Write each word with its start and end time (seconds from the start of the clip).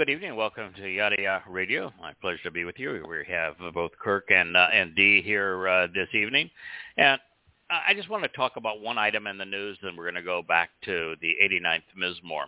good 0.00 0.08
evening. 0.08 0.34
Welcome 0.34 0.72
to 0.78 0.88
Yada 0.88 1.16
Yada 1.20 1.44
Radio. 1.46 1.92
My 2.00 2.14
pleasure 2.22 2.44
to 2.44 2.50
be 2.50 2.64
with 2.64 2.78
you. 2.78 3.04
We 3.06 3.22
have 3.28 3.56
both 3.74 3.90
Kirk 4.02 4.30
and 4.30 4.56
uh, 4.56 4.68
and 4.72 4.96
Dee 4.96 5.20
here 5.20 5.68
uh, 5.68 5.88
this 5.94 6.08
evening, 6.14 6.48
and 6.96 7.20
I 7.68 7.92
just 7.92 8.08
want 8.08 8.22
to 8.22 8.30
talk 8.30 8.52
about 8.56 8.80
one 8.80 8.96
item 8.96 9.26
in 9.26 9.36
the 9.36 9.44
news, 9.44 9.76
and 9.82 9.98
we're 9.98 10.04
going 10.04 10.14
to 10.14 10.22
go 10.22 10.40
back 10.40 10.70
to 10.86 11.16
the 11.20 11.34
89th 11.44 11.82
Mizmor, 11.98 12.44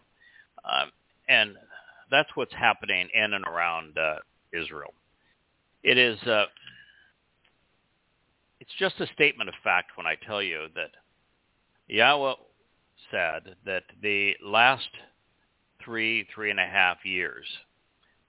um, 0.64 0.92
and 1.28 1.56
that's 2.10 2.30
what's 2.36 2.54
happening 2.54 3.10
in 3.12 3.34
and 3.34 3.44
around 3.44 3.98
uh, 3.98 4.14
Israel. 4.54 4.94
It 5.82 5.98
is. 5.98 6.18
Uh, 6.22 6.46
it's 8.60 8.72
just 8.78 8.98
a 8.98 9.06
statement 9.08 9.50
of 9.50 9.54
fact 9.62 9.90
when 9.96 10.06
I 10.06 10.14
tell 10.26 10.42
you 10.42 10.68
that 10.74 10.92
Yahweh 11.86 12.32
said 13.10 13.56
that 13.66 13.82
the 14.00 14.36
last 14.42 14.88
three, 15.84 16.26
three 16.34 16.50
and 16.50 16.60
a 16.60 16.66
half 16.66 17.04
years 17.04 17.46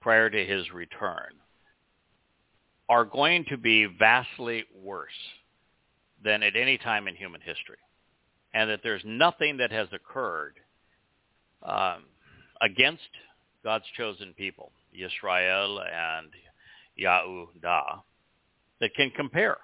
prior 0.00 0.28
to 0.28 0.44
his 0.44 0.70
return 0.72 1.32
are 2.88 3.04
going 3.04 3.44
to 3.48 3.56
be 3.56 3.86
vastly 3.86 4.64
worse 4.82 5.10
than 6.22 6.42
at 6.42 6.56
any 6.56 6.78
time 6.78 7.08
in 7.08 7.14
human 7.14 7.40
history. 7.40 7.78
And 8.52 8.70
that 8.70 8.80
there's 8.82 9.02
nothing 9.04 9.56
that 9.56 9.72
has 9.72 9.88
occurred 9.92 10.54
um, 11.62 12.04
against 12.60 13.02
God's 13.64 13.84
chosen 13.96 14.32
people, 14.34 14.70
Yisrael 14.96 15.80
and 15.80 16.28
Yahudah, 16.96 18.02
that 18.80 18.94
can 18.94 19.10
compare 19.16 19.56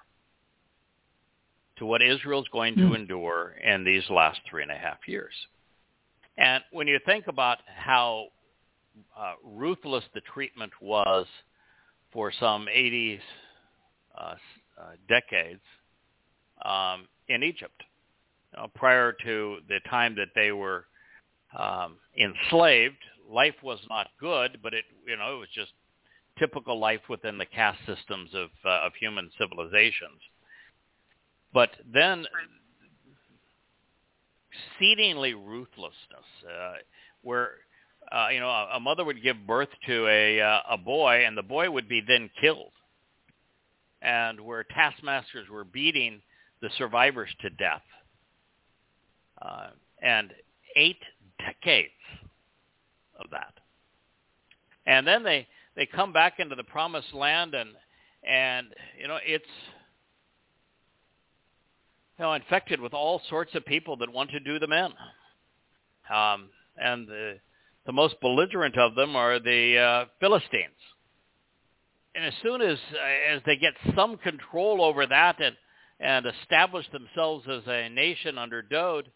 to 1.77 1.85
what 1.85 2.01
Israel's 2.01 2.47
going 2.51 2.75
to 2.75 2.93
endure 2.93 3.55
in 3.63 3.83
these 3.83 4.03
last 4.09 4.39
three 4.49 4.63
and 4.63 4.71
a 4.71 4.75
half 4.75 4.97
years. 5.07 5.33
And 6.37 6.63
when 6.71 6.87
you 6.87 6.99
think 7.05 7.27
about 7.27 7.59
how 7.67 8.27
uh, 9.17 9.33
ruthless 9.43 10.03
the 10.13 10.21
treatment 10.33 10.71
was 10.81 11.25
for 12.11 12.31
some 12.39 12.67
80 12.71 13.19
uh, 14.17 14.21
uh, 14.21 14.35
decades 15.07 15.61
um, 16.65 17.07
in 17.27 17.43
Egypt, 17.43 17.83
you 18.53 18.61
know, 18.61 18.67
prior 18.75 19.13
to 19.23 19.57
the 19.67 19.79
time 19.89 20.15
that 20.15 20.29
they 20.35 20.51
were 20.51 20.85
um, 21.57 21.97
enslaved, 22.17 22.97
life 23.29 23.55
was 23.63 23.79
not 23.89 24.07
good, 24.19 24.59
but 24.61 24.73
it 24.73 24.85
you 25.07 25.15
know 25.17 25.35
it 25.35 25.39
was 25.39 25.49
just 25.53 25.71
typical 26.37 26.79
life 26.79 27.01
within 27.09 27.37
the 27.37 27.45
caste 27.45 27.79
systems 27.85 28.29
of 28.33 28.49
uh, 28.65 28.85
of 28.85 28.93
human 28.99 29.29
civilizations. 29.37 30.19
But 31.53 31.71
then 31.91 32.25
exceedingly 34.51 35.33
ruthlessness, 35.33 36.25
uh, 36.47 36.73
where 37.21 37.51
uh, 38.11 38.27
you 38.31 38.39
know 38.39 38.49
a, 38.49 38.69
a 38.75 38.79
mother 38.79 39.05
would 39.05 39.21
give 39.21 39.35
birth 39.47 39.69
to 39.87 40.07
a 40.07 40.41
uh, 40.41 40.59
a 40.71 40.77
boy, 40.77 41.23
and 41.25 41.37
the 41.37 41.43
boy 41.43 41.69
would 41.69 41.87
be 41.87 42.01
then 42.07 42.29
killed, 42.39 42.71
and 44.01 44.39
where 44.39 44.63
taskmasters 44.63 45.49
were 45.49 45.63
beating 45.63 46.21
the 46.61 46.69
survivors 46.77 47.29
to 47.41 47.49
death, 47.51 47.81
uh, 49.41 49.67
and 50.01 50.31
eight 50.75 51.01
decades 51.39 51.91
of 53.19 53.29
that, 53.31 53.53
and 54.85 55.07
then 55.07 55.23
they 55.23 55.47
they 55.75 55.85
come 55.85 56.11
back 56.11 56.39
into 56.39 56.55
the 56.55 56.63
promised 56.63 57.13
land, 57.13 57.53
and 57.53 57.69
and 58.27 58.67
you 58.99 59.07
know 59.07 59.17
it's 59.25 59.45
you 62.21 62.27
know, 62.27 62.33
infected 62.33 62.79
with 62.79 62.93
all 62.93 63.19
sorts 63.31 63.55
of 63.55 63.65
people 63.65 63.97
that 63.97 64.13
want 64.13 64.29
to 64.29 64.39
do 64.39 64.59
them 64.59 64.71
in. 64.71 64.91
Um, 66.15 66.49
and 66.77 67.07
the, 67.07 67.39
the 67.87 67.91
most 67.91 68.21
belligerent 68.21 68.77
of 68.77 68.93
them 68.93 69.15
are 69.15 69.39
the 69.39 69.77
uh, 69.79 70.05
Philistines. 70.19 70.77
And 72.13 72.23
as 72.23 72.33
soon 72.43 72.61
as 72.61 72.77
as 73.33 73.41
they 73.47 73.55
get 73.55 73.73
some 73.95 74.17
control 74.17 74.83
over 74.83 75.07
that 75.07 75.41
and 75.41 75.55
and 75.99 76.27
establish 76.27 76.85
themselves 76.91 77.47
as 77.49 77.63
a 77.65 77.89
nation 77.89 78.37
under 78.37 78.61
Dode, 78.61 79.09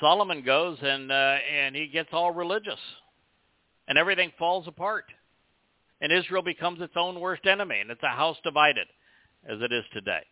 Solomon 0.00 0.42
goes 0.42 0.76
and 0.82 1.10
uh, 1.10 1.36
and 1.50 1.74
he 1.74 1.86
gets 1.86 2.10
all 2.12 2.32
religious, 2.32 2.80
and 3.88 3.96
everything 3.96 4.32
falls 4.38 4.68
apart, 4.68 5.06
and 6.02 6.12
Israel 6.12 6.42
becomes 6.42 6.82
its 6.82 6.94
own 6.94 7.20
worst 7.20 7.46
enemy, 7.46 7.80
and 7.80 7.90
it's 7.90 8.02
a 8.02 8.08
house 8.08 8.36
divided, 8.44 8.88
as 9.48 9.62
it 9.62 9.72
is 9.72 9.84
today. 9.94 10.24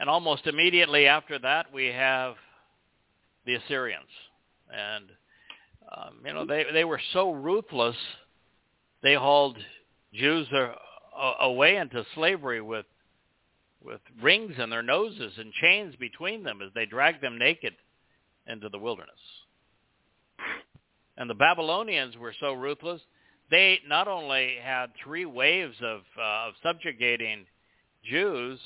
And 0.00 0.08
almost 0.08 0.46
immediately 0.46 1.06
after 1.06 1.38
that, 1.40 1.66
we 1.74 1.88
have 1.88 2.36
the 3.44 3.56
Assyrians. 3.56 4.08
And, 4.74 5.04
um, 5.94 6.14
you 6.24 6.32
know, 6.32 6.46
they, 6.46 6.64
they 6.72 6.84
were 6.84 7.00
so 7.12 7.32
ruthless, 7.32 7.96
they 9.02 9.12
hauled 9.12 9.58
Jews 10.14 10.48
away 11.42 11.76
into 11.76 12.02
slavery 12.14 12.62
with, 12.62 12.86
with 13.84 14.00
rings 14.22 14.54
in 14.58 14.70
their 14.70 14.82
noses 14.82 15.34
and 15.36 15.52
chains 15.52 15.94
between 15.96 16.44
them 16.44 16.62
as 16.62 16.70
they 16.74 16.86
dragged 16.86 17.22
them 17.22 17.38
naked 17.38 17.74
into 18.46 18.70
the 18.70 18.78
wilderness. 18.78 19.10
And 21.18 21.28
the 21.28 21.34
Babylonians 21.34 22.16
were 22.16 22.34
so 22.40 22.54
ruthless, 22.54 23.02
they 23.50 23.80
not 23.86 24.08
only 24.08 24.54
had 24.62 24.92
three 25.04 25.26
waves 25.26 25.76
of, 25.82 26.00
uh, 26.18 26.48
of 26.48 26.54
subjugating 26.62 27.44
Jews, 28.02 28.58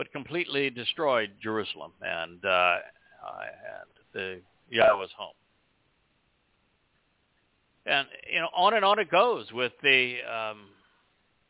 but 0.00 0.10
completely 0.12 0.70
destroyed 0.70 1.30
Jerusalem 1.42 1.92
and 2.00 2.42
uh, 2.42 2.76
and 3.36 3.90
the 4.14 4.40
Yahweh's 4.70 5.10
home. 5.14 5.34
And 7.84 8.08
you 8.32 8.40
know, 8.40 8.48
on 8.56 8.72
and 8.72 8.82
on 8.82 8.98
it 8.98 9.10
goes 9.10 9.52
with 9.52 9.72
the 9.82 10.16
um, 10.22 10.68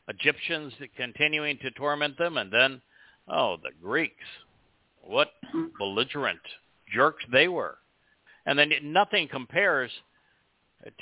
Egyptians 0.09 0.73
continuing 0.97 1.59
to 1.59 1.71
torment 1.71 2.17
them, 2.17 2.35
and 2.35 2.51
then 2.51 2.81
oh, 3.29 3.55
the 3.63 3.69
Greeks, 3.81 4.15
what 5.01 5.29
belligerent 5.79 6.41
jerks 6.93 7.23
they 7.31 7.47
were, 7.47 7.77
and 8.45 8.59
then 8.59 8.73
nothing 8.83 9.29
compares 9.29 9.91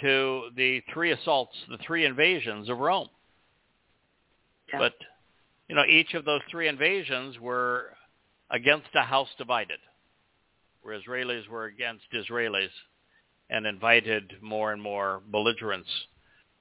to 0.02 0.50
the 0.56 0.84
three 0.94 1.14
assaults, 1.14 1.56
the 1.68 1.80
three 1.80 2.06
invasions 2.06 2.70
of 2.70 2.78
Rome. 2.78 3.10
Yeah. 4.72 4.78
But 4.78 4.94
you 5.70 5.76
know, 5.76 5.86
each 5.86 6.16
of 6.16 6.26
those 6.26 6.42
three 6.50 6.68
invasions 6.68 7.40
were 7.40 7.92
against 8.50 8.88
a 8.96 9.04
house 9.04 9.30
divided, 9.38 9.78
where 10.82 11.00
Israelis 11.00 11.48
were 11.48 11.66
against 11.66 12.06
Israelis 12.12 12.72
and 13.52 13.68
invited 13.68 14.34
more 14.42 14.74
and 14.74 14.82
more 14.82 15.22
belligerence 15.32 15.88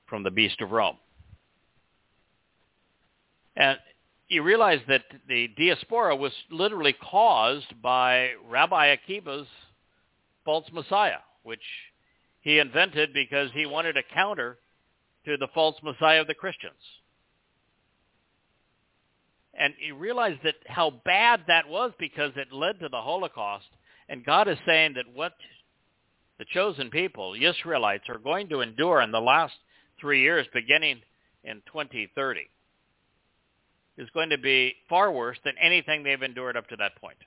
from 0.06 0.22
the 0.22 0.30
beast 0.30 0.60
of 0.60 0.72
Rome. 0.72 0.98
And 3.56 3.78
you 4.28 4.42
realize 4.42 4.80
that 4.88 5.04
the 5.26 5.48
diaspora 5.56 6.14
was 6.14 6.32
literally 6.50 6.92
caused 6.92 7.80
by 7.82 8.32
Rabbi 8.46 8.94
Akiva's 8.94 9.48
false 10.44 10.66
Messiah, 10.70 11.20
which 11.42 11.62
he 12.40 12.58
invented 12.58 13.14
because 13.14 13.50
he 13.52 13.64
wanted 13.64 13.96
a 13.96 14.14
counter 14.14 14.58
to 15.24 15.38
the 15.38 15.48
false 15.54 15.76
Messiah 15.82 16.20
of 16.20 16.26
the 16.26 16.34
Christians. 16.34 16.74
And 19.58 19.74
you 19.84 19.96
realize 19.96 20.38
that 20.44 20.54
how 20.66 20.90
bad 21.04 21.42
that 21.48 21.68
was 21.68 21.92
because 21.98 22.32
it 22.36 22.52
led 22.52 22.78
to 22.80 22.88
the 22.88 23.00
Holocaust. 23.00 23.66
And 24.08 24.24
God 24.24 24.48
is 24.48 24.56
saying 24.64 24.94
that 24.94 25.12
what 25.12 25.32
the 26.38 26.46
chosen 26.54 26.88
people, 26.90 27.34
Israelites, 27.34 28.04
are 28.08 28.18
going 28.18 28.48
to 28.50 28.60
endure 28.60 29.02
in 29.02 29.10
the 29.10 29.20
last 29.20 29.54
three 30.00 30.22
years, 30.22 30.46
beginning 30.54 31.00
in 31.42 31.56
2030, 31.66 32.48
is 33.98 34.08
going 34.14 34.30
to 34.30 34.38
be 34.38 34.76
far 34.88 35.10
worse 35.10 35.38
than 35.44 35.54
anything 35.60 36.04
they've 36.04 36.22
endured 36.22 36.56
up 36.56 36.68
to 36.68 36.76
that 36.76 36.94
point. 37.00 37.18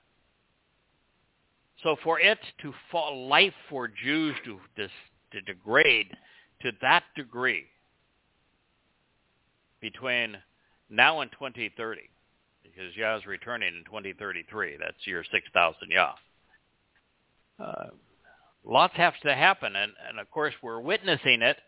So 1.82 1.96
for 2.02 2.18
it 2.18 2.38
to 2.62 2.72
fall, 2.90 3.28
life 3.28 3.52
for 3.68 3.88
Jews 3.88 4.34
to, 4.46 4.58
to, 4.76 4.88
to 5.32 5.40
degrade 5.42 6.16
to 6.62 6.72
that 6.80 7.02
degree 7.14 7.64
between 9.80 10.38
now 10.88 11.20
and 11.20 11.30
2030, 11.32 12.02
because 12.74 12.96
Yah 12.96 13.16
is 13.16 13.26
returning 13.26 13.74
in 13.76 13.84
2033. 13.84 14.76
That's 14.78 15.06
year 15.06 15.24
6,000 15.30 15.76
Yah. 15.90 16.12
Uh, 17.58 17.86
lots 18.64 18.94
has 18.96 19.12
to 19.22 19.34
happen, 19.34 19.76
and, 19.76 19.92
and 20.08 20.18
of 20.18 20.30
course 20.30 20.54
we're 20.62 20.80
witnessing 20.80 21.42
it 21.42 21.58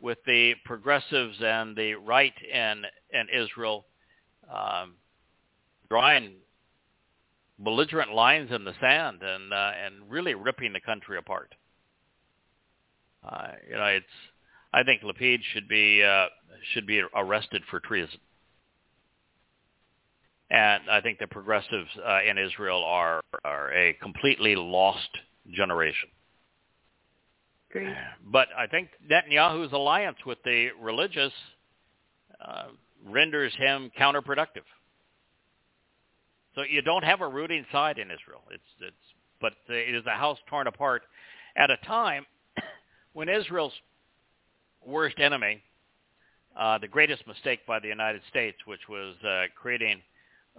with 0.00 0.18
the 0.26 0.54
progressives 0.64 1.36
and 1.40 1.76
the 1.76 1.94
right 1.94 2.34
in, 2.52 2.82
in 3.12 3.26
Israel 3.32 3.86
um, 4.52 4.94
drawing 5.88 6.34
belligerent 7.58 8.12
lines 8.12 8.50
in 8.52 8.64
the 8.64 8.74
sand 8.80 9.22
and 9.22 9.52
uh, 9.52 9.72
and 9.84 10.10
really 10.10 10.34
ripping 10.34 10.72
the 10.72 10.80
country 10.80 11.18
apart. 11.18 11.54
Uh, 13.26 13.48
you 13.68 13.74
know, 13.74 13.84
it's 13.84 14.06
I 14.72 14.82
think 14.82 15.02
Lapid 15.02 15.40
should 15.52 15.68
be 15.68 16.02
uh, 16.02 16.26
should 16.72 16.86
be 16.86 17.02
arrested 17.14 17.62
for 17.70 17.80
treason, 17.80 18.18
and 20.50 20.82
I 20.90 21.00
think 21.00 21.18
the 21.18 21.26
progressives 21.26 21.88
uh, 22.06 22.20
in 22.28 22.38
Israel 22.38 22.82
are 22.84 23.20
are 23.44 23.72
a 23.72 23.94
completely 23.94 24.54
lost 24.56 25.08
generation. 25.52 26.08
Great. 27.70 27.94
But 28.24 28.48
I 28.56 28.66
think 28.66 28.88
Netanyahu's 29.10 29.72
alliance 29.72 30.18
with 30.24 30.38
the 30.44 30.68
religious 30.80 31.32
uh, 32.44 32.66
renders 33.04 33.52
him 33.56 33.90
counterproductive. 33.98 34.64
So 36.54 36.62
you 36.62 36.80
don't 36.82 37.04
have 37.04 37.20
a 37.20 37.28
rooting 37.28 37.66
side 37.72 37.98
in 37.98 38.10
Israel. 38.10 38.42
It's 38.50 38.62
it's 38.80 38.96
but 39.40 39.52
it 39.68 39.94
is 39.94 40.04
a 40.06 40.16
house 40.16 40.38
torn 40.48 40.66
apart 40.66 41.02
at 41.56 41.70
a 41.70 41.76
time 41.78 42.24
when 43.12 43.28
Israel's 43.28 43.72
worst 44.84 45.18
enemy, 45.18 45.62
uh, 46.58 46.78
the 46.78 46.88
greatest 46.88 47.26
mistake 47.26 47.60
by 47.66 47.78
the 47.80 47.88
United 47.88 48.22
States, 48.30 48.56
which 48.64 48.80
was 48.88 49.14
uh, 49.24 49.44
creating 49.60 50.00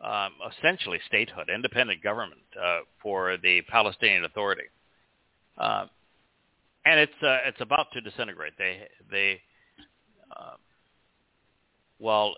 um, 0.03 0.33
essentially 0.57 0.99
statehood, 1.07 1.49
independent 1.53 2.03
government 2.03 2.41
uh, 2.61 2.79
for 3.01 3.37
the 3.37 3.61
Palestinian 3.63 4.25
Authority, 4.25 4.65
uh, 5.57 5.85
and 6.85 6.99
it's 6.99 7.23
uh, 7.23 7.37
it's 7.45 7.61
about 7.61 7.87
to 7.93 8.01
disintegrate. 8.01 8.53
They 8.57 8.87
they 9.09 9.41
uh, 10.35 10.55
well 11.99 12.35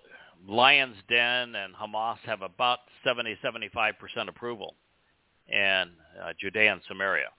Lion's 0.47 0.97
Den 1.09 1.55
and 1.55 1.75
Hamas 1.75 2.17
have 2.25 2.41
about 2.41 2.79
70, 3.03 3.37
75% 3.43 3.93
approval 4.29 4.75
in 5.47 5.57
uh, 6.23 6.33
Judea 6.39 6.73
and 6.73 6.81
Samaria. 6.87 7.29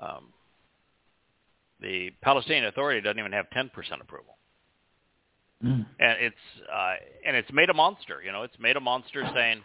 Um, 0.00 0.32
the 1.80 2.10
Palestinian 2.22 2.66
Authority 2.66 3.00
doesn't 3.00 3.18
even 3.18 3.32
have 3.32 3.46
10% 3.50 3.70
approval. 4.00 4.36
Mm. 5.64 5.86
And 5.98 6.18
it's 6.20 6.36
uh, 6.72 6.94
and 7.26 7.36
it's 7.36 7.50
made 7.52 7.70
a 7.70 7.74
monster. 7.74 8.22
You 8.24 8.32
know, 8.32 8.42
it's 8.42 8.58
made 8.58 8.76
a 8.76 8.80
monster 8.80 9.28
saying 9.34 9.62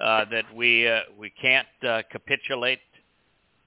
uh, 0.00 0.24
that 0.30 0.44
we 0.54 0.88
uh, 0.88 1.00
we 1.18 1.30
can't 1.30 1.68
uh, 1.86 2.02
capitulate 2.10 2.80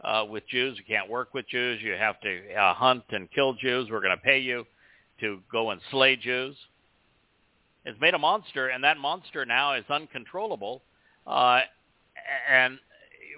uh, 0.03 0.25
with 0.29 0.47
Jews. 0.47 0.77
You 0.77 0.83
can't 0.83 1.09
work 1.09 1.33
with 1.33 1.47
Jews. 1.47 1.81
You 1.81 1.93
have 1.93 2.19
to 2.21 2.53
uh, 2.53 2.73
hunt 2.73 3.03
and 3.11 3.31
kill 3.31 3.53
Jews. 3.53 3.89
We're 3.89 4.01
going 4.01 4.17
to 4.17 4.23
pay 4.23 4.39
you 4.39 4.65
to 5.21 5.39
go 5.51 5.71
and 5.71 5.79
slay 5.91 6.15
Jews 6.15 6.55
has 7.85 7.95
made 7.99 8.13
a 8.13 8.19
monster, 8.19 8.69
and 8.69 8.83
that 8.83 8.97
monster 8.97 9.45
now 9.45 9.73
is 9.73 9.85
uncontrollable, 9.89 10.83
uh, 11.25 11.61
and 12.49 12.77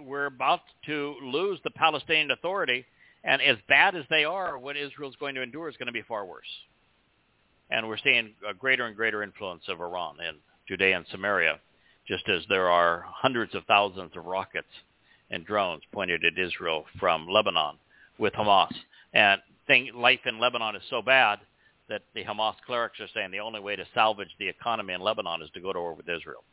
we're 0.01 0.25
about 0.25 0.61
to 0.85 1.15
lose 1.23 1.59
the 1.63 1.71
Palestinian 1.71 2.31
Authority. 2.31 2.85
And 3.23 3.41
as 3.41 3.57
bad 3.69 3.95
as 3.95 4.03
they 4.09 4.25
are, 4.25 4.57
what 4.57 4.75
Israel 4.75 5.09
is 5.09 5.15
going 5.15 5.35
to 5.35 5.41
endure 5.41 5.69
is 5.69 5.77
going 5.77 5.87
to 5.87 5.93
be 5.93 6.01
far 6.01 6.25
worse. 6.25 6.47
And 7.73 7.87
we're 7.87 7.97
seeing 7.97 8.35
a 8.47 8.53
greater 8.53 8.85
and 8.85 8.95
greater 8.95 9.23
influence 9.23 9.63
of 9.67 9.81
Iran 9.81 10.17
in 10.21 10.35
Judea 10.67 10.95
and 10.95 11.05
Samaria, 11.09 11.59
just 12.07 12.29
as 12.29 12.43
there 12.47 12.69
are 12.69 13.03
hundreds 13.07 13.55
of 13.55 13.65
thousands 13.65 14.11
of 14.15 14.25
rockets 14.25 14.67
and 15.31 15.43
drones 15.43 15.81
pointed 15.91 16.23
at 16.23 16.37
Israel 16.37 16.85
from 16.99 17.27
Lebanon 17.27 17.77
with 18.19 18.33
Hamas. 18.33 18.71
And 19.13 19.41
thing, 19.65 19.89
life 19.95 20.19
in 20.25 20.39
Lebanon 20.39 20.75
is 20.75 20.83
so 20.91 21.01
bad 21.01 21.39
that 21.89 22.03
the 22.13 22.23
Hamas 22.23 22.53
clerics 22.67 22.99
are 22.99 23.07
saying 23.11 23.31
the 23.31 23.39
only 23.39 23.59
way 23.59 23.75
to 23.75 23.85
salvage 23.95 24.29
the 24.37 24.47
economy 24.47 24.93
in 24.93 25.01
Lebanon 25.01 25.41
is 25.41 25.49
to 25.55 25.59
go 25.59 25.73
to 25.73 25.79
war 25.79 25.95
with 25.95 26.07
Israel. 26.07 26.43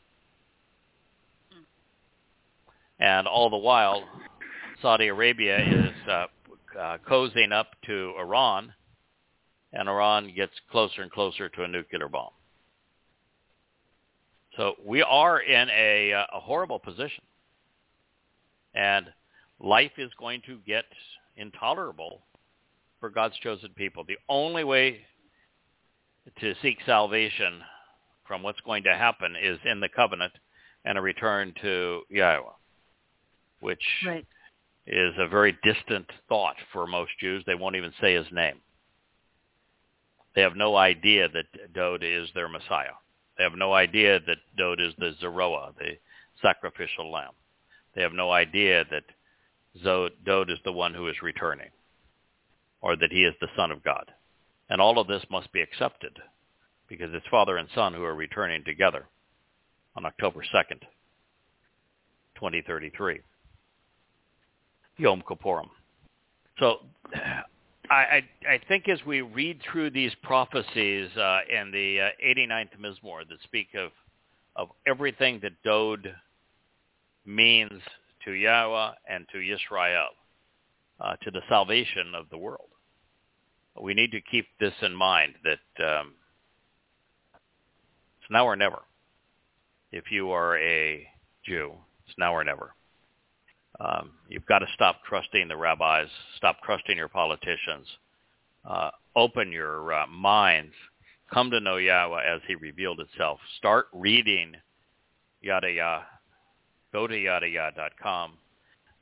And 2.99 3.29
all 3.29 3.51
the 3.51 3.59
while, 3.59 4.05
Saudi 4.81 5.09
Arabia 5.09 5.59
is 5.59 6.09
uh, 6.09 6.27
uh, 6.79 6.99
cozying 7.07 7.53
up 7.53 7.69
to 7.87 8.15
Iran, 8.19 8.73
and 9.73 9.89
Iran 9.89 10.33
gets 10.35 10.53
closer 10.71 11.03
and 11.03 11.11
closer 11.11 11.49
to 11.49 11.63
a 11.65 11.69
nuclear 11.69 12.09
bomb. 12.09 12.31
So 14.57 14.75
we 14.85 15.03
are 15.03 15.41
in 15.41 15.69
a, 15.71 16.13
uh, 16.13 16.27
a 16.35 16.41
horrible 16.41 16.79
position. 16.79 17.23
And 18.75 19.07
life 19.61 19.93
is 19.99 20.11
going 20.19 20.43
to 20.47 20.59
get 20.67 20.85
intolerable 21.37 22.21
for 22.99 23.11
God's 23.11 23.37
chosen 23.39 23.71
people. 23.71 24.05
The 24.05 24.19
only 24.29 24.65
way 24.65 25.01
to 26.41 26.55
seek 26.63 26.79
salvation 26.85 27.63
from 28.27 28.43
what's 28.43 28.61
going 28.61 28.85
to 28.85 28.95
happen 28.95 29.35
is 29.41 29.59
in 29.65 29.81
the 29.81 29.89
covenant 29.89 30.33
and 30.85 30.97
a 30.99 31.01
return 31.01 31.55
to 31.63 32.03
Yahweh, 32.09 32.53
which 33.61 33.85
right. 34.07 34.27
is 34.87 35.15
a 35.19 35.29
very 35.29 35.57
distant 35.63 36.07
thought 36.29 36.57
for 36.73 36.87
most 36.87 37.11
Jews. 37.21 37.43
They 37.47 37.55
won't 37.55 37.77
even 37.77 37.93
say 38.01 38.15
his 38.15 38.27
name. 38.31 38.61
They 40.35 40.43
have 40.43 40.57
no 40.57 40.77
idea 40.77 41.29
that 41.29 41.73
Dode 41.75 42.05
is 42.05 42.29
their 42.35 42.49
Messiah. 42.49 42.95
They 43.37 43.45
have 43.45 43.57
no 43.57 43.73
idea 43.73 44.21
that 44.21 44.39
Dode 44.57 44.81
is 44.81 44.95
the 44.99 45.13
Zeroah, 45.21 45.73
the 45.79 45.99
sacrificial 46.43 47.11
lamb. 47.11 47.33
They 47.95 48.03
have 48.03 48.13
no 48.13 48.31
idea 48.31 48.85
that 48.91 49.05
Dode 50.25 50.51
is 50.51 50.59
the 50.65 50.73
one 50.73 50.95
who 50.95 51.09
is 51.09 51.23
returning 51.23 51.71
or 52.81 52.97
that 52.97 53.13
he 53.13 53.25
is 53.25 53.35
the 53.41 53.49
Son 53.57 53.71
of 53.71 53.83
God. 53.83 54.11
And 54.69 54.81
all 54.81 54.99
of 54.99 55.09
this 55.09 55.25
must 55.31 55.53
be 55.53 55.61
accepted 55.61 56.19
because 56.89 57.11
it's 57.13 57.27
father 57.31 57.57
and 57.57 57.69
son 57.75 57.93
who 57.93 58.05
are 58.05 58.15
returning 58.15 58.65
together 58.65 59.07
on 59.97 60.07
October 60.07 60.41
2nd, 60.55 60.81
2033. 62.37 63.21
Yom 64.99 65.23
Kippurim. 65.23 65.69
So 66.59 66.79
I, 67.91 68.23
I, 68.49 68.61
think 68.69 68.89
as 68.89 69.05
we 69.05 69.21
read 69.21 69.61
through 69.71 69.91
these 69.91 70.13
prophecies 70.23 71.11
uh, 71.17 71.41
in 71.51 71.73
the 71.73 72.01
uh, 72.01 72.09
89th 72.25 72.79
Mizmor 72.81 73.29
that 73.29 73.43
speak 73.43 73.69
of, 73.77 73.91
of 74.55 74.69
everything 74.87 75.41
that 75.43 75.53
Dode 75.65 76.15
means 77.27 77.83
to 78.25 78.31
Yahweh 78.31 78.93
and 79.09 79.27
to 79.33 79.39
Yisrael, 79.39 80.07
uh, 81.01 81.17
to 81.25 81.31
the 81.33 81.41
salvation 81.49 82.15
of 82.15 82.27
the 82.31 82.39
world 82.39 82.71
we 83.79 83.95
need 83.95 84.11
to 84.13 84.21
keep 84.21 84.47
this 84.59 84.75
in 84.83 84.95
mind 84.95 85.35
that 85.45 85.85
um, 85.85 86.15
it's 88.21 88.31
now 88.31 88.47
or 88.47 88.57
never. 88.57 88.83
If 89.93 90.11
you 90.11 90.31
are 90.31 90.59
a 90.59 91.07
Jew, 91.45 91.73
it's 92.07 92.19
now 92.19 92.35
or 92.35 92.45
never. 92.45 92.75
Um, 93.81 94.11
you've 94.29 94.47
got 94.47 94.59
to 94.61 94.67
stop 94.75 94.97
trusting 95.09 95.49
the 95.49 95.57
rabbis, 95.57 96.09
stop 96.37 96.59
trusting 96.63 96.97
your 96.97 97.09
politicians, 97.09 97.87
uh, 98.69 98.91
open 99.17 99.51
your 99.51 99.93
uh, 99.93 100.07
minds, 100.07 100.75
come 101.33 101.51
to 101.51 101.61
know 101.61 101.77
Yahweh 101.77 102.23
as 102.23 102.41
he 102.47 102.55
revealed 102.57 103.01
itself. 103.01 103.41
Start 103.57 103.87
reading 103.93 104.53
Yada 105.41 105.71
Yah 105.71 106.03
go 106.93 107.07
to 107.07 107.15
yadayah.com. 107.15 108.33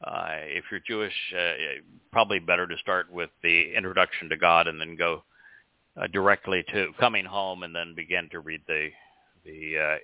Uh, 0.05 0.27
if 0.31 0.65
you're 0.71 0.81
Jewish, 0.87 1.13
uh, 1.37 1.81
probably 2.13 2.39
better 2.39 2.67
to 2.67 2.79
start 2.79 3.11
with 3.11 3.31
the 3.43 3.75
introduction 3.75 4.29
to 4.29 4.37
God 4.37 4.69
and 4.69 4.81
then 4.81 4.95
go 4.97 5.25
uh, 6.01 6.07
directly 6.09 6.65
to 6.73 6.93
coming 7.01 7.25
home 7.25 7.65
and 7.65 7.75
then 7.75 7.95
begin 7.97 8.29
to 8.31 8.41
read 8.41 8.61
the 8.69 8.91
the 9.45 9.79
uh, 9.79 9.97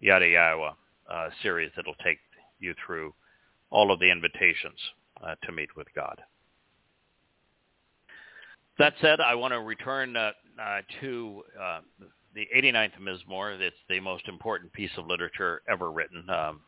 Yada 0.00 0.74
uh, 1.10 1.28
series 1.42 1.70
that'll 1.74 1.94
take 2.04 2.18
you 2.60 2.74
through 2.84 3.12
all 3.70 3.92
of 3.92 3.98
the 4.00 4.10
invitations 4.10 4.78
uh, 5.24 5.34
to 5.44 5.52
meet 5.52 5.74
with 5.76 5.86
God. 5.94 6.20
That 8.78 8.94
said, 9.00 9.20
I 9.20 9.34
want 9.34 9.52
to 9.52 9.60
return 9.60 10.16
uh, 10.16 10.30
uh, 10.60 10.80
to 11.00 11.42
uh, 11.60 11.80
the 12.34 12.46
89th 12.56 12.92
Mizmor. 13.00 13.58
It's 13.60 13.76
the 13.88 13.98
most 14.00 14.28
important 14.28 14.72
piece 14.72 14.90
of 14.96 15.06
literature 15.06 15.62
ever 15.68 15.90
written, 15.90 16.24
um, 16.30 16.60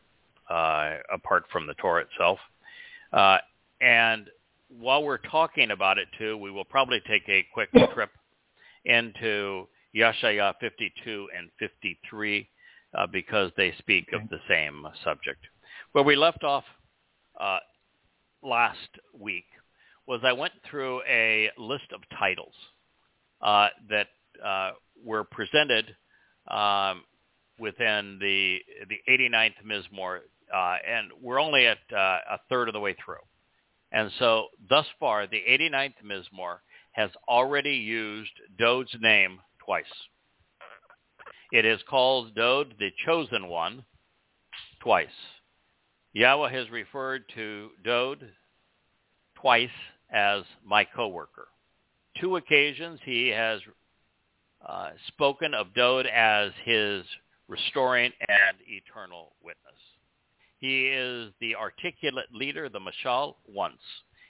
uh, 0.49 0.95
apart 1.13 1.45
from 1.51 1.67
the 1.67 1.73
Torah 1.75 2.03
itself. 2.03 2.37
Uh, 3.13 3.37
and 3.79 4.29
while 4.79 5.03
we're 5.03 5.17
talking 5.17 5.71
about 5.71 5.97
it 5.97 6.07
too, 6.17 6.37
we 6.37 6.51
will 6.51 6.65
probably 6.65 7.01
take 7.07 7.27
a 7.29 7.45
quick 7.53 7.69
trip 7.93 8.11
into 8.85 9.67
Yashaya 9.95 10.53
52 10.59 11.29
and 11.37 11.49
53 11.59 12.47
uh, 12.93 13.07
because 13.07 13.51
they 13.55 13.73
speak 13.77 14.11
of 14.13 14.27
the 14.29 14.39
same 14.49 14.85
subject. 15.03 15.45
Where 15.93 16.03
we 16.03 16.15
left 16.15 16.43
off 16.43 16.63
uh, 17.41 17.59
last 18.43 18.77
week 19.17 19.45
was 20.07 20.21
I 20.23 20.33
went 20.33 20.53
through 20.69 21.01
a 21.09 21.49
list 21.57 21.91
of 21.93 22.01
titles 22.17 22.53
uh, 23.41 23.67
that 23.89 24.07
uh, 24.43 24.71
were 25.03 25.23
presented 25.23 25.95
um, 26.47 27.03
within 27.59 28.17
the 28.19 28.59
the 28.89 28.99
89th 29.09 29.53
Mizmor, 29.65 30.19
uh, 30.53 30.75
and 30.87 31.11
we're 31.21 31.39
only 31.39 31.67
at 31.67 31.77
uh, 31.93 32.19
a 32.31 32.39
third 32.49 32.67
of 32.67 32.73
the 32.73 32.79
way 32.79 32.95
through. 33.03 33.15
And 33.91 34.11
so 34.19 34.47
thus 34.69 34.85
far, 34.99 35.27
the 35.27 35.41
89th 35.49 35.95
Mizmor 36.05 36.57
has 36.93 37.09
already 37.27 37.75
used 37.75 38.31
Dod's 38.57 38.95
name 38.99 39.39
twice. 39.63 39.85
It 41.51 41.65
is 41.65 41.81
called 41.89 42.33
Dod, 42.35 42.75
the 42.79 42.91
chosen 43.05 43.47
one, 43.47 43.83
twice. 44.81 45.09
Yahweh 46.13 46.51
has 46.51 46.69
referred 46.69 47.23
to 47.35 47.69
Dod 47.83 48.27
twice 49.35 49.69
as 50.11 50.43
my 50.65 50.83
coworker. 50.83 51.47
Two 52.19 52.35
occasions 52.35 52.99
he 53.05 53.29
has 53.29 53.61
uh, 54.67 54.89
spoken 55.07 55.53
of 55.53 55.73
Dod 55.73 56.05
as 56.05 56.51
his 56.65 57.03
restoring 57.47 58.11
and 58.27 58.57
eternal 58.67 59.33
witness. 59.41 59.79
He 60.59 60.87
is 60.87 61.31
the 61.39 61.55
articulate 61.55 62.27
leader, 62.33 62.69
the 62.69 62.79
Mashal, 62.79 63.35
once. 63.47 63.81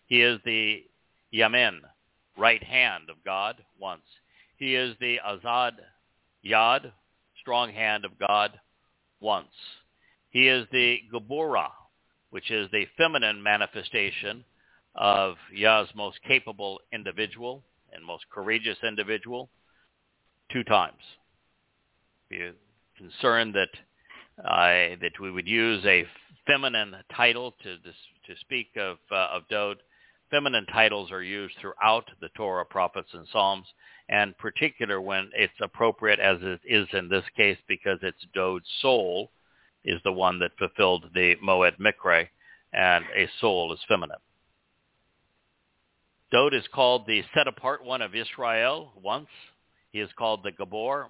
He 0.06 0.22
is 0.22 0.40
the 0.46 0.84
Yamin, 1.34 1.80
right 2.38 2.64
hand 2.64 3.10
of 3.10 3.18
God, 3.26 3.58
once. 3.80 4.02
He 4.58 4.76
is 4.76 4.96
the 5.00 5.20
Azad 5.28 5.74
Yad, 6.46 6.92
strong 7.42 7.72
hand 7.72 8.06
of 8.06 8.12
God, 8.18 8.60
once. 9.20 9.48
He 10.32 10.48
is 10.48 10.66
the 10.72 11.00
Gabora, 11.14 11.70
which 12.30 12.52
is 12.52 12.70
the 12.72 12.88
feminine 12.98 13.44
manifestation 13.44 14.46
of 14.96 15.36
Yah's 15.54 15.90
most 15.94 16.20
capable 16.28 16.80
individual 16.94 17.64
and 17.94 18.04
most 18.04 18.24
courageous 18.34 18.78
individual, 18.82 19.50
two 20.52 20.64
times. 20.64 21.02
Be 22.30 22.52
concerned 22.98 23.56
that 23.56 23.70
uh, 24.40 24.96
that 25.02 25.20
we 25.22 25.32
would 25.32 25.48
use 25.48 25.86
a 25.86 26.06
feminine 26.48 26.96
title 27.16 27.54
to 27.64 27.78
to 27.78 28.40
speak 28.40 28.70
of 28.78 28.98
uh, 29.12 29.28
of 29.34 29.48
Dod. 29.50 29.78
Feminine 30.30 30.66
titles 30.68 31.12
are 31.12 31.24
used 31.24 31.56
throughout 31.60 32.06
the 32.22 32.30
Torah, 32.38 32.66
prophets, 32.66 33.10
and 33.14 33.28
Psalms, 33.34 33.68
and 34.08 34.38
particular 34.38 35.02
when 35.02 35.30
it's 35.36 35.52
appropriate, 35.62 36.20
as 36.20 36.38
it 36.42 36.62
is 36.64 36.88
in 36.94 37.10
this 37.10 37.26
case, 37.36 37.58
because 37.68 38.00
it's 38.02 38.26
Dod's 38.34 38.66
soul 38.82 39.30
is 39.84 40.00
the 40.04 40.12
one 40.12 40.40
that 40.40 40.58
fulfilled 40.58 41.06
the 41.14 41.36
Moed 41.44 41.78
Mikre, 41.80 42.28
and 42.74 43.06
a 43.16 43.28
soul 43.40 43.74
is 43.74 43.80
feminine. 43.88 44.18
Dod 46.32 46.54
is 46.54 46.64
called 46.74 47.06
the 47.06 47.24
set 47.34 47.48
apart 47.48 47.84
one 47.84 48.02
of 48.02 48.16
Israel 48.16 48.94
once. 49.02 49.28
He 49.92 50.00
is 50.00 50.10
called 50.18 50.44
the 50.44 50.52
Gabor, 50.52 51.08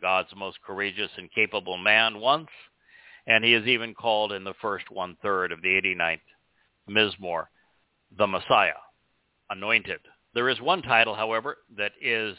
God's 0.00 0.30
most 0.34 0.58
courageous 0.66 1.10
and 1.18 1.30
capable 1.32 1.76
man 1.76 2.18
once. 2.18 2.48
And 3.26 3.44
he 3.44 3.52
is 3.52 3.66
even 3.66 3.94
called 3.94 4.32
in 4.32 4.44
the 4.44 4.54
first 4.62 4.90
one-third 4.90 5.52
of 5.52 5.60
the 5.60 5.68
89th 5.68 6.20
Mizmor, 6.88 7.44
the 8.16 8.26
Messiah, 8.26 8.72
anointed. 9.50 10.00
There 10.32 10.48
is 10.48 10.60
one 10.62 10.80
title, 10.80 11.14
however, 11.14 11.58
that 11.76 11.92
is, 12.00 12.34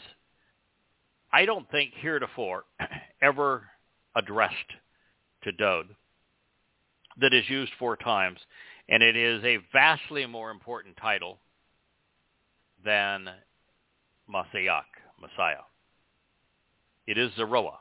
I 1.32 1.44
don't 1.44 1.70
think 1.70 1.92
heretofore, 1.94 2.64
ever 3.22 3.68
addressed 4.16 4.56
to 5.42 5.52
Dod, 5.52 5.86
that 7.20 7.34
is 7.34 7.48
used 7.48 7.72
four 7.78 7.96
times, 7.96 8.38
and 8.88 9.02
it 9.02 9.16
is 9.16 9.42
a 9.44 9.58
vastly 9.72 10.26
more 10.26 10.50
important 10.50 10.96
title 10.96 11.38
than 12.84 13.28
Messiah, 14.28 14.82
Messiah. 15.20 15.64
It 17.06 17.18
is 17.18 17.30
Zeroah. 17.36 17.78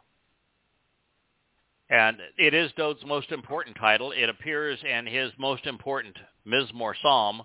And 1.89 2.17
it 2.37 2.53
is 2.53 2.71
Dod's 2.77 3.03
most 3.05 3.31
important 3.31 3.75
title. 3.77 4.11
It 4.11 4.29
appears 4.29 4.79
in 4.83 5.07
his 5.07 5.31
most 5.39 5.65
important 5.65 6.15
Mizmor 6.45 6.93
Psalm 7.01 7.41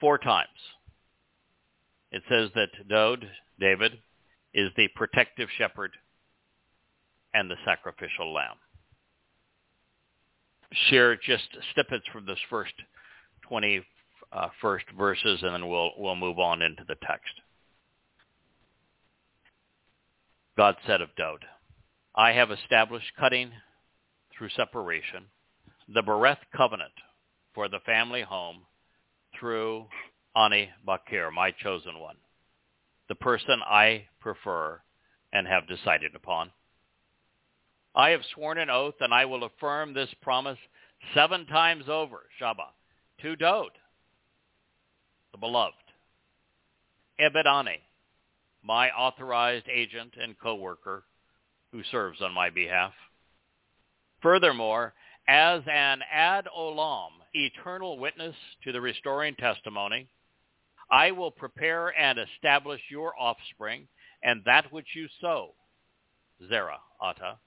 four 0.00 0.18
times. 0.18 0.48
It 2.10 2.22
says 2.28 2.50
that 2.54 2.88
Dod, 2.88 3.26
David, 3.58 3.98
is 4.52 4.70
the 4.76 4.88
protective 4.94 5.48
shepherd 5.56 5.92
and 7.32 7.50
the 7.50 7.56
sacrificial 7.64 8.32
lamb. 8.32 8.56
Share 10.88 11.16
just 11.16 11.48
snippets 11.72 12.04
from 12.12 12.26
this 12.26 12.38
first 12.50 12.74
21st 13.50 13.82
uh, 14.32 14.48
verses, 14.96 15.42
and 15.42 15.54
then 15.54 15.68
we'll 15.68 15.92
we'll 15.96 16.16
move 16.16 16.38
on 16.38 16.62
into 16.62 16.84
the 16.86 16.96
text. 17.06 17.32
God 20.56 20.76
said 20.86 21.00
of 21.00 21.14
Dod, 21.16 21.44
I 22.14 22.32
have 22.32 22.50
established 22.50 23.12
cutting 23.18 23.50
through 24.36 24.50
separation, 24.50 25.24
the 25.92 26.02
Bereth 26.02 26.38
covenant 26.56 26.92
for 27.54 27.68
the 27.68 27.80
family 27.84 28.22
home 28.22 28.62
through 29.38 29.86
Ani 30.36 30.70
Bakir, 30.86 31.32
my 31.32 31.50
chosen 31.50 31.98
one, 31.98 32.16
the 33.08 33.14
person 33.14 33.60
I 33.64 34.06
prefer 34.20 34.80
and 35.32 35.46
have 35.46 35.68
decided 35.68 36.14
upon. 36.14 36.50
I 37.94 38.10
have 38.10 38.22
sworn 38.34 38.58
an 38.58 38.70
oath, 38.70 38.94
and 39.00 39.14
I 39.14 39.24
will 39.24 39.44
affirm 39.44 39.94
this 39.94 40.12
promise 40.20 40.58
seven 41.14 41.46
times 41.46 41.84
over, 41.88 42.22
Shabbat, 42.40 42.72
to 43.22 43.36
Dod, 43.36 43.70
the 45.32 45.38
beloved. 45.38 45.74
Ebedani, 47.20 47.78
my 48.64 48.90
authorized 48.90 49.68
agent 49.68 50.14
and 50.20 50.38
co-worker 50.38 51.04
who 51.70 51.82
serves 51.90 52.20
on 52.20 52.32
my 52.32 52.50
behalf. 52.50 52.92
Furthermore, 54.20 54.94
as 55.28 55.62
an 55.70 56.00
ad 56.10 56.48
olam, 56.56 57.10
eternal 57.32 57.98
witness 57.98 58.34
to 58.64 58.72
the 58.72 58.80
restoring 58.80 59.36
testimony, 59.36 60.08
I 60.90 61.12
will 61.12 61.30
prepare 61.30 61.88
and 61.98 62.18
establish 62.18 62.80
your 62.90 63.14
offspring 63.18 63.86
and 64.22 64.42
that 64.44 64.72
which 64.72 64.88
you 64.94 65.06
sow, 65.20 65.54
Zerah, 66.48 66.80
Ata. 67.00 67.38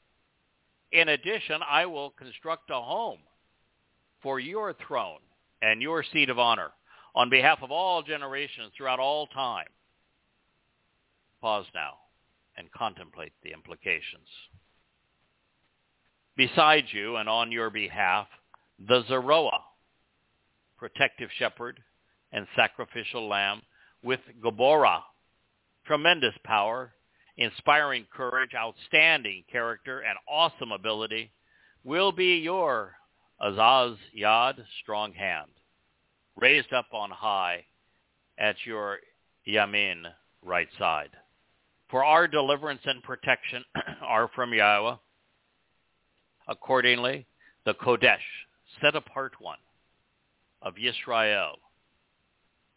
In 0.92 1.10
addition, 1.10 1.62
I 1.68 1.86
will 1.86 2.12
construct 2.12 2.70
a 2.70 2.82
home 2.82 3.20
for 4.22 4.40
your 4.40 4.74
throne 4.88 5.20
and 5.62 5.82
your 5.82 6.04
seat 6.14 6.30
of 6.30 6.40
honor 6.40 6.72
on 7.16 7.30
behalf 7.30 7.60
of 7.62 7.72
all 7.72 8.04
generations 8.04 8.72
throughout 8.76 9.00
all 9.00 9.28
time. 9.28 9.68
Pause 11.42 11.66
now 11.74 11.94
and 12.56 12.72
contemplate 12.72 13.34
the 13.44 13.52
implications. 13.54 14.28
Besides 16.36 16.88
you 16.92 17.16
and 17.16 17.28
on 17.28 17.52
your 17.52 17.70
behalf, 17.70 18.28
the 18.88 19.04
Zeroah, 19.08 19.64
protective 20.78 21.30
shepherd 21.38 21.80
and 22.32 22.48
sacrificial 22.56 23.28
lamb, 23.28 23.62
with 24.04 24.20
Gabora, 24.44 25.02
tremendous 25.86 26.36
power, 26.44 26.94
inspiring 27.38 28.06
courage, 28.12 28.52
outstanding 28.56 29.44
character, 29.52 30.00
and 30.00 30.18
awesome 30.28 30.72
ability, 30.72 31.32
will 31.84 32.12
be 32.12 32.38
your 32.38 32.96
Azaz 33.42 33.98
Yad, 34.18 34.56
strong 34.82 35.14
hand, 35.14 35.52
raised 36.36 36.74
up 36.74 36.88
on 36.92 37.12
high 37.12 37.64
at 38.38 38.56
your 38.66 39.00
Yamin, 39.48 40.04
right 40.44 40.68
side. 40.78 41.12
For 41.90 42.04
our 42.04 42.28
deliverance 42.28 42.82
and 42.86 43.02
protection 43.04 43.64
are 44.02 44.30
from 44.36 44.54
Yahweh. 44.54 44.96
Accordingly, 46.48 47.26
the 47.66 47.74
Kodesh, 47.76 48.18
set 48.82 48.96
apart 48.96 49.34
one 49.40 49.58
of 50.62 50.76
Yisrael, 50.76 51.56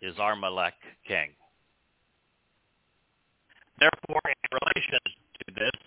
is 0.00 0.14
our 0.19 0.37
Malek 0.37 0.75
king. 1.07 1.31
Therefore, 3.80 4.20
in 4.28 4.58
relation 4.60 5.00
to 5.40 5.54
this, 5.56 5.78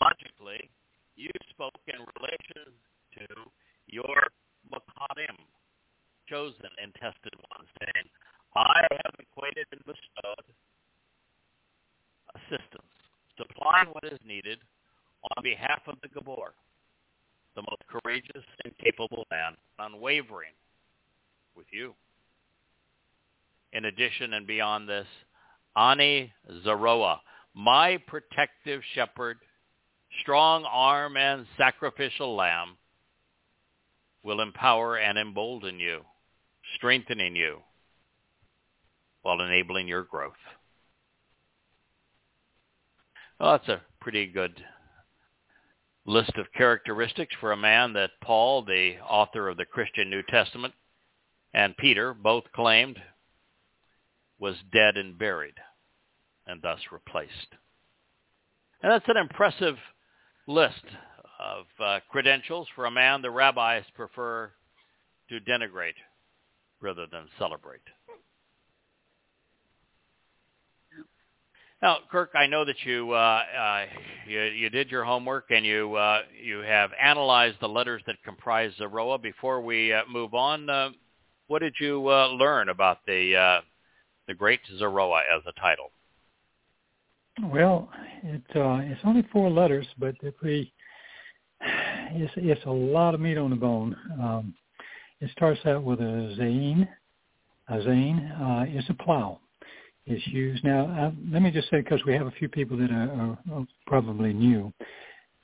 logically, 0.00 0.68
you 1.16 1.30
spoke 1.48 1.80
in 1.88 2.00
relation 2.20 2.68
to 3.16 3.26
your 3.88 4.28
Makadim, 4.70 5.36
chosen 6.28 6.68
and 6.80 6.94
tested 7.00 7.32
ones, 7.50 7.68
saying, 7.80 8.06
I 8.54 8.84
have 8.92 9.14
equated 9.18 9.66
and 9.72 9.80
bestowed 9.86 10.46
assistance, 12.36 12.92
supplying 13.36 13.88
what 13.88 14.04
is 14.04 14.18
needed 14.26 14.58
on 15.36 15.42
behalf 15.42 15.80
of 15.86 15.96
the 16.02 16.08
Gabor, 16.08 16.52
the 17.56 17.62
most 17.62 17.82
courageous 17.88 18.44
and 18.64 18.76
capable 18.78 19.26
man, 19.30 19.56
unwavering 19.78 20.52
with 21.56 21.66
you. 21.70 21.94
In 23.72 23.86
addition 23.86 24.34
and 24.34 24.46
beyond 24.46 24.88
this, 24.88 25.06
Ani 25.76 26.32
Zaroa, 26.64 27.18
my 27.54 27.98
protective 28.06 28.82
shepherd, 28.94 29.38
strong 30.20 30.64
arm 30.64 31.16
and 31.16 31.46
sacrificial 31.56 32.34
lamb, 32.34 32.76
will 34.22 34.40
empower 34.40 34.98
and 34.98 35.18
embolden 35.18 35.78
you, 35.78 36.02
strengthening 36.76 37.34
you, 37.36 37.60
while 39.22 39.40
enabling 39.40 39.88
your 39.88 40.02
growth. 40.02 40.32
Well, 43.38 43.52
that's 43.52 43.68
a 43.68 43.80
pretty 44.00 44.26
good 44.26 44.62
list 46.04 46.32
of 46.36 46.52
characteristics 46.52 47.34
for 47.40 47.52
a 47.52 47.56
man 47.56 47.92
that 47.94 48.10
Paul, 48.22 48.62
the 48.64 48.96
author 48.98 49.48
of 49.48 49.56
the 49.56 49.64
Christian 49.64 50.10
New 50.10 50.22
Testament, 50.28 50.74
and 51.54 51.76
Peter 51.76 52.12
both 52.12 52.44
claimed 52.52 53.00
was 54.40 54.56
dead 54.72 54.96
and 54.96 55.16
buried 55.16 55.54
and 56.46 56.60
thus 56.62 56.80
replaced. 56.90 57.54
And 58.82 58.90
that's 58.90 59.08
an 59.08 59.18
impressive 59.18 59.76
list 60.48 60.84
of 61.38 61.66
uh, 61.82 62.00
credentials 62.10 62.66
for 62.74 62.86
a 62.86 62.90
man 62.90 63.22
the 63.22 63.30
rabbis 63.30 63.84
prefer 63.94 64.50
to 65.28 65.40
denigrate 65.40 65.94
rather 66.80 67.06
than 67.10 67.26
celebrate. 67.38 67.82
Now, 71.82 71.98
Kirk, 72.10 72.32
I 72.34 72.46
know 72.46 72.66
that 72.66 72.76
you 72.84 73.12
uh, 73.12 73.42
uh, 73.58 73.84
you, 74.28 74.40
you 74.42 74.68
did 74.68 74.90
your 74.90 75.02
homework 75.04 75.46
and 75.50 75.64
you 75.64 75.94
uh, 75.94 76.22
you 76.42 76.58
have 76.58 76.90
analyzed 77.00 77.56
the 77.60 77.68
letters 77.68 78.02
that 78.06 78.16
comprise 78.22 78.72
Zeroa. 78.78 79.20
Before 79.20 79.62
we 79.62 79.90
uh, 79.90 80.02
move 80.10 80.34
on, 80.34 80.68
uh, 80.68 80.90
what 81.46 81.60
did 81.60 81.74
you 81.80 82.06
uh, 82.08 82.28
learn 82.28 82.68
about 82.68 82.98
the 83.06 83.62
the 84.30 84.34
Great 84.34 84.60
Zeroa 84.80 85.22
as 85.36 85.42
a 85.48 85.60
title? 85.60 85.90
Well, 87.42 87.90
it 88.22 88.42
uh, 88.54 88.78
it's 88.82 89.00
only 89.04 89.26
four 89.32 89.50
letters, 89.50 89.86
but 89.98 90.14
if 90.22 90.34
we 90.40 90.72
it's 91.60 92.32
it's 92.36 92.64
a 92.64 92.70
lot 92.70 93.14
of 93.14 93.20
meat 93.20 93.36
on 93.36 93.50
the 93.50 93.56
bone. 93.56 93.96
Um, 94.22 94.54
it 95.20 95.30
starts 95.32 95.60
out 95.66 95.82
with 95.82 96.00
a 96.00 96.34
zain. 96.36 96.88
A 97.68 97.82
zain 97.82 98.18
uh, 98.40 98.64
is 98.68 98.84
a 98.88 98.94
plow 98.94 99.40
It's 100.06 100.26
used. 100.28 100.64
Now, 100.64 100.86
uh, 100.86 101.10
let 101.32 101.42
me 101.42 101.50
just 101.50 101.68
say, 101.70 101.80
because 101.80 102.04
we 102.04 102.14
have 102.14 102.26
a 102.26 102.32
few 102.32 102.48
people 102.48 102.76
that 102.78 102.90
are, 102.90 103.38
are 103.52 103.66
probably 103.86 104.32
new, 104.32 104.72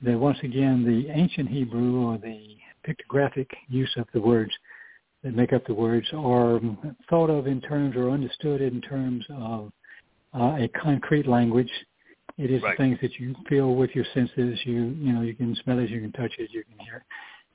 that 0.01 0.17
once 0.17 0.37
again, 0.43 0.83
the 0.83 1.09
ancient 1.11 1.47
Hebrew 1.47 2.05
or 2.05 2.17
the 2.17 2.57
pictographic 2.87 3.47
use 3.69 3.93
of 3.97 4.07
the 4.13 4.19
words 4.21 4.51
that 5.27 5.35
make 5.35 5.51
up 5.51 5.67
the 5.67 5.73
words 5.73 6.07
are 6.13 6.61
thought 7.09 7.29
of 7.29 7.47
in 7.47 7.59
terms 7.59 7.97
or 7.97 8.09
understood 8.09 8.61
in 8.61 8.79
terms 8.79 9.25
of 9.35 9.73
uh, 10.33 10.55
a 10.57 10.69
concrete 10.81 11.27
language. 11.27 11.69
It 12.37 12.49
is 12.49 12.61
right. 12.61 12.77
things 12.77 12.97
that 13.01 13.19
you 13.19 13.35
feel 13.49 13.75
with 13.75 13.89
your 13.93 14.05
senses. 14.13 14.57
You 14.63 14.95
you 14.97 15.11
know 15.11 15.21
you 15.21 15.35
can 15.35 15.53
smell 15.63 15.79
it, 15.79 15.89
you 15.89 15.99
can 15.99 16.13
touch 16.13 16.31
it, 16.37 16.49
you 16.53 16.63
can 16.63 16.85
hear, 16.85 16.97
it, 16.97 17.03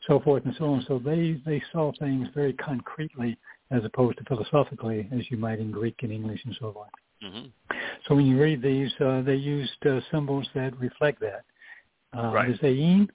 so 0.07 0.21
forth 0.21 0.45
and 0.45 0.55
so 0.59 0.67
on. 0.67 0.85
So 0.87 0.99
they 0.99 1.41
they 1.47 1.63
saw 1.73 1.93
things 1.99 2.29
very 2.35 2.53
concretely 2.53 3.39
as 3.71 3.83
opposed 3.87 4.19
to 4.19 4.25
philosophically, 4.25 5.09
as 5.11 5.31
you 5.31 5.39
might 5.39 5.59
in 5.59 5.71
Greek 5.71 5.97
and 6.03 6.13
English 6.13 6.41
and 6.45 6.55
so 6.61 6.77
on. 6.77 7.31
Mm-hmm. 7.31 7.77
So 8.07 8.17
when 8.17 8.27
you 8.27 8.39
read 8.39 8.61
these, 8.61 8.91
uh, 9.01 9.23
they 9.23 9.37
used 9.37 9.87
uh, 9.87 10.01
symbols 10.11 10.47
that 10.55 10.79
reflect 10.79 11.21
that. 11.21 11.45
Uh, 12.15 12.33
right. 12.33 12.61
The 12.61 12.67
zayin 12.67 13.09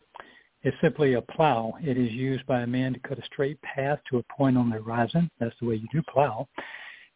is 0.63 0.73
simply 0.81 1.13
a 1.13 1.21
plow. 1.21 1.73
It 1.81 1.97
is 1.97 2.11
used 2.11 2.45
by 2.45 2.61
a 2.61 2.67
man 2.67 2.93
to 2.93 2.99
cut 2.99 3.19
a 3.19 3.25
straight 3.25 3.61
path 3.61 3.99
to 4.09 4.17
a 4.17 4.23
point 4.35 4.57
on 4.57 4.69
the 4.69 4.77
horizon. 4.77 5.29
That's 5.39 5.55
the 5.59 5.67
way 5.67 5.75
you 5.75 5.87
do 5.91 6.01
plow. 6.11 6.47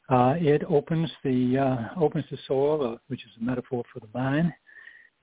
Uh, 0.09 0.35
it 0.37 0.63
opens 0.69 1.09
the 1.23 1.57
uh, 1.57 1.99
opens 1.99 2.25
the 2.29 2.37
soil, 2.47 2.93
uh, 2.93 2.97
which 3.07 3.23
is 3.23 3.31
a 3.39 3.43
metaphor 3.43 3.83
for 3.93 3.99
the 3.99 4.07
vine, 4.07 4.53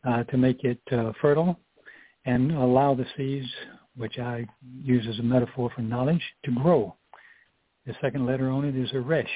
uh, 0.06 0.24
to 0.24 0.36
make 0.36 0.64
it 0.64 0.80
uh, 0.92 1.12
fertile 1.20 1.58
and 2.24 2.52
allow 2.52 2.94
the 2.94 3.06
seeds, 3.16 3.48
which 3.96 4.18
I 4.18 4.46
use 4.82 5.06
as 5.08 5.18
a 5.18 5.22
metaphor 5.22 5.70
for 5.74 5.82
knowledge, 5.82 6.22
to 6.44 6.52
grow. 6.52 6.94
The 7.86 7.94
second 8.00 8.26
letter 8.26 8.50
on 8.50 8.64
it 8.64 8.76
is 8.76 8.90
a 8.92 9.00
resh. 9.00 9.30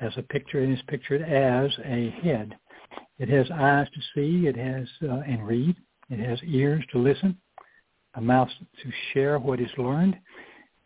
As 0.00 0.12
a 0.16 0.22
picture, 0.22 0.60
it 0.60 0.70
is 0.70 0.80
pictured 0.88 1.22
as 1.22 1.70
a 1.84 2.10
head. 2.22 2.56
It 3.18 3.28
has 3.28 3.46
eyes 3.52 3.88
to 3.94 4.00
see, 4.14 4.46
it 4.46 4.56
has 4.56 4.88
uh, 5.08 5.22
and 5.26 5.46
read. 5.46 5.76
It 6.10 6.18
has 6.18 6.38
ears 6.44 6.84
to 6.92 6.98
listen, 6.98 7.36
a 8.16 8.20
mouth 8.20 8.48
to 8.82 8.90
share 9.12 9.38
what 9.38 9.60
is 9.60 9.70
learned, 9.78 10.16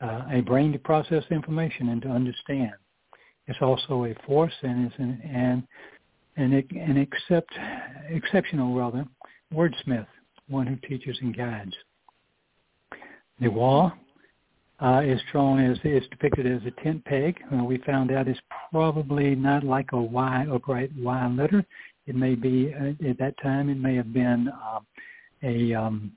uh, 0.01 0.25
a 0.33 0.41
brain 0.41 0.73
to 0.73 0.79
process 0.79 1.25
information 1.31 1.91
and 1.91 2.03
to 2.03 2.09
understand. 2.09 2.73
It's 3.47 3.59
also 3.63 4.05
a 4.05 4.15
force 4.27 4.53
and 4.63 4.87
is 4.87 4.93
an 4.99 5.21
an 5.25 5.69
an, 6.39 6.53
an 6.53 6.97
except, 6.97 7.53
exceptional 8.09 8.75
rather 8.75 9.05
wordsmith, 9.53 10.07
one 10.49 10.67
who 10.67 10.77
teaches 10.89 11.19
and 11.21 11.37
guides. 11.37 11.75
The 13.41 13.49
wah 13.49 13.93
uh, 14.81 15.03
is 15.05 15.21
drawn 15.33 15.59
as 15.65 15.79
is 15.85 16.05
depicted 16.11 16.47
as 16.47 16.63
a 16.67 16.83
tent 16.83 17.05
peg. 17.05 17.39
We 17.51 17.79
found 17.79 18.13
out 18.13 18.29
is 18.29 18.39
probably 18.71 19.35
not 19.35 19.65
like 19.65 19.93
a 19.93 20.01
Y 20.01 20.47
upright 20.53 20.93
Y 20.97 21.29
letter. 21.29 21.65
It 22.07 22.15
may 22.15 22.35
be 22.35 22.73
uh, 22.75 23.09
at 23.09 23.19
that 23.19 23.35
time. 23.43 23.69
It 23.69 23.79
may 23.79 23.97
have 23.97 24.13
been 24.13 24.49
uh, 24.49 24.81
a 25.43 25.75
um, 25.75 26.13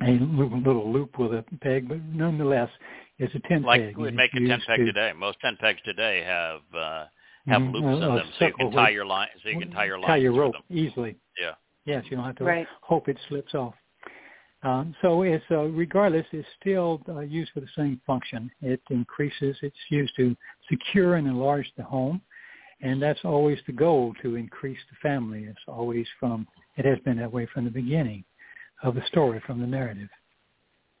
a 0.00 0.10
little 0.10 0.90
loop 0.90 1.18
with 1.18 1.32
a 1.32 1.44
peg, 1.60 1.88
but 1.88 2.02
nonetheless, 2.04 2.70
it's 3.18 3.34
a 3.34 3.40
tent 3.48 3.64
like 3.64 3.80
peg. 3.80 3.88
Like 3.88 3.96
we'd 3.96 4.14
make 4.14 4.34
a 4.34 4.46
tent 4.46 4.62
peg 4.66 4.78
to, 4.78 4.84
today. 4.86 5.12
Most 5.16 5.38
tent 5.40 5.58
pegs 5.58 5.80
today 5.84 6.22
have 6.24 6.60
uh, 6.74 7.04
have 7.46 7.62
mm-hmm, 7.62 7.74
loops 7.74 8.02
in 8.02 8.14
them, 8.14 8.30
so 8.38 8.46
you 8.46 8.54
can 8.54 8.70
tie 8.72 8.90
your 8.90 9.06
line, 9.06 9.28
so 9.42 9.48
you 9.48 9.58
can 9.58 9.70
tie 9.70 9.84
your 9.84 9.98
line. 9.98 10.08
Tie 10.08 10.16
your 10.16 10.32
rope 10.32 10.54
them. 10.54 10.62
easily. 10.70 11.16
Yeah. 11.40 11.52
Yes, 11.84 12.04
you 12.08 12.16
don't 12.16 12.26
have 12.26 12.36
to 12.36 12.44
right. 12.44 12.66
hope 12.80 13.08
it 13.08 13.18
slips 13.28 13.54
off. 13.54 13.74
Um, 14.62 14.94
so 15.02 15.22
it's 15.22 15.44
uh, 15.50 15.64
regardless, 15.64 16.24
it's 16.30 16.46
still 16.60 17.02
uh, 17.08 17.20
used 17.20 17.50
for 17.52 17.60
the 17.60 17.68
same 17.76 18.00
function. 18.06 18.50
It 18.60 18.80
increases. 18.90 19.56
It's 19.60 19.76
used 19.90 20.14
to 20.16 20.36
secure 20.70 21.16
and 21.16 21.26
enlarge 21.26 21.70
the 21.76 21.82
home, 21.82 22.20
and 22.80 23.02
that's 23.02 23.20
always 23.24 23.58
the 23.66 23.72
goal 23.72 24.14
to 24.22 24.36
increase 24.36 24.78
the 24.90 24.96
family. 25.02 25.44
It's 25.44 25.58
always 25.66 26.06
from. 26.18 26.46
It 26.76 26.84
has 26.84 26.98
been 27.00 27.18
that 27.18 27.32
way 27.32 27.46
from 27.52 27.64
the 27.64 27.70
beginning 27.70 28.24
of 28.82 28.94
the 28.94 29.02
story, 29.06 29.40
from 29.46 29.60
the 29.60 29.66
narrative. 29.66 30.08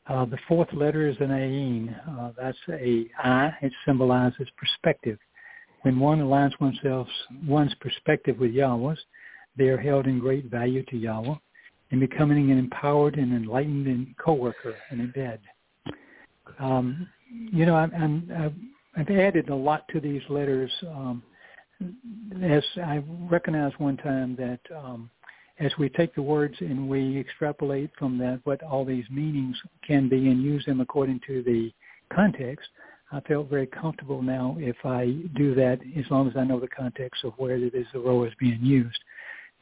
Uh, 0.08 0.24
the 0.24 0.38
fourth 0.48 0.72
letter 0.72 1.08
is 1.08 1.16
an 1.20 1.28
ayin. 1.28 1.94
Uh, 2.08 2.32
that's 2.36 2.58
a 2.68 3.06
I. 3.22 3.52
It 3.62 3.72
symbolizes 3.86 4.48
perspective. 4.56 5.18
When 5.82 5.98
one 5.98 6.20
aligns 6.20 6.58
oneself, 6.60 7.08
one's 7.46 7.74
perspective 7.80 8.38
with 8.38 8.52
Yahweh's, 8.52 8.98
they 9.56 9.68
are 9.68 9.78
held 9.78 10.06
in 10.06 10.18
great 10.18 10.46
value 10.46 10.84
to 10.84 10.96
Yahweh 10.96 11.34
and 11.90 12.00
becoming 12.00 12.50
an 12.50 12.58
empowered 12.58 13.16
and 13.16 13.32
enlightened 13.32 13.86
and 13.86 14.16
coworker 14.16 14.74
in 14.90 15.02
a 15.02 15.06
bed. 15.08 15.40
Um, 16.58 17.08
you 17.30 17.66
know, 17.66 17.76
I'm, 17.76 18.54
I've 18.96 19.10
added 19.10 19.50
a 19.50 19.54
lot 19.54 19.86
to 19.88 20.00
these 20.00 20.22
letters. 20.28 20.70
Um, 20.88 21.22
as 22.42 22.62
I 22.76 23.02
recognized 23.30 23.76
one 23.78 23.96
time 23.96 24.36
that 24.36 24.60
um, 24.74 25.10
as 25.62 25.72
we 25.78 25.88
take 25.88 26.14
the 26.14 26.22
words 26.22 26.56
and 26.60 26.88
we 26.88 27.18
extrapolate 27.18 27.90
from 27.98 28.18
that 28.18 28.40
what 28.44 28.62
all 28.62 28.84
these 28.84 29.04
meanings 29.10 29.56
can 29.86 30.08
be 30.08 30.28
and 30.28 30.42
use 30.42 30.64
them 30.66 30.80
according 30.80 31.20
to 31.26 31.42
the 31.44 31.72
context, 32.12 32.68
I 33.12 33.20
felt 33.20 33.48
very 33.48 33.66
comfortable 33.66 34.22
now 34.22 34.56
if 34.58 34.76
I 34.84 35.14
do 35.36 35.54
that 35.54 35.78
as 35.96 36.04
long 36.10 36.28
as 36.28 36.36
I 36.36 36.44
know 36.44 36.58
the 36.58 36.68
context 36.68 37.24
of 37.24 37.34
where 37.36 37.56
it 37.56 37.74
is 37.74 37.86
the 37.92 38.00
role 38.00 38.24
is 38.24 38.32
being 38.40 38.60
used. 38.60 38.98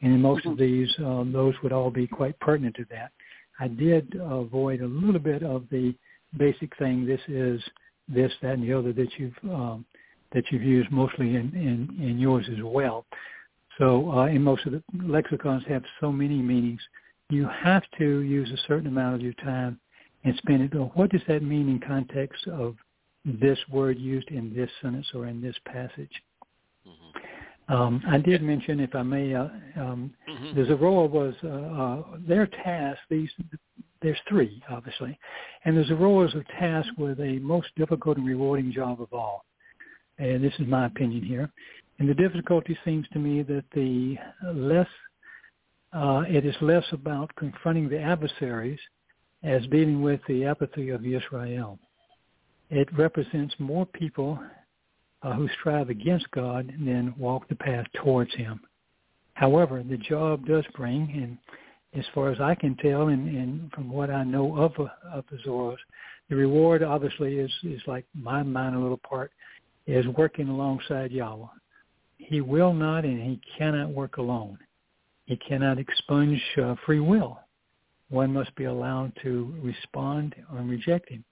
And 0.01 0.13
in 0.13 0.21
most 0.21 0.45
of 0.45 0.57
these, 0.57 0.89
um, 0.99 1.31
those 1.31 1.53
would 1.61 1.71
all 1.71 1.91
be 1.91 2.07
quite 2.07 2.39
pertinent 2.39 2.75
to 2.77 2.85
that. 2.89 3.11
I 3.59 3.67
did 3.67 4.15
avoid 4.19 4.81
a 4.81 4.87
little 4.87 5.19
bit 5.19 5.43
of 5.43 5.65
the 5.69 5.93
basic 6.37 6.75
thing. 6.77 7.05
This 7.05 7.21
is 7.27 7.61
this, 8.07 8.31
that, 8.41 8.53
and 8.53 8.63
the 8.63 8.73
other 8.73 8.93
that 8.93 9.09
you've 9.17 9.37
um, 9.43 9.85
that 10.33 10.45
you've 10.49 10.63
used 10.63 10.89
mostly 10.91 11.35
in, 11.35 11.51
in, 11.53 12.03
in 12.03 12.17
yours 12.17 12.45
as 12.49 12.63
well. 12.63 13.05
So, 13.81 14.11
uh, 14.11 14.27
in 14.27 14.43
most 14.43 14.63
of 14.67 14.73
the 14.73 14.83
lexicons 15.03 15.63
have 15.67 15.81
so 15.99 16.11
many 16.11 16.35
meanings, 16.35 16.81
you 17.31 17.47
have 17.47 17.81
to 17.97 18.19
use 18.19 18.47
a 18.51 18.67
certain 18.67 18.85
amount 18.85 19.15
of 19.15 19.21
your 19.21 19.33
time 19.33 19.79
and 20.23 20.35
spend 20.37 20.61
it. 20.61 20.75
What 20.93 21.09
does 21.09 21.21
that 21.27 21.41
mean 21.41 21.67
in 21.67 21.79
context 21.79 22.45
of 22.47 22.75
this 23.25 23.57
word 23.71 23.97
used 23.97 24.27
in 24.27 24.53
this 24.55 24.69
sentence 24.83 25.07
or 25.15 25.25
in 25.25 25.41
this 25.41 25.55
passage? 25.65 26.11
Mm-hmm. 26.87 27.73
Um, 27.73 28.03
I 28.07 28.19
did 28.19 28.43
mention, 28.43 28.79
if 28.79 28.93
I 28.93 29.01
may, 29.01 29.33
uh, 29.33 29.47
um, 29.77 30.13
mm-hmm. 30.29 30.59
the 30.59 30.67
Zoroa 30.67 31.09
was 31.09 31.33
uh, 31.43 31.47
uh, 31.47 32.17
their 32.27 32.45
task. 32.45 32.99
These 33.09 33.31
there's 34.03 34.19
three, 34.29 34.61
obviously, 34.69 35.17
and 35.65 35.75
the 35.75 35.85
Zoroas 35.85 36.35
are 36.35 36.45
tasked 36.59 36.99
with 36.99 37.19
a 37.19 37.39
most 37.39 37.69
difficult 37.75 38.17
and 38.17 38.27
rewarding 38.27 38.71
job 38.71 39.01
of 39.01 39.11
all. 39.11 39.43
And 40.19 40.43
this 40.43 40.53
is 40.59 40.67
my 40.67 40.85
opinion 40.85 41.23
here. 41.23 41.51
And 42.01 42.09
the 42.09 42.15
difficulty 42.15 42.75
seems 42.83 43.07
to 43.13 43.19
me 43.19 43.43
that 43.43 43.63
the 43.75 44.17
less 44.55 44.87
uh, 45.93 46.23
it 46.27 46.47
is 46.47 46.55
less 46.59 46.83
about 46.93 47.29
confronting 47.35 47.89
the 47.89 48.01
adversaries 48.01 48.79
as 49.43 49.61
dealing 49.67 50.01
with 50.01 50.19
the 50.27 50.45
apathy 50.45 50.89
of 50.89 51.05
Israel. 51.05 51.77
It 52.71 52.87
represents 52.97 53.53
more 53.59 53.85
people 53.85 54.39
uh, 55.21 55.33
who 55.33 55.47
strive 55.59 55.91
against 55.91 56.31
God 56.31 56.73
than 56.83 57.13
walk 57.19 57.47
the 57.47 57.55
path 57.55 57.85
towards 58.03 58.33
him. 58.33 58.61
However, 59.35 59.83
the 59.87 59.97
job 59.97 60.47
does 60.47 60.65
bring, 60.75 61.07
and 61.13 61.37
as 61.93 62.09
far 62.15 62.31
as 62.31 62.41
I 62.41 62.55
can 62.55 62.75
tell, 62.77 63.09
and, 63.09 63.27
and 63.29 63.71
from 63.73 63.91
what 63.91 64.09
I 64.09 64.23
know 64.23 64.57
of 64.57 64.71
uh, 64.79 64.87
of 65.13 65.25
the 65.29 65.37
Zoros, 65.47 65.77
the 66.29 66.35
reward 66.35 66.81
obviously 66.81 67.37
is 67.37 67.51
is 67.61 67.81
like 67.85 68.05
my 68.15 68.41
minor 68.41 68.79
little 68.79 68.97
part 69.07 69.31
is 69.85 70.07
working 70.07 70.49
alongside 70.49 71.11
Yahweh. 71.11 71.45
He 72.27 72.41
will 72.41 72.73
not 72.73 73.03
and 73.03 73.21
he 73.21 73.41
cannot 73.57 73.89
work 73.89 74.17
alone. 74.17 74.57
He 75.25 75.37
cannot 75.37 75.79
expunge 75.79 76.41
uh, 76.61 76.75
free 76.85 76.99
will. 76.99 77.39
One 78.09 78.33
must 78.33 78.53
be 78.55 78.65
allowed 78.65 79.13
to 79.23 79.53
respond 79.61 80.35
or 80.53 80.61
reject 80.61 81.09
him. 81.09 81.23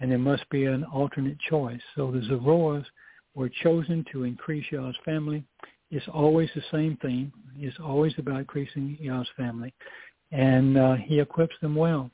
And 0.00 0.10
there 0.10 0.18
must 0.18 0.48
be 0.50 0.66
an 0.66 0.84
alternate 0.84 1.38
choice. 1.48 1.80
So 1.96 2.10
the 2.10 2.20
Zoroas 2.20 2.84
were 3.34 3.48
chosen 3.62 4.04
to 4.12 4.24
increase 4.24 4.64
Yah's 4.70 4.96
family. 5.04 5.44
It's 5.90 6.06
always 6.12 6.50
the 6.54 6.62
same 6.70 6.98
theme. 7.00 7.32
It's 7.56 7.78
always 7.82 8.12
about 8.18 8.40
increasing 8.40 8.96
Yah's 9.00 9.28
family. 9.36 9.72
And 10.30 10.76
uh, 10.76 10.94
he 10.96 11.20
equips 11.20 11.54
them 11.62 11.74
well. 11.74 12.10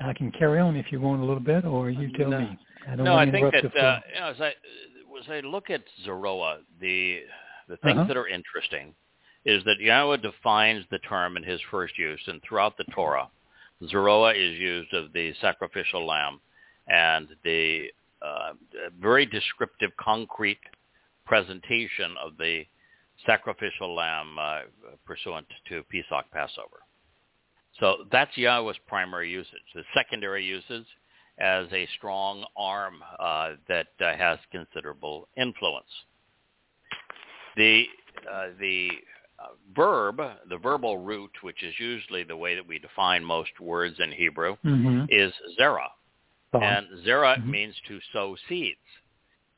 I 0.00 0.12
can 0.12 0.32
carry 0.32 0.60
on 0.60 0.76
if 0.76 0.90
you 0.90 1.00
want 1.00 1.20
a 1.20 1.24
little 1.24 1.42
bit, 1.42 1.64
or 1.64 1.90
you 1.90 2.12
tell 2.16 2.30
no. 2.30 2.40
me. 2.40 2.58
I 2.88 2.94
no, 2.96 3.16
I 3.16 3.30
think 3.30 3.52
that 3.52 3.76
uh, 3.76 4.00
you 4.12 4.20
know, 4.20 4.26
as 4.28 4.40
I 4.40 4.52
as 5.20 5.28
I 5.28 5.40
look 5.40 5.70
at 5.70 5.82
Zoroa, 6.06 6.58
the 6.80 7.20
the 7.68 7.76
things 7.78 7.98
uh-huh. 7.98 8.08
that 8.08 8.16
are 8.16 8.26
interesting 8.26 8.94
is 9.44 9.62
that 9.64 9.80
Yahweh 9.80 10.18
defines 10.18 10.84
the 10.90 10.98
term 11.00 11.36
in 11.36 11.42
his 11.42 11.60
first 11.70 11.98
use, 11.98 12.20
and 12.26 12.40
throughout 12.42 12.76
the 12.76 12.84
Torah, 12.94 13.28
Zoroa 13.84 14.34
is 14.34 14.58
used 14.58 14.92
of 14.94 15.12
the 15.12 15.32
sacrificial 15.40 16.06
lamb 16.06 16.40
and 16.88 17.28
the 17.44 17.86
uh, 18.20 18.52
very 19.00 19.26
descriptive, 19.26 19.90
concrete 19.98 20.60
presentation 21.26 22.14
of 22.24 22.36
the 22.38 22.64
sacrificial 23.26 23.94
lamb 23.94 24.36
uh, 24.40 24.60
pursuant 25.04 25.46
to 25.68 25.82
Pesach 25.84 26.30
Passover. 26.32 26.80
So 27.80 28.04
that's 28.12 28.36
Yahweh's 28.36 28.76
primary 28.86 29.30
usage. 29.30 29.62
The 29.74 29.82
secondary 29.94 30.44
uses 30.44 30.86
as 31.38 31.66
a 31.72 31.88
strong 31.96 32.44
arm 32.56 32.96
uh, 33.18 33.52
that 33.68 33.88
uh, 34.00 34.16
has 34.16 34.38
considerable 34.50 35.28
influence. 35.36 35.86
The 37.56 37.84
uh, 38.30 38.48
the 38.60 38.90
uh, 39.38 39.48
verb, 39.74 40.20
the 40.48 40.58
verbal 40.58 40.98
root, 40.98 41.30
which 41.42 41.62
is 41.62 41.74
usually 41.78 42.22
the 42.22 42.36
way 42.36 42.54
that 42.54 42.66
we 42.66 42.78
define 42.78 43.24
most 43.24 43.58
words 43.60 43.96
in 43.98 44.12
Hebrew, 44.12 44.56
mm-hmm. 44.64 45.04
is 45.08 45.32
zera. 45.58 45.88
And 46.54 46.86
zera 47.06 47.38
mm-hmm. 47.38 47.50
means 47.50 47.74
to 47.88 47.98
sow 48.12 48.36
seeds, 48.48 48.76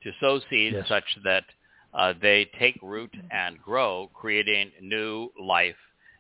to 0.05 0.13
sow 0.21 0.41
seeds 0.49 0.77
yes. 0.79 0.89
such 0.89 1.05
that 1.25 1.45
uh, 1.93 2.15
they 2.23 2.49
take 2.59 2.79
root 2.83 3.13
and 3.33 3.61
grow, 3.61 4.11
creating 4.15 4.71
new 4.81 5.31
life 5.41 5.75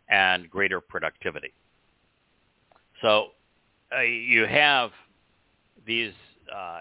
and 0.08 0.50
greater 0.50 0.80
productivity. 0.80 1.52
So 3.02 3.28
uh, 3.96 4.00
you 4.00 4.46
have 4.46 4.90
these 5.86 6.12
uh, 6.54 6.80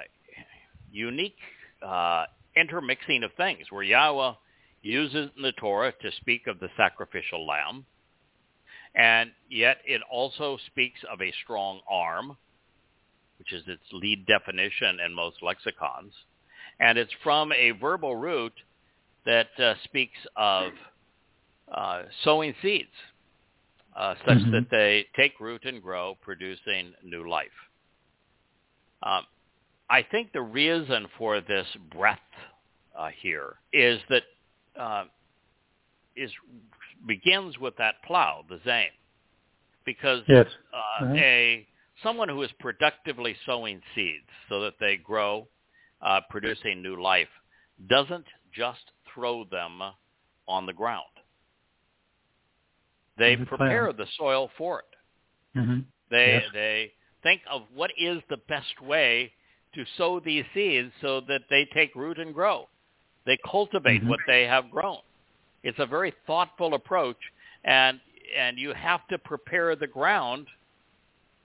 unique 0.91 1.37
uh, 1.85 2.25
intermixing 2.55 3.23
of 3.23 3.31
things 3.33 3.67
where 3.69 3.83
Yahweh 3.83 4.33
uses 4.81 5.29
in 5.35 5.43
the 5.43 5.53
Torah 5.53 5.93
to 6.01 6.11
speak 6.19 6.47
of 6.47 6.59
the 6.59 6.69
sacrificial 6.77 7.45
lamb, 7.47 7.85
and 8.95 9.31
yet 9.49 9.77
it 9.85 10.01
also 10.11 10.57
speaks 10.67 10.99
of 11.11 11.21
a 11.21 11.33
strong 11.43 11.79
arm, 11.89 12.37
which 13.39 13.53
is 13.53 13.63
its 13.67 13.83
lead 13.91 14.25
definition 14.25 14.99
in 15.05 15.13
most 15.13 15.37
lexicons, 15.41 16.13
and 16.79 16.97
it's 16.97 17.13
from 17.23 17.51
a 17.53 17.71
verbal 17.71 18.15
root 18.15 18.53
that 19.25 19.47
uh, 19.57 19.73
speaks 19.85 20.17
of 20.35 20.73
uh, 21.73 22.03
sowing 22.23 22.53
seeds, 22.61 22.89
uh, 23.95 24.15
such 24.25 24.37
mm-hmm. 24.37 24.51
that 24.51 24.67
they 24.69 25.05
take 25.15 25.39
root 25.39 25.63
and 25.65 25.81
grow, 25.81 26.17
producing 26.21 26.93
new 27.03 27.27
life. 27.29 27.47
Um, 29.03 29.25
I 29.89 30.01
think 30.09 30.31
the 30.31 30.41
reason 30.41 31.07
for 31.17 31.41
this 31.41 31.67
breadth 31.91 32.19
uh, 32.97 33.09
here 33.21 33.55
is 33.71 33.99
that 34.09 34.23
uh, 34.79 35.05
is 36.15 36.31
begins 37.07 37.57
with 37.59 37.75
that 37.77 37.95
plow, 38.05 38.43
the 38.49 38.59
zain, 38.63 38.89
because 39.85 40.21
yes. 40.27 40.47
uh, 40.73 41.03
uh-huh. 41.03 41.13
a 41.15 41.67
someone 42.01 42.29
who 42.29 42.41
is 42.43 42.51
productively 42.59 43.35
sowing 43.45 43.81
seeds 43.93 44.27
so 44.49 44.61
that 44.61 44.73
they 44.79 44.97
grow, 44.97 45.47
uh, 46.01 46.21
producing 46.29 46.81
new 46.81 47.01
life, 47.01 47.27
doesn't 47.89 48.25
just 48.55 48.91
throw 49.13 49.43
them 49.45 49.81
on 50.47 50.65
the 50.65 50.73
ground. 50.73 51.03
They 53.17 53.35
the 53.35 53.45
prepare 53.45 53.93
the 53.93 54.07
soil 54.17 54.49
for 54.57 54.79
it. 54.79 55.59
Mm-hmm. 55.59 55.79
They 56.09 56.41
yes. 56.41 56.43
they 56.53 56.91
think 57.23 57.41
of 57.49 57.63
what 57.73 57.91
is 57.97 58.21
the 58.29 58.37
best 58.47 58.81
way 58.81 59.31
to 59.75 59.83
sow 59.97 60.19
these 60.19 60.45
seeds 60.53 60.91
so 61.01 61.21
that 61.21 61.41
they 61.49 61.67
take 61.73 61.95
root 61.95 62.19
and 62.19 62.33
grow. 62.33 62.67
They 63.25 63.37
cultivate 63.49 64.01
mm-hmm. 64.01 64.09
what 64.09 64.19
they 64.27 64.43
have 64.43 64.69
grown. 64.69 64.99
It's 65.63 65.79
a 65.79 65.85
very 65.85 66.13
thoughtful 66.27 66.73
approach, 66.73 67.17
and 67.63 67.99
and 68.37 68.57
you 68.57 68.73
have 68.73 69.07
to 69.07 69.17
prepare 69.17 69.75
the 69.75 69.87
ground 69.87 70.47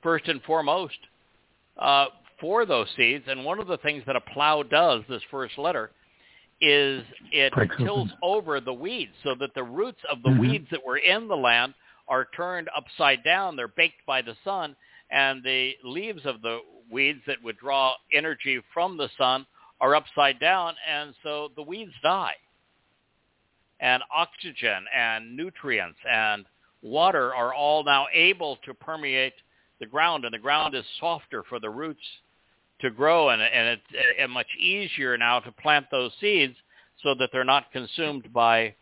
first 0.03 0.27
and 0.27 0.43
foremost 0.43 0.99
uh, 1.79 2.07
for 2.41 2.67
those 2.67 2.89
seeds. 2.97 3.25
And 3.29 3.45
one 3.45 3.61
of 3.61 3.67
the 3.67 3.79
things 3.79 4.03
that 4.07 4.17
a 4.17 4.21
plow 4.21 4.63
does, 4.63 5.03
this 5.09 5.23
first 5.31 5.59
letter, 5.59 5.91
is 6.61 7.05
it 7.31 7.53
tills 7.79 8.09
over 8.23 8.61
the 8.61 8.73
weeds 8.73 9.13
so 9.23 9.35
that 9.39 9.55
the 9.55 9.63
roots 9.63 10.01
of 10.11 10.23
the 10.23 10.31
mm-hmm. 10.31 10.41
weeds 10.41 10.67
that 10.71 10.85
were 10.85 10.99
in 10.99 11.29
the 11.29 11.37
land 11.37 11.75
are 12.09 12.27
turned 12.37 12.69
upside 12.77 13.23
down. 13.23 13.55
They're 13.55 13.69
baked 13.69 14.05
by 14.07 14.23
the 14.23 14.35
sun, 14.45 14.75
and 15.11 15.43
the 15.43 15.73
leaves 15.85 16.25
of 16.25 16.43
the 16.43 16.61
weeds 16.91 17.21
that 17.27 17.43
would 17.43 17.59
draw 17.59 17.95
energy 18.13 18.61
from 18.73 18.97
the 18.97 19.09
sun 19.19 19.47
are 19.81 19.95
upside 19.95 20.41
down, 20.41 20.75
and 20.89 21.15
so 21.23 21.51
the 21.57 21.63
weeds 21.63 21.93
die. 22.03 22.35
And 23.81 24.03
oxygen 24.15 24.85
and 24.95 25.37
nutrients 25.37 25.99
and 26.11 26.45
water 26.83 27.35
are 27.35 27.55
all 27.55 27.85
now 27.85 28.07
able 28.13 28.57
to 28.65 28.75
permeate 28.75 29.35
the 29.81 29.87
ground, 29.87 30.25
and 30.25 30.35
the 30.35 30.39
ground 30.39 30.75
is 30.75 30.85
softer 30.99 31.45
for 31.49 31.61
the 31.61 31.71
roots 31.71 32.03
to 32.81 32.91
grow, 32.91 33.31
and, 33.31 33.43
and 33.43 33.69
it's 33.69 34.23
uh, 34.23 34.29
much 34.29 34.49
easier 34.59 35.17
now 35.17 35.41
to 35.41 35.53
plant 35.53 35.87
those 35.91 36.13
seeds 36.21 36.55
so 37.03 37.15
that 37.19 37.31
they're 37.33 37.45
not 37.45 37.71
consumed 37.73 38.33
by 38.33 38.75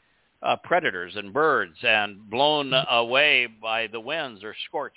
uh, 0.42 0.56
predators 0.64 1.14
and 1.16 1.32
birds 1.32 1.76
and 1.82 2.30
blown 2.30 2.72
away 2.90 3.46
by 3.46 3.86
the 3.86 4.00
winds 4.00 4.42
or 4.44 4.54
scorched, 4.68 4.96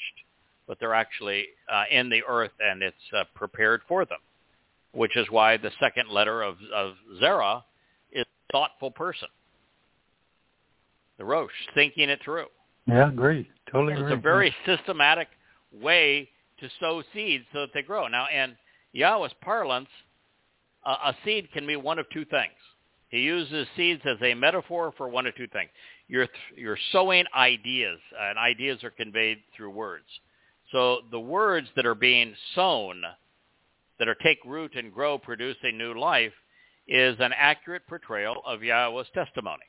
but 0.70 0.80
they're 0.80 0.94
actually 0.94 1.48
uh, 1.70 1.84
in 1.92 2.10
the 2.10 2.22
earth 2.26 2.54
and 2.62 2.82
it's 2.82 2.96
uh, 3.14 3.26
prepared 3.36 3.82
for 3.90 4.06
them 4.06 4.20
which 4.92 5.16
is 5.16 5.28
why 5.30 5.58
the 5.58 5.72
second 5.80 6.10
letter 6.10 6.42
of, 6.42 6.58
of 6.74 6.94
Zerah 7.20 7.64
is 8.12 8.26
thoughtful 8.52 8.92
person. 8.92 9.28
The 11.18 11.26
Rosh, 11.26 11.52
thinking 11.76 12.10
it 12.10 12.20
through. 12.24 12.48
Yeah, 12.88 13.10
agree. 13.10 13.48
Totally 13.72 13.94
it's 13.94 14.02
agree. 14.02 14.14
a 14.14 14.18
very 14.18 14.56
systematic 14.66 15.28
way 15.72 16.30
to 16.60 16.70
sow 16.80 17.04
seeds 17.14 17.46
so 17.54 17.62
that 17.62 17.70
they 17.74 17.82
grow. 17.82 18.08
Now, 18.08 18.28
in 18.34 18.56
Yahweh's 18.94 19.34
parlance, 19.42 19.90
uh, 20.86 20.96
a 21.06 21.16
seed 21.24 21.52
can 21.52 21.68
be 21.68 21.76
one 21.76 22.00
of 22.00 22.10
two 22.12 22.26
things. 22.26 22.54
He 23.10 23.20
uses 23.20 23.68
seeds 23.76 24.02
as 24.06 24.18
a 24.22 24.34
metaphor 24.34 24.94
for 24.98 25.10
one 25.10 25.28
of 25.28 25.36
two 25.36 25.48
things. 25.48 25.70
You're, 26.08 26.28
you're 26.56 26.78
sowing 26.92 27.26
ideas, 27.36 28.00
and 28.20 28.38
ideas 28.38 28.84
are 28.84 28.92
conveyed 28.92 29.40
through 29.56 29.72
words. 29.72 30.06
So 30.72 31.00
the 31.12 31.20
words 31.20 31.68
that 31.76 31.86
are 31.86 31.96
being 31.96 32.36
sown 32.54 33.02
that 33.98 34.08
are 34.08 34.16
take 34.16 34.40
root 34.46 34.76
and 34.76 34.94
grow, 34.94 35.18
producing 35.18 35.78
new 35.78 36.00
life, 36.00 36.34
is 36.88 37.16
an 37.20 37.32
accurate 37.36 37.88
portrayal 37.88 38.42
of 38.46 38.64
Yahweh's 38.64 39.08
testimony. 39.14 39.64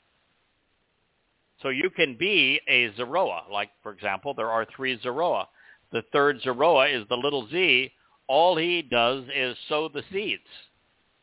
So 1.62 1.68
you 1.68 1.90
can 1.90 2.16
be 2.18 2.60
a 2.68 2.94
Zeroah, 2.96 3.44
like, 3.50 3.70
for 3.82 3.92
example, 3.92 4.32
there 4.34 4.50
are 4.50 4.66
three 4.74 4.98
Zeroah. 5.02 5.48
the 5.92 6.02
third 6.12 6.40
Zerah 6.42 6.88
is 6.88 7.06
the 7.08 7.16
little 7.16 7.48
z. 7.48 7.92
All 8.28 8.56
he 8.56 8.80
does 8.80 9.24
is 9.34 9.56
sow 9.68 9.88
the 9.88 10.04
seeds, 10.12 10.46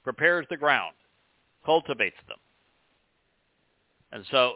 prepares 0.03 0.45
the 0.49 0.57
ground, 0.57 0.93
cultivates 1.65 2.17
them. 2.27 2.37
And 4.11 4.25
so 4.29 4.55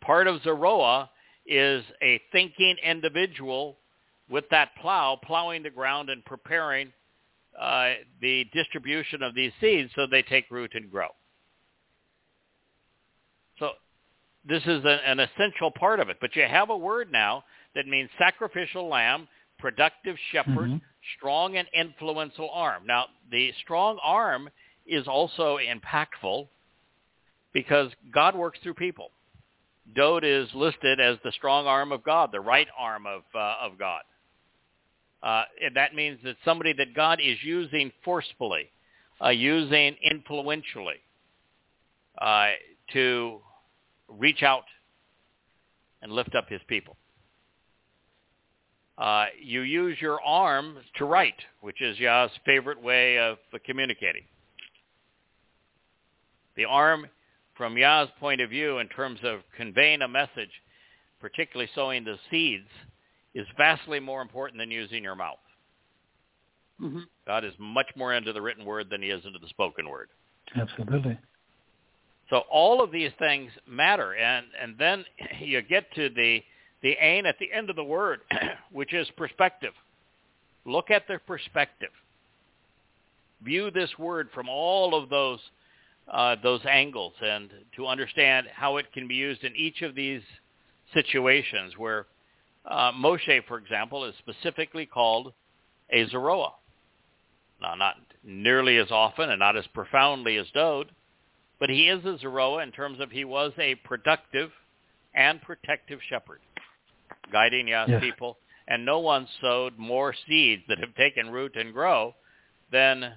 part 0.00 0.26
of 0.26 0.42
Zerah 0.42 1.10
is 1.46 1.84
a 2.02 2.20
thinking 2.32 2.76
individual 2.82 3.76
with 4.28 4.44
that 4.50 4.70
plow, 4.80 5.18
plowing 5.22 5.62
the 5.62 5.70
ground 5.70 6.10
and 6.10 6.24
preparing 6.24 6.92
uh, 7.58 7.92
the 8.20 8.44
distribution 8.52 9.22
of 9.22 9.34
these 9.34 9.52
seeds 9.60 9.90
so 9.94 10.06
they 10.06 10.22
take 10.22 10.50
root 10.50 10.72
and 10.74 10.90
grow. 10.90 11.08
So 13.58 13.70
this 14.46 14.62
is 14.64 14.84
a, 14.84 14.98
an 15.06 15.20
essential 15.20 15.70
part 15.70 16.00
of 16.00 16.08
it. 16.08 16.16
But 16.20 16.34
you 16.34 16.42
have 16.42 16.70
a 16.70 16.76
word 16.76 17.12
now 17.12 17.44
that 17.74 17.86
means 17.86 18.10
sacrificial 18.18 18.88
lamb, 18.88 19.28
productive 19.58 20.16
shepherd, 20.32 20.70
mm-hmm. 20.70 20.76
strong 21.16 21.56
and 21.56 21.68
influential 21.74 22.50
arm. 22.50 22.84
Now, 22.86 23.06
the 23.30 23.52
strong 23.62 23.98
arm 24.02 24.48
is 24.86 25.06
also 25.06 25.58
impactful 25.58 26.48
because 27.52 27.90
God 28.12 28.34
works 28.34 28.58
through 28.62 28.74
people. 28.74 29.10
Dode 29.94 30.24
is 30.24 30.48
listed 30.54 30.98
as 30.98 31.18
the 31.24 31.32
strong 31.32 31.66
arm 31.66 31.92
of 31.92 32.02
God, 32.02 32.30
the 32.32 32.40
right 32.40 32.66
arm 32.76 33.06
of, 33.06 33.22
uh, 33.34 33.54
of 33.60 33.78
God. 33.78 34.02
Uh, 35.24 35.44
that 35.74 35.94
means 35.94 36.18
that 36.22 36.36
somebody 36.44 36.74
that 36.74 36.94
God 36.94 37.18
is 37.18 37.38
using 37.42 37.90
forcefully, 38.04 38.68
uh, 39.24 39.30
using 39.30 39.96
influentially 40.04 41.00
uh, 42.20 42.50
to 42.92 43.40
reach 44.08 44.42
out 44.42 44.64
and 46.02 46.12
lift 46.12 46.34
up 46.34 46.50
his 46.50 46.60
people. 46.68 46.98
Uh, 48.98 49.26
you 49.42 49.62
use 49.62 49.96
your 49.98 50.20
arm 50.20 50.76
to 50.96 51.06
write, 51.06 51.40
which 51.62 51.80
is 51.80 51.98
Yah's 51.98 52.30
favorite 52.44 52.80
way 52.80 53.18
of 53.18 53.38
communicating. 53.64 54.24
The 56.54 56.66
arm, 56.66 57.06
from 57.56 57.78
Yah's 57.78 58.10
point 58.20 58.42
of 58.42 58.50
view, 58.50 58.78
in 58.78 58.88
terms 58.88 59.20
of 59.24 59.40
conveying 59.56 60.02
a 60.02 60.08
message, 60.08 60.50
particularly 61.18 61.70
sowing 61.74 62.04
the 62.04 62.18
seeds, 62.30 62.68
is 63.34 63.46
vastly 63.56 64.00
more 64.00 64.22
important 64.22 64.58
than 64.58 64.70
using 64.70 65.02
your 65.02 65.16
mouth. 65.16 65.38
Mm-hmm. 66.80 67.00
God 67.26 67.44
is 67.44 67.52
much 67.58 67.86
more 67.96 68.14
into 68.14 68.32
the 68.32 68.42
written 68.42 68.64
word 68.64 68.88
than 68.90 69.02
he 69.02 69.08
is 69.08 69.24
into 69.24 69.38
the 69.38 69.48
spoken 69.48 69.88
word. 69.88 70.08
Absolutely. 70.56 71.18
So 72.30 72.42
all 72.50 72.82
of 72.82 72.90
these 72.90 73.12
things 73.18 73.50
matter, 73.66 74.14
and 74.14 74.46
and 74.60 74.76
then 74.78 75.04
you 75.40 75.62
get 75.62 75.92
to 75.94 76.08
the 76.10 76.42
the 76.82 76.92
ain 77.00 77.26
at 77.26 77.38
the 77.38 77.50
end 77.52 77.70
of 77.70 77.76
the 77.76 77.84
word, 77.84 78.20
which 78.72 78.92
is 78.92 79.08
perspective. 79.16 79.72
Look 80.66 80.90
at 80.90 81.06
the 81.06 81.18
perspective. 81.26 81.90
View 83.42 83.70
this 83.70 83.90
word 83.98 84.28
from 84.34 84.48
all 84.48 84.94
of 84.94 85.10
those 85.10 85.38
uh, 86.10 86.36
those 86.42 86.60
angles, 86.68 87.14
and 87.22 87.50
to 87.76 87.86
understand 87.86 88.46
how 88.54 88.76
it 88.78 88.92
can 88.92 89.08
be 89.08 89.14
used 89.14 89.44
in 89.44 89.54
each 89.56 89.82
of 89.82 89.94
these 89.94 90.22
situations. 90.92 91.74
Where 91.76 92.06
uh, 92.66 92.92
Moshe, 92.92 93.44
for 93.46 93.58
example, 93.58 94.04
is 94.04 94.14
specifically 94.18 94.86
called 94.86 95.32
a. 95.92 96.52
Now, 97.60 97.74
not 97.74 97.96
nearly 98.22 98.78
as 98.78 98.90
often 98.90 99.30
and 99.30 99.38
not 99.38 99.56
as 99.56 99.66
profoundly 99.68 100.36
as 100.36 100.46
Dode, 100.54 100.90
but 101.60 101.70
he 101.70 101.88
is 101.88 102.04
a 102.24 102.28
in 102.58 102.72
terms 102.72 103.00
of 103.00 103.10
he 103.10 103.24
was 103.24 103.52
a 103.58 103.74
productive 103.76 104.50
and 105.14 105.40
protective 105.42 106.00
shepherd, 106.08 106.40
guiding 107.32 107.68
Yah's 107.68 108.00
people. 108.00 108.38
And 108.66 108.84
no 108.84 109.00
one 109.00 109.28
sowed 109.40 109.78
more 109.78 110.14
seeds 110.26 110.62
that 110.68 110.78
have 110.78 110.94
taken 110.94 111.30
root 111.30 111.54
and 111.54 111.72
grow 111.72 112.14
than 112.72 113.12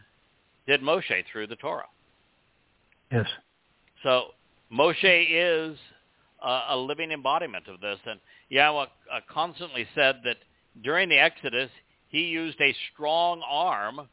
did 0.67 0.81
Moshe 0.81 1.23
through 1.31 1.47
the 1.47 1.55
Torah. 1.55 1.85
Yes. 3.11 3.25
So 4.03 4.27
Moshe 4.71 5.27
is 5.29 5.77
a, 6.43 6.61
a 6.69 6.77
living 6.77 7.11
embodiment 7.11 7.67
of 7.67 7.79
this. 7.79 7.99
And 8.05 8.19
Yahweh 8.49 8.83
uh, 8.83 9.19
constantly 9.31 9.87
said 9.95 10.21
that 10.23 10.37
during 10.83 11.09
the 11.09 11.17
Exodus, 11.17 11.69
he 12.09 12.25
used 12.25 12.59
a 12.61 12.75
strong 12.93 13.41
arm 13.47 14.07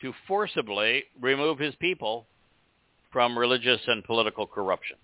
to 0.00 0.12
forcibly 0.26 1.04
remove 1.20 1.58
his 1.58 1.74
people 1.76 2.26
from 3.12 3.38
religious 3.38 3.80
and 3.86 4.02
political 4.04 4.46
corruption. 4.46 4.96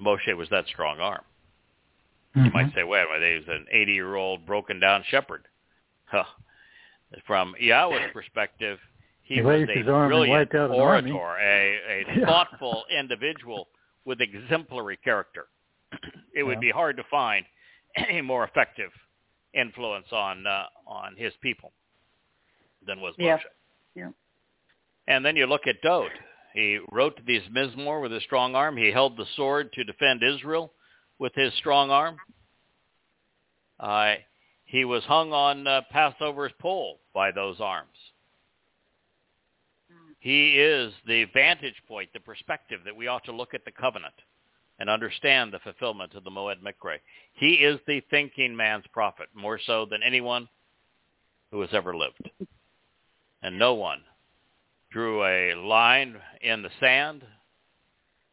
Moshe 0.00 0.36
was 0.36 0.48
that 0.50 0.66
strong 0.66 1.00
arm. 1.00 1.22
Mm-hmm. 2.36 2.46
You 2.46 2.52
might 2.52 2.74
say, 2.74 2.82
wait, 2.82 3.04
well, 3.08 3.20
he 3.20 3.34
was 3.34 3.44
an 3.48 3.66
80-year-old 3.74 4.44
broken 4.44 4.80
down 4.80 5.04
shepherd. 5.08 5.44
Huh. 6.06 6.24
From 7.26 7.54
Yahweh's 7.60 8.10
perspective, 8.12 8.78
he, 9.22 9.36
he 9.36 9.40
was 9.40 9.68
a 9.74 9.82
brilliant 9.82 10.52
orator, 10.54 11.36
a, 11.40 11.78
a 11.88 12.04
yeah. 12.18 12.26
thoughtful 12.26 12.84
individual 12.96 13.68
with 14.04 14.20
exemplary 14.20 14.98
character. 15.02 15.46
it 16.34 16.42
would 16.42 16.60
be 16.60 16.70
hard 16.70 16.96
to 16.96 17.04
find 17.10 17.44
a 18.10 18.20
more 18.20 18.44
effective 18.44 18.90
influence 19.54 20.06
on 20.12 20.46
uh, 20.46 20.64
on 20.86 21.14
his 21.16 21.32
people 21.40 21.72
than 22.86 23.00
was 23.00 23.14
Moshe. 23.18 23.40
Yeah. 23.94 24.04
yeah. 24.04 24.08
And 25.06 25.24
then 25.24 25.36
you 25.36 25.46
look 25.46 25.66
at 25.66 25.80
Dode. 25.82 26.10
He 26.54 26.78
wrote 26.92 27.18
these 27.26 27.42
Mizmor 27.54 28.00
with 28.00 28.12
his 28.12 28.22
strong 28.22 28.54
arm. 28.54 28.76
He 28.76 28.90
held 28.90 29.16
the 29.16 29.26
sword 29.36 29.72
to 29.72 29.84
defend 29.84 30.22
Israel 30.22 30.72
with 31.18 31.34
his 31.34 31.52
strong 31.54 31.90
arm. 31.90 32.16
Uh, 33.80 34.14
he 34.64 34.84
was 34.84 35.02
hung 35.04 35.32
on 35.32 35.66
uh, 35.66 35.82
Passover's 35.92 36.52
pole 36.60 37.00
by 37.12 37.32
those 37.32 37.56
arms. 37.60 37.96
He 40.24 40.58
is 40.58 40.90
the 41.06 41.26
vantage 41.34 41.82
point, 41.86 42.08
the 42.14 42.18
perspective 42.18 42.80
that 42.86 42.96
we 42.96 43.08
ought 43.08 43.26
to 43.26 43.32
look 43.32 43.52
at 43.52 43.66
the 43.66 43.70
covenant 43.70 44.14
and 44.78 44.88
understand 44.88 45.52
the 45.52 45.58
fulfillment 45.58 46.14
of 46.14 46.24
the 46.24 46.30
Moed 46.30 46.62
Mikre. 46.62 46.96
He 47.34 47.56
is 47.56 47.78
the 47.86 48.00
thinking 48.08 48.56
man's 48.56 48.86
prophet, 48.90 49.28
more 49.34 49.60
so 49.66 49.84
than 49.84 50.02
anyone 50.02 50.48
who 51.50 51.60
has 51.60 51.68
ever 51.74 51.94
lived. 51.94 52.30
And 53.42 53.58
no 53.58 53.74
one 53.74 54.00
drew 54.90 55.22
a 55.24 55.56
line 55.56 56.16
in 56.40 56.62
the 56.62 56.70
sand, 56.80 57.22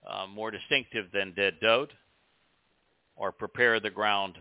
uh, 0.09 0.27
more 0.27 0.49
distinctive 0.49 1.07
than 1.11 1.33
did 1.33 1.59
Dode, 1.59 1.91
or 3.17 3.33
prepare 3.33 3.81
the 3.81 3.89
ground 3.89 4.37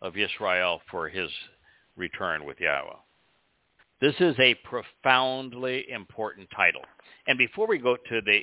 of 0.00 0.16
Israel 0.16 0.80
for 0.90 1.10
his 1.10 1.28
return 1.96 2.46
with 2.46 2.58
Yahweh. 2.58 2.96
This 4.00 4.14
is 4.20 4.36
a 4.38 4.54
profoundly 4.54 5.90
important 5.90 6.48
title. 6.54 6.82
And 7.26 7.36
before 7.36 7.66
we 7.66 7.78
go 7.78 7.96
to 7.96 8.20
the 8.24 8.42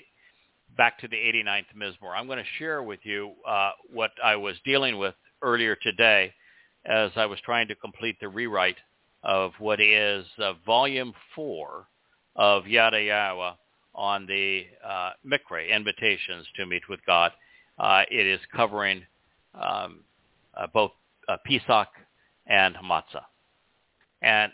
back 0.75 0.99
to 0.99 1.07
the 1.07 1.15
89th 1.15 1.67
Mizmor, 1.77 2.13
I'm 2.13 2.27
going 2.27 2.39
to 2.39 2.49
share 2.59 2.83
with 2.83 2.99
you 3.03 3.31
uh, 3.47 3.71
what 3.89 4.11
I 4.21 4.35
was 4.35 4.55
dealing 4.65 4.97
with 4.97 5.15
earlier 5.41 5.77
today 5.81 6.33
as 6.85 7.11
I 7.15 7.25
was 7.25 7.39
trying 7.45 7.69
to 7.69 7.75
complete 7.75 8.17
the 8.19 8.27
rewrite 8.27 8.75
of 9.23 9.53
what 9.59 9.79
is 9.79 10.25
uh, 10.39 10.53
Volume 10.65 11.13
4 11.35 11.87
of 12.35 12.67
Yada 12.67 13.01
Yahweh 13.01 13.51
on 13.95 14.25
the 14.25 14.65
uh, 14.85 15.11
Mikre, 15.25 15.69
invitations 15.73 16.45
to 16.57 16.65
meet 16.65 16.83
with 16.89 16.99
God. 17.05 17.31
Uh, 17.79 18.03
it 18.11 18.27
is 18.27 18.41
covering 18.53 19.03
um, 19.53 20.01
uh, 20.53 20.67
both 20.73 20.91
uh, 21.29 21.37
Pesach 21.45 21.87
and 22.45 22.75
Matzah. 22.83 23.23
And 24.21 24.51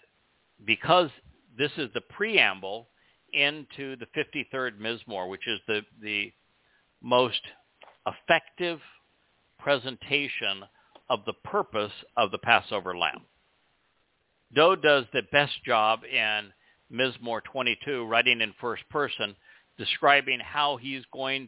because 0.66 1.10
this 1.58 1.72
is 1.78 1.90
the 1.94 2.02
preamble 2.02 2.88
into 3.34 3.96
the 3.98 4.08
53rd 4.16 4.80
Mizmor, 4.80 5.30
which 5.30 5.48
is 5.48 5.60
the, 5.68 5.82
the 6.02 6.32
most 7.02 7.42
effective 8.06 8.80
presentation 9.60 10.64
of 11.10 11.20
the 11.26 11.34
purpose 11.44 11.92
of 12.18 12.32
the 12.32 12.38
Passover 12.38 12.98
lamb. 12.98 13.22
Dode 14.54 14.82
does 14.82 15.06
the 15.14 15.22
best 15.32 15.64
job 15.66 16.02
in 16.04 16.52
Mizmor 16.92 17.42
22, 17.44 18.06
writing 18.06 18.42
in 18.42 18.54
first 18.60 18.84
person, 18.90 19.36
describing 19.78 20.40
how 20.40 20.78
he's 20.78 21.04
going 21.14 21.48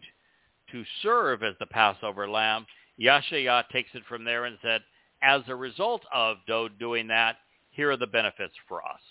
to 0.72 0.84
serve 1.02 1.44
as 1.44 1.56
the 1.60 1.66
Passover 1.66 2.30
lamb. 2.30 2.66
Yashayah 3.02 3.68
takes 3.70 3.90
it 3.94 4.04
from 4.08 4.24
there 4.24 4.46
and 4.46 4.58
said, 4.62 4.82
as 5.22 5.42
a 5.48 5.56
result 5.56 6.04
of 6.14 6.38
Dode 6.48 6.78
doing 6.80 7.08
that, 7.08 7.38
here 7.74 7.92
are 7.92 7.98
the 7.98 8.08
benefits 8.08 8.54
for 8.68 8.82
us. 8.84 9.02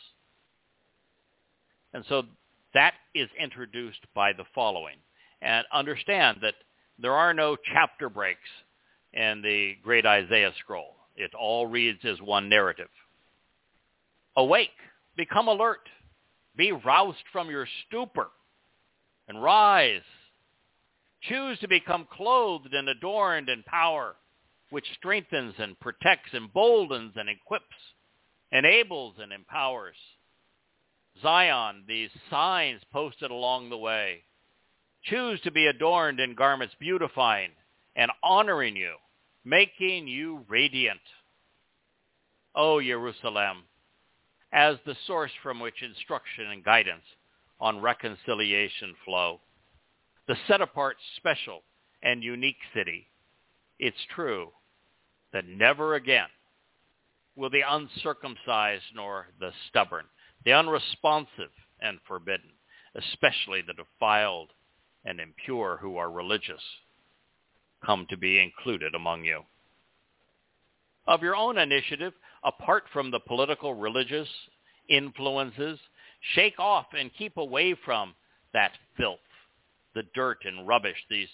And 1.94 2.04
so 2.08 2.22
that 2.74 2.94
is 3.14 3.28
introduced 3.38 4.00
by 4.14 4.32
the 4.32 4.44
following. 4.54 4.96
And 5.42 5.66
understand 5.72 6.38
that 6.42 6.54
there 6.98 7.12
are 7.12 7.34
no 7.34 7.56
chapter 7.74 8.08
breaks 8.08 8.48
in 9.12 9.42
the 9.42 9.74
great 9.82 10.06
Isaiah 10.06 10.52
scroll. 10.60 10.94
It 11.16 11.32
all 11.34 11.66
reads 11.66 11.98
as 12.04 12.20
one 12.22 12.48
narrative. 12.48 12.88
Awake, 14.36 14.70
become 15.16 15.48
alert, 15.48 15.88
be 16.56 16.72
roused 16.72 17.24
from 17.32 17.50
your 17.50 17.66
stupor 17.86 18.28
and 19.28 19.42
rise. 19.42 20.00
Choose 21.22 21.58
to 21.58 21.68
become 21.68 22.06
clothed 22.10 22.72
and 22.72 22.88
adorned 22.88 23.48
in 23.48 23.62
power. 23.64 24.14
which 24.72 24.86
strengthens 24.96 25.54
and 25.58 25.78
protects, 25.80 26.30
emboldens 26.32 27.12
and 27.16 27.28
equips, 27.28 27.76
enables 28.52 29.14
and 29.18 29.32
empowers. 29.32 29.96
Zion, 31.22 31.84
these 31.88 32.10
signs 32.30 32.80
posted 32.92 33.30
along 33.30 33.70
the 33.70 33.78
way. 33.78 34.22
Choose 35.04 35.40
to 35.40 35.50
be 35.50 35.66
adorned 35.66 36.20
in 36.20 36.34
garments 36.34 36.74
beautifying 36.78 37.50
and 37.96 38.10
honoring 38.22 38.76
you, 38.76 38.94
making 39.44 40.06
you 40.06 40.44
radiant. 40.48 41.00
O 42.54 42.80
Jerusalem, 42.80 43.64
as 44.52 44.76
the 44.84 44.96
source 45.06 45.32
from 45.42 45.58
which 45.58 45.82
instruction 45.82 46.46
and 46.50 46.62
guidance 46.62 47.04
on 47.58 47.80
reconciliation 47.80 48.94
flow, 49.04 49.40
the 50.28 50.36
set-apart 50.46 50.96
special 51.16 51.62
and 52.02 52.22
unique 52.22 52.56
city, 52.74 53.08
it's 53.78 53.96
true 54.14 54.50
that 55.32 55.46
never 55.46 55.94
again 55.94 56.28
will 57.36 57.50
the 57.50 57.62
uncircumcised 57.66 58.84
nor 58.94 59.28
the 59.40 59.52
stubborn, 59.68 60.04
the 60.44 60.52
unresponsive 60.52 61.50
and 61.80 61.98
forbidden, 62.06 62.50
especially 62.94 63.62
the 63.62 63.74
defiled 63.74 64.50
and 65.04 65.20
impure 65.20 65.78
who 65.80 65.96
are 65.96 66.10
religious, 66.10 66.62
come 67.84 68.06
to 68.10 68.16
be 68.16 68.38
included 68.38 68.94
among 68.94 69.24
you. 69.24 69.42
Of 71.06 71.22
your 71.22 71.34
own 71.34 71.58
initiative, 71.58 72.12
apart 72.44 72.84
from 72.92 73.10
the 73.10 73.20
political 73.20 73.74
religious 73.74 74.28
influences, 74.88 75.78
shake 76.34 76.58
off 76.58 76.86
and 76.96 77.10
keep 77.18 77.36
away 77.36 77.74
from 77.84 78.14
that 78.52 78.72
filth, 78.96 79.18
the 79.94 80.04
dirt 80.14 80.38
and 80.44 80.68
rubbish, 80.68 80.96
these 81.10 81.28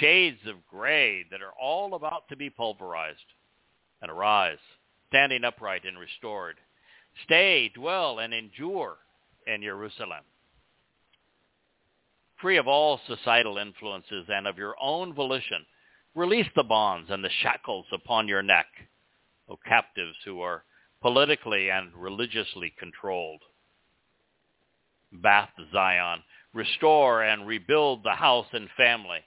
shades 0.00 0.40
of 0.46 0.66
gray 0.66 1.24
that 1.30 1.42
are 1.42 1.52
all 1.60 1.94
about 1.94 2.28
to 2.28 2.36
be 2.36 2.50
pulverized. 2.50 3.18
And 4.02 4.10
arise, 4.10 4.58
standing 5.14 5.44
upright 5.44 5.84
and 5.84 5.96
restored. 5.96 6.56
Stay, 7.24 7.70
dwell, 7.72 8.18
and 8.18 8.34
endure 8.34 8.96
in 9.46 9.62
Jerusalem. 9.62 10.24
Free 12.40 12.56
of 12.56 12.66
all 12.66 13.00
societal 13.06 13.56
influences 13.58 14.26
and 14.28 14.48
of 14.48 14.58
your 14.58 14.74
own 14.82 15.14
volition, 15.14 15.64
release 16.16 16.48
the 16.56 16.64
bonds 16.64 17.10
and 17.12 17.22
the 17.22 17.30
shackles 17.42 17.86
upon 17.92 18.26
your 18.26 18.42
neck, 18.42 18.66
O 19.48 19.56
captives 19.64 20.16
who 20.24 20.40
are 20.40 20.64
politically 21.00 21.70
and 21.70 21.94
religiously 21.94 22.74
controlled. 22.76 23.42
Bath 25.12 25.50
Zion, 25.70 26.24
restore 26.52 27.22
and 27.22 27.46
rebuild 27.46 28.02
the 28.02 28.16
house 28.16 28.48
and 28.52 28.68
family 28.76 29.20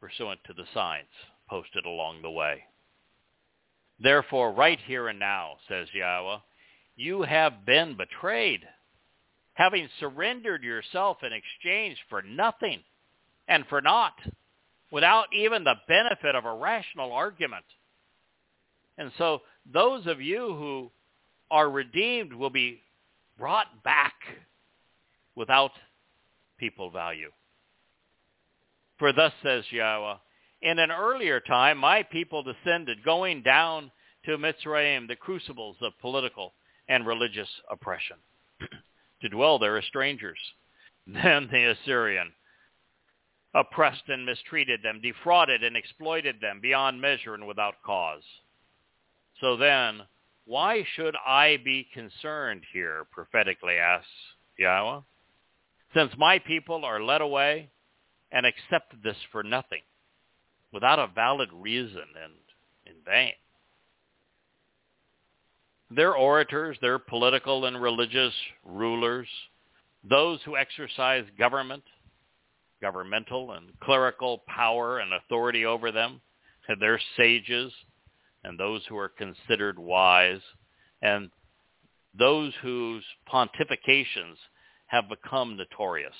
pursuant 0.00 0.40
to 0.46 0.54
the 0.54 0.64
signs 0.72 1.08
posted 1.46 1.84
along 1.84 2.22
the 2.22 2.30
way. 2.30 2.62
Therefore, 4.02 4.52
right 4.52 4.78
here 4.86 5.08
and 5.08 5.18
now, 5.18 5.56
says 5.68 5.88
Yahweh, 5.92 6.38
you 6.96 7.22
have 7.22 7.66
been 7.66 7.96
betrayed, 7.96 8.60
having 9.54 9.88
surrendered 9.98 10.62
yourself 10.62 11.18
in 11.22 11.32
exchange 11.32 11.98
for 12.08 12.22
nothing 12.22 12.80
and 13.46 13.66
for 13.68 13.80
naught, 13.80 14.18
without 14.90 15.26
even 15.34 15.64
the 15.64 15.74
benefit 15.86 16.34
of 16.34 16.44
a 16.44 16.54
rational 16.54 17.12
argument. 17.12 17.64
And 18.96 19.12
so 19.18 19.42
those 19.70 20.06
of 20.06 20.20
you 20.20 20.38
who 20.38 20.90
are 21.50 21.70
redeemed 21.70 22.32
will 22.32 22.50
be 22.50 22.80
brought 23.38 23.82
back 23.82 24.14
without 25.34 25.72
people 26.58 26.90
value. 26.90 27.30
For 28.98 29.12
thus 29.12 29.32
says 29.42 29.64
Yahweh, 29.70 30.16
in 30.62 30.78
an 30.78 30.90
earlier 30.90 31.40
time 31.40 31.78
my 31.78 32.02
people 32.02 32.42
descended, 32.42 33.04
going 33.04 33.42
down 33.42 33.90
to 34.24 34.36
Mitzrayim, 34.36 35.08
the 35.08 35.16
crucibles 35.16 35.76
of 35.80 35.98
political 36.00 36.52
and 36.88 37.06
religious 37.06 37.48
oppression, 37.70 38.16
to 39.22 39.28
dwell 39.28 39.58
there 39.58 39.78
as 39.78 39.84
strangers. 39.86 40.38
Then 41.06 41.48
the 41.50 41.70
Assyrian 41.70 42.32
oppressed 43.54 44.04
and 44.08 44.24
mistreated 44.24 44.82
them, 44.82 45.00
defrauded 45.02 45.64
and 45.64 45.76
exploited 45.76 46.36
them 46.40 46.60
beyond 46.60 47.00
measure 47.00 47.34
and 47.34 47.46
without 47.46 47.82
cause. 47.84 48.22
So 49.40 49.56
then, 49.56 50.02
why 50.44 50.84
should 50.94 51.16
I 51.26 51.56
be 51.64 51.88
concerned 51.92 52.62
here, 52.72 53.06
prophetically 53.10 53.74
asks 53.74 54.08
Yahweh? 54.58 55.00
Since 55.94 56.12
my 56.16 56.38
people 56.38 56.84
are 56.84 57.02
led 57.02 57.22
away 57.22 57.70
and 58.30 58.46
accept 58.46 59.02
this 59.02 59.16
for 59.32 59.42
nothing, 59.42 59.82
without 60.72 60.98
a 60.98 61.08
valid 61.14 61.50
reason 61.52 62.04
and 62.22 62.32
in 62.86 62.94
vain. 63.04 63.32
Their 65.90 66.14
orators, 66.14 66.76
their 66.80 66.98
political 66.98 67.64
and 67.64 67.80
religious 67.80 68.32
rulers, 68.64 69.26
those 70.08 70.40
who 70.44 70.56
exercise 70.56 71.24
government, 71.38 71.82
governmental 72.80 73.52
and 73.52 73.68
clerical 73.80 74.42
power 74.46 75.00
and 75.00 75.12
authority 75.12 75.66
over 75.66 75.90
them, 75.90 76.20
their 76.80 77.00
sages, 77.16 77.72
and 78.44 78.58
those 78.58 78.82
who 78.88 78.96
are 78.96 79.08
considered 79.08 79.78
wise, 79.78 80.40
and 81.02 81.30
those 82.16 82.52
whose 82.62 83.04
pontifications 83.32 84.36
have 84.86 85.08
become 85.08 85.56
notorious, 85.56 86.14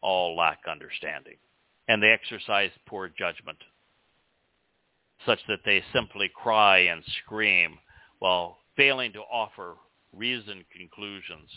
all 0.00 0.36
lack 0.36 0.60
understanding 0.68 1.36
and 1.88 2.02
they 2.02 2.10
exercise 2.10 2.70
poor 2.86 3.08
judgment, 3.08 3.58
such 5.26 5.40
that 5.48 5.60
they 5.64 5.82
simply 5.92 6.30
cry 6.34 6.78
and 6.78 7.02
scream 7.24 7.78
while 8.18 8.58
failing 8.76 9.12
to 9.12 9.20
offer 9.20 9.76
reasoned 10.12 10.64
conclusions 10.76 11.50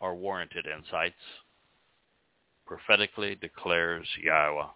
or 0.00 0.14
warranted 0.14 0.66
insights. 0.66 1.14
Prophetically 2.66 3.34
declares 3.34 4.06
Yahweh. 4.22 4.68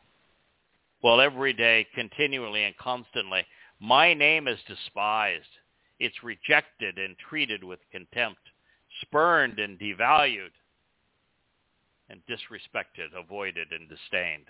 While 1.00 1.20
every 1.20 1.52
day, 1.52 1.86
continually 1.94 2.64
and 2.64 2.76
constantly, 2.76 3.44
my 3.80 4.14
name 4.14 4.48
is 4.48 4.58
despised. 4.66 5.44
It's 5.98 6.22
rejected 6.22 6.98
and 6.98 7.16
treated 7.18 7.62
with 7.62 7.78
contempt, 7.92 8.40
spurned 9.02 9.58
and 9.58 9.78
devalued 9.78 10.52
and 12.08 12.20
disrespected, 12.26 13.16
avoided, 13.16 13.72
and 13.72 13.88
disdained. 13.88 14.46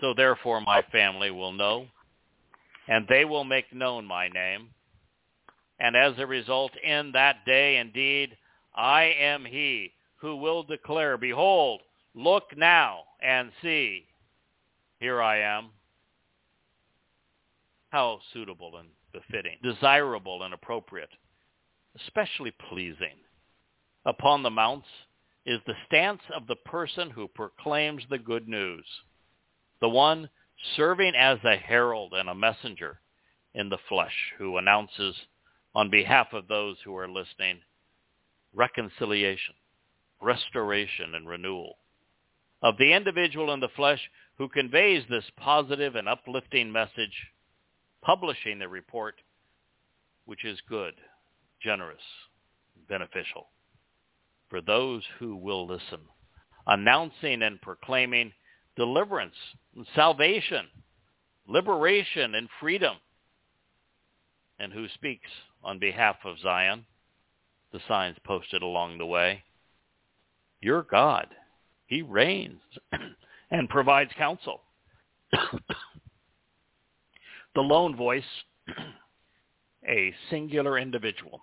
So 0.00 0.14
therefore 0.14 0.60
my 0.60 0.82
family 0.90 1.30
will 1.30 1.52
know, 1.52 1.86
and 2.88 3.06
they 3.08 3.24
will 3.24 3.44
make 3.44 3.72
known 3.74 4.04
my 4.04 4.28
name. 4.28 4.68
And 5.78 5.96
as 5.96 6.14
a 6.18 6.26
result, 6.26 6.72
in 6.82 7.12
that 7.12 7.44
day 7.46 7.76
indeed, 7.78 8.36
I 8.74 9.14
am 9.18 9.44
he 9.44 9.92
who 10.16 10.36
will 10.36 10.62
declare, 10.62 11.16
Behold, 11.16 11.80
look 12.14 12.56
now 12.56 13.04
and 13.22 13.50
see, 13.62 14.06
here 14.98 15.22
I 15.22 15.38
am. 15.38 15.70
How 17.88 18.20
suitable 18.32 18.76
and 18.76 18.88
befitting, 19.12 19.56
desirable 19.62 20.42
and 20.42 20.54
appropriate, 20.54 21.10
especially 21.96 22.52
pleasing 22.68 23.16
upon 24.04 24.42
the 24.42 24.50
mounts 24.50 24.86
is 25.46 25.60
the 25.66 25.74
stance 25.86 26.20
of 26.34 26.46
the 26.46 26.56
person 26.56 27.10
who 27.10 27.28
proclaims 27.28 28.02
the 28.08 28.18
good 28.18 28.48
news, 28.48 28.84
the 29.80 29.88
one 29.88 30.28
serving 30.76 31.14
as 31.16 31.38
a 31.44 31.56
herald 31.56 32.12
and 32.14 32.28
a 32.28 32.34
messenger 32.34 33.00
in 33.54 33.68
the 33.68 33.78
flesh 33.88 34.14
who 34.38 34.58
announces 34.58 35.14
on 35.74 35.90
behalf 35.90 36.28
of 36.32 36.48
those 36.48 36.76
who 36.84 36.96
are 36.96 37.08
listening 37.08 37.58
reconciliation, 38.52 39.54
restoration, 40.20 41.14
and 41.14 41.28
renewal. 41.28 41.76
Of 42.62 42.76
the 42.78 42.92
individual 42.92 43.54
in 43.54 43.60
the 43.60 43.68
flesh 43.76 44.00
who 44.36 44.48
conveys 44.48 45.04
this 45.08 45.24
positive 45.36 45.94
and 45.94 46.08
uplifting 46.08 46.70
message, 46.70 47.28
publishing 48.02 48.58
the 48.58 48.68
report, 48.68 49.14
which 50.26 50.44
is 50.44 50.60
good, 50.68 50.94
generous, 51.62 52.02
beneficial 52.88 53.46
for 54.50 54.60
those 54.60 55.02
who 55.18 55.36
will 55.36 55.66
listen, 55.66 56.00
announcing 56.66 57.42
and 57.42 57.62
proclaiming 57.62 58.32
deliverance 58.76 59.34
and 59.76 59.86
salvation, 59.94 60.66
liberation 61.46 62.34
and 62.34 62.48
freedom, 62.60 62.96
and 64.58 64.72
who 64.72 64.86
speaks 64.94 65.30
on 65.62 65.78
behalf 65.78 66.16
of 66.24 66.38
Zion, 66.40 66.84
the 67.72 67.80
signs 67.88 68.16
posted 68.24 68.62
along 68.62 68.98
the 68.98 69.06
way. 69.06 69.42
Your 70.60 70.82
God, 70.82 71.28
he 71.86 72.02
reigns 72.02 72.60
and 73.50 73.68
provides 73.68 74.10
counsel. 74.18 74.60
the 77.54 77.60
lone 77.60 77.96
voice, 77.96 78.24
a 79.88 80.12
singular 80.28 80.78
individual, 80.78 81.40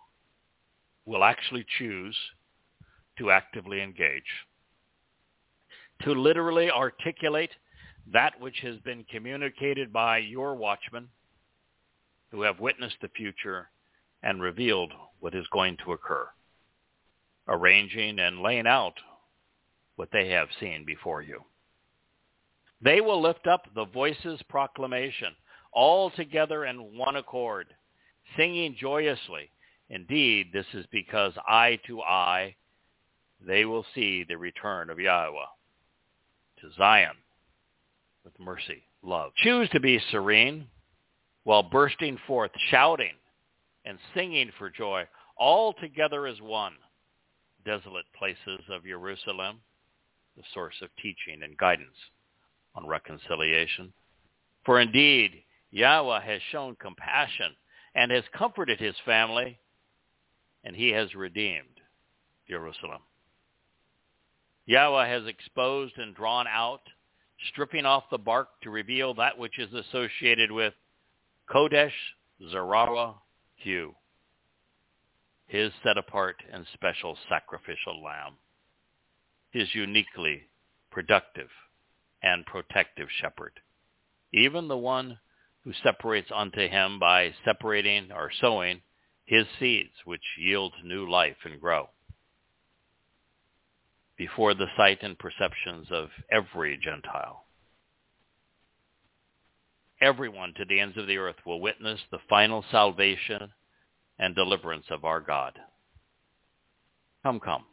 will 1.06 1.24
actually 1.24 1.66
choose 1.80 2.16
to 3.18 3.32
actively 3.32 3.82
engage, 3.82 4.24
to 6.04 6.12
literally 6.14 6.70
articulate 6.70 7.52
that 8.14 8.40
which 8.40 8.60
has 8.62 8.78
been 8.80 9.04
communicated 9.12 9.92
by 9.92 10.18
your 10.18 10.56
watchmen 10.56 11.08
who 12.32 12.42
have 12.42 12.60
witnessed 12.60 12.98
the 13.02 13.10
future 13.10 13.70
and 14.24 14.42
revealed 14.42 14.94
what 15.20 15.36
is 15.36 15.46
going 15.52 15.78
to 15.84 15.94
occur, 15.94 16.28
arranging 17.48 18.20
and 18.20 18.42
laying 18.42 18.68
out 18.68 18.96
what 19.96 20.10
they 20.12 20.30
have 20.30 20.48
seen 20.60 20.86
before 20.86 21.22
you. 21.22 21.42
They 22.82 23.02
will 23.02 23.22
lift 23.22 23.48
up 23.48 23.64
the 23.74 23.86
voices 23.86 24.40
proclamation 24.50 25.36
all 25.74 26.12
together 26.12 26.66
in 26.66 26.98
one 26.98 27.16
accord, 27.16 27.68
singing 28.36 28.76
joyously. 28.80 29.50
Indeed, 29.90 30.48
this 30.54 30.66
is 30.74 30.86
because 30.92 31.34
eye 31.48 31.80
to 31.88 32.02
eye 32.02 32.56
they 33.46 33.66
will 33.66 33.86
see 33.94 34.24
the 34.24 34.38
return 34.38 34.90
of 34.90 35.00
Yahweh 35.00 35.46
to 36.62 36.72
Zion 36.78 37.16
with 38.24 38.38
mercy, 38.40 38.84
love. 39.04 39.32
Choose 39.38 39.70
to 39.70 39.80
be 39.80 40.02
serene 40.12 40.68
while 41.44 41.64
bursting 41.64 42.18
forth, 42.28 42.52
shouting 42.70 43.14
and 43.86 43.98
singing 44.14 44.52
for 44.58 44.70
joy, 44.70 45.08
all 45.38 45.74
together 45.74 46.28
as 46.28 46.42
one. 46.42 46.74
Desolate 47.66 48.06
places 48.18 48.62
of 48.70 48.84
Jerusalem, 48.84 49.60
the 50.36 50.44
source 50.54 50.76
of 50.82 50.90
teaching 51.02 51.44
and 51.44 51.58
guidance 51.58 51.96
on 52.76 52.88
reconciliation. 52.88 53.94
For 54.66 54.80
indeed, 54.80 55.44
Yahweh 55.72 56.22
has 56.22 56.42
shown 56.52 56.76
compassion 56.80 57.56
and 57.96 58.12
has 58.12 58.24
comforted 58.34 58.80
his 58.80 58.96
family, 59.06 59.60
and 60.64 60.76
he 60.76 60.90
has 60.90 61.16
redeemed 61.16 61.82
Jerusalem. 62.50 63.02
Yahweh 64.68 65.08
has 65.08 65.26
exposed 65.26 65.98
and 65.98 66.14
drawn 66.14 66.46
out, 66.46 66.82
stripping 67.48 67.86
off 67.86 68.04
the 68.12 68.18
bark 68.18 68.50
to 68.62 68.70
reveal 68.70 69.14
that 69.14 69.38
which 69.38 69.58
is 69.58 69.74
associated 69.74 70.52
with 70.52 70.74
Kodesh 71.50 71.94
Zeroah 72.52 73.16
Hu, 73.64 73.96
his 75.48 75.72
set 75.82 75.98
apart 75.98 76.44
and 76.52 76.68
special 76.74 77.18
sacrificial 77.30 78.04
lamb, 78.04 78.34
his 79.52 79.74
uniquely 79.74 80.44
productive 80.92 81.50
and 82.22 82.46
protective 82.46 83.08
shepherd, 83.22 83.62
even 84.34 84.68
the 84.68 84.78
one 84.78 85.18
who 85.64 85.72
separates 85.82 86.30
unto 86.36 86.68
him 86.68 87.00
by 87.00 87.34
separating 87.46 88.12
or 88.12 88.32
sowing 88.42 88.82
his 89.24 89.46
seeds, 89.60 89.94
which 90.04 90.36
yield 90.38 90.74
new 90.84 91.10
life 91.10 91.38
and 91.46 91.62
grow 91.62 91.90
before 94.18 94.54
the 94.54 94.68
sight 94.76 95.00
and 95.02 95.18
perceptions 95.20 95.88
of 95.92 96.10
every 96.32 96.78
Gentile. 96.78 97.46
Everyone 100.02 100.54
to 100.58 100.66
the 100.66 100.80
ends 100.80 100.98
of 100.98 101.08
the 101.08 101.18
earth 101.18 101.38
will 101.46 101.60
witness 101.60 102.00
the 102.12 102.20
final 102.30 102.64
salvation 102.72 103.52
and 104.20 104.36
deliverance 104.36 104.86
of 104.90 105.06
our 105.06 105.22
God. 105.22 105.58
Come, 107.24 107.40
come. 107.40 107.66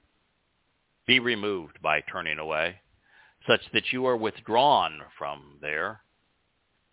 Be 1.07 1.21
removed 1.21 1.81
by 1.83 2.01
turning 2.01 2.39
away, 2.39 2.77
such 3.47 3.61
that 3.73 3.93
you 3.93 4.07
are 4.07 4.17
withdrawn 4.17 5.01
from 5.19 5.59
there, 5.61 6.01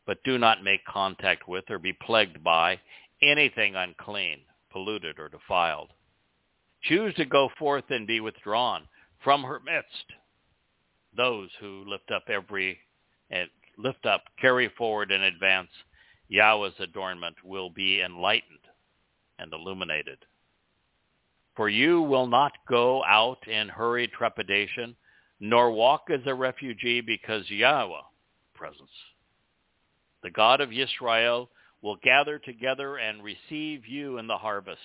but 0.06 0.24
do 0.24 0.38
not 0.38 0.64
make 0.64 0.84
contact 0.86 1.48
with 1.48 1.64
or 1.70 1.80
be 1.80 1.94
plagued 1.94 2.44
by 2.44 2.80
anything 3.22 3.76
unclean, 3.76 4.40
polluted, 4.72 5.18
or 5.18 5.30
defiled. 5.30 5.90
Choose 6.84 7.14
to 7.16 7.26
go 7.26 7.50
forth 7.58 7.86
and 7.90 8.08
be 8.08 8.20
withdrawn 8.20 8.88
from 9.24 9.44
her 9.44 9.60
midst 9.60 10.06
those 11.16 11.50
who 11.60 11.84
lift 11.88 12.12
up 12.12 12.24
every 12.30 12.80
lift 13.78 14.06
up, 14.06 14.24
carry 14.40 14.70
forward 14.78 15.12
and 15.12 15.24
advance 15.24 15.70
Yahweh's 16.28 16.74
adornment 16.80 17.36
will 17.44 17.70
be 17.70 18.02
enlightened 18.02 18.60
and 19.40 19.52
illuminated. 19.54 20.18
For 21.56 21.70
you 21.70 22.02
will 22.02 22.28
not 22.28 22.54
go 22.70 23.04
out 23.04 23.46
in 23.48 23.68
hurried 23.68 24.12
trepidation, 24.12 24.96
nor 25.40 25.72
walk 25.72 26.04
as 26.10 26.22
a 26.26 26.34
refugee 26.34 27.02
because 27.02 27.50
Yahweh 27.50 28.02
presence. 28.54 28.90
The 30.24 30.30
God 30.30 30.62
of 30.62 30.72
Israel 30.72 31.50
will 31.82 31.98
gather 31.98 32.38
together 32.40 32.98
and 32.98 33.24
receive 33.24 33.88
you 33.88 34.18
in 34.18 34.28
the 34.28 34.38
harvest. 34.38 34.80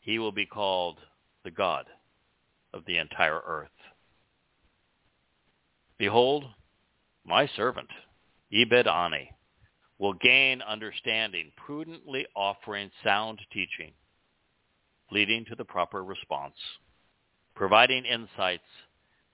He 0.00 0.18
will 0.18 0.32
be 0.32 0.46
called 0.46 0.98
the 1.44 1.50
God 1.50 1.86
of 2.72 2.84
the 2.86 2.98
entire 2.98 3.40
earth. 3.46 3.68
Behold, 5.98 6.44
my 7.24 7.46
servant, 7.56 7.88
Ebed 8.52 8.86
Ani, 8.86 9.30
will 9.98 10.12
gain 10.12 10.60
understanding, 10.62 11.52
prudently 11.56 12.26
offering 12.36 12.90
sound 13.02 13.40
teaching, 13.52 13.92
leading 15.10 15.44
to 15.46 15.54
the 15.54 15.64
proper 15.64 16.04
response, 16.04 16.56
providing 17.54 18.04
insights 18.04 18.68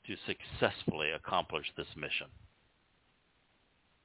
to 0.07 0.15
successfully 0.27 1.11
accomplish 1.11 1.67
this 1.77 1.89
mission. 1.97 2.29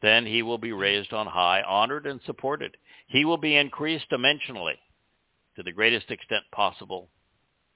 Then 0.01 0.25
he 0.25 0.43
will 0.43 0.57
be 0.57 0.73
raised 0.73 1.13
on 1.13 1.27
high, 1.27 1.61
honored 1.61 2.05
and 2.05 2.19
supported. 2.25 2.77
He 3.07 3.25
will 3.25 3.37
be 3.37 3.55
increased 3.55 4.09
dimensionally 4.11 4.75
to 5.55 5.63
the 5.63 5.71
greatest 5.71 6.11
extent 6.11 6.43
possible 6.51 7.09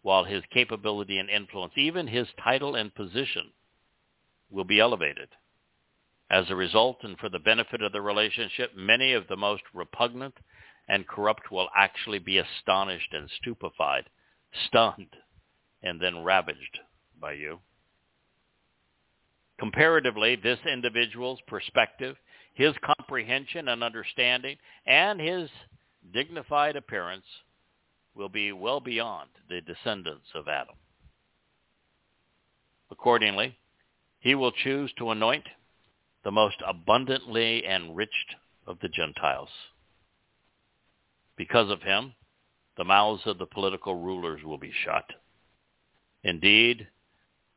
while 0.01 0.23
his 0.23 0.43
capability 0.51 1.17
and 1.17 1.29
influence, 1.29 1.73
even 1.75 2.07
his 2.07 2.27
title 2.43 2.75
and 2.75 2.93
position, 2.93 3.51
will 4.49 4.63
be 4.63 4.79
elevated. 4.79 5.29
As 6.29 6.49
a 6.49 6.55
result, 6.55 7.03
and 7.03 7.17
for 7.19 7.29
the 7.29 7.39
benefit 7.39 7.81
of 7.81 7.91
the 7.91 8.01
relationship, 8.01 8.71
many 8.75 9.13
of 9.13 9.27
the 9.27 9.35
most 9.35 9.63
repugnant 9.73 10.35
and 10.87 11.07
corrupt 11.07 11.51
will 11.51 11.69
actually 11.75 12.19
be 12.19 12.37
astonished 12.37 13.13
and 13.13 13.29
stupefied, 13.37 14.09
stunned, 14.67 15.15
and 15.83 16.01
then 16.01 16.23
ravaged 16.23 16.79
by 17.19 17.33
you. 17.33 17.59
Comparatively, 19.59 20.35
this 20.35 20.59
individual's 20.65 21.39
perspective, 21.47 22.15
his 22.53 22.73
comprehension 22.83 23.67
and 23.67 23.83
understanding, 23.83 24.57
and 24.85 25.21
his 25.21 25.49
dignified 26.13 26.75
appearance 26.75 27.25
will 28.16 28.30
be 28.30 28.51
well 28.51 28.80
beyond 28.80 29.30
the 29.49 29.62
descendants 29.62 30.28
of 30.36 30.47
Adam. 30.47 30.76
Accordingly, 32.89 33.57
he 34.20 34.36
will 34.36 34.51
choose 34.51 34.91
to 34.97 35.12
anoint 35.12 35.45
the 36.24 36.32
most 36.32 36.57
abundantly 36.68 37.66
enriched 37.66 38.36
of 38.68 38.80
the 38.82 38.89
Gentiles. 38.89 39.49
Because 41.36 41.72
of 41.72 41.82
him, 41.82 42.14
the 42.78 42.84
mouths 42.84 43.24
of 43.26 43.38
the 43.38 43.45
political 43.45 43.95
rulers 43.95 44.43
will 44.43 44.57
be 44.57 44.72
shut. 44.86 45.05
Indeed, 46.24 46.88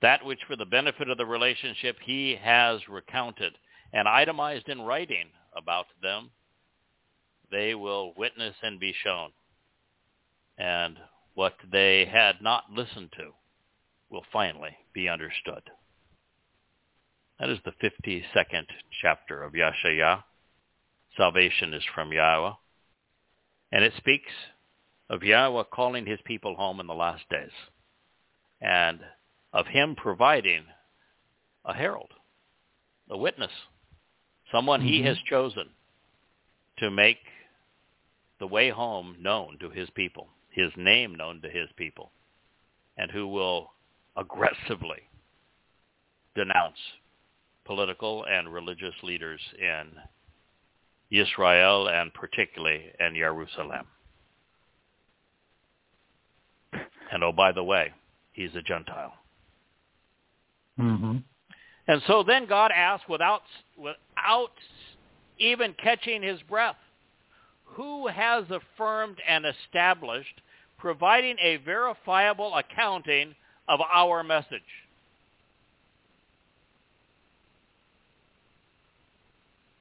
that 0.00 0.24
which 0.24 0.40
for 0.46 0.56
the 0.56 0.64
benefit 0.64 1.10
of 1.10 1.18
the 1.18 1.26
relationship 1.26 1.96
he 2.02 2.36
has 2.42 2.88
recounted 2.88 3.58
and 3.92 4.08
itemized 4.08 4.68
in 4.68 4.80
writing 4.80 5.26
about 5.56 5.86
them, 6.02 6.30
they 7.50 7.74
will 7.74 8.14
witness 8.16 8.54
and 8.62 8.80
be 8.80 8.94
shown 9.04 9.30
and 10.58 10.96
what 11.34 11.54
they 11.70 12.04
had 12.04 12.36
not 12.40 12.64
listened 12.72 13.12
to 13.16 13.30
will 14.10 14.24
finally 14.32 14.76
be 14.92 15.08
understood. 15.08 15.62
That 17.40 17.48
is 17.48 17.58
the 17.64 17.72
52nd 17.82 18.66
chapter 19.02 19.42
of 19.42 19.52
Yashaya. 19.52 20.22
Salvation 21.16 21.74
is 21.74 21.82
from 21.94 22.12
Yahweh. 22.12 22.52
And 23.72 23.84
it 23.84 23.92
speaks 23.96 24.30
of 25.10 25.24
Yahweh 25.24 25.64
calling 25.72 26.06
his 26.06 26.20
people 26.24 26.54
home 26.54 26.78
in 26.78 26.86
the 26.86 26.94
last 26.94 27.24
days 27.30 27.50
and 28.60 29.00
of 29.52 29.66
him 29.66 29.96
providing 29.96 30.64
a 31.64 31.74
herald, 31.74 32.10
a 33.10 33.16
witness, 33.16 33.50
someone 34.52 34.80
mm-hmm. 34.80 34.88
he 34.88 35.02
has 35.02 35.16
chosen 35.28 35.68
to 36.78 36.90
make 36.90 37.18
the 38.38 38.46
way 38.46 38.70
home 38.70 39.16
known 39.20 39.58
to 39.60 39.70
his 39.70 39.88
people 39.90 40.28
his 40.54 40.70
name 40.76 41.14
known 41.14 41.40
to 41.42 41.50
his 41.50 41.68
people 41.76 42.12
and 42.96 43.10
who 43.10 43.26
will 43.26 43.72
aggressively 44.16 45.02
denounce 46.36 46.78
political 47.64 48.24
and 48.26 48.52
religious 48.52 48.94
leaders 49.02 49.40
in 49.58 49.90
Israel 51.10 51.88
and 51.88 52.12
particularly 52.14 52.84
in 53.00 53.14
Jerusalem. 53.14 53.86
And 57.12 57.22
oh, 57.22 57.32
by 57.32 57.52
the 57.52 57.62
way, 57.62 57.92
he's 58.32 58.54
a 58.54 58.62
Gentile. 58.62 59.14
Mm-hmm. 60.78 61.18
And 61.86 62.02
so 62.06 62.22
then 62.22 62.46
God 62.46 62.70
asks, 62.74 63.08
without 63.08 63.42
without 63.76 64.52
even 65.38 65.74
catching 65.74 66.22
his 66.22 66.40
breath, 66.48 66.76
who 67.64 68.06
has 68.08 68.44
affirmed 68.50 69.18
and 69.28 69.44
established 69.44 70.40
providing 70.84 71.38
a 71.40 71.56
verifiable 71.64 72.54
accounting 72.54 73.34
of 73.66 73.80
our 73.80 74.22
message. 74.22 74.60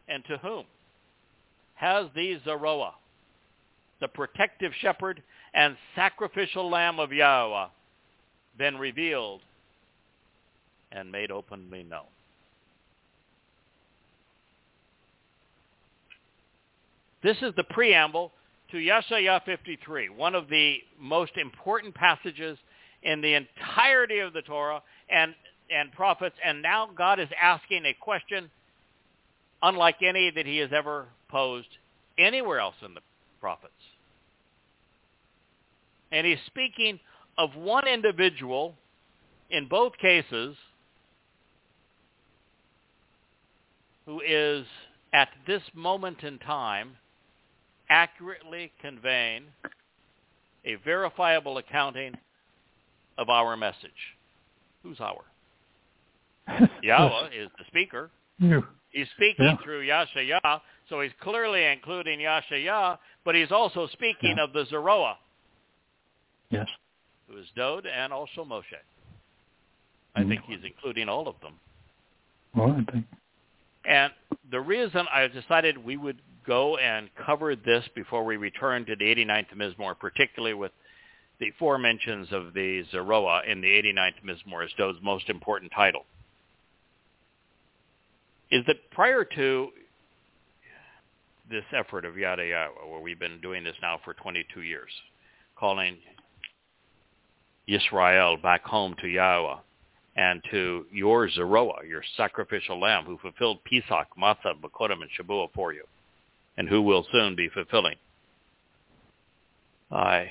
and 0.08 0.24
to 0.26 0.38
whom 0.38 0.66
has 1.76 2.08
the 2.14 2.38
Zeroah, 2.44 2.94
the 4.00 4.08
protective 4.08 4.72
shepherd 4.80 5.24
and 5.56 5.76
sacrificial 5.96 6.70
lamb 6.70 7.00
of 7.00 7.12
Yahweh, 7.12 7.68
been 8.58 8.78
revealed 8.78 9.42
and 10.92 11.12
made 11.12 11.32
openly 11.32 11.84
known? 11.84 12.06
This 17.24 17.38
is 17.42 17.56
the 17.56 17.64
preamble 17.64 18.32
to 18.74 18.80
Yeshaya 18.80 19.40
53, 19.46 20.10
one 20.10 20.34
of 20.34 20.50
the 20.50 20.78
most 21.00 21.38
important 21.38 21.94
passages 21.94 22.58
in 23.04 23.22
the 23.22 23.36
entirety 23.36 24.18
of 24.18 24.34
the 24.34 24.42
Torah 24.42 24.82
and, 25.10 25.36
and 25.70 25.92
prophets. 25.92 26.36
And 26.44 26.64
now 26.64 26.90
God 26.98 27.20
is 27.20 27.28
asking 27.40 27.86
a 27.86 27.94
question 27.94 28.50
unlike 29.62 29.98
any 30.02 30.32
that 30.32 30.48
he 30.48 30.58
has 30.58 30.72
ever 30.74 31.06
posed 31.30 31.68
anywhere 32.18 32.60
else 32.60 32.74
in 32.84 32.96
the 32.96 33.02
prophets. 33.40 33.74
And 36.12 36.26
he's 36.26 36.40
speaking 36.48 37.00
of 37.38 37.56
one 37.56 37.88
individual 37.88 38.74
in 39.52 39.68
both 39.68 39.96
cases 40.00 40.56
who 44.08 44.20
is 44.28 44.66
at 45.14 45.30
this 45.46 45.62
moment 45.76 46.24
in 46.24 46.40
time 46.40 46.98
accurately 47.94 48.72
conveying 48.82 49.44
a 50.66 50.76
verifiable 50.84 51.60
accounting 51.60 52.14
of 53.20 53.30
our 53.30 53.56
message. 53.56 53.92
Who's 54.82 55.00
our? 55.00 55.22
Yahweh 56.82 57.30
is 57.36 57.50
the 57.60 57.66
speaker. 57.68 58.10
You. 58.40 58.64
He's 58.90 59.08
speaking 59.16 59.46
Yeah. 59.46 59.58
through 59.64 59.88
Yashayah, 59.88 60.62
so 60.90 61.02
he's 61.02 61.12
clearly 61.22 61.66
including 61.66 62.20
Yashayah, 62.20 62.98
but 63.24 63.36
he's 63.36 63.52
also 63.52 63.86
speaking 63.88 64.38
Yeah. 64.38 64.44
of 64.46 64.54
the 64.54 64.66
Zeroah, 64.66 65.18
Yes. 66.50 66.68
who 67.28 67.38
is 67.38 67.48
Dode 67.56 67.86
and 67.86 68.12
also 68.12 68.44
Moshe. 68.44 68.74
I 70.16 70.24
Mhm. 70.24 70.30
think 70.30 70.42
he's 70.46 70.64
including 70.64 71.10
all 71.10 71.28
of 71.28 71.40
them. 71.42 71.60
Well, 72.56 72.72
I 72.72 72.92
think. 72.92 73.06
And 73.86 74.14
the 74.50 74.62
reason 74.62 75.08
I 75.12 75.28
decided 75.28 75.78
we 75.78 75.98
would 75.98 76.20
go 76.46 76.78
and 76.78 77.10
cover 77.26 77.56
this 77.56 77.84
before 77.96 78.24
we 78.26 78.38
return 78.38 78.86
to 78.86 78.96
the 78.96 79.06
89th 79.06 79.56
Mizmor, 79.56 79.98
particularly 79.98 80.54
with 80.54 80.72
the 81.40 81.52
four 81.58 81.78
mentions 81.78 82.28
of 82.32 82.54
the 82.54 82.84
Zeroah 82.92 83.42
in 83.48 83.62
the 83.62 83.68
89th 83.68 84.24
Mizmor 84.26 84.64
as 84.64 84.72
Dode's 84.78 85.00
most 85.02 85.30
important 85.30 85.72
title, 85.76 86.06
is 88.52 88.64
that 88.68 88.78
prior 88.92 89.26
to 89.26 89.70
this 91.50 91.64
effort 91.76 92.06
of 92.06 92.18
Yada 92.18 92.44
Yahowah, 92.44 92.90
where 92.90 93.02
we've 93.02 93.20
been 93.20 93.42
doing 93.42 93.64
this 93.64 93.76
now 93.82 94.00
for 94.04 94.14
22 94.14 94.62
years, 94.62 94.90
calling 95.58 95.98
Yisrael 97.68 98.42
back 98.42 98.64
home 98.64 98.96
to 99.02 99.08
Yahweh, 99.08 99.58
and 100.16 100.42
to 100.52 100.86
your 100.92 101.30
Zeroah, 101.30 101.86
your 101.88 102.04
sacrificial 102.16 102.80
lamb, 102.80 103.06
who 103.06 103.18
fulfilled 103.18 103.60
Pesach, 103.66 104.08
Matzah, 104.20 104.60
Bakurim, 104.62 105.02
and 105.02 105.10
Shabuah 105.18 105.50
for 105.54 105.74
you, 105.74 105.84
and 106.58 106.70
who 106.70 106.82
will 106.82 107.06
soon 107.12 107.36
be 107.36 107.50
fulfilling 107.50 107.96
uh, 109.92 110.24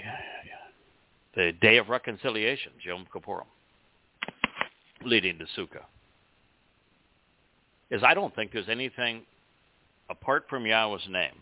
the 1.34 1.52
Day 1.60 1.78
of 1.78 1.88
Reconciliation, 1.88 2.72
Yom 2.84 3.06
Kippurim, 3.14 3.46
leading 5.04 5.38
to 5.38 5.46
Sukkah. 5.56 5.84
Is 7.90 8.02
I 8.02 8.14
don't 8.14 8.34
think 8.34 8.52
there's 8.52 8.68
anything 8.68 9.22
apart 10.10 10.46
from 10.48 10.66
Yahweh's 10.66 11.06
name 11.08 11.34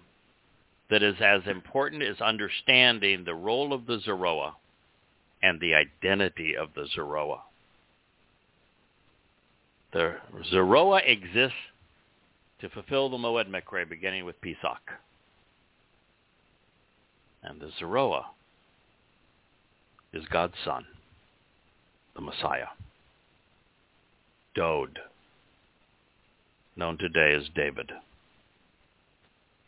that 0.90 1.02
is 1.02 1.14
as 1.20 1.42
important 1.46 2.02
as 2.02 2.20
understanding 2.20 3.24
the 3.24 3.34
role 3.34 3.72
of 3.72 3.86
the 3.86 4.00
Zeroah 4.00 4.54
and 5.42 5.60
the 5.60 5.74
identity 5.74 6.56
of 6.56 6.68
the 6.74 6.86
Zeroah. 6.94 7.42
The 9.92 10.16
Zeroah 10.50 11.00
exists 11.06 11.56
to 12.60 12.68
fulfill 12.68 13.08
the 13.08 13.16
Moed 13.16 13.48
Mikre 13.48 13.88
beginning 13.88 14.24
with 14.24 14.40
Pesach. 14.40 14.82
And 17.42 17.60
the 17.60 17.70
Zeroah 17.78 18.26
is 20.12 20.24
God's 20.30 20.54
son, 20.64 20.84
the 22.14 22.20
Messiah. 22.20 22.66
Dode, 24.54 24.98
known 26.76 26.98
today 26.98 27.34
as 27.34 27.48
David. 27.54 27.90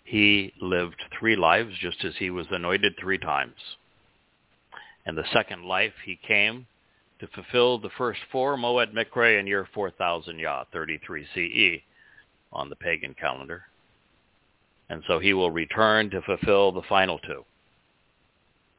He 0.05 0.53
lived 0.61 1.01
three 1.18 1.36
lives 1.36 1.74
just 1.80 2.05
as 2.05 2.14
he 2.18 2.28
was 2.28 2.47
anointed 2.51 2.95
three 3.01 3.18
times. 3.18 3.57
And 5.07 5.16
the 5.16 5.24
second 5.32 5.64
life 5.64 5.95
he 6.05 6.18
came 6.26 6.66
to 7.20 7.28
fulfill 7.28 7.78
the 7.78 7.90
first 7.97 8.20
four 8.30 8.57
Moed 8.57 8.93
Mikre 8.93 9.38
in 9.38 9.47
year 9.47 9.66
4000 9.72 10.38
Yah, 10.38 10.64
33 10.72 11.26
CE 11.34 11.82
on 12.53 12.68
the 12.68 12.76
pagan 12.76 13.14
calendar. 13.14 13.64
And 14.88 15.03
so 15.07 15.18
he 15.18 15.32
will 15.32 15.50
return 15.50 16.11
to 16.11 16.22
fulfill 16.22 16.72
the 16.72 16.82
final 16.88 17.18
two. 17.18 17.44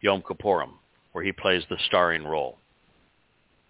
Yom 0.01 0.21
Kippurim, 0.21 0.73
where 1.11 1.23
he 1.23 1.31
plays 1.31 1.63
the 1.69 1.77
starring 1.87 2.23
role. 2.23 2.57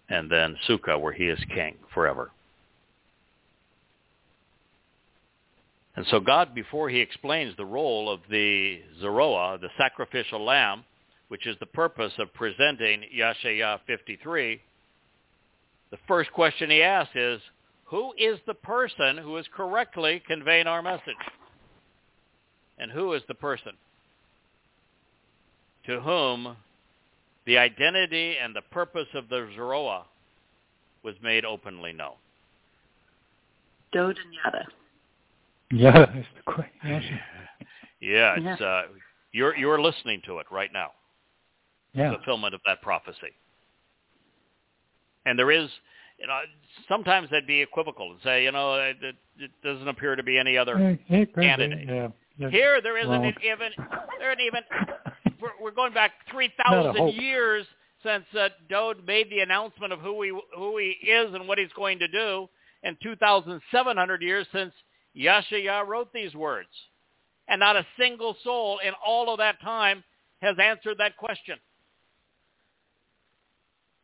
And 0.08 0.30
then 0.30 0.56
Sukkah, 0.68 1.00
where 1.00 1.12
he 1.12 1.28
is 1.28 1.38
king 1.54 1.76
forever. 1.94 2.30
And 5.96 6.04
so 6.10 6.20
God, 6.20 6.54
before 6.54 6.90
he 6.90 6.98
explains 6.98 7.56
the 7.56 7.64
role 7.64 8.12
of 8.12 8.20
the 8.28 8.80
Zeroah, 9.00 9.58
the 9.60 9.68
sacrificial 9.78 10.44
lamb, 10.44 10.84
which 11.28 11.46
is 11.46 11.56
the 11.60 11.66
purpose 11.66 12.12
of 12.18 12.34
presenting 12.34 13.04
Yashayah 13.16 13.80
53, 13.86 14.60
the 15.90 15.98
first 16.08 16.32
question 16.32 16.70
he 16.70 16.82
asks 16.82 17.14
is, 17.14 17.40
who 17.94 18.12
is 18.18 18.40
the 18.44 18.54
person 18.54 19.16
who 19.18 19.36
is 19.36 19.46
correctly 19.54 20.20
conveying 20.26 20.66
our 20.66 20.82
message? 20.82 21.14
And 22.76 22.90
who 22.90 23.12
is 23.12 23.22
the 23.28 23.34
person 23.34 23.74
to 25.86 26.00
whom 26.00 26.56
the 27.46 27.56
identity 27.56 28.34
and 28.42 28.56
the 28.56 28.62
purpose 28.62 29.06
of 29.14 29.28
the 29.28 29.48
Zeroah 29.54 30.06
was 31.04 31.14
made 31.22 31.44
openly 31.44 31.92
known? 31.92 32.14
Dode 33.92 34.18
and 34.18 34.34
Yada. 34.44 34.66
Yeah, 35.70 36.06
that's 36.12 36.26
the 36.34 36.52
quick 36.52 36.72
answer. 36.82 37.20
Yeah, 38.00 38.34
it's, 38.36 38.60
uh, 38.60 38.82
you're, 39.30 39.56
you're 39.56 39.80
listening 39.80 40.20
to 40.26 40.40
it 40.40 40.46
right 40.50 40.72
now. 40.72 40.90
Yeah. 41.92 42.12
fulfillment 42.16 42.54
of 42.54 42.60
that 42.66 42.82
prophecy. 42.82 43.30
And 45.26 45.38
there 45.38 45.52
is, 45.52 45.70
you 46.24 46.28
know, 46.28 46.40
sometimes 46.88 47.28
they'd 47.30 47.46
be 47.46 47.60
equivocal 47.60 48.12
and 48.12 48.20
say, 48.24 48.44
you 48.44 48.50
know, 48.50 48.76
it, 48.76 48.96
it, 49.38 49.50
doesn't 49.62 49.86
appear 49.86 50.16
to 50.16 50.22
be 50.22 50.38
any 50.38 50.56
other. 50.56 50.98
Hey, 51.06 51.26
candidate. 51.26 51.86
Yeah. 51.86 52.08
yeah. 52.38 52.48
Here, 52.48 52.80
there 52.80 52.96
isn't 52.96 53.10
Wrong. 53.10 53.26
even, 53.26 53.72
there 54.18 54.32
isn't 54.32 54.40
even, 54.40 54.62
we're, 55.42 55.50
we're 55.60 55.70
going 55.70 55.92
back 55.92 56.12
3,000 56.30 57.12
years 57.12 57.66
since 58.02 58.24
uh, 58.40 58.48
Dode 58.70 59.06
made 59.06 59.28
the 59.28 59.40
announcement 59.40 59.92
of 59.92 60.00
who 60.00 60.22
he, 60.22 60.32
who 60.56 60.78
he 60.78 60.92
is 61.06 61.34
and 61.34 61.46
what 61.46 61.58
he's 61.58 61.72
going 61.76 61.98
to 61.98 62.08
do, 62.08 62.48
and 62.82 62.96
2,700 63.02 64.22
years 64.22 64.46
since 64.50 64.72
Yashayah 65.14 65.86
wrote 65.86 66.10
these 66.14 66.34
words. 66.34 66.70
And 67.48 67.60
not 67.60 67.76
a 67.76 67.84
single 67.98 68.34
soul 68.42 68.80
in 68.82 68.94
all 69.06 69.30
of 69.30 69.36
that 69.40 69.60
time 69.60 70.02
has 70.40 70.56
answered 70.58 70.96
that 71.00 71.18
question. 71.18 71.58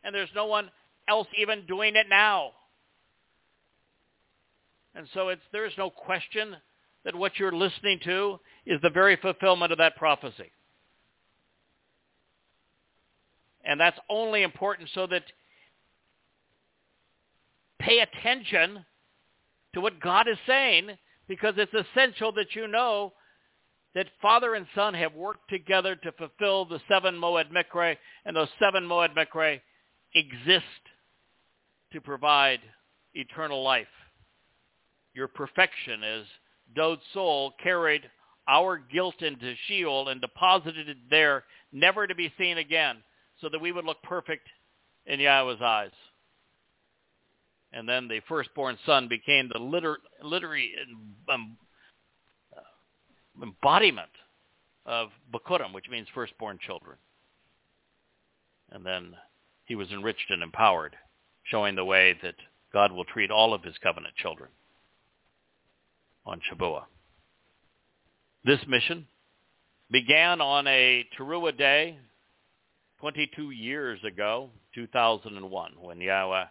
And 0.05 0.15
there's 0.15 0.29
no 0.35 0.45
one 0.45 0.71
else 1.09 1.29
even 1.39 1.67
doing 1.67 1.97
it 1.97 2.07
now. 2.09 2.53
And 4.95 5.07
so 5.15 5.35
there's 5.53 5.73
no 5.79 5.91
question 5.91 6.57
that 7.05 7.15
what 7.15 7.39
you're 7.39 7.53
listening 7.53 8.01
to 8.05 8.39
is 8.67 8.81
the 8.83 8.91
very 8.91 9.17
fulfillment 9.17 9.73
of 9.73 9.79
that 9.79 9.97
prophecy. 9.97 10.51
And 13.65 13.81
that's 13.81 13.99
only 14.09 14.43
important 14.43 14.89
so 14.95 15.07
that 15.07 15.23
pay 17.79 18.01
attention 18.01 18.85
to 19.75 19.81
what 19.81 20.01
God 20.01 20.29
is 20.29 20.39
saying 20.47 20.91
because 21.29 21.55
it's 21.57 21.73
essential 21.73 22.33
that 22.33 22.55
you 22.55 22.67
know 22.67 23.13
that 23.95 24.07
Father 24.23 24.55
and 24.55 24.67
Son 24.75 24.95
have 24.95 25.15
worked 25.15 25.49
together 25.49 25.97
to 25.97 26.13
fulfill 26.13 26.65
the 26.65 26.81
seven 26.89 27.15
Moed 27.15 27.51
Mikre, 27.51 27.97
and 28.25 28.37
those 28.37 28.49
seven 28.59 28.85
Moed 28.85 29.17
Mikre 29.17 29.61
exist 30.15 30.65
to 31.93 32.01
provide 32.01 32.61
eternal 33.15 33.63
life. 33.63 33.87
Your 35.15 35.29
perfection 35.29 36.05
as 36.05 36.25
Dode's 36.75 37.03
soul 37.13 37.53
carried 37.63 38.03
our 38.49 38.79
guilt 38.79 39.23
into 39.23 39.55
Sheol 39.67 40.09
and 40.09 40.21
deposited 40.21 40.89
it 40.89 40.97
there, 41.09 41.45
never 41.73 42.07
to 42.07 42.15
be 42.15 42.33
seen 42.39 42.59
again, 42.59 42.97
so 43.41 43.49
that 43.49 43.61
we 43.61 43.73
would 43.73 43.85
look 43.85 44.03
perfect 44.03 44.47
in 45.07 45.21
Yahweh's 45.21 45.63
eyes. 45.63 45.91
And 47.73 47.89
then 47.89 48.09
the 48.09 48.21
firstborn 48.29 48.77
son 48.85 49.09
became 49.09 49.49
the 49.53 49.61
liter- 49.61 50.01
literary 50.23 50.75
um, 51.33 51.57
embodiment 53.41 54.11
of 54.87 55.11
Bakurim, 55.33 55.73
which 55.73 55.89
means 55.89 56.09
firstborn 56.13 56.59
children. 56.67 56.97
And 58.73 58.85
then 58.85 59.15
he 59.71 59.77
was 59.77 59.93
enriched 59.93 60.33
and 60.33 60.43
empowered, 60.43 60.97
showing 61.45 61.77
the 61.77 61.85
way 61.85 62.19
that 62.25 62.35
God 62.73 62.91
will 62.91 63.05
treat 63.05 63.31
all 63.31 63.55
of 63.55 63.63
his 63.63 63.79
covenant 63.81 64.17
children 64.17 64.51
on 66.27 66.41
Shabuah. 66.41 66.87
This 68.45 68.59
mission 68.67 69.07
began 69.89 70.41
on 70.41 70.67
a 70.67 71.07
Teruah 71.17 71.57
day 71.57 71.97
22 72.99 73.53
years 73.53 74.01
ago, 74.03 74.51
2001, 74.75 75.75
when 75.81 76.01
Yahweh 76.01 76.47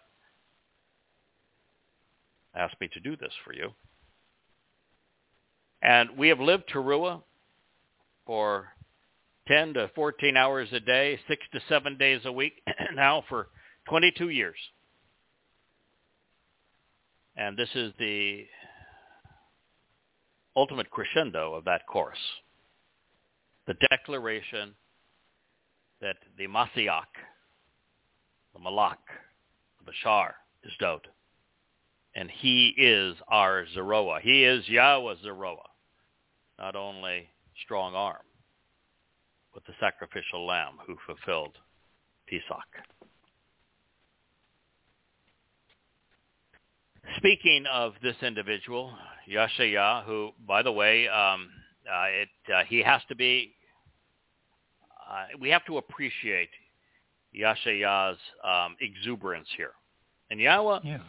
asked 2.54 2.80
me 2.80 2.88
to 2.94 3.00
do 3.00 3.18
this 3.18 3.34
for 3.44 3.52
you. 3.52 3.68
And 5.82 6.16
we 6.16 6.28
have 6.28 6.40
lived 6.40 6.70
Teruah 6.72 7.20
for 8.24 8.68
10 9.48 9.74
to 9.74 9.90
14 9.94 10.36
hours 10.36 10.68
a 10.72 10.80
day, 10.80 11.18
six 11.28 11.42
to 11.52 11.60
seven 11.68 11.96
days 11.96 12.20
a 12.24 12.32
week 12.32 12.62
now 12.94 13.24
for 13.28 13.48
22 13.88 14.28
years. 14.28 14.56
And 17.36 17.56
this 17.56 17.70
is 17.74 17.92
the 17.98 18.44
ultimate 20.56 20.90
crescendo 20.90 21.54
of 21.54 21.64
that 21.64 21.86
course. 21.86 22.18
The 23.66 23.74
declaration 23.88 24.74
that 26.00 26.16
the 26.36 26.46
Masiach, 26.46 27.04
the 28.52 28.60
Malak, 28.60 28.98
the 29.78 29.90
Bashar 29.90 30.32
is 30.64 30.72
Dode. 30.78 31.06
And 32.14 32.30
he 32.30 32.74
is 32.76 33.16
our 33.28 33.66
Zeroah. 33.72 34.20
He 34.20 34.44
is 34.44 34.68
Yahweh 34.68 35.14
Zeroah. 35.22 35.68
Not 36.58 36.74
only 36.74 37.28
strong 37.64 37.94
arm, 37.94 38.22
but 39.66 39.72
the 39.72 39.78
sacrificial 39.84 40.46
lamb 40.46 40.74
who 40.86 40.96
fulfilled 41.06 41.56
Pesach. 42.28 42.84
Speaking 47.16 47.64
of 47.70 47.94
this 48.02 48.16
individual, 48.22 48.92
Yashaya, 49.28 50.04
who, 50.04 50.30
by 50.46 50.62
the 50.62 50.70
way, 50.72 51.08
um, 51.08 51.48
uh, 51.90 52.04
it, 52.08 52.28
uh, 52.54 52.62
he 52.68 52.82
has 52.82 53.00
to 53.08 53.14
be, 53.14 53.54
uh, 55.10 55.26
we 55.40 55.48
have 55.48 55.64
to 55.66 55.78
appreciate 55.78 56.50
Yashaya's 57.34 58.18
um, 58.44 58.76
exuberance 58.80 59.48
here. 59.56 59.72
And 60.30 60.38
Yahweh 60.38 60.80
Yeah. 60.84 61.00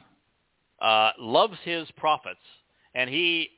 uh, 0.79 1.11
loves 1.19 1.57
his 1.63 1.89
prophets, 1.91 2.39
and 2.95 3.09
he 3.09 3.49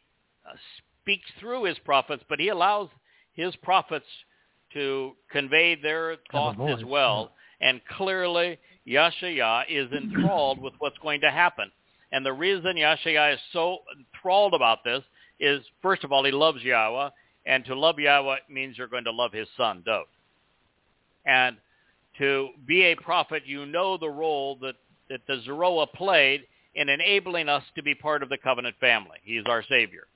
uh, 0.45 0.53
speaks 1.01 1.29
through 1.39 1.63
his 1.63 1.79
prophets, 1.79 2.23
but 2.27 2.39
he 2.39 2.49
allows 2.49 2.89
his 3.31 3.55
prophets 3.57 4.05
to 4.73 5.13
convey 5.31 5.75
their 5.75 6.17
thoughts 6.31 6.59
as 6.67 6.83
well. 6.83 7.31
And 7.61 7.81
clearly, 7.97 8.59
Yashaya 8.87 9.63
is 9.69 9.91
enthralled 9.93 10.61
with 10.61 10.73
what's 10.79 10.97
going 10.99 11.21
to 11.21 11.31
happen. 11.31 11.71
And 12.11 12.25
the 12.25 12.33
reason 12.33 12.75
Yashaya 12.75 13.33
is 13.33 13.39
so 13.51 13.79
enthralled 13.97 14.53
about 14.53 14.83
this 14.83 15.03
is, 15.39 15.61
first 15.81 16.03
of 16.03 16.11
all, 16.11 16.23
he 16.23 16.31
loves 16.31 16.61
Yahweh, 16.61 17.09
and 17.45 17.65
to 17.65 17.75
love 17.75 17.99
Yahweh 17.99 18.37
means 18.49 18.77
you're 18.77 18.87
going 18.87 19.03
to 19.05 19.11
love 19.11 19.33
his 19.33 19.47
son, 19.57 19.83
Dode. 19.85 20.05
And 21.25 21.57
to 22.19 22.49
be 22.67 22.83
a 22.83 22.95
prophet, 22.95 23.43
you 23.45 23.65
know 23.65 23.97
the 23.97 24.09
role 24.09 24.57
that, 24.61 24.75
that 25.09 25.21
the 25.27 25.41
Zeroah 25.43 25.87
played 25.87 26.43
in 26.75 26.89
enabling 26.89 27.49
us 27.49 27.63
to 27.75 27.83
be 27.83 27.95
part 27.95 28.23
of 28.23 28.29
the 28.29 28.37
covenant 28.37 28.75
family. 28.79 29.17
He 29.23 29.33
is 29.33 29.45
our 29.47 29.63
Savior. 29.63 30.07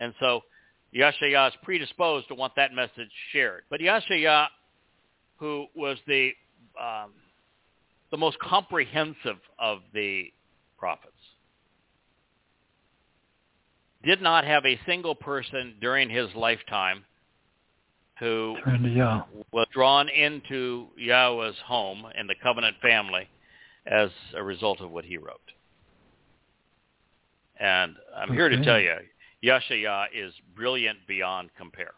And 0.00 0.14
so 0.20 0.42
Yashaya 0.94 1.48
is 1.48 1.54
predisposed 1.62 2.28
to 2.28 2.34
want 2.34 2.54
that 2.56 2.72
message 2.72 3.10
shared. 3.32 3.62
But 3.68 3.80
Yashaya, 3.80 4.46
who 5.38 5.66
was 5.74 5.98
the 6.06 6.30
um, 6.80 7.12
the 8.10 8.16
most 8.16 8.38
comprehensive 8.38 9.38
of 9.58 9.80
the 9.92 10.32
prophets, 10.78 11.12
did 14.04 14.22
not 14.22 14.44
have 14.44 14.64
a 14.64 14.78
single 14.86 15.14
person 15.14 15.74
during 15.80 16.08
his 16.08 16.28
lifetime 16.36 17.04
who 18.20 18.56
was 19.52 19.66
drawn 19.72 20.08
into 20.08 20.86
Yahweh's 20.96 21.56
home 21.64 22.04
and 22.16 22.28
the 22.28 22.36
covenant 22.42 22.76
family 22.80 23.28
as 23.86 24.10
a 24.36 24.42
result 24.42 24.80
of 24.80 24.90
what 24.90 25.04
he 25.04 25.18
wrote. 25.18 25.40
And 27.58 27.96
I'm 28.16 28.32
here 28.32 28.48
to 28.48 28.62
tell 28.64 28.78
you, 28.80 28.94
Yashaya 29.44 30.06
is 30.14 30.32
brilliant 30.56 30.98
beyond 31.06 31.50
compare. 31.56 31.94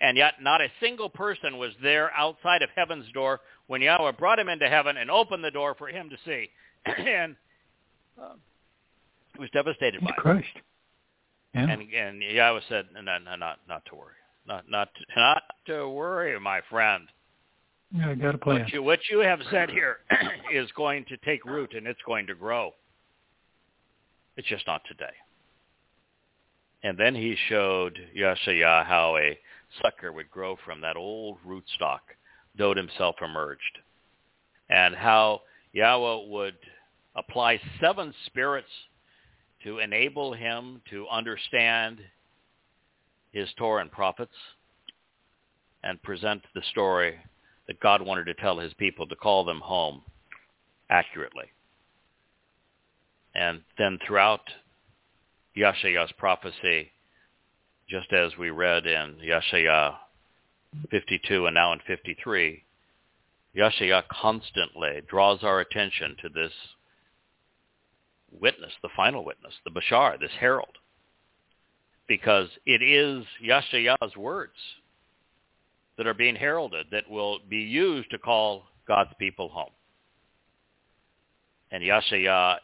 And 0.00 0.16
yet 0.16 0.34
not 0.42 0.60
a 0.60 0.68
single 0.80 1.08
person 1.08 1.58
was 1.58 1.72
there 1.82 2.12
outside 2.14 2.62
of 2.62 2.68
heaven's 2.74 3.10
door 3.12 3.40
when 3.66 3.80
Yahweh 3.80 4.12
brought 4.12 4.38
him 4.38 4.48
into 4.48 4.68
heaven 4.68 4.96
and 4.96 5.10
opened 5.10 5.42
the 5.42 5.50
door 5.50 5.74
for 5.74 5.88
him 5.88 6.10
to 6.10 6.16
see. 6.24 6.50
and 6.98 7.34
uh, 8.20 8.34
he 9.34 9.40
was 9.40 9.50
devastated 9.50 10.00
by 10.00 10.06
He's 10.06 10.14
it. 10.16 10.62
Yeah. 11.54 11.70
And 11.70 11.82
and 11.92 12.22
Yahweh 12.22 12.60
said, 12.68 12.86
no, 12.94 13.00
no, 13.00 13.18
no, 13.18 13.36
not 13.36 13.58
not 13.66 13.82
to 13.86 13.96
worry, 13.96 14.14
not 14.46 14.70
not 14.70 14.88
to, 14.94 15.20
not 15.20 15.42
to 15.66 15.88
worry, 15.88 16.38
my 16.38 16.60
friend. 16.68 17.08
yeah, 17.94 18.14
got 18.14 18.34
a 18.34 18.38
plan. 18.38 18.60
What 18.60 18.72
you 18.72 18.82
what 18.82 18.98
you 19.10 19.18
have 19.20 19.40
said 19.50 19.70
here 19.70 19.98
is 20.52 20.70
going 20.76 21.06
to 21.06 21.16
take 21.18 21.44
root 21.46 21.72
and 21.74 21.86
it's 21.86 22.00
going 22.06 22.26
to 22.26 22.34
grow. 22.34 22.72
It's 24.36 24.48
just 24.48 24.66
not 24.66 24.82
today. 24.86 25.14
And 26.86 26.96
then 26.96 27.16
he 27.16 27.36
showed 27.48 27.98
Yashaya 28.16 28.86
how 28.86 29.16
a 29.16 29.36
sucker 29.82 30.12
would 30.12 30.30
grow 30.30 30.56
from 30.64 30.80
that 30.82 30.96
old 30.96 31.38
rootstock. 31.44 31.98
Dode 32.56 32.76
himself 32.76 33.16
emerged. 33.20 33.78
And 34.70 34.94
how 34.94 35.42
Yahweh 35.72 36.28
would 36.28 36.54
apply 37.16 37.60
seven 37.80 38.14
spirits 38.26 38.70
to 39.64 39.80
enable 39.80 40.32
him 40.32 40.80
to 40.90 41.08
understand 41.08 41.98
his 43.32 43.48
Torah 43.58 43.80
and 43.82 43.90
prophets 43.90 44.36
and 45.82 46.00
present 46.04 46.42
the 46.54 46.62
story 46.70 47.16
that 47.66 47.80
God 47.80 48.00
wanted 48.00 48.26
to 48.26 48.34
tell 48.34 48.60
his 48.60 48.72
people 48.74 49.08
to 49.08 49.16
call 49.16 49.44
them 49.44 49.60
home 49.60 50.02
accurately. 50.88 51.46
And 53.34 53.62
then 53.76 53.98
throughout 54.06 54.42
Yashaya's 55.56 56.12
prophecy, 56.18 56.90
just 57.88 58.12
as 58.12 58.36
we 58.38 58.50
read 58.50 58.86
in 58.86 59.16
Yashaya 59.24 59.94
52 60.90 61.46
and 61.46 61.54
now 61.54 61.72
in 61.72 61.78
53, 61.86 62.62
Yashaya 63.56 64.02
constantly 64.08 65.00
draws 65.08 65.42
our 65.42 65.60
attention 65.60 66.16
to 66.20 66.28
this 66.28 66.52
witness, 68.40 68.72
the 68.82 68.90
final 68.94 69.24
witness, 69.24 69.54
the 69.64 69.70
Bashar, 69.70 70.20
this 70.20 70.30
herald, 70.38 70.76
because 72.06 72.48
it 72.66 72.82
is 72.82 73.24
Yashaya's 73.42 74.16
words 74.16 74.56
that 75.96 76.06
are 76.06 76.14
being 76.14 76.36
heralded 76.36 76.86
that 76.92 77.08
will 77.08 77.38
be 77.48 77.58
used 77.58 78.10
to 78.10 78.18
call 78.18 78.64
God's 78.86 79.10
people 79.18 79.48
home. 79.48 79.70
And 81.70 81.82
Yashaya 81.82 82.58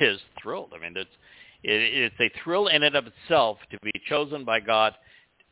is 0.00 0.18
thrilled. 0.42 0.72
I 0.74 0.80
mean, 0.80 0.96
it, 1.62 2.12
it's 2.12 2.20
a 2.20 2.42
thrill 2.42 2.68
in 2.68 2.82
and 2.82 2.94
of 2.94 3.06
itself 3.06 3.58
to 3.70 3.78
be 3.82 3.92
chosen 4.08 4.44
by 4.44 4.60
God 4.60 4.94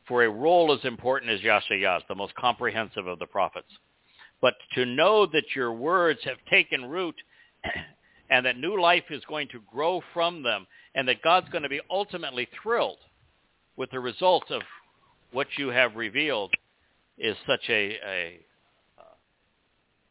for 0.09 0.25
a 0.25 0.31
role 0.31 0.73
as 0.73 0.85
important 0.85 1.31
as 1.31 1.41
Yashaya's, 1.41 2.03
the 2.09 2.15
most 2.15 2.35
comprehensive 2.35 3.07
of 3.07 3.19
the 3.19 3.27
prophets. 3.27 3.69
But 4.41 4.55
to 4.75 4.87
know 4.87 5.27
that 5.27 5.55
your 5.55 5.73
words 5.73 6.21
have 6.25 6.39
taken 6.51 6.87
root 6.87 7.15
and 8.31 8.45
that 8.47 8.57
new 8.57 8.81
life 8.81 9.05
is 9.11 9.23
going 9.29 9.49
to 9.49 9.61
grow 9.73 10.03
from 10.13 10.43
them 10.43 10.67
and 10.95 11.07
that 11.09 11.23
God's 11.23 11.49
going 11.51 11.63
to 11.63 11.69
be 11.69 11.81
ultimately 11.91 12.49
thrilled 12.63 12.99
with 13.77 13.91
the 13.91 14.01
result 14.01 14.51
of 14.51 14.63
what 15.33 15.47
you 15.59 15.69
have 15.69 15.95
revealed 15.95 16.53
is 17.19 17.37
such 17.47 17.69
a, 17.69 17.99
a 18.05 18.41
uh, 18.99 19.15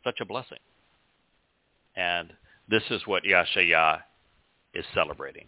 such 0.04 0.20
a 0.22 0.26
blessing. 0.26 0.60
And 1.96 2.32
this 2.70 2.84
is 2.90 3.02
what 3.06 3.24
Yashaya 3.24 4.00
is 4.74 4.86
celebrating. 4.94 5.48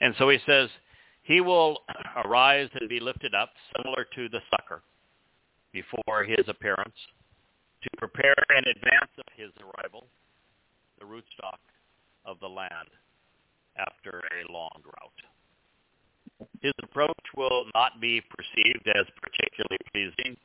And 0.00 0.14
so 0.18 0.28
he 0.28 0.38
says, 0.46 0.68
he 1.22 1.40
will 1.40 1.78
arise 2.24 2.68
and 2.78 2.88
be 2.88 3.00
lifted 3.00 3.34
up, 3.34 3.50
similar 3.76 4.06
to 4.14 4.28
the 4.28 4.40
sucker, 4.50 4.82
before 5.72 6.24
his 6.24 6.48
appearance, 6.48 6.96
to 7.82 7.90
prepare 7.98 8.34
in 8.56 8.64
advance 8.64 9.10
of 9.18 9.24
his 9.36 9.50
arrival 9.60 10.06
the 10.98 11.04
rootstock 11.04 11.58
of 12.24 12.38
the 12.40 12.48
land 12.48 12.88
after 13.78 14.22
a 14.32 14.52
long 14.52 14.70
drought. 14.82 16.48
His 16.62 16.72
approach 16.82 17.24
will 17.36 17.66
not 17.74 18.00
be 18.00 18.20
perceived 18.20 18.88
as 18.88 19.06
particularly 19.22 19.78
pleasing 19.92 20.36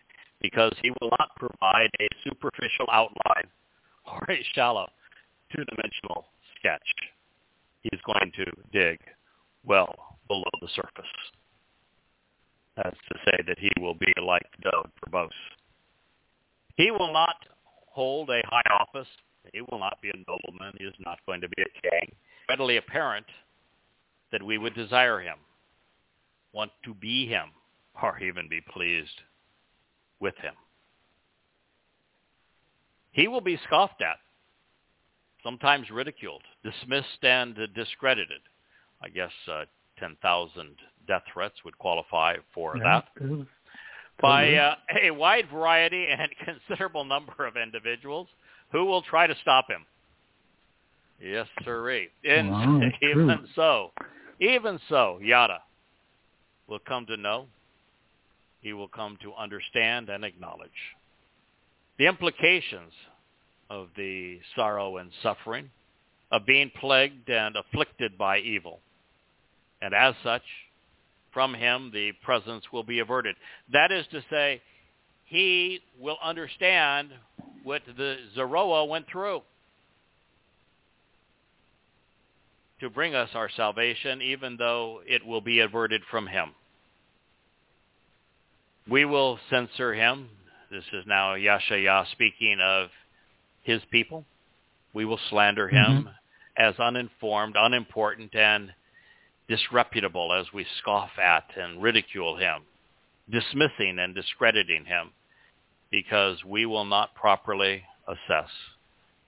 because 0.41 0.73
he 0.81 0.91
will 1.01 1.11
not 1.17 1.35
provide 1.35 1.89
a 1.99 2.07
superficial 2.23 2.87
outline 2.91 3.47
or 4.05 4.23
a 4.29 4.45
shallow 4.53 4.89
two-dimensional 5.55 6.25
sketch. 6.57 6.87
He's 7.81 8.01
going 8.05 8.31
to 8.35 8.45
dig 8.71 8.99
well 9.65 10.17
below 10.27 10.43
the 10.61 10.67
surface. 10.75 11.11
That's 12.75 12.97
to 13.09 13.19
say 13.25 13.43
that 13.47 13.59
he 13.59 13.71
will 13.79 13.93
be 13.93 14.13
like 14.21 14.45
Dode 14.61 14.91
verbose. 15.05 15.29
He 16.75 16.91
will 16.91 17.13
not 17.13 17.35
hold 17.87 18.29
a 18.29 18.41
high 18.45 18.75
office. 18.81 19.07
He 19.53 19.61
will 19.61 19.79
not 19.79 20.01
be 20.01 20.09
a 20.09 20.17
nobleman. 20.27 20.73
He 20.77 20.85
is 20.85 20.93
not 20.99 21.19
going 21.25 21.41
to 21.41 21.49
be 21.49 21.61
a 21.61 21.89
king. 21.89 22.15
Readily 22.49 22.77
apparent 22.77 23.25
that 24.31 24.43
we 24.43 24.57
would 24.57 24.75
desire 24.75 25.19
him, 25.19 25.37
want 26.51 26.71
to 26.83 26.93
be 26.93 27.25
him, 27.27 27.49
or 28.01 28.19
even 28.19 28.49
be 28.49 28.61
pleased 28.61 29.21
with 30.19 30.35
him. 30.37 30.53
He 33.11 33.29
will 33.29 33.41
be 33.41 33.57
scoffed 33.65 34.01
at, 34.01 34.17
sometimes 35.41 35.89
ridiculed, 35.89 36.41
dismissed, 36.63 37.23
and 37.23 37.57
discredited. 37.73 38.41
I 39.01 39.09
guess 39.09 39.31
uh, 39.51 39.65
10,000 39.99 40.75
death 41.07 41.23
threats 41.33 41.55
would 41.63 41.77
qualify 41.77 42.35
for 42.53 42.77
Yeah, 42.77 43.01
that 43.19 43.47
by 44.21 44.53
uh, 44.55 44.75
a 45.03 45.11
wide 45.11 45.49
variety 45.51 46.07
and 46.09 46.29
considerable 46.43 47.05
number 47.05 47.45
of 47.45 47.57
individuals 47.57 48.27
who 48.71 48.85
will 48.85 49.01
try 49.01 49.27
to 49.27 49.35
stop 49.41 49.65
him. 49.69 49.85
Yes, 51.21 51.47
sirree. 51.63 52.09
And 52.27 52.49
Wow, 52.49 52.81
even 53.01 53.27
true. 53.27 53.47
so, 53.55 53.91
even 54.41 54.79
so, 54.89 55.19
Yada 55.21 55.59
will 56.67 56.79
come 56.79 57.05
to 57.07 57.17
know. 57.17 57.47
He 58.61 58.73
will 58.73 58.87
come 58.87 59.17
to 59.21 59.33
understand 59.35 60.09
and 60.09 60.25
acknowledge 60.25 60.69
the 61.99 62.07
implications 62.07 62.91
of 63.69 63.89
the 63.95 64.39
sorrow 64.55 64.97
and 64.97 65.11
suffering 65.21 65.69
of 66.31 66.45
being 66.45 66.71
plagued 66.79 67.29
and 67.29 67.55
afflicted 67.55 68.17
by 68.17 68.39
evil. 68.39 68.79
And 69.81 69.93
as 69.93 70.15
such, 70.23 70.43
from 71.33 71.53
him 71.53 71.91
the 71.93 72.11
presence 72.23 72.65
will 72.71 72.83
be 72.83 72.99
averted. 72.99 73.35
That 73.71 73.91
is 73.91 74.05
to 74.11 74.23
say, 74.29 74.61
he 75.25 75.81
will 75.99 76.17
understand 76.23 77.09
what 77.63 77.81
the 77.97 78.17
Zeroah 78.35 78.85
went 78.85 79.07
through 79.11 79.41
to 82.79 82.89
bring 82.89 83.15
us 83.15 83.29
our 83.33 83.49
salvation, 83.55 84.21
even 84.21 84.57
though 84.57 85.01
it 85.07 85.25
will 85.25 85.41
be 85.41 85.59
averted 85.59 86.01
from 86.11 86.27
him. 86.27 86.51
We 88.89 89.05
will 89.05 89.39
censor 89.49 89.93
him. 89.93 90.29
This 90.69 90.83
is 90.93 91.05
now 91.07 91.35
Yashaya 91.35 92.05
speaking 92.11 92.59
of 92.61 92.89
his 93.63 93.81
people. 93.91 94.25
We 94.95 95.03
will 95.03 95.19
slander 95.29 95.67
him 95.67 96.07
mm-hmm. 96.07 96.07
as 96.57 96.79
uninformed, 96.79 97.55
unimportant, 97.57 98.33
and 98.33 98.71
disreputable 99.49 100.33
as 100.33 100.51
we 100.53 100.65
scoff 100.79 101.11
at 101.21 101.43
and 101.57 101.83
ridicule 101.83 102.37
him, 102.37 102.61
dismissing 103.29 103.99
and 103.99 104.15
discrediting 104.15 104.85
him, 104.85 105.11
because 105.91 106.43
we 106.45 106.65
will 106.65 106.85
not 106.85 107.13
properly 107.13 107.83
assess 108.07 108.49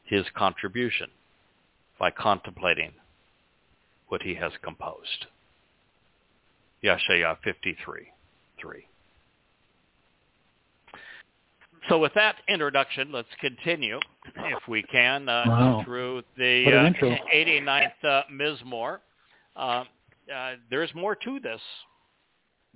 his 0.06 0.26
contribution 0.36 1.10
by 2.00 2.12
contemplating 2.12 2.94
what 4.08 4.22
he 4.22 4.36
has 4.36 4.54
composed. 4.64 5.26
Yeshaya 6.82 7.38
53, 7.44 8.08
3. 8.62 8.88
So 11.90 12.00
with 12.00 12.14
that 12.16 12.36
introduction, 12.50 13.12
let's 13.12 13.28
continue, 13.40 14.00
if 14.36 14.60
we 14.68 14.84
can, 14.84 15.30
uh, 15.30 15.46
Wow. 15.48 15.82
through 15.86 16.24
the 16.38 16.66
uh, 16.74 17.16
89th 17.34 18.04
uh, 18.04 18.22
Mizmor. 18.32 19.00
Uh, 19.56 19.86
uh, 20.34 20.56
there's 20.70 20.94
more 20.94 21.16
to 21.16 21.40
this 21.40 21.62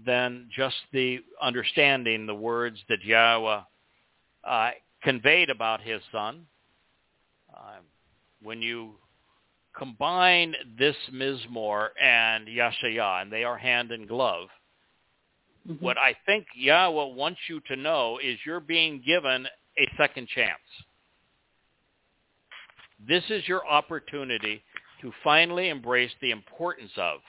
than 0.04 0.50
just 0.56 0.76
the 0.94 1.20
understanding 1.42 2.26
the 2.26 2.34
words 2.34 2.80
that 2.90 3.04
Yahweh 3.04 3.62
uh, 4.44 4.72
conveyed 5.04 5.50
about 5.50 5.82
his 5.82 6.02
son. 6.12 6.46
Uh, 7.54 7.80
when 8.42 8.62
you 8.62 8.96
combine 9.78 10.56
this 10.78 10.96
Mizmor 11.14 11.90
and 12.02 12.48
Yashaya, 12.48 13.22
and 13.22 13.32
they 13.32 13.44
are 13.44 13.58
hand 13.58 13.92
in 13.92 14.08
glove, 14.08 14.48
Mhm. 15.68 15.82
what 15.82 15.98
I 15.98 16.14
think 16.26 16.48
Yahweh 16.56 17.14
wants 17.14 17.40
you 17.48 17.60
to 17.62 17.76
know 17.76 18.18
is 18.18 18.40
you're 18.46 18.60
being 18.60 19.02
given 19.02 19.48
a 19.78 19.88
second 19.98 20.28
chance. 20.28 20.60
This 23.00 23.30
is 23.30 23.48
your 23.48 23.68
opportunity 23.68 24.64
to 25.02 25.12
finally 25.24 25.70
embrace 25.70 26.14
the 26.20 26.32
importance 26.32 26.92
of 26.98 27.22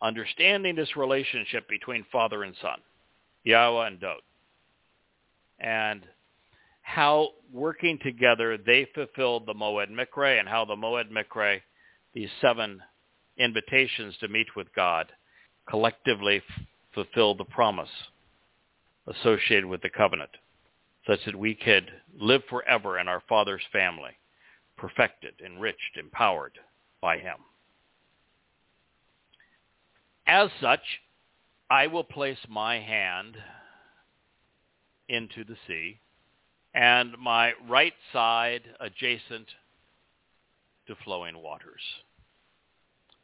understanding 0.00 0.74
this 0.74 0.96
relationship 0.96 1.68
between 1.68 2.04
father 2.04 2.42
and 2.42 2.56
son, 2.56 2.80
Yahweh 3.44 3.86
and 3.86 4.00
Dode, 4.00 4.22
and 5.58 6.02
how 6.82 7.34
working 7.52 7.98
together 7.98 8.56
they 8.56 8.86
fulfilled 8.94 9.46
the 9.46 9.54
Moed 9.54 9.90
Mikre 9.90 10.38
and 10.38 10.48
how 10.48 10.64
the 10.64 10.76
Moed 10.76 11.10
Mikre, 11.10 11.60
these 12.14 12.30
seven 12.40 12.82
invitations 13.36 14.16
to 14.18 14.28
meet 14.28 14.56
with 14.56 14.72
God, 14.74 15.12
collectively 15.68 16.42
f- 16.90 16.94
fulfilled 16.94 17.38
the 17.38 17.44
promise 17.44 17.90
associated 19.06 19.66
with 19.66 19.82
the 19.82 19.90
covenant, 19.90 20.30
such 21.06 21.24
that 21.24 21.36
we 21.36 21.54
could 21.54 21.90
live 22.18 22.42
forever 22.48 22.98
in 22.98 23.08
our 23.08 23.22
Father's 23.28 23.62
family, 23.72 24.12
perfected, 24.76 25.34
enriched, 25.44 25.96
empowered 25.98 26.58
by 27.00 27.18
him. 27.18 27.36
As 30.26 30.50
such, 30.60 31.00
I 31.70 31.86
will 31.86 32.04
place 32.04 32.38
my 32.48 32.78
hand 32.78 33.36
into 35.08 35.44
the 35.44 35.56
sea 35.66 36.00
and 36.74 37.16
my 37.18 37.52
right 37.68 37.94
side 38.12 38.62
adjacent 38.78 39.48
to 40.86 40.94
flowing 41.04 41.36
waters. 41.38 41.80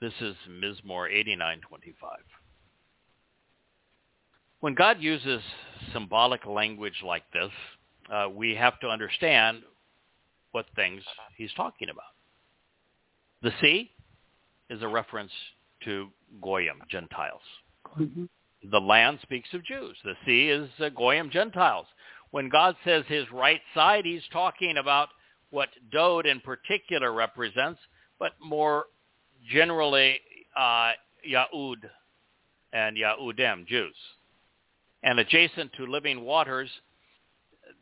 This 0.01 0.13
is 0.21 0.35
Mizmor 0.49 1.11
8925. 1.11 2.19
When 4.61 4.75
God 4.75 5.01
uses 5.01 5.43
symbolic 5.93 6.47
language 6.47 7.03
like 7.05 7.25
this, 7.33 7.51
uh, 8.11 8.29
we 8.33 8.55
have 8.55 8.79
to 8.81 8.89
understand 8.89 9.63
what 10.53 10.67
things 10.75 11.03
he's 11.37 11.53
talking 11.55 11.89
about. 11.91 12.05
The 13.43 13.53
sea 13.61 13.93
is 14.71 14.83
a 14.83 14.89
reference 14.89 15.33
to 15.85 16.09
Goyim, 16.41 16.83
Gentiles. 16.89 17.43
Mhm. 17.97 18.29
The 18.63 18.81
land 18.81 19.21
speaks 19.21 19.53
of 19.53 19.63
Jews. 19.63 19.97
The 20.03 20.17
sea 20.25 20.49
is 20.49 20.69
uh, 20.81 20.89
Goyim 20.89 21.31
Gentiles. 21.31 21.87
When 22.31 22.49
God 22.49 22.77
says 22.85 23.05
his 23.07 23.31
right 23.31 23.63
side, 23.75 24.05
he's 24.05 24.27
talking 24.29 24.79
about 24.79 25.11
what 25.51 25.69
Dode 25.91 26.27
in 26.27 26.41
particular 26.41 27.13
represents, 27.13 27.81
but 28.19 28.33
more 28.41 28.87
generally 29.49 30.21
uh, 30.57 30.93
Yahud 31.29 31.89
and 32.73 32.97
Yahudim, 32.97 33.67
Jews. 33.67 33.95
And 35.07 35.21
adjacent 35.21 35.73
to 35.75 35.87
living 35.87 36.23
waters, 36.23 36.69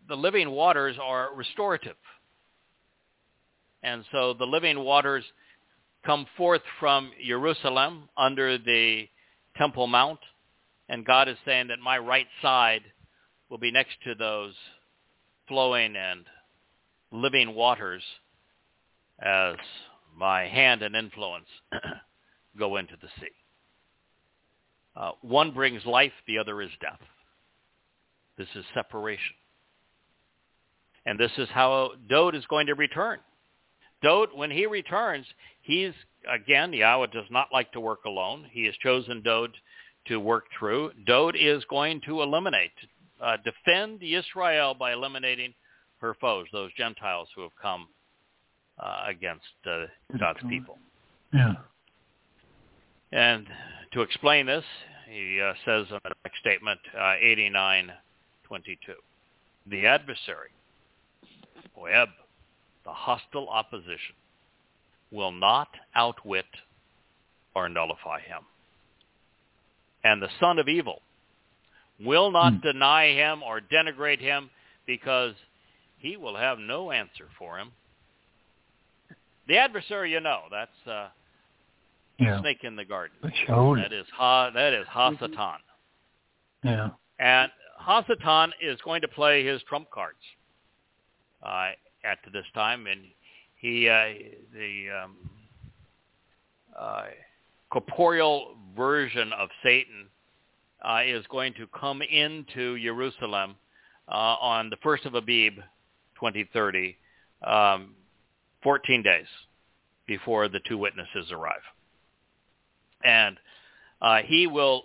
the 0.09 0.15
living 0.15 0.51
waters 0.51 0.97
are 1.03 1.35
restorative. 1.35 1.97
And 3.83 4.05
so 4.13 4.35
the 4.35 4.45
living 4.45 4.79
waters 4.79 5.25
come 6.05 6.27
forth 6.37 6.61
from 6.79 7.13
Jerusalem 7.27 8.11
under 8.15 8.59
the 8.59 9.09
Temple 9.57 9.87
Mount, 9.87 10.19
and 10.91 11.07
God 11.07 11.31
is 11.31 11.39
saying 11.47 11.69
that 11.69 11.79
my 11.83 11.97
right 11.97 12.27
side 12.43 12.83
will 13.49 13.57
be 13.57 13.71
next 13.71 13.95
to 14.05 14.15
those 14.15 14.53
flowing 15.49 15.97
and 15.97 16.27
living 17.11 17.55
waters 17.55 18.03
as 19.23 19.57
my 20.15 20.43
hand 20.43 20.83
and 20.83 20.95
influence 20.95 21.49
go 22.59 22.77
into 22.77 22.97
the 23.01 23.09
sea. 23.19 23.33
Uh, 24.95 25.13
one 25.23 25.53
brings 25.53 25.87
life, 25.87 26.13
the 26.27 26.37
other 26.39 26.61
is 26.61 26.71
death. 26.83 27.01
This 28.37 28.49
is 28.55 28.65
separation. 28.75 29.35
And 31.07 31.19
this 31.19 31.33
is 31.39 31.49
how 31.53 31.93
Dode 32.09 32.35
is 32.35 32.45
going 32.47 32.67
to 32.67 32.75
return. 32.75 33.19
Dode, 34.03 34.31
when 34.35 34.51
he 34.51 34.67
returns, 34.67 35.27
he's, 35.63 35.93
again, 36.33 36.73
Yahweh 36.73 37.07
does 37.13 37.27
not 37.31 37.49
like 37.53 37.73
to 37.73 37.81
work 37.81 38.05
alone. 38.05 38.47
He 38.51 38.65
has 38.67 38.75
chosen 38.83 39.23
Dode 39.23 39.55
to 40.07 40.19
work 40.19 40.45
through. 40.59 40.93
Dode 41.07 41.37
is 41.37 41.65
going 41.71 42.01
to 42.07 42.23
eliminate, 42.23 42.73
uh, 43.23 43.37
defend 43.45 44.03
Israel 44.03 44.75
by 44.75 44.93
eliminating 44.93 45.55
her 46.01 46.15
foes, 46.21 46.47
those 46.53 46.71
Gentiles 46.77 47.29
who 47.35 47.43
have 47.43 47.57
come 47.61 47.89
uh, 48.79 49.05
against 49.07 49.45
uh, 49.67 49.87
God's 50.19 50.41
people. 50.49 50.79
Yeah. 51.33 51.55
And 53.13 53.47
to 53.93 54.03
explain 54.03 54.47
this, 54.47 54.65
he 55.09 55.41
uh, 55.41 55.55
says 55.65 55.87
in 55.91 55.99
the 56.05 56.13
next 56.25 56.41
statement, 56.41 56.81
uh, 56.99 57.15
89 57.21 57.91
22. 58.45 58.93
The 59.67 59.87
adversary, 59.87 60.51
Oeb, 61.79 62.09
the 62.85 62.93
hostile 62.93 63.49
opposition, 63.49 64.15
will 65.11 65.33
not 65.33 65.69
outwit 65.95 66.47
or 67.55 67.69
nullify 67.69 68.21
him. 68.21 68.43
And 70.03 70.21
the 70.21 70.29
son 70.39 70.59
of 70.59 70.69
evil 70.69 71.01
will 72.01 72.31
not 72.31 72.55
hmm. 72.55 72.61
deny 72.61 73.15
him 73.15 73.43
or 73.43 73.61
denigrate 73.61 74.21
him 74.21 74.51
because 74.87 75.35
he 75.99 76.17
will 76.17 76.37
have 76.37 76.59
no 76.59 76.91
answer 76.91 77.27
for 77.39 77.59
him. 77.59 77.71
The 79.49 79.57
adversary, 79.57 80.11
you 80.11 80.21
know, 80.21 80.41
that's 80.51 80.87
uh, 80.87 81.09
yeah. 82.19 82.41
snake 82.41 82.59
in 82.63 82.77
the 82.77 82.85
garden. 82.85 83.17
That 83.83 83.93
is 83.93 84.07
ha. 84.15 84.51
That 84.51 84.73
is 84.73 84.87
Hasatan. 84.87 85.31
Mm-hmm. 86.65 86.69
Yeah. 86.69 86.89
And 87.19 87.51
Hasatan 87.87 88.51
is 88.63 88.79
going 88.85 89.03
to 89.03 89.09
play 89.09 89.45
his 89.45 89.63
trump 89.69 89.91
cards 89.91 90.19
uh, 91.43 91.71
at 92.05 92.19
this 92.33 92.45
time, 92.55 92.87
and 92.87 93.01
he 93.57 93.89
uh, 93.89 94.07
the 94.55 94.87
um, 95.05 95.17
uh, 96.79 97.05
corporeal 97.71 98.57
version 98.77 99.33
of 99.33 99.49
Satan 99.63 100.09
uh, 100.83 101.01
is 101.05 101.25
going 101.31 101.53
to 101.55 101.67
come 101.79 102.01
into 102.03 102.79
Jerusalem 102.81 103.57
uh, 104.09 104.37
on 104.41 104.71
the 104.71 104.77
first 104.83 105.05
of 105.05 105.15
Abib, 105.15 105.55
2030, 106.17 106.97
um, 107.47 107.95
14 108.63 109.03
days 109.03 109.27
before 110.07 110.49
the 110.49 110.61
two 110.69 110.79
witnesses 110.79 111.31
arrive, 111.33 111.63
and 113.05 113.37
uh, 114.01 114.19
he 114.25 114.47
will 114.47 114.85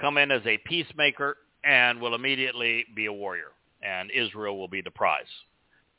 come 0.00 0.18
in 0.18 0.30
as 0.30 0.42
a 0.46 0.58
peacemaker 0.66 1.36
and 1.66 2.00
will 2.00 2.14
immediately 2.14 2.84
be 2.94 3.06
a 3.06 3.12
warrior, 3.12 3.52
and 3.82 4.10
Israel 4.10 4.58
will 4.58 4.68
be 4.68 4.80
the 4.80 4.90
prize, 4.90 5.24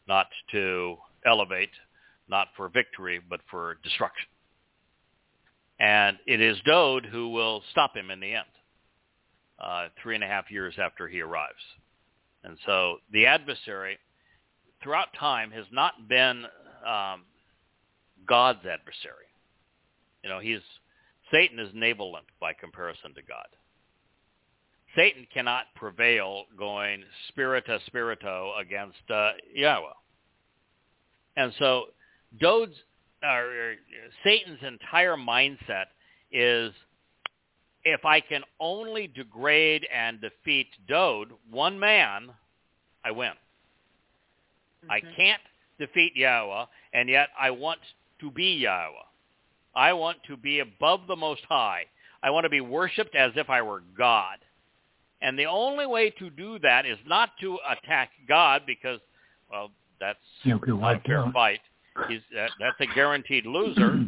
not 0.07 0.27
to 0.51 0.95
elevate, 1.25 1.71
not 2.29 2.47
for 2.55 2.69
victory, 2.69 3.19
but 3.29 3.41
for 3.51 3.77
destruction. 3.83 4.27
And 5.79 6.17
it 6.25 6.41
is 6.41 6.57
Dode 6.65 7.05
who 7.05 7.29
will 7.29 7.61
stop 7.71 7.95
him 7.95 8.09
in 8.09 8.19
the 8.19 8.33
end, 8.33 8.45
uh, 9.59 9.87
three 10.01 10.15
and 10.15 10.23
a 10.23 10.27
half 10.27 10.49
years 10.49 10.75
after 10.81 11.07
he 11.07 11.21
arrives. 11.21 11.61
And 12.43 12.57
so 12.65 12.97
the 13.11 13.25
adversary, 13.25 13.97
throughout 14.81 15.09
time, 15.19 15.51
has 15.51 15.65
not 15.71 16.07
been 16.07 16.45
um, 16.85 17.23
God's 18.27 18.65
adversary. 18.65 19.27
You 20.23 20.29
know, 20.29 20.39
he's 20.39 20.61
Satan 21.31 21.59
is 21.59 21.73
navolent 21.73 22.27
by 22.39 22.53
comparison 22.53 23.13
to 23.15 23.21
God. 23.21 23.47
Satan 24.97 25.27
cannot 25.31 25.65
prevail 25.75 26.45
going 26.57 27.03
spirita 27.29 27.79
spirito 27.85 28.53
against 28.59 28.97
uh, 29.13 29.31
Yahweh. 29.53 29.89
And 31.35 31.53
so 31.59 31.85
Dode's, 32.39 32.75
or 33.23 33.75
Satan's 34.23 34.59
entire 34.63 35.15
mindset 35.15 35.85
is 36.31 36.73
if 37.83 38.03
I 38.05 38.19
can 38.19 38.41
only 38.59 39.07
degrade 39.07 39.85
and 39.93 40.19
defeat 40.19 40.67
Dode, 40.87 41.29
one 41.51 41.79
man, 41.79 42.29
I 43.05 43.11
win. 43.11 43.31
I 44.89 44.99
can't 45.15 45.41
defeat 45.79 46.13
Yahweh, 46.15 46.65
and 46.93 47.07
yet 47.07 47.29
I 47.39 47.51
want 47.51 47.79
to 48.19 48.31
be 48.31 48.57
Yahweh. 48.61 48.93
I 49.75 49.93
want 49.93 50.17
to 50.27 50.35
be 50.35 50.59
above 50.59 51.01
the 51.07 51.15
Most 51.15 51.43
High. 51.47 51.83
I 52.23 52.31
want 52.31 52.45
to 52.45 52.49
be 52.49 52.61
worshipped 52.61 53.15
as 53.15 53.31
if 53.35 53.49
I 53.49 53.61
were 53.61 53.83
God. 53.95 54.37
And 55.21 55.37
the 55.37 55.45
only 55.45 55.85
way 55.85 56.11
to 56.11 56.29
do 56.29 56.59
that 56.59 56.85
is 56.85 56.97
not 57.07 57.31
to 57.41 57.57
attack 57.69 58.11
God 58.27 58.63
because, 58.67 58.99
well, 59.51 59.71
that's 59.99 60.19
not 60.45 60.95
a 60.97 60.99
fair 61.07 61.19
out. 61.19 61.33
fight. 61.33 61.59
He's, 62.07 62.21
that, 62.33 62.51
that's 62.59 62.79
a 62.79 62.93
guaranteed 62.93 63.45
loser. 63.47 64.05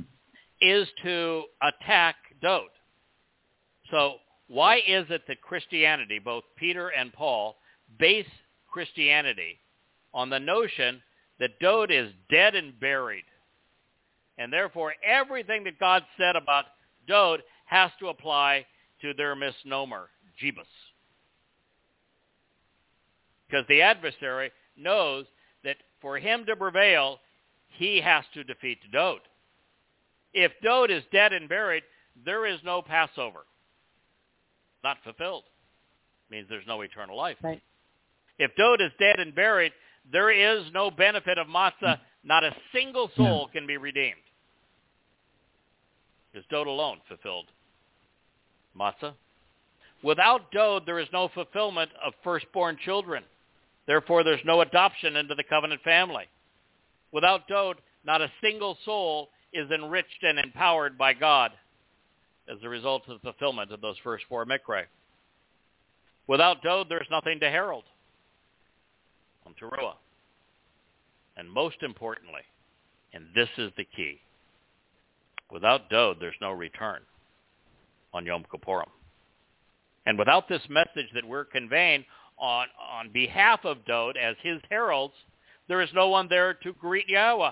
is 0.62 0.88
to 1.04 1.44
attack 1.62 2.16
Dode. 2.42 2.70
So 3.92 4.16
why 4.48 4.78
is 4.88 5.06
it 5.10 5.24
that 5.28 5.42
Christianity, 5.42 6.20
both 6.20 6.44
Peter 6.58 6.90
and 6.90 7.12
Paul, 7.14 7.58
base 7.98 8.28
Christianity 8.72 9.60
on 10.14 10.30
the 10.30 10.40
notion 10.40 11.02
that 11.40 11.60
Dode 11.60 11.92
is 11.92 12.12
dead 12.30 12.56
and 12.56 12.80
buried? 12.80 13.24
And 14.38 14.54
therefore, 14.54 14.94
everything 15.04 15.64
that 15.66 15.80
God 15.80 16.04
said 16.18 16.36
about 16.36 16.66
Dode 17.08 17.42
has 17.66 17.92
to 18.00 18.08
apply 18.08 18.66
to 19.02 19.14
their 19.14 19.36
misnomer, 19.36 20.10
Jebus. 20.42 20.66
Because 23.50 23.66
the 23.68 23.82
adversary 23.82 24.52
knows 24.78 25.26
that 25.64 25.78
for 26.02 26.18
him 26.18 26.46
to 26.46 26.56
prevail, 26.56 27.20
he 27.70 28.00
has 28.02 28.24
to 28.34 28.44
defeat 28.44 28.80
Dode. 28.92 29.22
If 30.34 30.52
Dode 30.62 30.92
is 30.92 31.04
dead 31.12 31.34
and 31.34 31.50
buried, 31.50 31.84
there 32.26 32.46
is 32.46 32.60
no 32.64 32.82
Passover. 32.82 33.46
Not 34.84 34.98
fulfilled. 35.04 35.44
Means 36.30 36.48
there's 36.50 36.68
no 36.68 36.82
eternal 36.82 37.18
life. 37.18 37.38
Right. 37.42 37.62
If 38.38 38.52
Dode 38.56 38.82
is 38.82 38.92
dead 39.00 39.20
and 39.20 39.34
buried, 39.34 39.72
there 40.12 40.32
is 40.32 40.66
no 40.74 40.92
benefit 40.92 41.38
of 41.38 41.48
matzah. 41.48 42.00
Not 42.24 42.44
a 42.44 42.56
single 42.74 43.10
soul 43.16 43.50
can 43.52 43.66
be 43.66 43.78
redeemed. 43.78 44.16
Is 46.34 46.44
Dode 46.50 46.68
alone 46.68 47.00
fulfilled 47.08 47.48
matzah? 48.80 49.14
Without 50.04 50.52
Dode, 50.52 50.86
there 50.86 51.00
is 51.00 51.08
no 51.12 51.30
fulfillment 51.34 51.92
of 52.06 52.14
firstborn 52.24 52.78
children. 52.86 53.24
Therefore, 53.90 54.24
there's 54.24 54.40
no 54.46 54.62
adoption 54.62 55.16
into 55.16 55.34
the 55.34 55.44
covenant 55.44 55.82
family. 55.82 56.26
Without 57.12 57.48
Dode, 57.48 57.78
not 58.06 58.22
a 58.22 58.32
single 58.40 58.78
soul 58.86 59.30
is 59.52 59.72
enriched 59.72 60.22
and 60.22 60.38
empowered 60.38 60.96
by 60.96 61.16
God 61.16 61.54
as 62.48 62.60
a 62.62 62.70
result 62.70 63.02
of 63.08 63.20
the 63.20 63.32
fulfillment 63.32 63.72
of 63.72 63.82
those 63.82 63.96
first 64.04 64.26
four 64.30 64.46
mikra. 64.46 64.84
Without 66.28 66.62
Dode, 66.62 66.88
there's 66.88 67.08
nothing 67.10 67.40
to 67.40 67.50
herald 67.50 67.86
on 69.48 69.56
Teruah. 69.60 69.96
And 71.36 71.50
most 71.50 71.78
importantly, 71.82 72.44
and 73.12 73.26
this 73.34 73.50
is 73.58 73.72
the 73.76 73.86
key, 73.86 74.20
without 75.52 75.90
Dode, 75.90 76.18
there's 76.20 76.36
no 76.40 76.52
return 76.52 77.02
on 78.14 78.28
Yom 78.28 78.46
Kippurim. 78.54 78.86
And 80.06 80.20
without 80.20 80.48
this 80.48 80.62
message 80.70 81.10
that 81.16 81.28
we're 81.28 81.46
conveying 81.46 82.06
on, 82.40 82.68
on 82.92 83.10
behalf 83.12 83.62
of 83.66 83.86
Dode 83.86 84.18
as 84.18 84.36
his 84.42 84.62
heralds, 84.70 85.14
there 85.68 85.82
is 85.82 85.90
no 85.94 86.10
one 86.10 86.28
there 86.30 86.54
to 86.56 86.74
greet 86.74 87.08
Yahweh, 87.08 87.52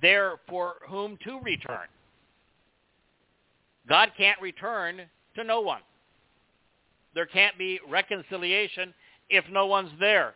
there 0.00 0.36
for 0.48 0.76
whom 0.88 1.18
to 1.24 1.40
return. 1.40 1.86
God 3.88 4.12
can't 4.16 4.40
return 4.40 5.02
to 5.34 5.44
no 5.44 5.60
one. 5.60 5.80
There 7.14 7.26
can't 7.26 7.56
be 7.58 7.80
reconciliation 7.88 8.94
if 9.28 9.44
no 9.50 9.66
one's 9.66 9.90
there. 9.98 10.34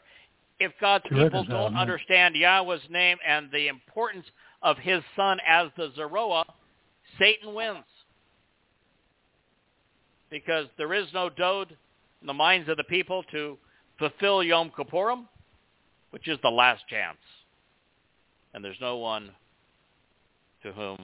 If 0.58 0.72
God's 0.80 1.04
people 1.08 1.44
don't 1.44 1.76
understand 1.76 2.36
Yahweh's 2.36 2.82
name 2.88 3.18
and 3.26 3.50
the 3.50 3.68
importance 3.68 4.26
of 4.62 4.78
his 4.78 5.02
son 5.16 5.38
as 5.46 5.68
the 5.76 5.92
Zeroah, 5.94 6.44
Satan 7.18 7.54
wins. 7.54 7.84
Because 10.30 10.66
there 10.78 10.94
is 10.94 11.06
no 11.12 11.28
Dode 11.28 11.76
in 12.22 12.26
the 12.26 12.32
minds 12.32 12.68
of 12.68 12.76
the 12.76 12.84
people 12.84 13.24
to 13.32 13.58
fulfill 13.98 14.42
Yom 14.42 14.70
Kippurim, 14.70 15.24
which 16.10 16.28
is 16.28 16.38
the 16.42 16.50
last 16.50 16.86
chance. 16.88 17.18
And 18.54 18.64
there's 18.64 18.80
no 18.80 18.96
one 18.96 19.30
to 20.62 20.72
whom 20.72 20.98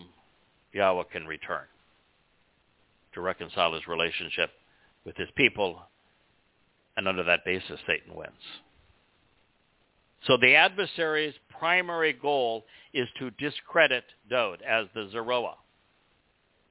Yahweh 0.73 1.05
can 1.13 1.27
return 1.27 1.65
to 3.15 3.21
reconcile 3.21 3.75
his 3.75 3.87
relationship 3.89 4.51
with 5.05 5.17
his 5.17 5.29
people. 5.35 5.81
And 6.97 7.09
under 7.09 7.25
that 7.25 7.45
basis, 7.45 7.81
Satan 7.87 8.15
wins. 8.15 8.33
So 10.27 10.37
the 10.37 10.55
adversary's 10.55 11.35
primary 11.59 12.13
goal 12.13 12.65
is 12.93 13.09
to 13.19 13.31
discredit 13.33 14.05
Dode 14.29 14.63
as 14.63 14.87
the 14.95 15.09
Zeroah, 15.11 15.57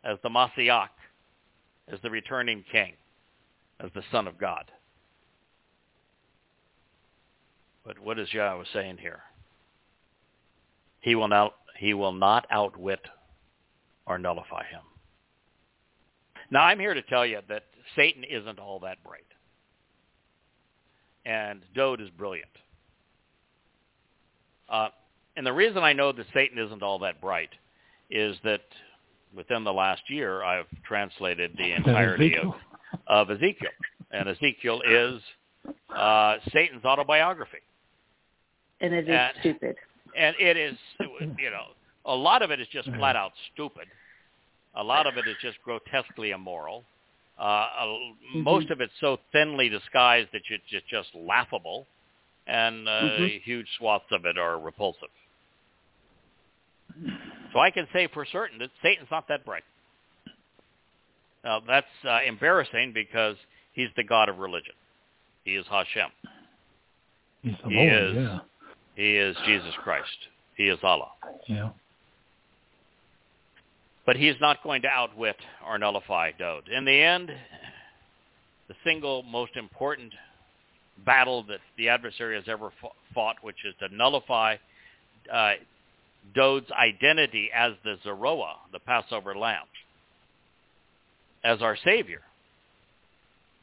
as 0.04 0.18
the 0.24 0.30
Masiach, 0.30 0.89
as 1.91 2.00
the 2.04 2.10
returning 2.10 2.64
king, 2.72 2.93
as 3.80 3.91
the 3.93 4.03
Son 4.11 4.28
of 4.28 4.38
God. 4.38 4.71
But 7.86 7.99
what 7.99 8.19
is 8.19 8.34
Yahweh 8.34 8.65
saying 8.73 8.97
here? 8.99 9.21
He 10.99 11.15
will 11.15 11.28
not, 11.28 11.53
he 11.78 11.93
will 11.93 12.11
not 12.11 12.45
outwit 12.51 12.99
or 14.05 14.17
nullify 14.17 14.63
him. 14.65 14.82
Now, 16.49 16.63
I'm 16.63 16.80
here 16.80 16.93
to 16.93 17.01
tell 17.01 17.25
you 17.25 17.39
that 17.49 17.63
Satan 17.95 18.23
isn't 18.23 18.59
all 18.59 18.80
that 18.80 19.03
bright. 19.03 19.23
And 21.25 21.61
Dode 21.75 22.01
is 22.01 22.09
brilliant. 22.09 22.49
Uh, 24.69 24.89
and 25.36 25.45
the 25.45 25.53
reason 25.53 25.80
I 25.80 25.93
know 25.93 26.11
that 26.11 26.25
Satan 26.34 26.57
isn't 26.57 26.82
all 26.82 26.99
that 26.99 27.21
bright 27.21 27.49
is 28.09 28.38
that 28.43 28.61
within 29.36 29.63
the 29.63 29.73
last 29.73 30.09
year, 30.09 30.43
I've 30.43 30.67
translated 30.84 31.51
the 31.57 31.73
entirety 31.73 32.38
of. 32.38 32.53
Of 33.07 33.29
Ezekiel. 33.29 33.71
And 34.11 34.29
Ezekiel 34.29 34.81
is 34.88 35.21
uh, 35.95 36.38
Satan's 36.53 36.85
autobiography. 36.85 37.59
And 38.81 38.93
it 38.93 39.09
is 39.09 39.15
And- 39.15 39.33
stupid. 39.39 39.75
And 40.15 40.35
it 40.39 40.57
is, 40.57 40.75
you 40.99 41.51
know, 41.51 41.65
a 42.05 42.15
lot 42.15 42.41
of 42.41 42.49
it 42.49 42.59
is 42.59 42.67
just 42.71 42.89
flat 42.93 43.15
out 43.15 43.33
stupid. 43.53 43.85
A 44.75 44.83
lot 44.83 45.05
of 45.05 45.15
it 45.17 45.27
is 45.27 45.35
just 45.41 45.57
grotesquely 45.63 46.31
immoral. 46.31 46.83
Uh, 47.38 47.43
mm-hmm. 47.43 48.41
Most 48.41 48.71
of 48.71 48.81
it's 48.81 48.93
so 48.99 49.19
thinly 49.31 49.69
disguised 49.69 50.29
that 50.33 50.41
it's 50.49 50.63
just, 50.71 50.88
just 50.88 51.09
laughable, 51.13 51.85
and 52.47 52.88
uh, 52.88 52.91
mm-hmm. 52.91 53.38
huge 53.43 53.67
swaths 53.77 54.05
of 54.11 54.25
it 54.25 54.39
are 54.39 54.59
repulsive. 54.59 55.09
So 57.53 57.59
I 57.59 57.69
can 57.69 57.88
say 57.93 58.07
for 58.11 58.25
certain 58.25 58.57
that 58.59 58.69
Satan's 58.81 59.09
not 59.11 59.27
that 59.27 59.45
bright. 59.45 59.63
Now 61.48 61.62
that's 61.66 61.88
uh, 62.06 62.20
embarrassing 62.28 62.91
because 62.93 63.38
he's 63.72 63.88
the 63.95 64.04
god 64.04 64.28
of 64.28 64.39
religion. 64.39 64.74
He 65.45 65.56
is 65.56 65.66
Hashem. 65.72 66.10
He's 67.41 67.54
the 67.64 67.70
he 67.70 67.76
Lord, 67.76 68.04
is, 68.04 68.16
yeah. 68.16 68.39
He 68.95 69.16
is 69.16 69.38
Jesus 69.45 69.74
Christ. 69.82 70.18
He 70.58 70.68
is 70.68 70.78
Allah. 70.84 71.12
Yeah. 71.48 71.70
But 74.06 74.18
he's 74.18 74.36
not 74.41 74.62
going 74.62 74.82
to 74.82 74.89
outwit 74.89 75.38
or 75.66 75.78
nullify 75.78 76.32
Dode. 76.38 76.68
In 76.68 76.84
the 76.84 77.02
end, 77.02 77.32
the 78.68 78.76
single 78.84 79.24
most 79.24 79.56
important 79.56 80.12
battle 81.06 81.43
that 81.43 81.60
the 81.78 81.88
adversary 81.88 82.36
has 82.36 82.43
ever 82.50 82.74
fought, 83.14 83.38
which 83.41 83.64
is 83.64 83.74
to 83.80 83.95
nullify 83.95 84.58
uh, 85.32 85.54
Dode's 86.36 86.70
identity 86.72 87.50
as 87.56 87.72
the 87.86 87.95
Zeroah, 88.04 88.56
the 88.74 88.80
Passover 88.80 89.34
lamb, 89.34 89.64
as 91.48 91.62
our 91.62 91.78
Savior, 91.78 92.20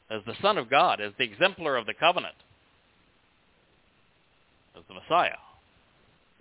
as 0.09 0.21
the 0.25 0.33
Son 0.41 0.57
of 0.57 0.71
God, 0.71 0.99
as 0.99 1.13
the 1.19 1.23
exemplar 1.23 1.75
of 1.77 1.85
the 1.85 1.93
covenant, 1.93 2.35
as 4.75 4.81
the 4.87 4.95
Messiah, 4.95 5.37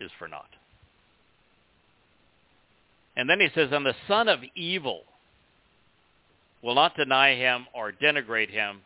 is 0.00 0.10
for 0.18 0.26
naught. 0.26 0.48
And 3.14 3.28
then 3.28 3.40
he 3.40 3.48
says, 3.54 3.68
and 3.70 3.84
the 3.84 3.94
son 4.08 4.26
of 4.26 4.40
evil 4.56 5.02
will 6.62 6.74
not 6.74 6.96
deny 6.96 7.36
him 7.36 7.66
or 7.74 7.92
denigrate 7.92 8.50
him 8.50 8.80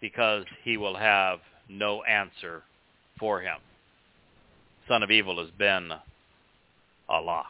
because 0.00 0.44
he 0.64 0.76
will 0.78 0.96
have 0.96 1.38
no 1.68 2.02
answer 2.02 2.62
for 3.20 3.40
him. 3.42 3.58
Son 4.88 5.02
of 5.02 5.10
evil 5.10 5.38
has 5.40 5.50
been 5.58 5.92
Allah. 7.08 7.44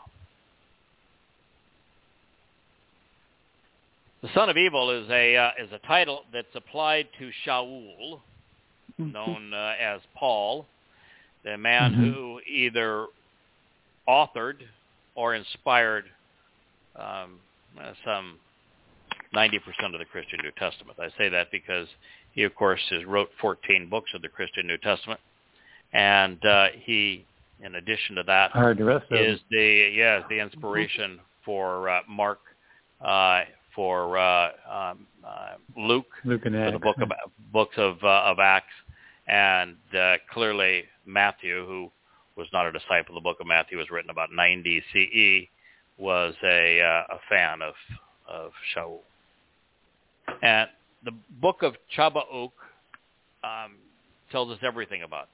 The 4.22 4.28
son 4.34 4.50
of 4.50 4.56
evil 4.56 4.90
is 4.90 5.08
a 5.10 5.36
uh, 5.36 5.50
is 5.62 5.70
a 5.72 5.86
title 5.86 6.22
that's 6.32 6.54
applied 6.54 7.06
to 7.18 7.30
Shaul, 7.46 8.20
mm-hmm. 9.00 9.12
known 9.12 9.54
uh, 9.54 9.74
as 9.80 10.00
Paul, 10.16 10.66
the 11.44 11.56
man 11.56 11.92
mm-hmm. 11.92 12.10
who 12.10 12.40
either 12.40 13.06
authored 14.08 14.56
or 15.14 15.34
inspired 15.34 16.04
um, 16.96 17.38
uh, 17.80 17.92
some 18.04 18.38
90% 19.34 19.58
of 19.92 19.98
the 19.98 20.04
Christian 20.10 20.40
New 20.42 20.50
Testament. 20.58 20.98
I 20.98 21.08
say 21.18 21.28
that 21.28 21.50
because 21.52 21.86
he, 22.32 22.42
of 22.42 22.54
course, 22.54 22.80
has 22.90 23.04
wrote 23.04 23.28
14 23.40 23.88
books 23.88 24.10
of 24.14 24.22
the 24.22 24.28
Christian 24.28 24.66
New 24.66 24.78
Testament, 24.78 25.20
and 25.92 26.44
uh, 26.44 26.66
he, 26.82 27.24
in 27.62 27.76
addition 27.76 28.16
to 28.16 28.22
that, 28.24 28.50
is 29.16 29.40
the 29.50 29.92
yeah 29.94 30.22
the 30.28 30.40
inspiration 30.40 31.20
for 31.44 31.88
uh, 31.88 32.00
Mark, 32.08 32.38
uh, 33.00 33.42
for 33.78 34.18
uh, 34.18 34.48
um, 34.68 35.06
uh, 35.24 35.52
Luke, 35.76 36.10
Luke 36.24 36.42
and 36.46 36.56
for 36.56 36.72
the 36.72 36.80
book 36.80 36.96
of 37.00 37.10
books 37.52 37.76
of 37.76 38.02
uh, 38.02 38.24
of 38.24 38.40
Acts, 38.40 38.66
and 39.28 39.76
uh, 39.96 40.14
clearly 40.32 40.82
Matthew, 41.06 41.64
who 41.64 41.88
was 42.36 42.48
not 42.52 42.66
a 42.66 42.72
disciple 42.72 43.16
of 43.16 43.22
the 43.22 43.28
book 43.28 43.36
of 43.40 43.46
Matthew, 43.46 43.78
was 43.78 43.88
written 43.88 44.10
about 44.10 44.30
90 44.32 44.82
CE 44.92 45.48
was 45.96 46.34
a 46.42 46.80
uh, 46.80 47.14
a 47.14 47.18
fan 47.28 47.62
of 47.62 47.74
of 48.28 48.50
Shaul. 48.74 48.98
And 50.42 50.68
the 51.04 51.12
book 51.40 51.62
of 51.62 51.74
Habakkuk 51.96 52.50
um, 53.44 53.76
tells 54.32 54.50
us 54.50 54.58
everything 54.64 55.04
about 55.04 55.28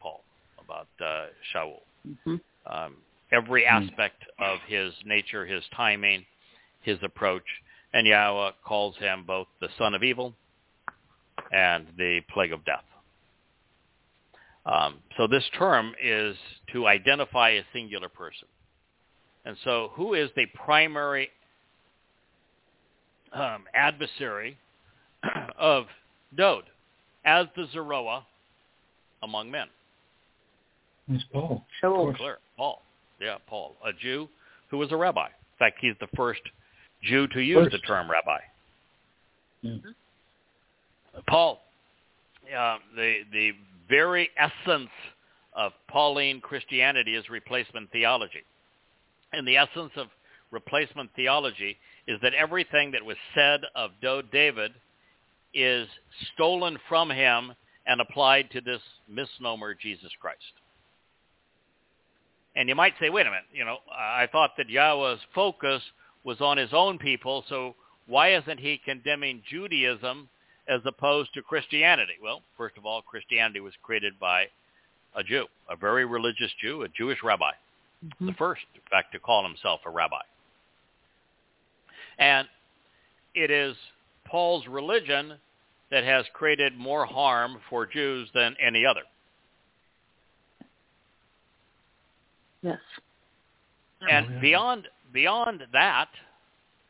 Paul, 0.00 0.22
about 0.64 0.88
uh, 1.04 1.26
Shaul. 1.54 1.80
Mm-hmm. 2.08 2.36
Um, 2.66 2.96
every 3.30 3.66
hmm. 3.68 3.82
aspect 3.82 4.22
of 4.38 4.58
his 4.66 4.94
nature, 5.04 5.44
his 5.44 5.62
timing, 5.76 6.24
his 6.82 6.98
approach, 7.02 7.44
and 7.92 8.06
Yahweh 8.06 8.52
calls 8.64 8.96
him 8.96 9.24
both 9.26 9.46
the 9.60 9.68
son 9.78 9.94
of 9.94 10.02
evil 10.02 10.34
and 11.52 11.86
the 11.96 12.20
plague 12.32 12.52
of 12.52 12.64
death. 12.64 12.84
Um, 14.66 14.96
so 15.16 15.26
this 15.26 15.44
term 15.58 15.94
is 16.02 16.36
to 16.72 16.86
identify 16.86 17.50
a 17.50 17.62
singular 17.72 18.08
person. 18.08 18.48
And 19.44 19.56
so 19.64 19.90
who 19.94 20.14
is 20.14 20.28
the 20.36 20.44
primary 20.54 21.30
um, 23.32 23.64
adversary 23.74 24.58
of 25.58 25.86
Dowd 26.36 26.64
as 27.24 27.46
the 27.56 27.66
Zeroah 27.72 28.26
among 29.22 29.50
men? 29.50 29.68
It's 31.08 31.24
Paul. 31.32 31.64
Paul. 31.80 32.14
Clear. 32.14 32.38
Paul. 32.56 32.82
Yeah, 33.20 33.38
Paul. 33.48 33.74
A 33.86 33.92
Jew 33.92 34.28
who 34.68 34.76
was 34.76 34.92
a 34.92 34.96
rabbi. 34.96 35.26
In 35.26 35.58
fact, 35.58 35.78
he's 35.80 35.94
the 36.00 36.08
first 36.14 36.42
Jew 37.02 37.26
to 37.28 37.40
use 37.40 37.64
first. 37.64 37.72
the 37.72 37.78
term 37.78 38.10
rabbi. 38.10 38.38
Mm-hmm. 39.64 39.90
Paul, 41.26 41.60
uh, 42.56 42.78
the 42.96 43.20
the 43.32 43.52
very 43.88 44.30
essence 44.38 44.90
of 45.54 45.72
Pauline 45.88 46.40
Christianity 46.40 47.14
is 47.14 47.28
replacement 47.28 47.90
theology. 47.90 48.44
And 49.32 49.46
the 49.46 49.56
essence 49.56 49.92
of 49.96 50.08
replacement 50.50 51.10
theology 51.16 51.76
is 52.06 52.18
that 52.22 52.32
everything 52.34 52.92
that 52.92 53.04
was 53.04 53.16
said 53.34 53.60
of 53.74 53.90
David 54.00 54.72
is 55.52 55.88
stolen 56.34 56.78
from 56.88 57.10
him 57.10 57.52
and 57.86 58.00
applied 58.00 58.50
to 58.52 58.60
this 58.60 58.80
misnomer 59.08 59.74
Jesus 59.74 60.10
Christ. 60.20 60.38
And 62.56 62.68
you 62.68 62.74
might 62.74 62.94
say, 63.00 63.10
wait 63.10 63.26
a 63.26 63.30
minute, 63.30 63.44
you 63.52 63.64
know, 63.64 63.78
I 63.92 64.26
thought 64.30 64.52
that 64.58 64.68
Yahweh's 64.68 65.20
focus 65.34 65.82
was 66.24 66.40
on 66.40 66.56
his 66.56 66.70
own 66.72 66.98
people, 66.98 67.44
so 67.48 67.74
why 68.06 68.34
isn't 68.34 68.58
he 68.60 68.80
condemning 68.84 69.42
Judaism 69.48 70.28
as 70.68 70.80
opposed 70.84 71.32
to 71.34 71.42
Christianity? 71.42 72.14
Well, 72.22 72.42
first 72.56 72.76
of 72.76 72.86
all, 72.86 73.02
Christianity 73.02 73.60
was 73.60 73.72
created 73.82 74.18
by 74.18 74.46
a 75.14 75.22
Jew, 75.22 75.46
a 75.70 75.76
very 75.76 76.04
religious 76.04 76.50
Jew, 76.60 76.82
a 76.82 76.88
Jewish 76.88 77.22
rabbi 77.22 77.52
mm-hmm. 78.04 78.26
the 78.26 78.32
first, 78.34 78.62
in 78.74 78.80
fact, 78.90 79.12
to 79.12 79.18
call 79.18 79.46
himself 79.46 79.80
a 79.86 79.90
rabbi. 79.90 80.20
And 82.18 82.48
it 83.34 83.50
is 83.50 83.76
Paul's 84.26 84.66
religion 84.66 85.34
that 85.90 86.04
has 86.04 86.26
created 86.32 86.76
more 86.76 87.06
harm 87.06 87.58
for 87.70 87.86
Jews 87.86 88.28
than 88.34 88.54
any 88.60 88.84
other. 88.84 89.02
Yes. 92.62 92.78
And 94.10 94.26
oh, 94.28 94.32
yeah. 94.34 94.40
beyond 94.40 94.88
beyond 95.12 95.64
that, 95.72 96.08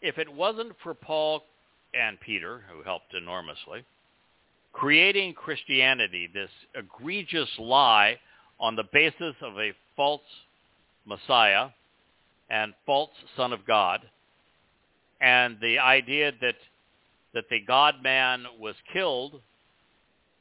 if 0.01 0.19
it 0.19 0.33
wasn't 0.33 0.73
for 0.83 0.95
Paul 0.95 1.43
and 1.95 2.21
Peter, 2.21 2.63
who 2.71 2.83
helped 2.83 3.15
enormously, 3.15 3.85
creating 4.73 5.35
Christianity, 5.35 6.29
this 6.33 6.51
egregious 6.75 7.49
lie 7.59 8.19
on 8.61 8.77
the 8.77 8.85
basis 8.93 9.35
of 9.43 9.59
a 9.59 9.73
false 9.97 10.21
Messiah 11.07 11.69
and 12.51 12.75
false 12.87 13.11
Son 13.37 13.53
of 13.53 13.67
God, 13.67 14.01
and 15.21 15.57
the 15.61 15.79
idea 15.79 16.33
that 16.41 16.55
that 17.35 17.45
the 17.51 17.61
God 17.61 18.03
Man 18.03 18.45
was 18.59 18.75
killed 18.93 19.41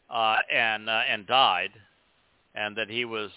uh, 0.09 0.37
and 0.53 0.89
uh, 0.89 1.01
and 1.09 1.27
died, 1.27 1.71
and 2.55 2.75
that 2.77 2.89
he 2.89 3.05
was 3.05 3.31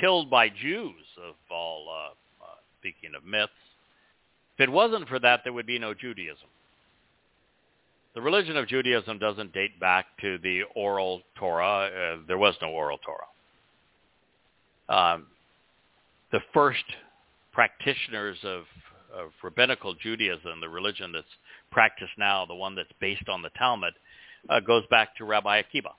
killed 0.00 0.30
by 0.30 0.48
Jews 0.48 1.04
of 1.26 1.34
all 1.50 1.88
uh, 1.88 2.44
uh, 2.44 2.48
speaking 2.80 3.14
of 3.16 3.24
myths. 3.24 3.52
If 4.58 4.68
it 4.68 4.72
wasn't 4.72 5.08
for 5.08 5.20
that, 5.20 5.42
there 5.44 5.52
would 5.52 5.66
be 5.66 5.78
no 5.78 5.94
Judaism. 5.94 6.48
The 8.14 8.20
religion 8.20 8.56
of 8.56 8.66
Judaism 8.66 9.18
doesn't 9.18 9.52
date 9.52 9.78
back 9.78 10.06
to 10.20 10.38
the 10.38 10.62
oral 10.74 11.22
Torah. 11.36 11.86
Uh, 11.86 12.16
there 12.26 12.38
was 12.38 12.56
no 12.60 12.70
oral 12.70 12.98
Torah. 12.98 13.28
Um, 14.88 15.26
the 16.32 16.40
first 16.52 16.82
practitioners 17.52 18.36
of, 18.42 18.64
of 19.16 19.30
rabbinical 19.44 19.94
Judaism, 19.94 20.60
the 20.60 20.68
religion 20.68 21.12
that's 21.12 21.26
practiced 21.70 22.12
now, 22.18 22.44
the 22.44 22.54
one 22.54 22.74
that's 22.74 22.90
based 23.00 23.28
on 23.28 23.42
the 23.42 23.50
Talmud, 23.50 23.92
uh, 24.48 24.58
goes 24.58 24.82
back 24.90 25.14
to 25.18 25.24
Rabbi 25.24 25.58
Akiba. 25.58 25.90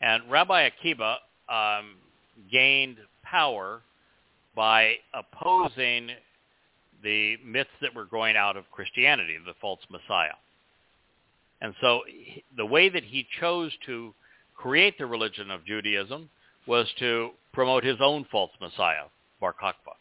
And 0.00 0.28
Rabbi 0.28 0.62
Akiba 0.62 1.18
um, 1.48 1.94
gained 2.50 2.96
power 3.22 3.82
by 4.56 4.94
opposing 5.14 6.10
the 7.02 7.36
myths 7.44 7.70
that 7.80 7.94
were 7.94 8.04
going 8.04 8.36
out 8.36 8.56
of 8.56 8.70
Christianity, 8.70 9.36
the 9.44 9.54
false 9.60 9.80
Messiah. 9.90 10.34
And 11.60 11.74
so 11.80 12.02
the 12.56 12.66
way 12.66 12.88
that 12.88 13.04
he 13.04 13.26
chose 13.40 13.72
to 13.86 14.14
create 14.56 14.98
the 14.98 15.06
religion 15.06 15.50
of 15.50 15.64
Judaism 15.64 16.30
was 16.66 16.86
to 16.98 17.30
promote 17.52 17.84
his 17.84 17.96
own 18.00 18.26
false 18.30 18.52
messiah, 18.60 19.04
Bar 19.40 19.54
Kokhba. 19.60 19.94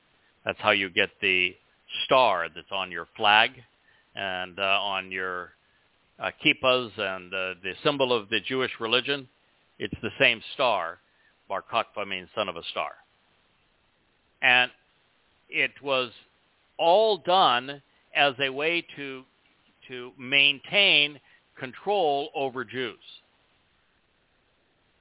That's 0.46 0.60
how 0.60 0.72
you 0.72 0.90
get 0.90 1.10
the 1.22 1.56
star 2.06 2.48
that's 2.54 2.72
on 2.72 2.92
your 2.92 3.08
flag 3.16 3.52
and 4.16 4.60
uh, 4.60 4.80
on 4.82 5.12
your 5.12 5.52
uh, 6.20 6.32
kippas 6.44 6.98
and 6.98 7.34
uh, 7.34 7.54
the 7.64 7.74
symbol 7.84 8.14
of 8.14 8.30
the 8.30 8.40
Jewish 8.42 8.72
religion, 8.80 9.28
it's 9.78 9.96
the 10.02 10.12
same 10.20 10.42
star. 10.54 11.00
Bar 11.48 11.64
Kokhba 11.72 12.08
means 12.08 12.30
son 12.36 12.50
of 12.50 12.56
a 12.56 12.64
star. 12.72 12.92
And 14.42 14.72
it 15.50 15.72
was 15.82 16.12
all 16.80 17.18
done 17.18 17.82
as 18.16 18.34
a 18.42 18.50
way 18.50 18.84
to, 18.96 19.24
to 19.88 20.12
maintain 20.18 21.20
control 21.60 22.30
over 22.34 22.64
Jews. 22.64 22.98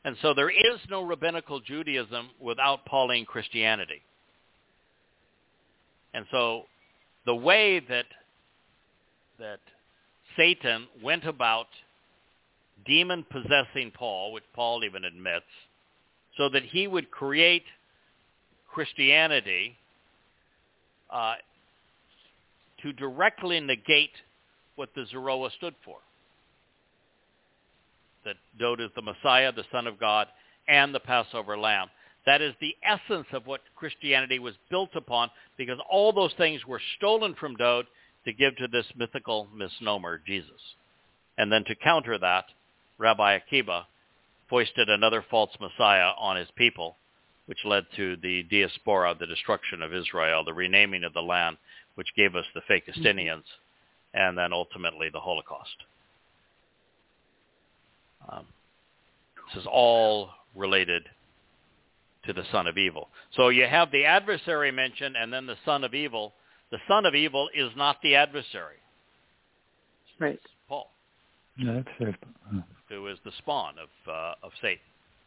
And 0.04 0.16
so 0.20 0.34
there 0.34 0.50
is 0.50 0.80
no 0.90 1.02
rabbinical 1.02 1.60
Judaism 1.60 2.30
without 2.40 2.84
Pauline 2.84 3.24
Christianity. 3.24 4.02
And 6.14 6.26
so 6.30 6.62
the 7.26 7.34
way 7.34 7.80
that 7.80 8.06
that 9.38 9.60
Satan 10.36 10.88
went 11.02 11.24
about 11.24 11.66
demon 12.86 13.24
possessing 13.30 13.92
Paul, 13.94 14.32
which 14.32 14.44
Paul 14.54 14.82
even 14.84 15.04
admits, 15.04 15.44
so 16.36 16.48
that 16.48 16.64
he 16.64 16.88
would 16.88 17.10
create 17.10 17.64
Christianity 18.68 19.76
uh, 21.10 21.34
to 22.82 22.92
directly 22.92 23.60
negate 23.60 24.12
what 24.76 24.90
the 24.94 25.06
Zeroah 25.10 25.50
stood 25.56 25.74
for. 25.84 25.96
That 28.24 28.36
Dode 28.58 28.80
is 28.80 28.90
the 28.94 29.02
Messiah, 29.02 29.52
the 29.52 29.64
Son 29.72 29.86
of 29.86 29.98
God, 29.98 30.28
and 30.68 30.94
the 30.94 31.00
Passover 31.00 31.58
Lamb. 31.58 31.88
That 32.26 32.42
is 32.42 32.54
the 32.60 32.76
essence 32.82 33.26
of 33.32 33.46
what 33.46 33.62
Christianity 33.74 34.38
was 34.38 34.54
built 34.70 34.90
upon 34.94 35.30
because 35.56 35.78
all 35.90 36.12
those 36.12 36.34
things 36.36 36.66
were 36.66 36.80
stolen 36.96 37.34
from 37.34 37.56
Dode 37.56 37.86
to 38.24 38.32
give 38.32 38.56
to 38.56 38.68
this 38.68 38.86
mythical 38.96 39.48
misnomer, 39.54 40.20
Jesus. 40.26 40.60
And 41.38 41.50
then 41.50 41.64
to 41.64 41.74
counter 41.74 42.18
that, 42.18 42.44
Rabbi 42.98 43.34
Akiba 43.34 43.86
foisted 44.50 44.88
another 44.88 45.24
false 45.30 45.50
Messiah 45.60 46.10
on 46.18 46.36
his 46.36 46.48
people, 46.56 46.96
which 47.46 47.64
led 47.64 47.86
to 47.96 48.16
the 48.16 48.42
diaspora, 48.50 49.14
the 49.18 49.26
destruction 49.26 49.82
of 49.82 49.94
Israel, 49.94 50.44
the 50.44 50.52
renaming 50.52 51.04
of 51.04 51.14
the 51.14 51.22
land, 51.22 51.56
which 51.98 52.14
gave 52.14 52.36
us 52.36 52.44
the 52.54 52.60
fake 52.68 52.86
Justinians, 52.86 53.42
and 54.14 54.38
then 54.38 54.52
ultimately 54.52 55.08
the 55.12 55.18
Holocaust. 55.18 55.74
Um, 58.30 58.46
this 59.48 59.62
is 59.62 59.66
all 59.68 60.30
related 60.54 61.02
to 62.24 62.32
the 62.32 62.44
son 62.52 62.68
of 62.68 62.78
evil. 62.78 63.08
So 63.34 63.48
you 63.48 63.66
have 63.66 63.90
the 63.90 64.04
adversary 64.04 64.70
mentioned 64.70 65.16
and 65.16 65.32
then 65.32 65.46
the 65.46 65.56
son 65.64 65.82
of 65.82 65.92
evil. 65.92 66.34
The 66.70 66.78
son 66.86 67.04
of 67.04 67.16
evil 67.16 67.48
is 67.52 67.72
not 67.76 67.96
the 68.04 68.14
adversary. 68.14 68.76
Right. 70.20 70.34
It's 70.34 70.44
Paul. 70.68 70.92
That's 71.60 71.88
it. 71.98 72.14
Who 72.90 73.08
is 73.08 73.18
the 73.24 73.32
spawn 73.38 73.74
of 73.82 73.88
uh, 74.08 74.34
of 74.44 74.52
Satan, 74.62 74.78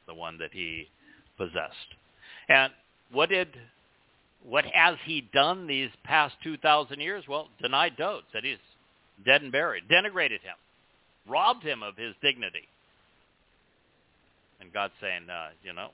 the 0.07 0.13
one 0.13 0.37
that 0.37 0.51
he 0.53 0.87
possessed. 1.37 1.95
And 2.47 2.71
what 3.11 3.27
did 3.27 3.49
what 4.47 4.65
has 4.65 4.97
he 5.05 5.21
done 5.33 5.67
these 5.67 5.89
past 6.03 6.35
2,000 6.43 6.99
years? 6.99 7.23
Well, 7.27 7.49
denied 7.61 7.97
Dode, 7.97 8.23
said 8.31 8.43
he's 8.43 8.57
dead 9.25 9.41
and 9.41 9.51
buried, 9.51 9.83
denigrated 9.89 10.41
him, 10.41 10.55
robbed 11.27 11.63
him 11.63 11.83
of 11.83 11.95
his 11.97 12.15
dignity. 12.21 12.67
And 14.59 14.71
God's 14.73 14.93
saying, 15.01 15.29
uh, 15.29 15.49
you 15.63 15.73
know, 15.73 15.89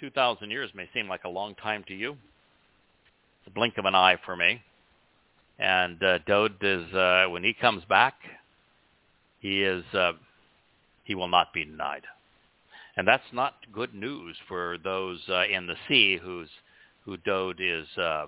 2,000 0.00 0.50
years 0.50 0.70
may 0.74 0.88
seem 0.94 1.08
like 1.08 1.24
a 1.24 1.28
long 1.28 1.54
time 1.54 1.84
to 1.88 1.94
you. 1.94 2.12
It's 2.12 3.48
a 3.48 3.50
blink 3.50 3.78
of 3.78 3.84
an 3.84 3.94
eye 3.94 4.16
for 4.24 4.36
me. 4.36 4.62
And 5.58 6.02
uh, 6.02 6.18
Dode 6.26 6.56
is, 6.62 6.94
uh, 6.94 7.26
when 7.30 7.42
he 7.42 7.52
comes 7.52 7.82
back, 7.88 8.14
he 9.40 9.62
is, 9.62 9.84
uh, 9.92 10.12
he 11.04 11.14
will 11.14 11.28
not 11.28 11.52
be 11.52 11.64
denied. 11.64 12.04
And 12.96 13.06
that's 13.06 13.22
not 13.32 13.54
good 13.72 13.94
news 13.94 14.36
for 14.48 14.76
those 14.82 15.20
uh, 15.28 15.44
in 15.46 15.66
the 15.66 15.76
sea 15.88 16.18
whose, 16.22 16.48
who 17.08 17.16
Dode 17.16 17.60
is, 17.60 17.86
uh, 17.96 18.26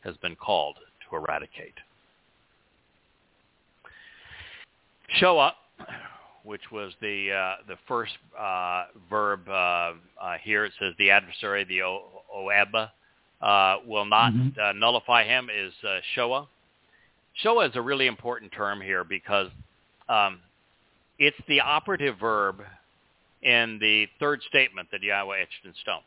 has 0.00 0.16
been 0.16 0.34
called 0.34 0.76
to 1.08 1.16
eradicate. 1.16 1.74
Shoah 5.18 5.54
which 6.44 6.70
was 6.70 6.92
the 7.00 7.32
uh, 7.32 7.54
the 7.66 7.76
first 7.88 8.12
uh, 8.38 8.84
verb 9.08 9.48
uh, 9.48 9.52
uh, 9.52 9.92
here. 10.42 10.66
It 10.66 10.72
says 10.78 10.92
the 10.98 11.10
adversary, 11.10 11.64
the 11.64 11.78
oeba, 11.78 12.90
uh, 13.40 13.78
will 13.86 14.04
not 14.04 14.32
Mhm. 14.32 14.58
uh, 14.58 14.72
nullify 14.72 15.24
him. 15.24 15.48
Is 15.50 15.72
uh, 15.82 16.00
shoah. 16.14 16.46
Shoah 17.34 17.66
is 17.68 17.76
a 17.76 17.80
really 17.82 18.06
important 18.06 18.52
term 18.52 18.80
here 18.80 19.04
because 19.04 19.50
um, 20.08 20.40
it's 21.18 21.40
the 21.48 21.60
operative 21.60 22.18
verb 22.18 22.62
in 23.42 23.78
the 23.78 24.06
third 24.20 24.42
statement 24.42 24.90
that 24.92 25.02
Yahweh 25.02 25.40
etched 25.40 25.64
in 25.64 25.74
stone, 25.74 26.02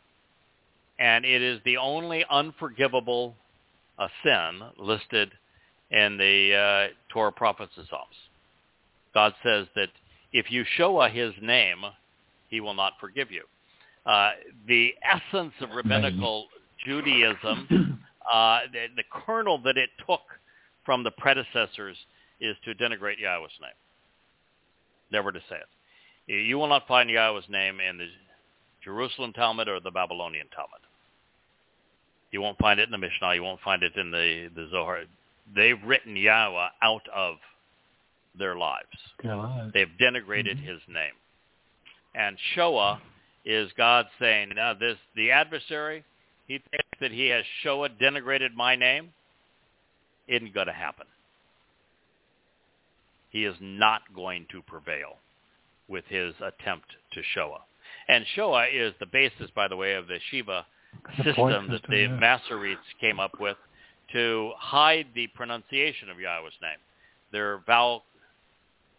and 0.99 1.25
it 1.25 1.41
is 1.41 1.59
the 1.65 1.77
only 1.77 2.25
unforgivable 2.29 3.35
uh, 3.99 4.07
sin 4.23 4.61
listed 4.77 5.31
in 5.91 6.17
the 6.17 6.53
uh, 6.53 6.93
Torah, 7.09 7.31
prophets, 7.31 7.71
and 7.77 7.87
Psalms. 7.89 8.15
God 9.13 9.33
says 9.43 9.67
that 9.75 9.89
if 10.33 10.51
you 10.51 10.63
Shoah 10.75 11.09
his 11.09 11.33
name, 11.41 11.83
he 12.49 12.61
will 12.61 12.73
not 12.73 12.93
forgive 12.99 13.31
you. 13.31 13.43
Uh, 14.05 14.31
the 14.67 14.93
essence 15.03 15.53
of 15.61 15.71
rabbinical 15.71 16.47
Judaism, 16.85 17.99
uh, 18.31 18.59
the, 18.71 18.85
the 18.95 19.03
kernel 19.11 19.59
that 19.63 19.77
it 19.77 19.89
took 20.07 20.21
from 20.85 21.03
the 21.03 21.11
predecessors 21.11 21.97
is 22.39 22.55
to 22.63 22.73
denigrate 22.75 23.19
Yahweh's 23.19 23.51
name, 23.61 23.71
never 25.11 25.31
to 25.31 25.39
say 25.49 25.55
it. 25.55 26.33
You 26.33 26.57
will 26.57 26.67
not 26.67 26.87
find 26.87 27.09
Yahweh's 27.09 27.49
name 27.49 27.79
in 27.79 27.97
the 27.97 28.07
Jerusalem 28.83 29.33
Talmud 29.33 29.67
or 29.67 29.79
the 29.79 29.91
Babylonian 29.91 30.47
Talmud. 30.55 30.86
You 32.37 32.43
won't 32.43 32.59
find 32.59 32.79
it 32.79 32.83
in 32.83 32.91
the 32.91 32.99
Mishnah. 32.99 33.33
You 33.33 33.41
won't 33.41 33.61
find 33.61 33.81
it 33.81 33.95
in 33.95 34.11
the, 34.11 34.51
the 34.55 34.67
Zohar. 34.69 34.99
They've 35.55 35.81
written 35.83 36.15
Yahweh 36.15 36.67
out 36.83 37.01
of 37.11 37.37
their 38.37 38.55
lives. 38.55 38.85
God. 39.23 39.71
They've 39.73 39.89
denigrated 39.99 40.57
mm-hmm. 40.57 40.67
his 40.67 40.79
name. 40.87 41.15
And 42.13 42.37
Shoah 42.53 43.01
is 43.43 43.71
God 43.75 44.05
saying, 44.19 44.51
now 44.55 44.75
this 44.75 44.97
the 45.15 45.31
adversary, 45.31 46.05
he 46.47 46.59
thinks 46.59 46.99
that 47.01 47.11
he 47.11 47.25
has 47.29 47.43
Shoah 47.63 47.89
denigrated 47.89 48.53
my 48.55 48.75
name. 48.75 49.09
Isn't 50.27 50.53
going 50.53 50.67
to 50.67 50.73
happen. 50.73 51.07
He 53.31 53.45
is 53.45 53.55
not 53.59 54.01
going 54.15 54.45
to 54.51 54.61
prevail 54.61 55.15
with 55.87 56.05
his 56.07 56.35
attempt 56.35 56.85
to 57.13 57.21
Shoah. 57.33 57.61
And 58.07 58.25
Shoah 58.35 58.67
is 58.71 58.93
the 58.99 59.07
basis, 59.07 59.49
by 59.55 59.67
the 59.67 59.75
way, 59.75 59.93
of 59.95 60.05
the 60.05 60.19
Shiva 60.29 60.67
system 61.17 61.69
that 61.69 61.81
the 61.89 61.97
yeah. 61.97 62.07
Masoretes 62.07 62.77
came 62.99 63.19
up 63.19 63.39
with 63.39 63.57
to 64.13 64.51
hide 64.57 65.07
the 65.15 65.27
pronunciation 65.27 66.09
of 66.09 66.19
Yahweh's 66.19 66.53
name. 66.61 66.77
Their 67.31 67.59
vowel 67.65 68.03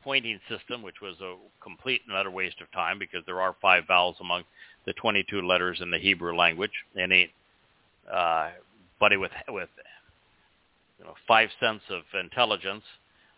pointing 0.03 0.39
system, 0.49 0.83
which 0.83 1.01
was 1.01 1.17
a 1.21 1.37
complete 1.63 2.03
and 2.07 2.17
utter 2.17 2.31
waste 2.31 2.61
of 2.61 2.71
time 2.73 2.99
because 2.99 3.23
there 3.27 3.41
are 3.41 3.57
five 3.61 3.85
vowels 3.87 4.17
among 4.21 4.45
the 4.87 4.93
22 4.95 5.43
letters 5.43 5.79
in 5.81 5.91
the 5.91 5.99
Hebrew 5.99 6.37
language. 6.37 6.73
Any 6.99 7.31
uh, 8.13 8.51
buddy 9.01 9.17
with 9.17 9.33
with 9.49 9.69
you 10.99 11.05
know 11.05 11.15
five 11.27 11.49
cents 11.61 11.83
of 11.91 12.03
intelligence 12.19 12.85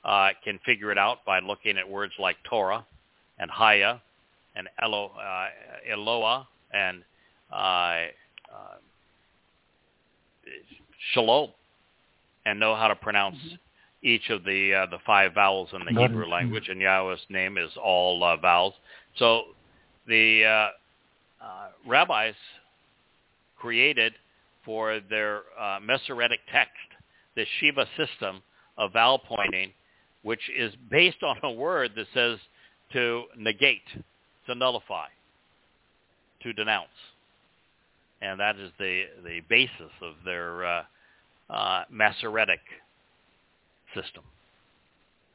uh, 0.05 0.31
can 0.45 0.59
figure 0.65 0.91
it 0.91 0.99
out 0.99 1.25
by 1.25 1.41
looking 1.41 1.79
at 1.79 1.89
words 1.89 2.13
like 2.19 2.37
Torah 2.49 2.85
and 3.39 3.51
Haya 3.51 4.01
and 4.57 4.69
Elo, 4.83 5.13
uh, 5.21 5.49
Eloah 5.91 6.47
and 6.73 7.03
uh, 7.53 8.07
uh, 8.53 8.77
Shalom 11.13 11.51
and 12.47 12.61
know 12.61 12.75
how 12.75 12.89
to 12.89 12.97
pronounce 12.97 13.37
each 14.03 14.31
of 14.31 14.45
the 14.45 14.75
uh, 14.75 14.87
the 14.87 14.99
five 15.07 15.35
vowels 15.35 15.69
in 15.73 15.81
the 15.85 16.01
Hebrew 16.01 16.25
it. 16.25 16.29
language, 16.29 16.69
and 16.69 16.81
Yahweh's 16.81 17.21
name 17.29 17.59
is 17.59 17.71
all 17.83 18.23
uh, 18.25 18.37
vowels. 18.37 18.75
So 19.19 19.43
the 20.07 20.45
uh, 20.45 21.45
uh, 21.45 21.69
rabbis 21.87 22.35
created 23.59 24.15
for 24.65 25.01
their 25.09 25.43
uh, 25.59 25.79
Masoretic 25.81 26.41
text 26.53 26.75
the 27.37 27.45
Shiva 27.59 27.87
system 27.97 28.43
of 28.77 28.93
vowel 28.93 29.19
pointing, 29.19 29.73
which 30.23 30.51
is 30.57 30.73
based 30.91 31.23
on 31.23 31.37
a 31.43 31.53
word 31.53 31.93
that 31.97 32.07
says 32.13 32.39
to 32.93 33.25
negate, 33.37 33.83
to 34.47 34.55
nullify, 34.55 35.07
to 36.43 36.53
denounce, 36.53 36.89
and 38.23 38.39
that 38.41 38.57
is 38.57 38.71
the 38.79 39.05
the 39.25 39.41
basis 39.49 39.93
of 40.03 40.15
their 40.25 40.65
uh, 40.65 40.83
uh, 41.51 41.85
Masoretic 41.91 42.61
system. 43.95 44.23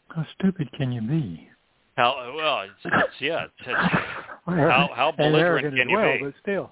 How 0.10 0.26
stupid 0.40 0.72
can 0.74 0.92
you 0.92 1.02
be? 1.02 1.50
How 1.98 2.34
well? 2.36 2.62
It's, 2.62 2.74
it's 2.84 3.14
yeah. 3.22 3.46
It's, 3.46 3.54
it's, 3.60 3.68
How- 4.46 4.90
how 4.94 5.10
and 5.10 5.18
belligerent 5.18 5.66
arrogant 5.66 5.76
can 5.76 5.82
as 5.82 5.90
you 5.90 5.98
well, 5.98 6.14
be? 6.18 6.24
But 6.26 6.34
still. 6.42 6.72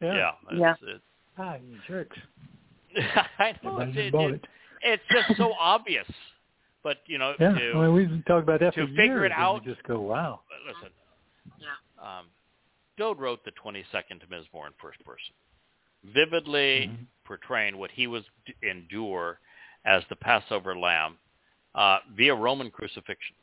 Yeah. 0.00 0.14
yeah. 0.14 0.30
It's, 0.50 0.60
Yeah. 0.60 0.74
It's, 0.94 1.04
Ah, 1.38 1.54
you 1.56 1.78
jerks. 1.88 2.16
I 3.38 3.54
know. 3.62 3.78
Everybody 3.78 3.90
It's, 3.90 4.14
it, 4.14 4.14
it, 4.14 4.34
it. 4.34 4.44
it's 4.82 5.02
just 5.10 5.38
so 5.38 5.52
obvious 5.60 6.06
But 6.82 6.98
you 7.06 7.16
know, 7.18 7.32
Yeah, 7.40 7.52
to, 7.52 7.72
I 7.74 7.86
mean, 7.86 7.94
we've 7.94 8.24
talked 8.26 8.42
about 8.42 8.60
that 8.60 8.74
to 8.74 8.82
for 8.82 8.86
figure 8.88 9.04
years, 9.04 9.22
it 9.30 9.32
and 9.32 9.42
out- 9.42 9.64
we 9.64 9.72
just 9.72 9.82
go, 9.84 10.00
wow. 10.00 10.40
listen, 10.66 10.90
Yeah. 11.58 12.18
um, 12.18 12.26
Dode 12.96 13.18
wrote 13.18 13.44
the 13.44 13.52
22nd 13.52 14.22
Mizmor 14.28 14.66
in 14.66 14.72
first 14.80 15.02
person, 15.04 15.34
vividly 16.04 16.88
Mhm. 16.88 17.06
portraying 17.24 17.78
what 17.78 17.90
he 17.90 18.06
was 18.06 18.24
d- 18.44 18.54
endure 18.62 19.40
as 19.84 20.06
the 20.08 20.16
Passover 20.16 20.76
lamb 20.76 21.18
uh, 21.74 22.00
via 22.10 22.34
Roman 22.34 22.70
crucifixion, 22.70 23.34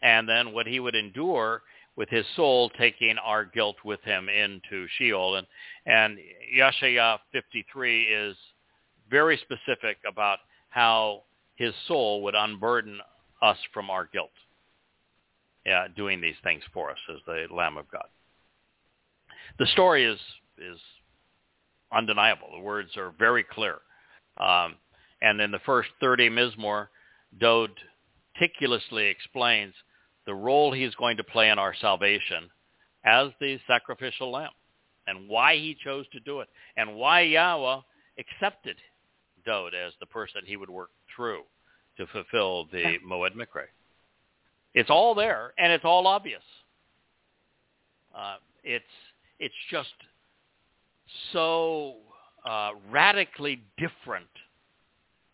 and 0.00 0.28
then 0.28 0.52
what 0.52 0.66
he 0.66 0.78
would 0.78 0.94
endure 0.94 1.64
with 1.96 2.08
his 2.08 2.26
soul 2.36 2.70
taking 2.70 3.18
our 3.18 3.44
guilt 3.44 3.82
with 3.84 4.02
him 4.04 4.28
into 4.28 4.86
Sheol. 4.88 5.36
And 5.36 5.46
and 5.86 6.18
Yeshaya 6.54 7.18
53 7.32 8.04
is 8.04 8.36
very 9.08 9.36
specific 9.38 9.98
about 10.04 10.38
how 10.68 11.24
his 11.56 11.74
soul 11.86 12.22
would 12.22 12.34
unburden 12.34 13.00
us 13.42 13.58
from 13.72 13.90
our 13.90 14.04
guilt 14.04 14.32
yeah, 15.66 15.88
doing 15.88 16.20
these 16.20 16.36
things 16.44 16.62
for 16.72 16.90
us 16.90 16.98
as 17.08 17.18
the 17.26 17.48
Lamb 17.50 17.76
of 17.76 17.90
God. 17.90 18.06
The 19.58 19.66
story 19.66 20.04
is 20.04 20.18
is 20.58 20.78
undeniable. 21.92 22.48
The 22.52 22.62
words 22.62 22.96
are 22.96 23.12
very 23.18 23.44
clear. 23.44 23.78
Um, 24.38 24.76
and 25.22 25.40
in 25.40 25.50
the 25.50 25.60
first 25.60 25.88
30 26.00 26.28
Mizmor, 26.30 26.88
Dode 27.38 27.70
meticulously 28.38 29.06
explains 29.06 29.74
the 30.26 30.34
role 30.34 30.72
he's 30.72 30.94
going 30.96 31.16
to 31.16 31.24
play 31.24 31.50
in 31.50 31.58
our 31.58 31.74
salvation 31.80 32.50
as 33.04 33.28
the 33.40 33.58
sacrificial 33.66 34.32
lamb 34.32 34.50
and 35.06 35.28
why 35.28 35.54
he 35.54 35.76
chose 35.82 36.06
to 36.12 36.20
do 36.20 36.40
it 36.40 36.48
and 36.76 36.96
why 36.96 37.20
Yahweh 37.20 37.80
accepted 38.18 38.76
Dode 39.44 39.74
as 39.74 39.92
the 40.00 40.06
person 40.06 40.42
he 40.44 40.56
would 40.56 40.70
work 40.70 40.90
through 41.14 41.42
to 41.96 42.06
fulfill 42.08 42.66
the 42.72 42.98
Moed 43.06 43.34
Mikre. 43.36 43.66
It's 44.74 44.90
all 44.90 45.14
there, 45.14 45.52
and 45.56 45.72
it's 45.72 45.84
all 45.84 46.06
obvious. 46.06 46.42
Uh, 48.14 48.36
it's 48.64 48.84
it's 49.38 49.54
just 49.70 49.94
so 51.32 51.96
uh, 52.48 52.70
radically 52.90 53.62
different 53.76 54.26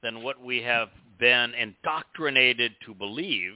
than 0.02 0.22
what 0.22 0.40
we 0.40 0.62
have 0.62 0.88
been 1.18 1.54
indoctrinated 1.54 2.72
to 2.86 2.94
believe 2.94 3.54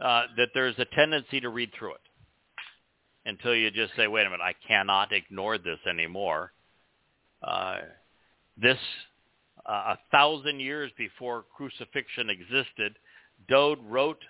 uh, 0.00 0.22
that 0.36 0.48
there's 0.54 0.78
a 0.78 0.86
tendency 0.94 1.40
to 1.40 1.50
read 1.50 1.70
through 1.78 1.92
it 1.92 2.00
until 3.26 3.54
you 3.54 3.70
just 3.70 3.94
say, 3.96 4.06
wait 4.06 4.26
a 4.26 4.30
minute, 4.30 4.40
I 4.42 4.54
cannot 4.66 5.12
ignore 5.12 5.58
this 5.58 5.78
anymore. 5.88 6.52
Uh, 7.42 7.80
this, 8.56 8.78
uh, 9.66 9.94
a 9.94 9.98
thousand 10.10 10.60
years 10.60 10.90
before 10.96 11.44
crucifixion 11.54 12.30
existed, 12.30 12.96
Dode 13.48 13.78
wrote 13.86 14.22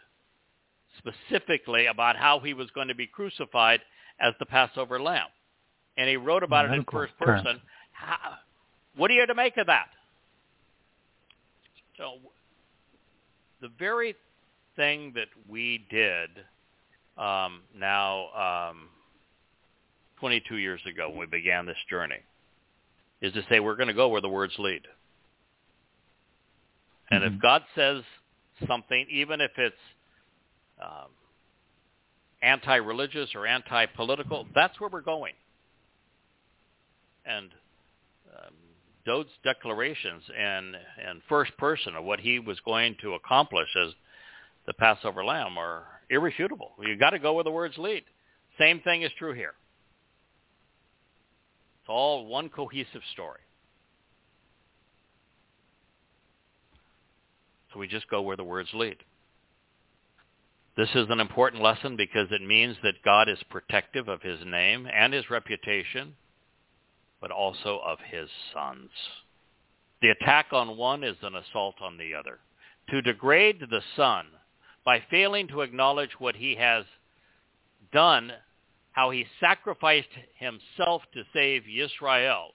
specifically 0.99 1.87
about 1.87 2.17
how 2.17 2.41
he 2.41 2.53
was 2.53 2.69
going 2.73 2.89
to 2.89 2.95
be 2.95 3.07
crucified 3.07 3.81
as 4.21 4.35
the 4.39 4.47
Passover 4.47 5.01
lamb. 5.01 5.27
And 5.97 6.09
he 6.09 6.17
wrote 6.17 6.43
about 6.43 6.67
it 6.67 6.73
in 6.73 6.85
first 6.91 7.17
person. 7.19 7.61
How, 7.93 8.17
what 8.97 9.11
are 9.11 9.15
you 9.15 9.27
to 9.27 9.35
make 9.35 9.57
of 9.57 9.67
that? 9.67 9.89
So 11.97 12.15
the 13.61 13.69
very 13.79 14.15
thing 14.77 15.13
that 15.15 15.29
we 15.49 15.85
did 15.91 16.31
um, 17.19 17.61
now 17.77 18.71
um, 18.71 18.89
22 20.21 20.57
years 20.57 20.81
ago 20.87 21.11
when 21.11 21.19
we 21.19 21.27
began 21.27 21.67
this 21.67 21.77
journey 21.89 22.21
is 23.21 23.33
to 23.35 23.43
say 23.51 23.61
we're 23.61 23.77
going 23.77 23.89
to 23.89 23.95
go 23.95 24.09
where 24.09 24.23
the 24.23 24.29
words 24.29 24.55
lead. 24.59 24.83
And 27.11 27.25
if 27.25 27.33
Mhm. 27.33 27.41
God 27.41 27.65
says 27.75 28.05
something, 28.67 29.07
even 29.11 29.41
if 29.41 29.59
it's 29.59 29.77
um, 30.81 31.11
anti-religious 32.43 33.31
or 33.35 33.47
anti-political, 33.47 34.47
that's 34.55 34.81
where 34.81 34.91
we're 34.91 35.01
going. 35.01 35.35
And 37.27 37.51
um, 38.35 38.55
Dode's 39.05 39.31
declarations 39.45 40.23
and 40.37 40.75
and 41.07 41.21
first 41.29 41.57
person 41.59 41.95
of 41.97 42.05
what 42.05 42.21
he 42.21 42.39
was 42.39 42.59
going 42.65 42.97
to 43.03 43.15
accomplish 43.15 43.69
as 43.87 43.93
the 44.67 44.75
Passover 44.75 45.25
lamb 45.25 45.59
are 45.59 45.85
irrefutable. 46.09 46.73
You've 46.81 47.01
got 47.01 47.11
to 47.11 47.19
go 47.19 47.35
where 47.35 47.45
the 47.45 47.51
words 47.51 47.77
lead. 47.79 48.05
Same 48.59 48.81
thing 48.81 49.03
is 49.03 49.11
true 49.19 49.33
here. 49.33 49.55
It's 51.81 51.89
all 51.89 52.27
one 52.27 52.49
cohesive 52.49 53.03
story. 53.13 53.41
So 57.73 57.79
we 57.79 57.87
just 57.87 58.09
go 58.09 58.23
where 58.23 58.37
the 58.37 58.45
words 58.45 58.69
lead. 58.75 58.97
This 60.81 60.95
is 60.95 61.11
an 61.11 61.21
important 61.21 61.63
lesson 61.63 61.95
because 61.95 62.29
it 62.31 62.41
means 62.41 62.75
that 62.83 63.03
God 63.05 63.29
is 63.29 63.37
protective 63.51 64.09
of 64.09 64.23
his 64.23 64.39
name 64.47 64.89
and 64.91 65.13
his 65.13 65.29
reputation, 65.29 66.15
but 67.21 67.31
also 67.31 67.83
of 67.85 67.99
his 68.11 68.31
sons. 68.55 68.89
The 70.01 70.09
attack 70.09 70.47
on 70.53 70.79
one 70.79 71.05
is 71.05 71.19
an 71.21 71.35
assault 71.35 71.75
on 71.83 71.99
the 71.99 72.15
other. 72.15 72.39
To 72.89 73.03
degrade 73.03 73.61
the 73.61 73.83
son 73.95 74.29
by 74.83 75.03
failing 75.11 75.49
to 75.49 75.61
acknowledge 75.61 76.19
what 76.19 76.35
he 76.35 76.55
has 76.55 76.87
done, 77.93 78.33
how 78.93 79.11
he 79.11 79.27
sacrificed 79.39 80.09
himself 80.39 81.03
to 81.13 81.25
save 81.35 81.65
Israel, 81.69 82.53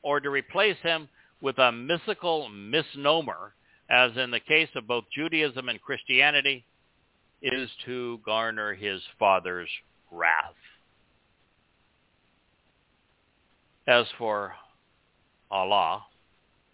or 0.00 0.20
to 0.20 0.30
replace 0.30 0.78
him 0.82 1.06
with 1.42 1.58
a 1.58 1.70
mystical 1.70 2.48
misnomer, 2.48 3.52
as 3.90 4.16
in 4.16 4.30
the 4.30 4.40
case 4.40 4.70
of 4.74 4.86
both 4.86 5.04
Judaism 5.14 5.68
and 5.68 5.82
Christianity, 5.82 6.64
is 7.42 7.68
to 7.84 8.20
garner 8.24 8.74
his 8.74 9.00
father's 9.18 9.68
wrath. 10.10 10.54
As 13.86 14.06
for 14.16 14.54
Allah, 15.50 16.04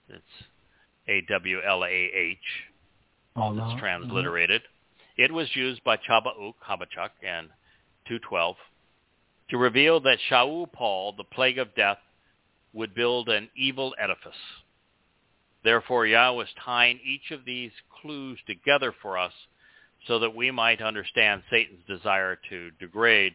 it's 0.08 0.22
A-W-L-A-H, 1.08 2.38
Allah. 3.34 3.54
it's 3.54 3.62
uh-huh. 3.62 3.78
transliterated. 3.80 4.62
It 5.16 5.32
was 5.32 5.48
used 5.54 5.82
by 5.84 5.96
Chabauk 5.96 6.54
Habakkuk 6.60 7.12
in 7.22 7.48
212 8.06 8.56
to 9.50 9.56
reveal 9.56 10.00
that 10.00 10.18
Shaul 10.30 10.70
Paul, 10.70 11.14
the 11.16 11.24
plague 11.24 11.58
of 11.58 11.74
death, 11.74 11.98
would 12.74 12.94
build 12.94 13.28
an 13.28 13.48
evil 13.56 13.94
edifice. 13.98 14.32
Therefore, 15.64 16.06
Yahweh 16.06 16.44
is 16.44 16.50
tying 16.64 17.00
each 17.04 17.30
of 17.30 17.44
these 17.44 17.72
clues 18.00 18.38
together 18.46 18.94
for 19.02 19.18
us 19.18 19.32
so 20.08 20.18
that 20.18 20.34
we 20.34 20.50
might 20.50 20.82
understand 20.82 21.42
Satan's 21.50 21.84
desire 21.86 22.38
to 22.48 22.70
degrade 22.80 23.34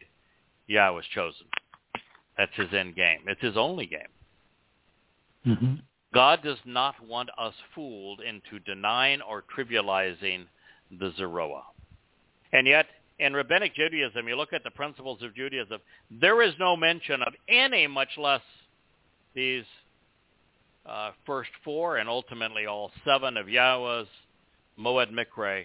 Yahweh's 0.66 1.06
chosen. 1.14 1.46
That's 2.36 2.54
his 2.56 2.68
end 2.74 2.96
game. 2.96 3.20
It's 3.28 3.40
his 3.40 3.56
only 3.56 3.86
game. 3.86 5.56
hmm 5.56 5.74
God 6.12 6.44
does 6.44 6.58
not 6.64 6.94
want 7.04 7.28
us 7.36 7.54
fooled 7.74 8.20
into 8.20 8.60
denying 8.60 9.20
or 9.20 9.42
trivializing 9.56 10.44
the 11.00 11.12
Zeroah. 11.16 11.64
And 12.52 12.68
yet, 12.68 12.86
in 13.18 13.34
Rabbinic 13.34 13.74
Judaism, 13.74 14.28
you 14.28 14.36
look 14.36 14.52
at 14.52 14.62
the 14.62 14.70
principles 14.70 15.24
of 15.24 15.34
Judaism, 15.34 15.80
there 16.20 16.40
is 16.40 16.54
no 16.60 16.76
mention 16.76 17.20
of 17.20 17.34
any, 17.48 17.88
much 17.88 18.10
less 18.16 18.42
these 19.34 19.64
uh, 20.86 21.10
first 21.26 21.50
four 21.64 21.96
and 21.96 22.08
ultimately 22.08 22.66
all 22.66 22.92
seven 23.04 23.36
of 23.36 23.48
Yahweh's 23.48 24.06
Moed 24.78 25.10
Mikre 25.10 25.64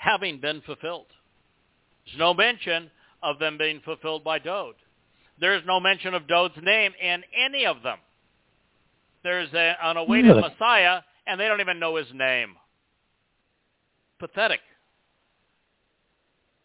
having 0.00 0.40
been 0.40 0.62
fulfilled. 0.62 1.06
There's 2.06 2.18
no 2.18 2.32
mention 2.32 2.90
of 3.22 3.38
them 3.38 3.58
being 3.58 3.80
fulfilled 3.84 4.24
by 4.24 4.38
Dode. 4.38 4.76
There's 5.38 5.62
no 5.66 5.78
mention 5.78 6.14
of 6.14 6.26
Dode's 6.26 6.54
name 6.62 6.92
in 7.00 7.22
any 7.36 7.66
of 7.66 7.82
them. 7.82 7.98
There's 9.22 9.52
a, 9.52 9.76
an 9.82 9.98
awaited 9.98 10.36
Really? 10.36 10.40
Messiah, 10.40 11.00
and 11.26 11.38
they 11.38 11.46
don't 11.46 11.60
even 11.60 11.78
know 11.78 11.96
his 11.96 12.06
name. 12.14 12.56
Pathetic. 14.18 14.60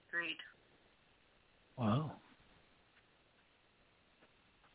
Agreed. 0.09 0.37
Wow. 1.77 2.13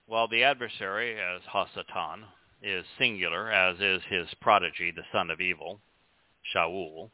While 0.07 0.29
the 0.29 0.45
adversary, 0.45 1.17
as 1.19 1.41
Hasatan, 1.51 2.25
is 2.63 2.85
singular, 2.99 3.51
as 3.51 3.79
is 3.81 4.03
his 4.11 4.27
prodigy, 4.43 4.93
the 4.95 5.03
son 5.13 5.31
of 5.31 5.41
evil, 5.41 5.81
Shaul, 6.55 7.09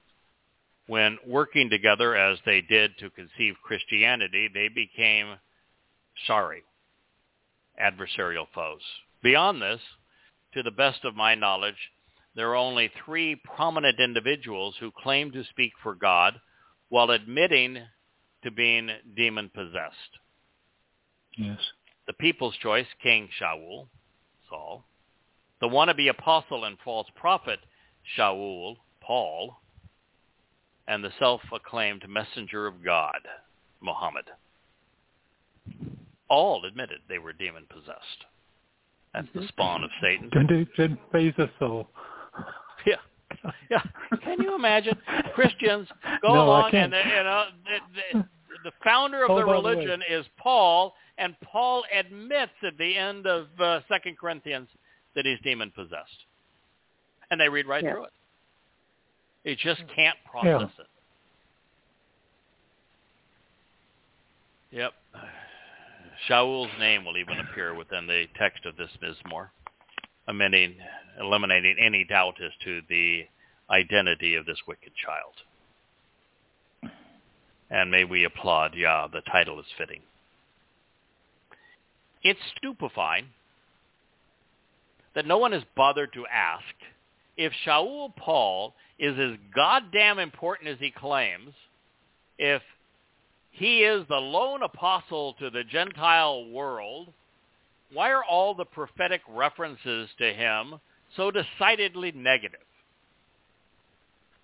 when 0.87 1.19
working 1.27 1.69
together 1.69 2.15
as 2.15 2.39
they 2.47 2.61
did 2.61 2.97
to 2.99 3.11
conceive 3.11 3.55
Christianity, 3.65 4.49
they 4.53 4.69
became 4.69 5.37
sorry, 6.27 6.63
adversarial 7.83 8.47
foes. 8.55 8.81
Beyond 9.23 9.61
this, 9.61 9.81
to 10.55 10.63
the 10.63 10.71
best 10.71 11.05
of 11.05 11.17
my 11.17 11.35
knowledge, 11.35 11.91
there 12.35 12.51
are 12.51 12.57
only 12.57 12.91
three 13.05 13.37
prominent 13.37 13.99
individuals 13.99 14.75
who 14.79 14.91
claim 15.03 15.33
to 15.33 15.45
speak 15.45 15.73
for 15.83 15.95
God 15.95 16.35
while 16.89 17.11
admitting 17.11 17.79
to 18.45 18.51
being 18.51 18.91
demon-possessed. 19.17 20.19
Yes. 21.37 21.59
The 22.07 22.13
people's 22.15 22.57
choice, 22.63 22.87
King 23.03 23.29
Shaul, 23.41 23.89
Saul, 24.49 24.85
the 25.61 25.69
wannabe 25.69 26.09
apostle 26.09 26.65
and 26.65 26.79
false 26.85 27.09
prophet, 27.17 27.59
Shaul, 28.17 28.77
Paul, 29.03 29.57
and 30.89 31.03
the 31.03 31.11
self-acclaimed 31.19 32.09
messenger 32.09 32.67
of 32.67 32.85
God, 32.85 33.21
Muhammad. 33.81 34.25
All 36.29 36.65
admitted 36.65 36.99
they 37.09 37.19
were 37.19 37.33
demon-possessed. 37.33 38.25
That's 39.15 39.29
the 39.35 39.47
spawn 39.49 39.83
of 39.85 39.91
Satan. 40.03 40.29
Didn't, 40.31 40.69
didn't 40.77 41.01
phase 41.13 41.35
us 41.39 41.51
so. 41.59 41.89
Yeah. 42.87 43.51
Yeah. 43.69 43.83
Can 44.23 44.41
you 44.41 44.55
imagine 44.55 44.97
Christians 45.35 45.89
go 46.23 46.29
No, 46.35 46.45
along 46.45 46.71
can't. 46.71 46.95
and 46.95 47.11
you 47.11 47.17
know 47.25 47.45
the, 47.65 48.03
the, 48.13 48.25
the 48.67 48.73
founder 48.85 49.25
of 49.25 49.31
Oh, 49.31 49.41
the 49.41 49.45
by 49.45 49.47
the 49.47 49.53
religion 49.61 50.01
is 50.09 50.25
Paul, 50.39 50.95
and 51.19 51.35
Paul 51.43 51.83
admits 51.99 52.53
at 52.65 52.79
the 52.79 52.97
end 52.97 53.27
of 53.27 53.47
uh, 53.59 53.81
Second 53.89 54.19
Corinthians 54.19 54.69
that 55.17 55.27
he's 55.27 55.39
demon 55.43 55.73
possessed, 55.75 56.27
and 57.33 57.41
they 57.41 57.49
read 57.49 57.67
right 57.67 57.83
Yeah. 57.83 57.95
through 57.95 58.05
it. 58.05 58.13
They 59.47 59.55
just 59.55 59.83
can't 59.95 60.17
process 60.29 60.71
it. 60.77 60.87
Yep. 64.73 64.93
Shaul's 66.27 66.69
name 66.81 67.05
will 67.05 67.17
even 67.17 67.39
appear 67.39 67.73
within 67.73 68.09
the 68.09 68.25
text 68.37 68.67
of 68.67 68.77
this 68.77 68.91
Mizmor, 69.01 69.51
omitting, 70.29 70.75
eliminating 71.21 71.77
any 71.79 72.05
doubt 72.05 72.35
as 72.45 72.51
to 72.65 72.81
the 72.89 73.23
identity 73.71 74.35
of 74.35 74.47
this 74.47 74.59
wicked 74.67 74.91
child. 74.97 76.93
And 77.71 77.89
may 77.89 78.03
we 78.03 78.25
applaud 78.25 78.73
yeah, 78.77 79.07
the 79.13 79.21
title 79.31 79.61
is 79.61 79.67
fitting. 79.79 80.01
It's 82.25 82.41
stupefying 82.57 83.27
that 85.15 85.25
no 85.25 85.39
one 85.39 85.53
has 85.53 85.63
bothered 85.77 86.13
to 86.15 86.27
ask 86.27 86.65
if 87.37 87.53
Shaul 87.67 88.15
Paul 88.17 88.75
is 88.99 89.19
as 89.19 89.39
goddamn 89.55 90.19
important 90.19 90.69
as 90.69 90.79
he 90.79 90.91
claims, 90.91 91.53
if 92.39 92.63
he 93.51 93.83
is 93.83 94.07
the 94.09 94.17
lone 94.17 94.63
apostle 94.63 95.35
to 95.35 95.51
the 95.51 95.65
Gentile 95.65 96.49
world, 96.51 97.13
why 97.93 98.11
are 98.11 98.25
all 98.25 98.55
the 98.55 98.65
prophetic 98.65 99.21
references 99.29 100.09
to 100.19 100.33
him 100.33 100.81
so 101.17 101.31
decidedly 101.31 102.13
negative? 102.13 102.61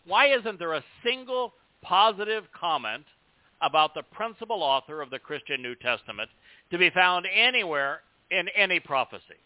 Why 0.06 0.28
isn't 0.34 0.58
there 0.58 0.74
a 0.74 0.84
single 1.04 1.52
positive 1.82 2.44
comment 2.58 3.04
about 3.60 3.94
the 3.94 4.02
principal 4.02 4.62
author 4.62 5.00
of 5.00 5.10
the 5.10 5.18
Christian 5.18 5.62
New 5.62 5.74
Testament 5.76 6.30
to 6.70 6.78
be 6.78 6.90
found 6.90 7.26
anywhere 7.32 8.00
in 8.30 8.48
any 8.56 8.80
prophecy? 8.80 9.38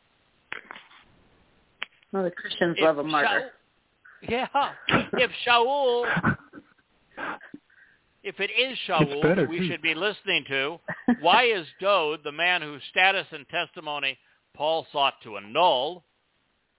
Well, 2.13 2.25
the 2.25 2.31
Christians 2.31 2.77
If 2.79 2.85
love 2.85 2.99
a 2.99 3.05
martyr. 3.05 3.29
Shaul- 3.29 3.51
yeah. 4.29 4.47
If 5.13 5.31
Shaul, 5.47 6.07
if 8.23 8.41
it 8.41 8.51
is 8.51 8.79
Shaul 8.89 9.23
better, 9.23 9.43
that 9.43 9.49
we 9.49 9.59
too. 9.59 9.69
should 9.69 9.83
be 9.83 9.95
listening 9.95 10.45
to, 10.49 10.79
why 11.21 11.45
is 11.45 11.67
Dode, 11.81 12.21
the 12.25 12.33
man 12.33 12.63
whose 12.63 12.83
status 12.91 13.27
and 13.31 13.47
testimony 13.49 14.19
Paul 14.55 14.87
sought 14.93 15.15
to 15.25 15.37
annul, 15.37 16.05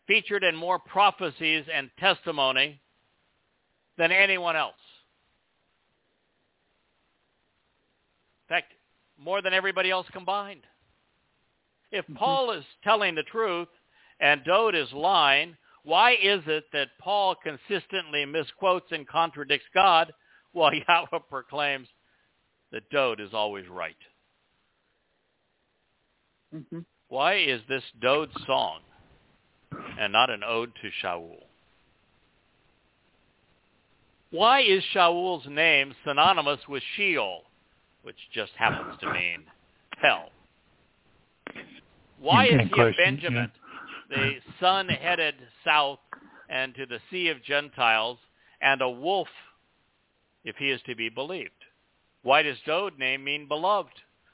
featured 0.08 0.44
in 0.44 0.56
more 0.56 0.80
prophecies 0.80 1.66
and 1.74 1.90
testimony 2.00 2.80
than 3.98 4.12
anyone 4.12 4.56
else? 4.56 4.74
In 8.50 8.56
fact, 8.56 8.74
more 9.20 9.42
than 9.42 9.54
everybody 9.54 9.92
else 9.92 10.08
combined. 10.14 10.62
If 11.92 12.06
mm-hmm. 12.06 12.16
Paul 12.16 12.52
is 12.52 12.64
telling 12.84 13.16
the 13.16 13.24
truth 13.24 13.68
and 14.20 14.44
Dode 14.44 14.76
is 14.76 14.92
lying, 14.94 15.56
why 15.84 16.14
is 16.14 16.42
it 16.48 16.66
that 16.74 16.90
Paul 17.00 17.36
consistently 17.36 18.26
misquotes 18.26 18.92
and 18.92 19.08
contradicts 19.08 19.68
God 19.74 20.14
while 20.52 20.74
Yahweh 20.74 21.20
proclaims 21.30 21.88
that 22.72 22.90
Dode 22.90 23.20
is 23.22 23.34
always 23.34 23.68
right? 23.70 23.96
hmm 26.52 26.80
Why 27.10 27.36
is 27.36 27.62
this 27.70 27.84
Dode 28.02 28.32
song 28.46 28.80
and 30.00 30.12
not 30.12 30.30
an 30.30 30.44
ode 30.44 30.72
to 30.82 30.90
Shaul? 31.06 31.38
Why 34.32 34.62
is 34.62 34.84
Shaul's 34.94 35.46
name 35.48 35.94
synonymous 36.06 36.60
with 36.68 36.84
Sheol, 36.96 37.44
which 38.02 38.18
just 38.34 38.52
happens 38.58 39.00
to 39.02 39.14
mean 39.14 39.44
hell? 40.02 40.32
Why 42.20 42.46
is 42.46 42.52
he 42.52 42.66
a 42.66 42.70
question, 42.70 42.96
Benjamin, 43.06 43.52
the 44.10 44.34
sun 44.60 44.88
headed 44.90 45.36
south 45.66 46.00
and 46.50 46.74
to 46.76 46.86
the 46.86 47.00
sea 47.12 47.30
of 47.30 47.44
Gentiles, 47.44 48.18
and 48.62 48.82
a 48.82 48.90
wolf, 48.90 49.28
if 50.44 50.56
he 50.56 50.72
is 50.72 50.82
to 50.86 50.96
be 50.96 51.10
believed? 51.10 51.52
Why 52.24 52.42
does 52.42 52.58
Dode 52.66 52.98
name 52.98 53.24
mean 53.24 53.48
beloved? 53.48 53.94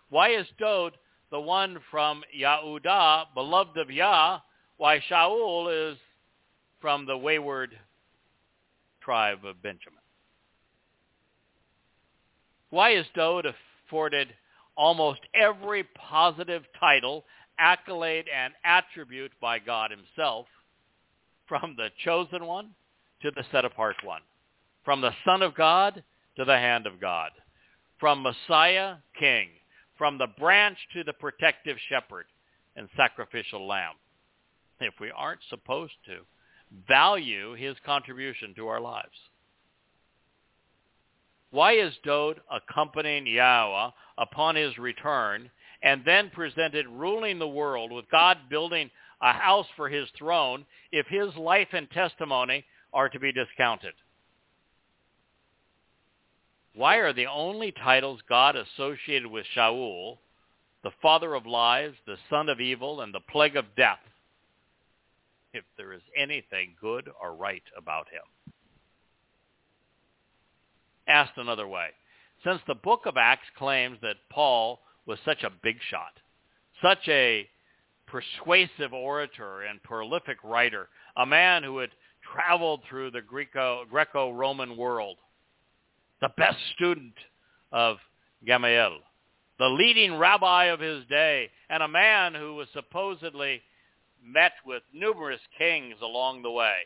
Why 0.10 0.30
is 0.30 0.48
Dode 0.60 0.94
the 1.32 1.40
one 1.40 1.80
from 1.90 2.24
Yahudah, 2.38 3.26
beloved 3.34 3.78
of 3.78 3.90
Yah, 3.90 4.40
why 4.78 5.00
Shaul 5.10 5.92
is 5.92 5.98
from 6.80 7.06
the 7.06 7.18
wayward 7.18 7.78
tribe 9.02 9.46
of 9.46 9.62
Benjamin? 9.62 10.00
Why 12.70 12.92
is 12.92 13.06
Dode 13.16 13.48
afforded 13.88 14.30
almost 14.76 15.22
every 15.36 15.84
positive 15.96 16.64
title, 16.80 17.26
accolade, 17.58 18.26
and 18.34 18.54
attribute 18.64 19.32
by 19.42 19.60
God 19.60 19.92
himself, 19.92 20.48
from 21.48 21.76
the 21.78 21.90
chosen 22.04 22.46
one 22.46 22.70
to 23.22 23.32
the 23.32 23.44
set-apart 23.52 23.98
one, 24.04 24.22
from 24.84 25.02
the 25.02 25.14
Son 25.26 25.42
of 25.42 25.56
God 25.56 26.04
to 26.38 26.46
the 26.46 26.58
hand 26.58 26.88
of 26.88 27.00
God, 27.00 27.32
from 28.00 28.24
Messiah, 28.24 28.96
King, 29.20 29.50
from 29.98 30.18
the 30.18 30.28
branch 30.40 30.78
to 30.94 31.04
the 31.04 31.14
protective 31.14 31.78
shepherd 31.90 32.26
and 32.76 32.90
sacrificial 32.98 33.68
lamb, 33.68 33.94
if 34.80 34.94
we 35.00 35.12
aren't 35.16 35.42
supposed 35.50 35.94
to 36.06 36.20
value 36.88 37.54
his 37.54 37.76
contribution 37.86 38.54
to 38.56 38.68
our 38.68 38.82
lives? 38.82 39.16
Why 41.52 41.74
is 41.74 41.94
Dode 42.04 42.42
accompanying 42.52 43.28
Yahweh 43.28 43.92
upon 44.18 44.56
his 44.56 44.78
return 44.80 45.52
and 45.84 46.02
then 46.06 46.32
presented 46.34 46.88
ruling 46.88 47.38
the 47.38 47.48
world 47.48 47.92
with 47.92 48.10
God 48.10 48.38
building 48.50 48.90
a 49.22 49.34
house 49.34 49.68
for 49.76 49.90
his 49.90 50.08
throne 50.18 50.66
if 50.92 51.06
his 51.08 51.36
life 51.36 51.68
and 51.74 51.92
testimony 51.92 52.64
are 52.94 53.10
to 53.10 53.20
be 53.20 53.34
discounted? 53.34 53.94
Why 56.76 56.96
are 56.96 57.14
the 57.14 57.28
only 57.28 57.72
titles 57.72 58.22
God 58.28 58.56
associated 58.56 59.28
with 59.28 59.46
Shaul, 59.56 60.18
the 60.84 60.92
father 61.02 61.36
of 61.36 61.46
lies, 61.46 61.94
the 62.08 62.18
son 62.30 62.50
of 62.50 62.60
evil, 62.60 63.02
and 63.02 63.14
the 63.14 63.20
plague 63.20 63.56
of 63.56 63.66
death, 63.78 64.00
if 65.54 65.64
there 65.78 65.94
is 65.94 66.02
anything 66.18 66.76
good 66.82 67.10
or 67.22 67.36
right 67.36 67.64
about 67.78 68.08
him? 68.08 68.54
Asked 71.08 71.38
another 71.38 71.68
way, 71.68 71.90
since 72.44 72.62
the 72.66 72.76
book 72.76 73.02
of 73.06 73.18
Acts 73.18 73.48
claims 73.58 74.00
that 74.02 74.16
Paul 74.32 74.80
was 75.06 75.20
such 75.26 75.44
a 75.44 75.52
big 75.62 75.78
shot, 75.90 76.14
such 76.82 77.08
a 77.08 77.48
persuasive 78.08 78.94
orator 78.94 79.62
and 79.62 79.82
prolific 79.84 80.38
writer, 80.44 80.90
a 81.18 81.26
man 81.26 81.64
who 81.64 81.80
had 81.80 81.90
traveled 82.34 82.82
through 82.90 83.12
the 83.12 83.22
Greco, 83.22 83.86
Greco-Roman 83.90 84.78
world, 84.78 85.18
the 86.22 86.30
best 86.38 86.58
student 86.76 87.14
of 87.72 87.98
Gamaliel, 88.46 89.00
the 89.60 89.68
leading 89.68 90.18
rabbi 90.18 90.66
of 90.66 90.80
his 90.80 91.06
day, 91.10 91.50
and 91.70 91.84
a 91.84 91.88
man 91.88 92.34
who 92.34 92.56
was 92.56 92.68
supposedly 92.74 93.62
met 94.24 94.54
with 94.66 94.84
numerous 94.94 95.42
kings 95.58 95.96
along 96.02 96.42
the 96.42 96.52
way. 96.52 96.78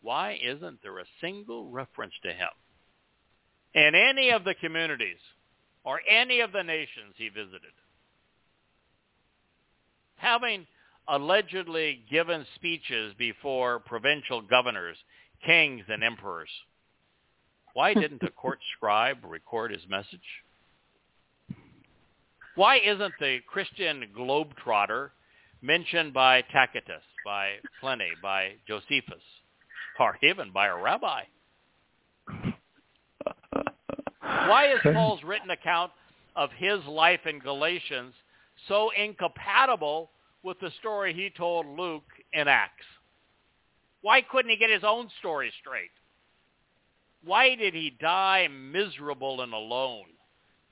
Why 0.00 0.38
isn't 0.42 0.82
there 0.82 0.98
a 0.98 1.04
single 1.20 1.68
reference 1.70 2.14
to 2.22 2.32
him 2.32 2.48
in 3.74 3.94
any 3.94 4.30
of 4.30 4.44
the 4.44 4.54
communities 4.54 5.18
or 5.86 6.00
any 6.10 6.40
of 6.40 6.52
the 6.52 6.62
nations 6.62 7.14
he 7.16 7.28
visited? 7.28 7.72
Having 10.16 10.66
allegedly 11.08 12.02
given 12.10 12.44
speeches 12.56 13.14
before 13.16 13.78
provincial 13.78 14.42
governors, 14.42 14.96
kings, 15.46 15.84
and 15.88 16.02
emperors, 16.02 16.50
why 17.72 17.94
didn't 17.94 18.22
a 18.24 18.30
court 18.30 18.58
scribe 18.76 19.18
record 19.24 19.70
his 19.70 19.86
message? 19.88 20.20
Why 22.56 22.78
isn't 22.78 23.14
the 23.20 23.38
Christian 23.46 24.06
globetrotter 24.18 25.10
mentioned 25.62 26.12
by 26.12 26.42
Tacitus, 26.42 27.02
by 27.24 27.56
Pliny, 27.80 28.10
by 28.22 28.54
Josephus, 28.66 29.22
or 30.00 30.18
even 30.22 30.50
by 30.52 30.66
a 30.66 30.76
rabbi? 30.76 31.22
Why 34.48 34.72
is 34.72 34.80
Paul's 34.94 35.22
written 35.22 35.50
account 35.50 35.92
of 36.34 36.50
his 36.56 36.84
life 36.86 37.26
in 37.26 37.38
Galatians 37.38 38.14
so 38.68 38.90
incompatible 38.90 40.10
with 40.42 40.60
the 40.60 40.70
story 40.78 41.14
he 41.14 41.30
told 41.30 41.66
Luke 41.66 42.04
in 42.32 42.48
Acts? 42.48 42.86
Why 44.02 44.20
couldn't 44.22 44.50
he 44.50 44.56
get 44.56 44.70
his 44.70 44.84
own 44.84 45.08
story 45.18 45.52
straight? 45.60 45.90
Why 47.24 47.56
did 47.56 47.74
he 47.74 47.96
die 48.00 48.48
miserable 48.48 49.40
and 49.40 49.52
alone, 49.52 50.06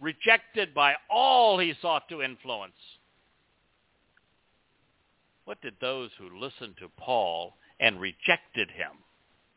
rejected 0.01 0.73
by 0.73 0.95
all 1.11 1.59
he 1.59 1.75
sought 1.83 2.09
to 2.11 2.23
influence? 2.23 2.73
What 5.47 5.61
did 5.61 5.75
those 5.81 6.11
who 6.19 6.39
listened 6.39 6.77
to 6.79 6.89
Paul 6.97 7.57
and 7.81 8.01
rejected 8.01 8.71
him 8.71 8.93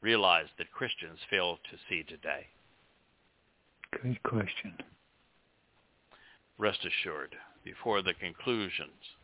realize 0.01 0.47
that 0.57 0.71
Christians 0.71 1.19
fail 1.29 1.57
to 1.69 1.77
see 1.87 2.03
today? 2.03 2.47
Good 3.91 4.21
question. 4.23 4.73
Rest 6.57 6.79
assured, 6.85 7.35
before 7.63 8.01
the 8.01 8.13
conclusions 8.13 9.15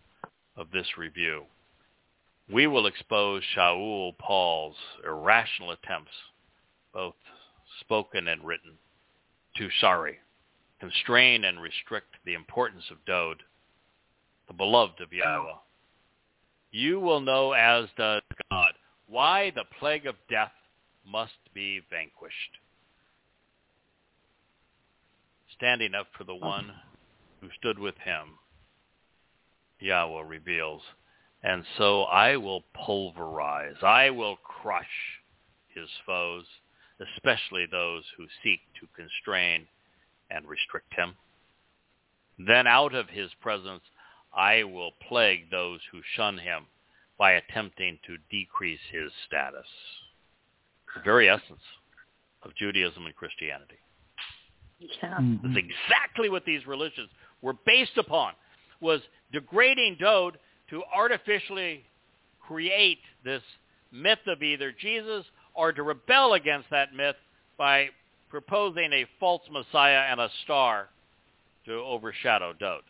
of 0.55 0.71
this 0.71 0.97
review, 0.97 1.43
we 2.51 2.67
will 2.67 2.87
expose 2.87 3.43
Shaul 3.55 4.17
Paul's 4.17 4.75
irrational 5.05 5.71
attempts, 5.71 6.11
both 6.93 7.15
spoken 7.79 8.27
and 8.27 8.45
written, 8.45 8.73
to 9.57 9.69
sorry, 9.79 10.19
constrain 10.79 11.45
and 11.45 11.61
restrict 11.61 12.15
the 12.25 12.33
importance 12.33 12.83
of 12.91 13.03
Dode, 13.05 13.43
the 14.47 14.53
beloved 14.53 15.01
of 15.01 15.13
Yahweh. 15.13 15.53
You 16.71 16.99
will 16.99 17.21
know, 17.21 17.53
as 17.53 17.87
does 17.97 18.21
God, 18.51 18.73
why 19.07 19.51
the 19.51 19.65
plague 19.79 20.05
of 20.05 20.15
death 20.29 20.51
must 21.05 21.33
be 21.53 21.81
vanquished. 21.89 22.57
Standing 25.63 25.95
up 25.95 26.07
for 26.17 26.25
the 26.25 26.35
one 26.35 26.73
who 27.39 27.47
stood 27.57 27.79
with 27.79 27.95
him, 27.99 28.37
Yahweh 29.79 30.23
reveals, 30.27 30.81
and 31.41 31.63
so 31.77 32.01
I 32.03 32.35
will 32.35 32.65
pulverize, 32.73 33.77
I 33.81 34.09
will 34.09 34.35
crush 34.35 35.21
his 35.73 35.87
foes, 36.05 36.43
especially 36.99 37.65
those 37.65 38.03
who 38.17 38.25
seek 38.43 38.59
to 38.81 38.87
constrain 38.93 39.65
and 40.29 40.45
restrict 40.49 40.93
him. 40.95 41.15
Then 42.37 42.67
out 42.67 42.93
of 42.93 43.07
his 43.07 43.31
presence 43.39 43.83
I 44.35 44.65
will 44.65 44.91
plague 45.07 45.49
those 45.49 45.79
who 45.93 46.01
shun 46.17 46.39
him 46.39 46.65
by 47.17 47.31
attempting 47.31 47.99
to 48.05 48.17
decrease 48.29 48.81
his 48.91 49.13
status. 49.25 49.67
The 50.93 51.03
very 51.05 51.29
essence 51.29 51.63
of 52.41 52.53
Judaism 52.53 53.05
and 53.05 53.15
Christianity. 53.15 53.77
Yeah. 55.01 55.17
Mhm. 55.17 55.41
That's 55.41 55.57
exactly 55.57 56.29
what 56.29 56.45
these 56.45 56.65
religions 56.65 57.09
were 57.41 57.53
based 57.53 57.97
upon, 57.97 58.33
was 58.79 59.01
degrading 59.31 59.95
Dode 59.95 60.39
to 60.69 60.83
artificially 60.85 61.85
create 62.39 63.01
this 63.23 63.43
myth 63.91 64.25
of 64.27 64.43
either 64.43 64.71
Jesus 64.71 65.25
or 65.53 65.71
to 65.71 65.83
rebel 65.83 66.33
against 66.33 66.69
that 66.69 66.93
myth 66.93 67.15
by 67.57 67.89
proposing 68.29 68.91
a 68.93 69.05
false 69.19 69.47
Messiah 69.49 70.07
and 70.09 70.19
a 70.19 70.29
star 70.43 70.89
to 71.65 71.73
overshadow 71.73 72.53
Dode. 72.53 72.83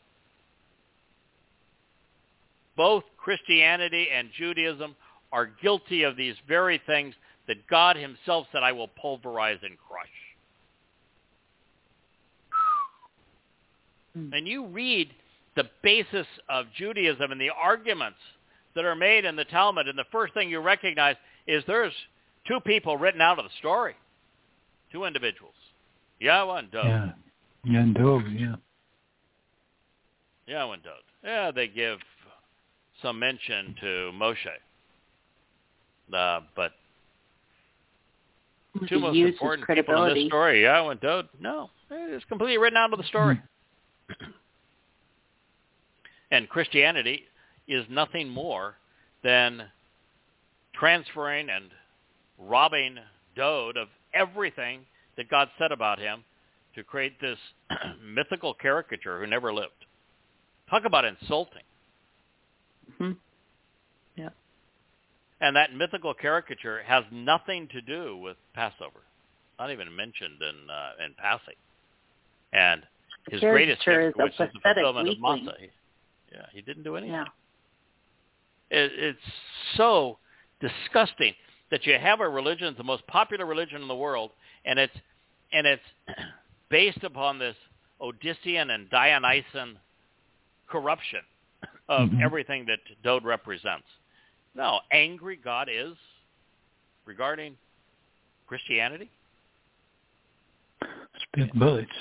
Both 2.76 3.04
Christianity 3.18 4.10
and 4.10 4.32
Judaism 4.32 4.96
are 5.32 5.46
guilty 5.46 6.04
of 6.04 6.16
these 6.16 6.36
very 6.48 6.78
things 6.86 7.14
that 7.48 7.68
God 7.68 7.98
himself 7.98 8.48
said, 8.52 8.64
I 8.64 8.72
will 8.72 8.88
pulverize 8.88 9.60
and 9.64 9.78
crush. 9.78 10.08
Mm. 14.18 14.34
And 14.38 14.48
you 14.48 14.66
read 14.68 15.10
the 15.56 15.66
basis 15.82 16.28
of 16.50 16.66
Judaism 16.76 17.32
and 17.32 17.40
the 17.40 17.50
arguments 17.50 18.18
that 18.76 18.86
are 18.86 18.96
made 18.96 19.26
in 19.26 19.36
the 19.36 19.46
Talmud, 19.46 19.88
and 19.88 19.98
the 19.98 20.06
first 20.12 20.34
thing 20.34 20.50
you 20.50 20.60
recognize 20.60 21.16
is 21.48 21.64
there's 21.68 21.94
two 22.48 22.60
people 22.60 22.98
written 22.98 23.22
out 23.22 23.38
of 23.40 23.46
the 23.46 23.52
story. 23.60 23.96
Two 24.92 25.06
individuals. 25.06 25.54
Yahweh 26.20 26.60
and 26.60 26.72
Dode. 26.72 26.86
Yeah. 26.86 27.10
Yeah, 27.66 27.80
and 27.80 27.96
Dove, 27.96 28.24
yeah. 28.30 28.56
Yahweh 30.48 30.74
and 30.74 30.84
Dode. 30.84 30.94
Yeah, 31.24 31.52
they 31.52 31.68
give 31.68 32.00
some 33.02 33.20
mention 33.20 33.76
to 33.82 34.12
Moshe. 34.14 34.36
Uh, 36.14 36.42
but 36.56 36.74
two 38.80 38.88
To 38.88 39.00
most 39.00 39.16
use 39.16 39.30
important 39.32 39.62
people 39.68 39.80
in 39.80 39.86
credibility. 39.86 40.24
this 40.24 40.30
story, 40.30 40.64
Yahweh 40.64 40.92
and 40.92 41.00
Dode, 41.02 41.30
no. 41.40 41.70
It's 41.90 42.26
completely 42.26 42.58
written 42.58 42.78
out 42.78 42.92
of 42.92 43.00
the 43.00 43.06
story. 43.06 43.40
And 46.32 46.50
Christianity 46.50 47.24
is 47.68 47.86
nothing 47.90 48.30
more 48.30 48.76
than 49.24 49.64
transferring 50.74 51.50
and 51.50 51.66
robbing 52.38 52.98
Dode 53.36 53.78
of 53.78 53.88
everything 54.14 54.82
that 55.18 55.30
God 55.30 55.50
said 55.58 55.72
about 55.72 56.00
him 56.00 56.24
to 56.76 56.84
create 56.84 57.20
this 57.22 57.38
mythical 58.04 58.54
caricature 58.54 59.20
who 59.20 59.28
never 59.28 59.54
lived. 59.54 59.72
Talk 60.70 60.86
about 60.86 61.06
insulting. 61.06 61.64
Mhm. 63.00 63.18
Yeah. 64.16 64.30
And 65.42 65.56
that 65.56 65.74
mythical 65.74 66.14
caricature 66.14 66.84
has 66.84 67.04
nothing 67.12 67.68
to 67.70 67.82
do 67.82 68.18
with 68.18 68.38
Passover. 68.54 69.02
Not 69.60 69.72
even 69.72 69.96
mentioned 69.96 70.42
in 70.42 70.70
uh, 70.70 71.06
in 71.06 71.14
passing. 71.16 71.56
And 72.52 72.84
his 73.30 73.40
greatest 73.42 73.82
caricature 73.84 74.12
gift, 74.12 74.34
is 74.36 74.40
a 74.40 74.44
which 74.44 74.50
is 74.50 74.54
the 74.54 74.60
pathetic 74.60 74.84
fulfillment 74.84 75.10
of 75.10 75.16
weakling. 75.18 75.56
He- 75.60 75.70
Yeah, 76.36 76.46
he 76.52 76.62
didn't 76.62 76.84
do 76.84 76.96
anything. 76.96 77.14
Yeah. 77.16 77.26
It, 78.72 78.92
it's 78.98 79.20
so 79.78 80.18
disgusting 80.60 81.34
that 81.70 81.86
you 81.86 81.98
have 82.00 82.20
a 82.22 82.28
religion, 82.30 82.68
it's 82.68 82.78
the 82.78 82.84
most 82.84 83.06
popular 83.08 83.46
religion 83.46 83.82
in 83.82 83.88
the 83.88 83.96
world, 83.96 84.32
and 84.66 84.80
it's 84.80 84.96
and 85.52 85.68
it's 85.68 85.84
based 86.70 87.04
upon 87.04 87.38
this 87.40 87.56
Odyssean 88.02 88.72
and 88.74 88.90
Dionysian 88.90 89.78
corruption 90.68 91.20
of 91.88 92.10
Mhm. 92.10 92.22
everything 92.24 92.66
that 92.66 92.80
Dode 93.04 93.24
represents. 93.24 93.88
No, 94.56 94.80
angry 94.92 95.36
God 95.36 95.70
is 95.72 95.94
regarding 97.06 97.58
Christianity. 98.48 99.10
Spit 101.22 101.54
bullets. 101.54 101.92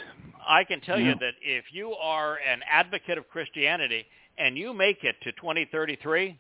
I 0.46 0.64
can 0.64 0.80
tell 0.80 0.98
Yeah. 0.98 1.10
you 1.10 1.14
that 1.20 1.34
if 1.40 1.72
you 1.72 1.92
are 1.94 2.36
an 2.38 2.62
advocate 2.68 3.18
of 3.18 3.28
Christianity 3.28 4.06
and 4.38 4.56
you 4.56 4.72
make 4.72 5.04
it 5.04 5.16
to 5.22 5.32
2033, 5.32 6.38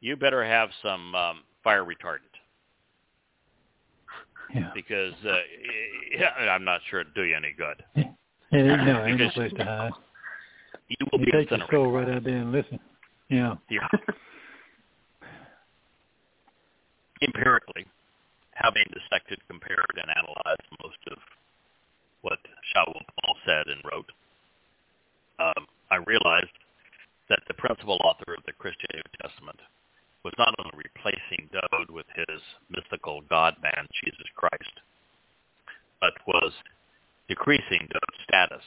you 0.00 0.16
better 0.16 0.44
have 0.44 0.70
some 0.82 1.14
um, 1.14 1.44
fire 1.62 1.84
retardant 1.84 2.34
Yeah. 4.54 4.70
because 4.74 5.14
uh, 5.24 5.38
I'm 6.50 6.64
not 6.64 6.80
sure 6.90 7.00
it'd 7.00 7.14
do 7.14 7.22
you 7.22 7.36
any 7.36 7.52
good. 7.52 7.84
Yeah, 8.50 8.76
no, 8.84 9.04
ain't 9.04 9.18
no 9.18 9.30
place 9.34 9.52
to 9.56 9.64
hide. 9.64 9.92
You 10.88 11.06
will 11.10 11.20
You 11.20 11.26
be 11.26 11.32
take 11.32 11.50
your 11.50 11.60
soul 11.70 11.90
right 11.90 12.08
out 12.08 12.24
there 12.24 12.36
and 12.38 12.52
listen. 12.52 12.78
Yeah. 13.28 13.54
Yeah. 13.70 13.86
Empirically, 17.22 17.86
having 18.52 18.84
dissected, 18.92 19.38
compared, 19.48 19.86
and 19.94 20.10
analyzed 20.16 20.66
most 20.82 20.98
of 21.10 21.18
what 22.22 22.38
Shaul 22.74 22.94
Paul 22.94 23.36
said 23.44 23.66
and 23.66 23.82
wrote, 23.90 24.10
um, 25.38 25.66
I 25.90 25.96
realized 26.06 26.54
that 27.28 27.40
the 27.46 27.54
principal 27.54 27.98
author 28.04 28.34
of 28.34 28.44
the 28.46 28.52
Christian 28.52 28.88
New 28.94 29.02
Testament 29.20 29.58
was 30.24 30.34
not 30.38 30.54
only 30.58 30.72
replacing 30.76 31.50
Dode 31.50 31.90
with 31.90 32.06
his 32.14 32.40
mystical 32.70 33.22
God-man, 33.28 33.86
Jesus 34.04 34.26
Christ, 34.36 34.80
but 36.00 36.14
was 36.26 36.52
decreasing 37.28 37.88
Dode's 37.90 38.22
status 38.24 38.64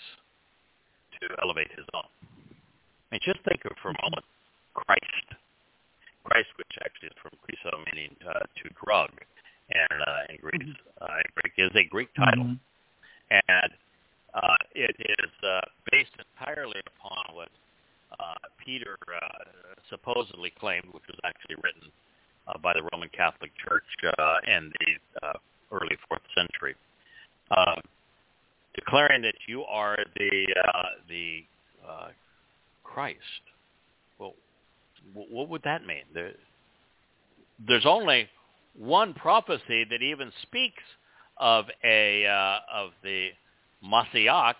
to 1.21 1.27
elevate 1.41 1.71
his 1.75 1.85
own. 1.93 2.03
I 2.03 3.15
mean, 3.15 3.21
just 3.23 3.39
think 3.47 3.63
of 3.65 3.71
for 3.81 3.89
a 3.91 4.01
moment 4.03 4.25
Christ. 4.73 5.39
Christ, 6.25 6.49
which 6.57 6.75
actually 6.83 7.09
is 7.09 7.17
from 7.21 7.31
Chriso, 7.45 7.71
meaning 7.93 8.15
uh, 8.27 8.39
to 8.39 8.69
drug, 8.83 9.11
and 9.69 10.01
uh, 10.01 10.33
in 10.33 10.37
Greek, 10.41 10.75
uh, 10.99 11.17
in 11.23 11.31
Greek 11.39 11.53
is 11.57 11.71
a 11.75 11.85
Greek 11.85 12.13
title, 12.15 12.43
Mhm. 12.43 12.59
And 13.29 13.71
uh, 14.33 14.55
it 14.73 14.95
is 14.99 15.31
uh, 15.43 15.61
based 15.91 16.11
entirely 16.19 16.81
upon 16.87 17.35
what 17.35 17.49
uh, 18.19 18.35
Peter 18.63 18.97
uh, 19.13 19.43
supposedly 19.89 20.51
claimed, 20.59 20.85
which 20.91 21.03
was 21.07 21.17
actually 21.23 21.55
written 21.63 21.91
uh, 22.47 22.57
by 22.57 22.73
the 22.73 22.87
Roman 22.93 23.09
Catholic 23.09 23.51
Church 23.57 23.83
uh, 24.17 24.35
in 24.47 24.71
the 24.79 25.27
uh, 25.27 25.33
early 25.71 25.97
fourth 26.07 26.21
century, 26.35 26.75
um, 27.55 27.81
declaring 28.73 29.21
that 29.21 29.35
you 29.47 29.63
are 29.63 29.97
the 30.17 30.47
uh, 30.67 30.83
the 31.07 31.43
uh, 31.87 32.07
Christ. 32.83 33.19
Well, 34.19 34.33
wh- 35.13 35.31
what 35.31 35.49
would 35.49 35.63
that 35.63 35.85
mean? 35.85 36.03
There, 36.13 36.33
there's 37.67 37.85
only 37.85 38.27
one 38.77 39.13
prophecy 39.13 39.85
that 39.89 40.01
even 40.01 40.31
speaks 40.41 40.83
of 41.37 41.65
a 41.83 42.25
uh, 42.25 42.59
of 42.73 42.91
the 43.03 43.29
Messiah 43.81 44.53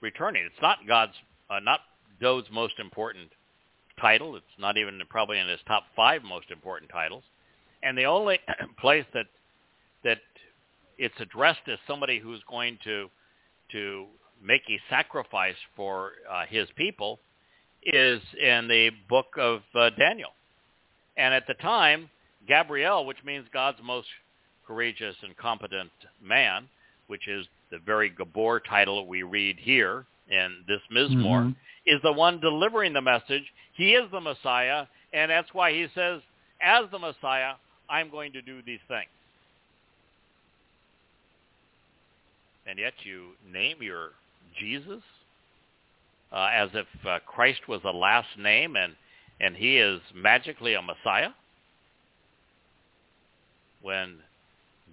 returning. 0.00 0.44
It's 0.44 0.62
not 0.62 0.78
God's, 0.86 1.12
uh, 1.50 1.60
not 1.60 1.80
Dode's 2.20 2.48
most 2.52 2.78
important 2.78 3.30
title. 4.00 4.36
It's 4.36 4.44
not 4.58 4.76
even 4.76 5.00
probably 5.08 5.38
in 5.38 5.48
his 5.48 5.60
top 5.66 5.84
five 5.94 6.22
most 6.22 6.50
important 6.50 6.90
titles. 6.90 7.24
And 7.82 7.96
the 7.96 8.04
only 8.04 8.38
place 8.80 9.04
that 9.14 9.26
that 10.04 10.18
it's 10.98 11.14
addressed 11.20 11.68
as 11.70 11.78
somebody 11.86 12.18
who's 12.18 12.42
going 12.48 12.78
to 12.84 13.08
to 13.72 14.06
make 14.42 14.62
a 14.68 14.80
sacrifice 14.88 15.56
for 15.74 16.12
uh, 16.30 16.44
his 16.48 16.68
people 16.76 17.18
is 17.82 18.20
in 18.40 18.68
the 18.68 18.90
book 19.08 19.26
of 19.38 19.62
uh, 19.74 19.90
Daniel. 19.98 20.30
And 21.16 21.32
at 21.32 21.46
the 21.46 21.54
time, 21.54 22.10
Gabriel, 22.46 23.06
which 23.06 23.22
means 23.24 23.46
God's 23.52 23.78
most 23.82 24.08
courageous 24.66 25.16
and 25.22 25.36
competent 25.36 25.90
man, 26.22 26.68
which 27.06 27.28
is 27.28 27.46
the 27.70 27.78
very 27.78 28.08
Gabor 28.10 28.60
title 28.60 29.06
we 29.06 29.22
read 29.22 29.56
here 29.58 30.04
in 30.28 30.64
this 30.66 30.80
Mizmor, 30.90 31.48
Mhm. 31.48 31.56
is 31.86 32.02
the 32.02 32.12
one 32.12 32.40
delivering 32.40 32.92
the 32.92 33.00
message. 33.00 33.52
He 33.74 33.94
is 33.94 34.10
the 34.10 34.20
Messiah, 34.20 34.86
and 35.12 35.30
that's 35.30 35.52
why 35.54 35.72
he 35.72 35.86
says, 35.88 36.22
as 36.60 36.90
the 36.90 36.98
Messiah, 36.98 37.54
I'm 37.88 38.10
going 38.10 38.32
to 38.32 38.42
do 38.42 38.62
these 38.62 38.80
things. 38.88 39.10
And 42.66 42.78
yet 42.78 42.94
you 43.04 43.36
name 43.44 43.80
your 43.80 44.10
Jesus 44.58 45.02
uh, 46.32 46.48
as 46.52 46.70
if 46.74 46.86
uh, 47.06 47.20
Christ 47.24 47.68
was 47.68 47.80
a 47.84 47.90
last 47.90 48.36
name 48.36 48.76
and, 48.76 48.96
and 49.40 49.56
he 49.56 49.78
is 49.78 50.00
magically 50.14 50.74
a 50.74 50.82
Messiah? 50.82 51.30
When 53.82 54.16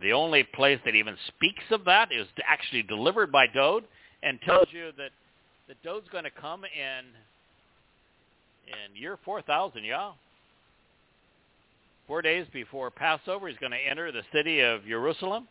the 0.02 0.12
only 0.12 0.44
place 0.44 0.80
that 0.86 0.96
even 0.96 1.16
speaks 1.28 1.64
of 1.72 1.86
that 1.86 2.12
is 2.12 2.28
actually 2.48 2.84
delivered 2.84 3.32
by 3.32 3.48
Dode 3.48 3.86
and 4.22 4.40
tells 4.42 4.68
you 4.72 4.92
that, 4.98 5.12
that 5.68 5.82
Dode's 5.84 6.08
going 6.12 6.24
to 6.24 6.32
come 6.32 6.64
in 6.64 7.06
in 8.68 9.02
year 9.02 9.18
4000, 9.24 9.84
yeah. 9.84 10.12
Four 12.08 12.22
days 12.22 12.46
before 12.52 12.92
Passover, 12.92 13.48
he's 13.48 13.58
going 13.58 13.72
to 13.72 13.78
enter 13.78 14.12
the 14.12 14.24
city 14.34 14.60
of 14.60 14.86
Jerusalem. 14.86 15.48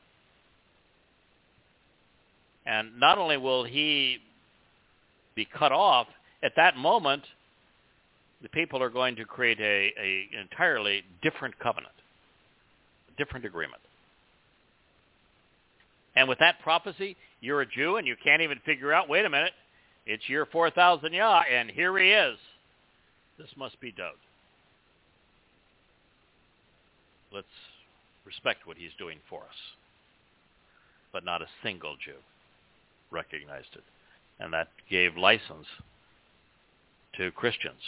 And 2.66 2.98
not 2.98 3.18
only 3.18 3.36
will 3.36 3.64
he 3.64 4.18
be 5.34 5.46
cut 5.46 5.72
off, 5.72 6.06
at 6.42 6.52
that 6.56 6.76
moment, 6.76 7.22
the 8.42 8.48
people 8.48 8.82
are 8.82 8.90
going 8.90 9.16
to 9.16 9.24
create 9.24 9.60
a, 9.60 9.92
a 9.98 10.28
entirely 10.40 11.02
different 11.22 11.58
covenant, 11.58 11.94
a 13.12 13.16
different 13.16 13.46
agreement. 13.46 13.80
And 16.14 16.28
with 16.28 16.38
that 16.40 16.60
prophecy, 16.62 17.16
you're 17.40 17.62
a 17.62 17.66
Jew 17.66 17.96
and 17.96 18.06
you 18.06 18.16
can't 18.22 18.42
even 18.42 18.58
figure 18.64 18.92
out, 18.92 19.08
wait 19.08 19.24
a 19.24 19.30
minute, 19.30 19.52
it's 20.06 20.28
year 20.28 20.46
4000 20.46 21.12
Yah, 21.12 21.42
and 21.50 21.70
here 21.70 21.96
he 21.98 22.10
is. 22.10 22.36
This 23.38 23.48
must 23.56 23.80
be 23.80 23.92
Dode. 23.92 24.12
Let's 27.32 27.46
respect 28.26 28.66
what 28.66 28.76
he's 28.76 28.90
doing 28.98 29.18
for 29.28 29.40
us. 29.40 29.56
But 31.12 31.24
not 31.24 31.42
a 31.42 31.46
single 31.62 31.96
Jew 31.96 32.18
recognized 33.10 33.74
it. 33.74 33.84
And 34.40 34.52
that 34.52 34.68
gave 34.90 35.16
license 35.16 35.66
to 37.16 37.30
Christians 37.32 37.80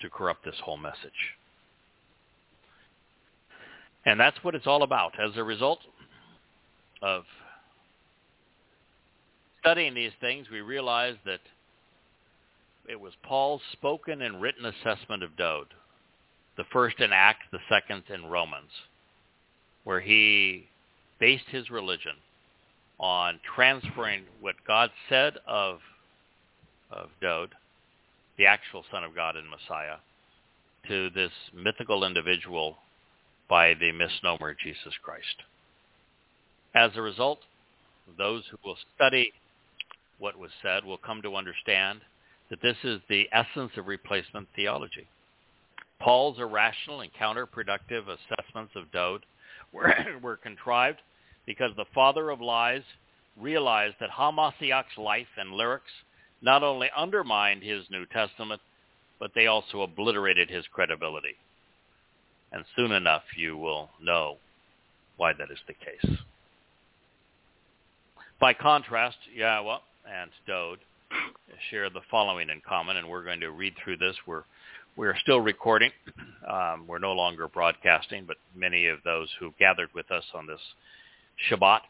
to 0.00 0.10
corrupt 0.10 0.44
this 0.44 0.56
whole 0.62 0.76
message. 0.76 1.36
And 4.04 4.18
that's 4.18 4.42
what 4.42 4.54
it's 4.54 4.66
all 4.66 4.82
about. 4.82 5.12
As 5.20 5.36
a 5.36 5.44
result 5.44 5.80
of 7.02 7.24
studying 9.60 9.94
these 9.94 10.12
things, 10.20 10.46
we 10.50 10.60
realize 10.60 11.16
that 11.24 11.40
it 12.88 12.98
was 12.98 13.12
Paul's 13.22 13.60
spoken 13.72 14.22
and 14.22 14.40
written 14.40 14.64
assessment 14.64 15.22
of 15.22 15.36
Dode, 15.36 15.68
the 16.56 16.64
first 16.72 17.00
in 17.00 17.12
Acts, 17.12 17.44
the 17.52 17.58
second 17.68 18.04
in 18.12 18.26
Romans, 18.26 18.70
where 19.84 20.00
he 20.00 20.66
based 21.20 21.44
his 21.50 21.70
religion 21.70 22.14
on 22.98 23.38
transferring 23.54 24.24
what 24.40 24.56
God 24.66 24.90
said 25.08 25.34
of, 25.46 25.80
of 26.90 27.10
Dode, 27.20 27.54
the 28.38 28.46
actual 28.46 28.84
Son 28.90 29.04
of 29.04 29.14
God 29.14 29.36
and 29.36 29.48
Messiah, 29.48 29.96
to 30.88 31.10
this 31.10 31.32
mythical 31.54 32.04
individual 32.04 32.76
by 33.48 33.74
the 33.74 33.92
misnomer 33.92 34.54
Jesus 34.54 34.94
Christ. 35.02 35.42
As 36.74 36.90
a 36.96 37.02
result, 37.02 37.40
those 38.16 38.44
who 38.50 38.58
will 38.64 38.76
study 38.94 39.32
what 40.18 40.38
was 40.38 40.50
said 40.62 40.84
will 40.84 40.98
come 40.98 41.22
to 41.22 41.36
understand 41.36 42.00
that 42.50 42.62
this 42.62 42.76
is 42.82 43.00
the 43.08 43.28
essence 43.32 43.72
of 43.76 43.86
replacement 43.86 44.48
theology. 44.56 45.06
Paul's 46.00 46.38
irrational 46.38 47.00
and 47.00 47.10
counterproductive 47.12 48.04
assessments 48.08 48.72
of 48.76 48.90
Dode 48.92 49.24
were, 49.72 49.92
were 50.22 50.36
contrived 50.36 50.98
because 51.46 51.70
the 51.76 51.84
father 51.94 52.30
of 52.30 52.40
lies 52.40 52.82
realized 53.38 53.96
that 54.00 54.10
Hamashiach's 54.10 54.96
life 54.96 55.26
and 55.36 55.52
lyrics 55.52 55.90
not 56.40 56.62
only 56.62 56.88
undermined 56.96 57.62
his 57.62 57.84
New 57.90 58.06
Testament, 58.06 58.60
but 59.18 59.32
they 59.34 59.46
also 59.46 59.82
obliterated 59.82 60.48
his 60.48 60.64
credibility. 60.72 61.36
And 62.52 62.64
soon 62.76 62.92
enough 62.92 63.24
you 63.36 63.56
will 63.56 63.90
know 64.00 64.38
why 65.16 65.32
that 65.32 65.50
is 65.50 65.58
the 65.66 65.74
case. 65.74 66.18
By 68.40 68.54
contrast, 68.54 69.16
Yahweh 69.34 69.78
and 70.08 70.30
Dode 70.46 70.78
share 71.70 71.90
the 71.90 72.02
following 72.08 72.50
in 72.50 72.60
common, 72.66 72.96
and 72.96 73.08
we're 73.08 73.24
going 73.24 73.40
to 73.40 73.50
read 73.50 73.74
through 73.82 73.96
this. 73.96 74.14
We're 74.26 74.44
we're 74.96 75.16
still 75.22 75.40
recording. 75.40 75.90
Um, 76.48 76.86
we're 76.86 76.98
no 76.98 77.12
longer 77.12 77.46
broadcasting, 77.46 78.24
but 78.26 78.38
many 78.56 78.86
of 78.86 79.00
those 79.04 79.28
who 79.38 79.52
gathered 79.58 79.90
with 79.94 80.10
us 80.10 80.24
on 80.32 80.46
this 80.46 80.60
Shabbat 81.50 81.80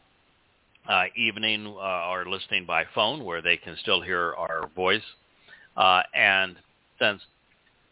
uh, 0.89 1.03
evening 1.15 1.65
uh, 1.65 1.79
are 1.79 2.25
listening 2.25 2.65
by 2.65 2.83
phone, 2.93 3.23
where 3.23 3.41
they 3.41 3.55
can 3.55 3.77
still 3.79 4.01
hear 4.01 4.33
our 4.33 4.69
voice. 4.75 5.03
Uh, 5.77 6.01
and 6.13 6.57
since 6.99 7.21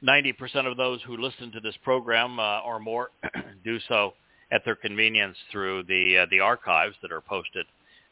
90% 0.03 0.69
of 0.69 0.75
those 0.75 0.99
who 1.03 1.15
listen 1.15 1.53
to 1.53 1.61
this 1.61 1.75
program 1.85 2.37
uh, 2.37 2.59
or 2.61 2.81
more 2.81 3.11
do 3.63 3.79
so 3.87 4.13
at 4.51 4.65
their 4.65 4.75
convenience 4.75 5.37
through 5.49 5.83
the 5.83 6.17
uh, 6.17 6.25
the 6.29 6.41
archives 6.41 6.95
that 7.01 7.13
are 7.13 7.21
posted 7.21 7.65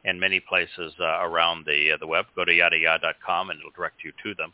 in 0.06 0.19
many 0.19 0.40
places 0.40 0.94
uh, 0.99 1.22
around 1.27 1.65
the 1.65 1.91
uh, 1.94 1.98
the 1.99 2.07
web. 2.07 2.26
Go 2.36 2.45
to 2.45 2.52
yadayah.com 2.52 3.49
and 3.49 3.60
it'll 3.60 3.72
direct 3.72 4.03
you 4.03 4.11
to 4.23 4.36
them. 4.36 4.53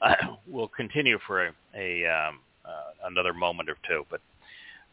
Uh, 0.00 0.14
we'll 0.46 0.68
continue 0.68 1.18
for 1.26 1.46
a, 1.46 1.52
a 1.76 2.06
um, 2.06 2.40
uh, 2.64 3.08
another 3.08 3.32
moment 3.34 3.68
or 3.68 3.76
two, 3.88 4.04
but 4.10 4.20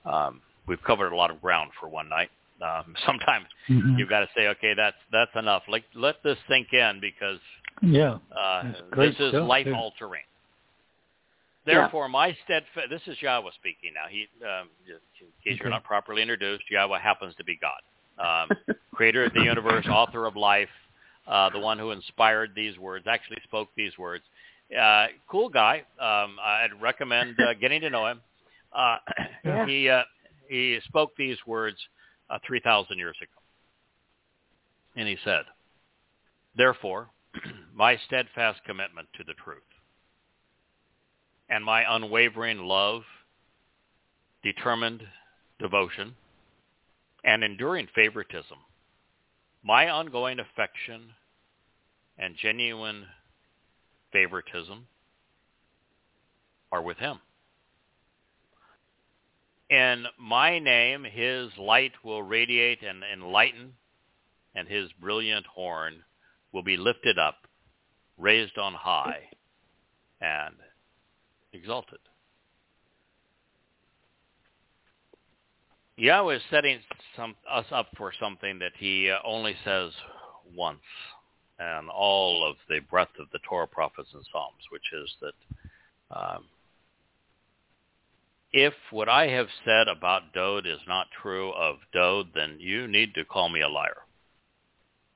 um, 0.09 0.41
we've 0.67 0.81
covered 0.83 1.11
a 1.11 1.15
lot 1.15 1.29
of 1.29 1.41
ground 1.41 1.71
for 1.79 1.87
one 1.89 2.09
night. 2.09 2.29
Um, 2.61 2.95
sometimes 3.05 3.45
Mhm. 3.69 3.99
you've 3.99 4.09
got 4.09 4.21
to 4.21 4.29
say, 4.35 4.47
okay, 4.47 4.73
that's 4.75 4.97
that's 5.11 5.35
enough. 5.35 5.63
Like 5.67 5.83
let 5.93 6.15
this 6.23 6.37
sink 6.49 6.73
in 6.73 6.99
because 7.01 7.39
Yeah. 7.81 8.17
uh, 8.35 8.63
this 8.95 9.15
is 9.19 9.33
life 9.33 9.67
altering. 9.75 10.23
Therefore, 11.65 12.07
my 12.07 12.31
steadfast, 12.45 12.89
this 12.89 13.01
is 13.07 13.21
Yahweh 13.21 13.51
speaking 13.55 13.91
now. 13.93 14.07
He, 14.09 14.25
um, 14.45 14.69
in 14.87 15.27
case 15.43 15.55
Okay. 15.55 15.59
you're 15.59 15.69
not 15.69 15.83
properly 15.83 16.21
introduced, 16.21 16.63
Yahweh 16.71 16.97
happens 16.99 17.35
to 17.35 17.43
be 17.43 17.57
God, 17.57 17.81
um, 18.19 18.49
creator 18.93 19.25
of 19.25 19.33
the 19.33 19.41
universe, 19.41 19.85
author 19.87 20.25
of 20.25 20.35
life, 20.35 20.69
uh, 21.27 21.49
the 21.49 21.59
one 21.59 21.77
who 21.77 21.91
inspired 21.91 22.51
these 22.55 22.77
words, 22.77 23.05
actually 23.07 23.37
spoke 23.43 23.69
these 23.75 23.97
words. 23.97 24.23
Uh, 24.77 25.07
cool 25.29 25.49
guy. 25.49 25.83
Um, 25.99 26.37
I'd 26.43 26.69
recommend 26.81 27.39
uh, 27.39 27.53
getting 27.61 27.81
to 27.81 27.89
know 27.89 28.07
him. 28.07 28.21
Uh, 28.73 28.97
Yeah. 29.45 29.65
He 29.65 29.89
uh, 29.89 30.03
he 30.49 30.79
spoke 30.85 31.11
these 31.17 31.37
words 31.45 31.77
uh, 32.29 32.39
3,000 32.45 32.97
years 32.97 33.15
ago. 33.21 33.31
And 34.95 35.07
he 35.07 35.17
said, 35.23 35.43
Therefore, 36.55 37.09
my 37.75 37.97
steadfast 38.07 38.61
commitment 38.65 39.07
to 39.17 39.23
the 39.23 39.33
truth 39.33 39.61
and 41.49 41.63
my 41.63 41.83
unwavering 41.95 42.59
love, 42.59 43.03
determined 44.43 45.03
devotion, 45.59 46.15
and 47.23 47.43
enduring 47.43 47.87
favoritism, 47.93 48.57
my 49.63 49.89
ongoing 49.89 50.39
affection 50.39 51.13
and 52.17 52.35
genuine 52.35 53.05
favoritism 54.11 54.87
are 56.71 56.81
with 56.81 56.97
him. 56.97 57.19
In 59.69 60.05
my 60.17 60.59
name, 60.59 61.03
his 61.03 61.49
light 61.57 61.91
will 62.03 62.23
radiate 62.23 62.81
and 62.83 63.03
enlighten, 63.03 63.73
and 64.55 64.67
his 64.67 64.89
brilliant 64.93 65.45
horn 65.45 66.03
will 66.53 66.63
be 66.63 66.77
lifted 66.77 67.19
up, 67.19 67.47
raised 68.17 68.57
on 68.57 68.73
high, 68.73 69.23
and 70.21 70.55
exalted. 71.51 71.99
Yahweh 75.97 76.35
is 76.35 76.41
setting 76.51 76.79
some, 77.15 77.35
us 77.49 77.65
up 77.71 77.87
for 77.97 78.13
something 78.19 78.59
that 78.59 78.73
he 78.77 79.09
uh, 79.09 79.17
only 79.25 79.55
says 79.65 79.91
once 80.55 80.79
and 81.59 81.89
all 81.89 82.47
of 82.47 82.55
the 82.69 82.79
breadth 82.79 83.19
of 83.19 83.27
the 83.33 83.39
Torah, 83.49 83.67
prophets, 83.67 84.09
and 84.13 84.23
Psalms, 84.31 84.61
which 84.69 84.93
is 84.93 85.09
that 85.21 86.15
um, 86.15 86.43
if 88.53 88.73
what 88.91 89.09
I 89.09 89.27
have 89.29 89.47
said 89.65 89.87
about 89.87 90.33
Dode 90.33 90.67
is 90.67 90.79
not 90.87 91.07
true 91.21 91.51
of 91.51 91.77
Dode, 91.91 92.27
then 92.35 92.57
you 92.59 92.87
need 92.87 93.15
to 93.15 93.25
call 93.25 93.49
me 93.49 93.61
a 93.61 93.67
liar. 93.67 94.03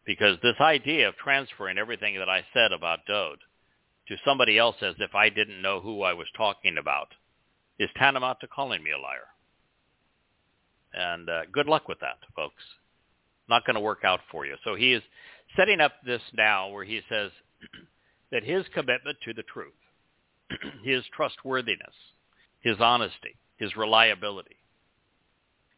Because 0.03 0.37
this 0.41 0.59
idea 0.59 1.07
of 1.07 1.15
transferring 1.15 1.77
everything 1.77 2.17
that 2.17 2.29
I 2.29 2.43
said 2.53 2.71
about 2.71 3.05
Dode 3.07 3.39
to 4.07 4.15
somebody 4.25 4.57
else 4.57 4.77
as 4.81 4.95
if 4.97 5.13
I 5.13 5.29
didn't 5.29 5.61
know 5.61 5.79
who 5.79 6.01
I 6.01 6.13
was 6.13 6.27
talking 6.35 6.79
about 6.79 7.09
is 7.77 7.89
tantamount 7.95 8.39
to 8.41 8.47
calling 8.47 8.83
me 8.83 8.91
a 8.91 8.97
liar. 8.97 9.27
And 10.93 11.29
uh, 11.29 11.41
good 11.51 11.67
luck 11.67 11.87
with 11.87 11.99
that, 12.01 12.17
folks. 12.35 12.63
Not 13.49 13.65
going 13.65 13.75
to 13.75 13.81
work 13.81 14.03
out 14.03 14.19
for 14.31 14.45
you. 14.45 14.55
So 14.63 14.75
he 14.75 14.93
is 14.93 15.03
setting 15.55 15.81
up 15.81 15.93
this 16.05 16.21
now 16.33 16.69
where 16.69 16.83
he 16.83 17.01
says 17.09 17.31
that 18.31 18.43
his 18.43 18.65
commitment 18.73 19.17
to 19.25 19.33
the 19.33 19.43
truth, 19.43 19.73
his 20.83 21.03
trustworthiness, 21.15 21.95
his 22.61 22.77
honesty, 22.79 23.35
his 23.57 23.75
reliability, 23.75 24.55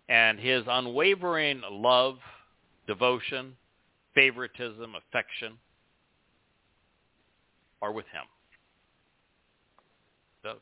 and 0.09 0.39
his 0.39 0.63
unwavering 0.67 1.61
love, 1.69 2.17
devotion, 2.87 3.53
favoritism, 4.13 4.93
affection 4.95 5.57
are 7.81 7.91
with 7.91 8.05
him. 8.05 8.23
So, 10.43 10.55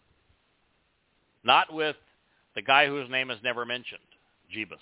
not 1.43 1.73
with 1.73 1.95
the 2.55 2.61
guy 2.61 2.87
whose 2.87 3.09
name 3.09 3.31
is 3.31 3.39
never 3.43 3.65
mentioned, 3.65 3.99
Jebus. 4.55 4.79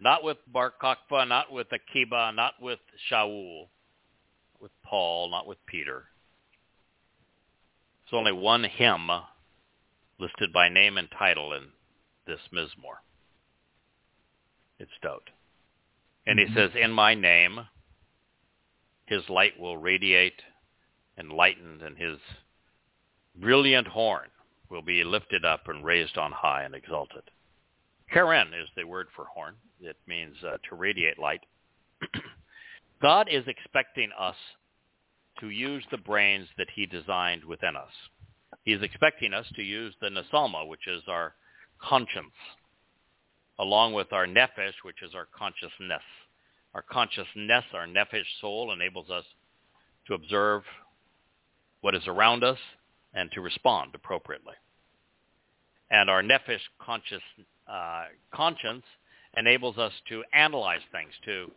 Not 0.00 0.24
with 0.24 0.38
Bar 0.46 0.72
Kokhba, 0.82 1.28
not 1.28 1.52
with 1.52 1.68
Akiba, 1.72 2.32
not 2.34 2.54
with 2.60 2.78
Shaul, 3.10 3.68
with 4.60 4.70
Paul, 4.84 5.30
not 5.30 5.46
with 5.46 5.58
Peter. 5.66 6.04
There's 8.04 8.18
only 8.18 8.32
one 8.32 8.64
hymn 8.64 9.10
listed 10.18 10.52
by 10.52 10.68
name 10.68 10.98
and 10.98 11.08
title 11.18 11.52
in 11.52 11.68
this 12.26 12.40
Mizmor. 12.52 12.98
It's 14.78 14.90
Dode. 15.02 15.30
And 16.26 16.38
he 16.38 16.46
mm-hmm. 16.46 16.54
says, 16.54 16.70
in 16.80 16.92
my 16.92 17.14
name, 17.14 17.60
his 19.06 19.22
light 19.28 19.58
will 19.58 19.76
radiate 19.76 20.40
enlightened, 21.18 21.82
and 21.82 21.98
his 21.98 22.18
brilliant 23.36 23.86
horn 23.86 24.28
will 24.70 24.82
be 24.82 25.04
lifted 25.04 25.44
up 25.44 25.68
and 25.68 25.84
raised 25.84 26.16
on 26.16 26.32
high 26.32 26.62
and 26.62 26.74
exalted. 26.74 27.22
Karen 28.12 28.48
is 28.48 28.68
the 28.76 28.84
word 28.84 29.06
for 29.14 29.24
horn. 29.26 29.54
It 29.80 29.96
means 30.06 30.36
uh, 30.44 30.56
to 30.68 30.74
radiate 30.74 31.18
light. 31.18 31.42
God 33.02 33.28
is 33.30 33.44
expecting 33.46 34.10
us 34.18 34.36
to 35.40 35.50
use 35.50 35.84
the 35.90 35.98
brains 35.98 36.48
that 36.58 36.66
he 36.74 36.86
designed 36.86 37.44
within 37.44 37.76
us. 37.76 37.92
He 38.64 38.72
is 38.72 38.82
expecting 38.82 39.32
us 39.32 39.46
to 39.56 39.62
use 39.62 39.94
the 40.00 40.08
nasalma, 40.08 40.66
which 40.68 40.86
is 40.86 41.02
our 41.08 41.34
conscience, 41.80 42.34
along 43.58 43.94
with 43.94 44.12
our 44.12 44.26
nefesh, 44.26 44.74
which 44.82 45.02
is 45.02 45.14
our 45.14 45.28
consciousness. 45.36 46.02
Our 46.74 46.82
consciousness, 46.82 47.64
our 47.74 47.86
nefesh 47.86 48.24
soul, 48.40 48.72
enables 48.72 49.08
us 49.10 49.24
to 50.06 50.14
observe 50.14 50.62
what 51.80 51.94
is 51.94 52.06
around 52.06 52.44
us 52.44 52.58
and 53.14 53.30
to 53.32 53.40
respond 53.40 53.92
appropriately. 53.94 54.54
And 55.90 56.08
our 56.08 56.22
nephesh 56.22 56.60
conscious 56.80 57.22
uh, 57.70 58.04
conscience 58.32 58.84
enables 59.36 59.78
us 59.78 59.92
to 60.08 60.22
analyze 60.32 60.82
things, 60.92 61.12
to 61.24 61.50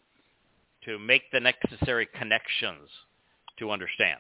to 0.86 1.00
make 1.00 1.24
the 1.32 1.40
necessary 1.40 2.08
connections 2.20 2.90
to 3.58 3.72
understand. 3.72 4.20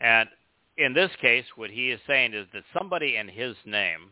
And 0.00 0.28
in 0.76 0.92
this 0.92 1.10
case, 1.20 1.44
what 1.56 1.70
he 1.70 1.90
is 1.90 2.00
saying 2.06 2.34
is 2.34 2.46
that 2.52 2.64
somebody 2.76 3.16
in 3.16 3.28
his 3.28 3.56
name 3.64 4.10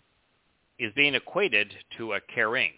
is 0.78 0.92
being 0.94 1.14
equated 1.14 1.72
to 1.98 2.14
a 2.14 2.20
Karin. 2.34 2.70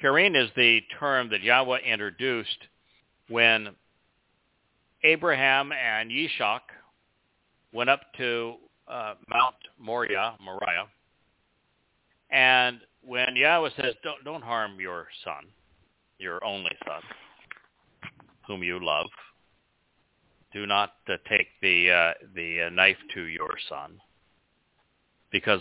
Karin 0.00 0.36
is 0.36 0.48
the 0.56 0.80
term 1.00 1.30
that 1.30 1.42
Yahweh 1.42 1.78
introduced 1.80 2.68
when 3.28 3.70
Abraham 5.02 5.72
and 5.72 6.10
Yishak 6.10 6.60
went 7.72 7.90
up 7.90 8.00
to 8.16 8.54
uh, 8.88 9.14
Mount 9.28 9.56
Moriah, 9.78 10.36
Moriah, 10.42 10.86
and 12.30 12.80
when 13.02 13.36
Yahweh 13.36 13.70
says, 13.76 13.94
don't, 14.02 14.22
don't 14.24 14.42
harm 14.42 14.80
your 14.80 15.06
son, 15.24 15.46
your 16.18 16.44
only 16.44 16.76
son, 16.86 17.00
whom 18.46 18.62
you 18.62 18.84
love, 18.84 19.06
do 20.52 20.66
not 20.66 20.94
uh, 21.08 21.16
take 21.28 21.48
the, 21.62 21.90
uh, 21.90 22.12
the 22.34 22.62
uh, 22.62 22.70
knife 22.70 22.96
to 23.14 23.22
your 23.22 23.56
son, 23.68 24.00
because 25.30 25.60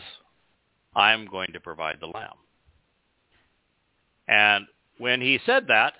I'm 0.95 1.27
going 1.27 1.51
to 1.53 1.59
provide 1.59 1.97
the 1.99 2.07
lamb. 2.07 2.37
And 4.27 4.65
when 4.97 5.21
he 5.21 5.39
said 5.45 5.67
that, 5.67 5.93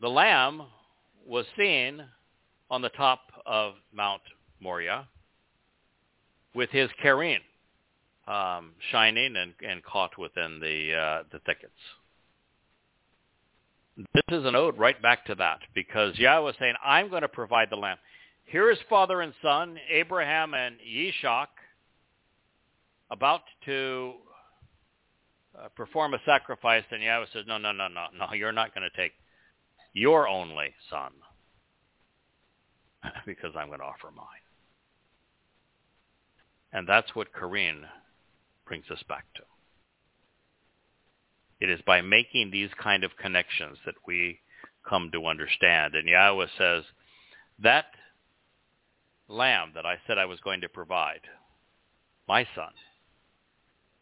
the 0.00 0.08
lamb 0.08 0.62
was 1.26 1.46
seen 1.56 2.02
on 2.70 2.82
the 2.82 2.88
top 2.90 3.20
of 3.46 3.74
Mount 3.92 4.22
Moriah 4.60 5.06
with 6.54 6.70
his 6.70 6.88
Karin 7.02 7.40
um, 8.26 8.72
shining 8.90 9.36
and, 9.36 9.52
and 9.66 9.82
caught 9.84 10.16
within 10.18 10.60
the, 10.60 10.94
uh, 10.94 11.22
the 11.32 11.38
thickets. 11.40 11.72
This 13.96 14.24
is 14.38 14.44
an 14.44 14.56
ode 14.56 14.78
right 14.78 15.00
back 15.00 15.24
to 15.26 15.34
that 15.36 15.60
because 15.74 16.18
Yahweh 16.18 16.44
was 16.44 16.54
saying, 16.58 16.74
I'm 16.84 17.10
going 17.10 17.22
to 17.22 17.28
provide 17.28 17.70
the 17.70 17.76
lamb. 17.76 17.98
Here 18.44 18.70
is 18.70 18.78
father 18.88 19.20
and 19.20 19.32
son, 19.40 19.78
Abraham 19.88 20.54
and 20.54 20.76
Yishak, 20.80 21.46
about 23.10 23.42
to 23.66 24.14
uh, 25.56 25.68
perform 25.76 26.14
a 26.14 26.18
sacrifice, 26.26 26.82
and 26.90 27.02
Yahweh 27.02 27.26
says, 27.32 27.44
no, 27.46 27.58
no, 27.58 27.70
no, 27.70 27.86
no, 27.86 28.06
no, 28.18 28.32
you're 28.34 28.52
not 28.52 28.74
going 28.74 28.88
to 28.88 28.96
take 28.96 29.12
your 29.92 30.26
only 30.26 30.74
son 30.90 31.12
because 33.26 33.52
I'm 33.56 33.68
going 33.68 33.78
to 33.78 33.84
offer 33.84 34.10
mine. 34.14 34.43
And 36.74 36.88
that's 36.88 37.14
what 37.14 37.32
Karin 37.32 37.86
brings 38.66 38.84
us 38.90 39.02
back 39.08 39.24
to. 39.36 39.42
It 41.60 41.70
is 41.70 41.80
by 41.86 42.02
making 42.02 42.50
these 42.50 42.70
kind 42.82 43.04
of 43.04 43.16
connections 43.16 43.78
that 43.86 43.94
we 44.06 44.40
come 44.86 45.10
to 45.12 45.26
understand. 45.26 45.94
And 45.94 46.08
Yahweh 46.08 46.46
says, 46.58 46.82
that 47.62 47.86
lamb 49.28 49.70
that 49.76 49.86
I 49.86 49.96
said 50.06 50.18
I 50.18 50.26
was 50.26 50.40
going 50.40 50.60
to 50.62 50.68
provide, 50.68 51.20
my 52.28 52.44
son, 52.56 52.72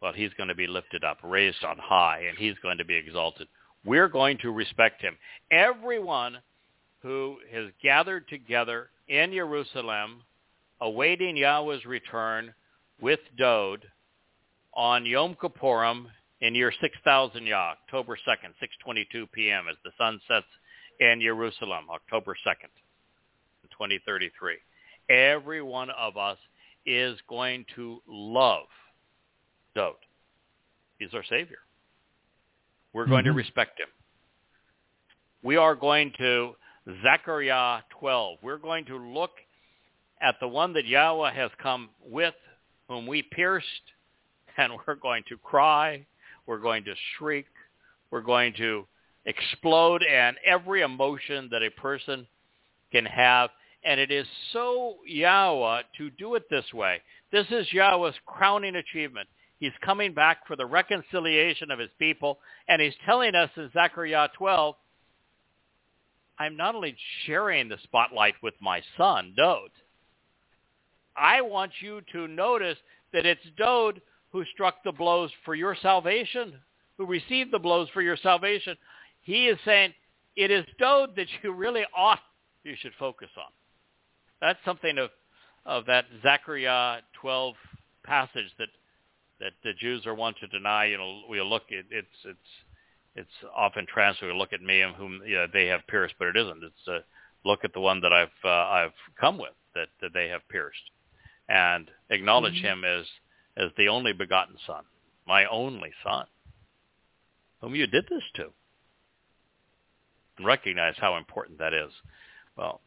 well, 0.00 0.14
he's 0.14 0.32
going 0.36 0.48
to 0.48 0.54
be 0.54 0.66
lifted 0.66 1.04
up, 1.04 1.18
raised 1.22 1.62
on 1.64 1.76
high, 1.78 2.24
and 2.28 2.38
he's 2.38 2.58
going 2.62 2.78
to 2.78 2.84
be 2.84 2.96
exalted. 2.96 3.46
We're 3.84 4.08
going 4.08 4.38
to 4.38 4.50
respect 4.50 5.02
him. 5.02 5.16
Everyone 5.50 6.38
who 7.02 7.36
has 7.52 7.66
gathered 7.82 8.28
together 8.28 8.88
in 9.08 9.32
Jerusalem, 9.32 10.22
awaiting 10.80 11.36
Yahweh's 11.36 11.84
return 11.84 12.54
with 13.02 13.20
Dode 13.36 13.84
on 14.74 15.04
Yom 15.04 15.34
Kippurim 15.34 16.06
in 16.40 16.54
year 16.54 16.72
6000 16.80 17.46
Yah, 17.46 17.74
October 17.82 18.16
2nd, 18.26 18.54
6.22 18.88 19.30
p.m. 19.32 19.64
as 19.68 19.76
the 19.84 19.90
sun 19.98 20.20
sets 20.28 20.46
in 21.00 21.20
Jerusalem, 21.20 21.86
October 21.92 22.36
2nd, 22.46 22.70
2033. 23.72 24.54
Every 25.10 25.60
one 25.60 25.90
of 25.90 26.16
us 26.16 26.38
is 26.86 27.18
going 27.28 27.66
to 27.74 28.00
love 28.06 28.66
Dode. 29.74 29.94
He's 30.98 31.12
our 31.12 31.24
Savior. 31.24 31.58
We're 32.92 33.06
going 33.06 33.24
mm-hmm. 33.24 33.32
to 33.32 33.36
respect 33.36 33.80
him. 33.80 33.88
We 35.42 35.56
are 35.56 35.74
going 35.74 36.12
to 36.18 36.52
Zechariah 37.02 37.82
12. 37.98 38.38
We're 38.42 38.58
going 38.58 38.84
to 38.86 38.96
look 38.96 39.32
at 40.20 40.36
the 40.40 40.46
one 40.46 40.72
that 40.74 40.86
Yahweh 40.86 41.32
has 41.34 41.50
come 41.60 41.90
with, 42.04 42.34
whom 42.88 43.06
we 43.06 43.22
pierced, 43.22 43.66
and 44.56 44.72
we're 44.86 44.94
going 44.94 45.22
to 45.28 45.36
cry, 45.38 46.06
we're 46.46 46.58
going 46.58 46.84
to 46.84 46.94
shriek, 47.16 47.46
we're 48.10 48.20
going 48.20 48.52
to 48.54 48.86
explode, 49.24 50.02
and 50.02 50.36
every 50.44 50.82
emotion 50.82 51.48
that 51.50 51.62
a 51.62 51.70
person 51.70 52.26
can 52.90 53.06
have. 53.06 53.50
And 53.84 53.98
it 53.98 54.10
is 54.10 54.26
so 54.52 54.96
Yahweh 55.06 55.82
to 55.98 56.10
do 56.10 56.34
it 56.34 56.44
this 56.50 56.72
way. 56.72 57.00
This 57.32 57.46
is 57.50 57.72
Yahweh's 57.72 58.14
crowning 58.26 58.76
achievement. 58.76 59.28
He's 59.58 59.72
coming 59.84 60.12
back 60.12 60.46
for 60.46 60.56
the 60.56 60.66
reconciliation 60.66 61.70
of 61.70 61.78
his 61.78 61.90
people, 61.98 62.38
and 62.68 62.82
he's 62.82 62.94
telling 63.06 63.34
us 63.34 63.50
in 63.56 63.70
Zechariah 63.72 64.28
12 64.36 64.74
I'm 66.38 66.56
not 66.56 66.74
only 66.74 66.96
sharing 67.24 67.68
the 67.68 67.78
spotlight 67.84 68.34
with 68.42 68.54
my 68.60 68.82
son, 68.96 69.34
Dode, 69.36 69.70
I 71.16 71.40
want 71.40 71.72
you 71.80 72.00
to 72.12 72.28
notice 72.28 72.78
that 73.12 73.26
it's 73.26 73.44
Dode 73.56 74.00
who 74.30 74.44
struck 74.52 74.82
the 74.82 74.92
blows 74.92 75.30
for 75.44 75.54
your 75.54 75.76
salvation, 75.80 76.54
who 76.96 77.06
received 77.06 77.52
the 77.52 77.58
blows 77.58 77.88
for 77.92 78.02
your 78.02 78.16
salvation. 78.16 78.76
He 79.22 79.46
is 79.46 79.58
saying 79.64 79.92
it 80.36 80.50
is 80.50 80.64
Dode 80.78 81.16
that 81.16 81.26
you 81.42 81.52
really 81.52 81.84
ought, 81.96 82.20
you 82.64 82.74
should 82.78 82.92
focus 82.98 83.28
on. 83.36 83.52
That's 84.40 84.58
something 84.64 84.98
of, 84.98 85.10
of 85.66 85.86
that 85.86 86.06
Zechariah 86.22 87.00
12 87.20 87.54
passage 88.04 88.50
that 88.58 88.68
that 89.40 89.52
the 89.64 89.72
Jews 89.74 90.06
are 90.06 90.14
wont 90.14 90.36
to 90.40 90.46
deny. 90.46 90.86
You 90.86 90.98
know, 90.98 91.22
we 91.28 91.40
look 91.42 91.64
at 91.70 91.84
it's 91.90 92.06
it's 92.24 92.38
it's 93.14 93.50
often 93.54 93.86
translated. 93.86 94.36
Look 94.36 94.52
at 94.52 94.62
me 94.62 94.80
and 94.80 94.94
whom 94.94 95.20
you 95.26 95.34
know, 95.34 95.46
they 95.52 95.66
have 95.66 95.86
pierced, 95.88 96.14
but 96.18 96.28
it 96.28 96.36
isn't. 96.36 96.62
It's 96.62 96.88
uh, 96.88 97.00
look 97.44 97.64
at 97.64 97.72
the 97.74 97.80
one 97.80 98.00
that 98.00 98.12
I've 98.12 98.28
uh, 98.44 98.48
I've 98.48 98.92
come 99.20 99.38
with 99.38 99.52
that, 99.74 99.88
that 100.00 100.14
they 100.14 100.28
have 100.28 100.48
pierced, 100.48 100.90
and 101.48 101.90
acknowledge 102.10 102.54
mm-hmm. 102.54 102.84
him 102.84 102.84
as 102.84 103.06
as 103.56 103.70
the 103.76 103.88
only 103.88 104.12
begotten 104.12 104.56
Son, 104.66 104.84
my 105.26 105.44
only 105.46 105.90
Son, 106.02 106.24
whom 107.60 107.74
you 107.74 107.86
did 107.86 108.06
this 108.08 108.22
to. 108.36 108.46
And 110.38 110.46
recognize 110.46 110.94
how 110.96 111.16
important 111.16 111.58
that 111.58 111.74
is. 111.74 111.90
Well, 112.56 112.80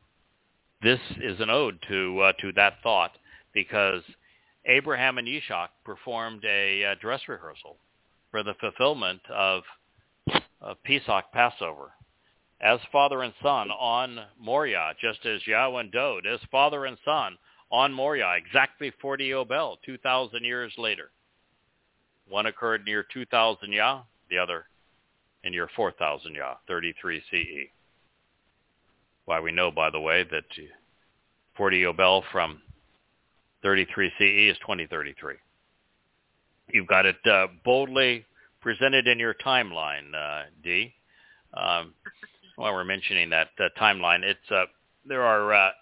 this 0.81 0.99
is 1.21 1.39
an 1.39 1.51
ode 1.51 1.79
to 1.87 2.19
uh, 2.19 2.33
to 2.41 2.51
that 2.53 2.81
thought 2.81 3.11
because 3.53 4.01
Abraham 4.65 5.17
and 5.17 5.27
Yitzhak 5.27 5.69
performed 5.83 6.43
a 6.45 6.83
uh, 6.83 6.95
dress 6.99 7.21
rehearsal 7.27 7.77
for 8.31 8.43
the 8.43 8.55
fulfillment 8.59 9.21
of, 9.29 9.63
of 10.59 10.77
Pesach 10.83 11.25
Passover 11.31 11.93
as 12.61 12.79
father 12.91 13.21
and 13.21 13.33
son 13.43 13.69
on 13.69 14.19
Moriah, 14.39 14.93
just 14.99 15.25
as 15.25 15.45
Yahweh 15.45 15.81
and 15.81 15.91
Dode 15.91 16.25
as 16.25 16.39
father 16.51 16.85
and 16.85 16.97
son 17.05 17.37
on 17.75 17.91
Moria, 17.91 18.33
exactly 18.37 18.91
40 19.01 19.31
Obel, 19.31 19.75
2,000 19.85 20.43
years 20.45 20.71
later. 20.77 21.11
One 22.29 22.45
occurred 22.45 22.85
near 22.85 23.05
2000 23.13 23.71
Yah, 23.71 24.03
the 24.29 24.37
other 24.37 24.65
in 25.43 25.51
year 25.51 25.69
4000 25.75 26.33
Yah, 26.33 26.55
33 26.67 27.21
CE. 27.29 27.69
Why 29.25 29.41
we 29.41 29.51
know, 29.51 29.71
by 29.71 29.89
the 29.89 29.99
way, 29.99 30.23
that 30.23 30.45
40 31.57 31.83
Obel 31.83 32.23
from 32.31 32.61
33 33.61 34.09
CE 34.17 34.51
is 34.51 34.57
2033. 34.59 35.35
You've 36.71 36.87
got 36.87 37.05
it 37.05 37.17
uh, 37.29 37.47
boldly 37.65 38.25
presented 38.61 39.05
in 39.05 39.19
your 39.19 39.33
timeline, 39.33 40.15
uh, 40.15 40.43
D. 40.63 40.93
Um, 41.53 41.93
while 42.55 42.73
we're 42.73 42.85
mentioning 42.85 43.29
that 43.31 43.49
uh, 43.59 43.67
timeline, 43.79 44.23
it's 44.23 44.39
uh, 44.49 44.63
there 45.05 45.23
are 45.23 45.73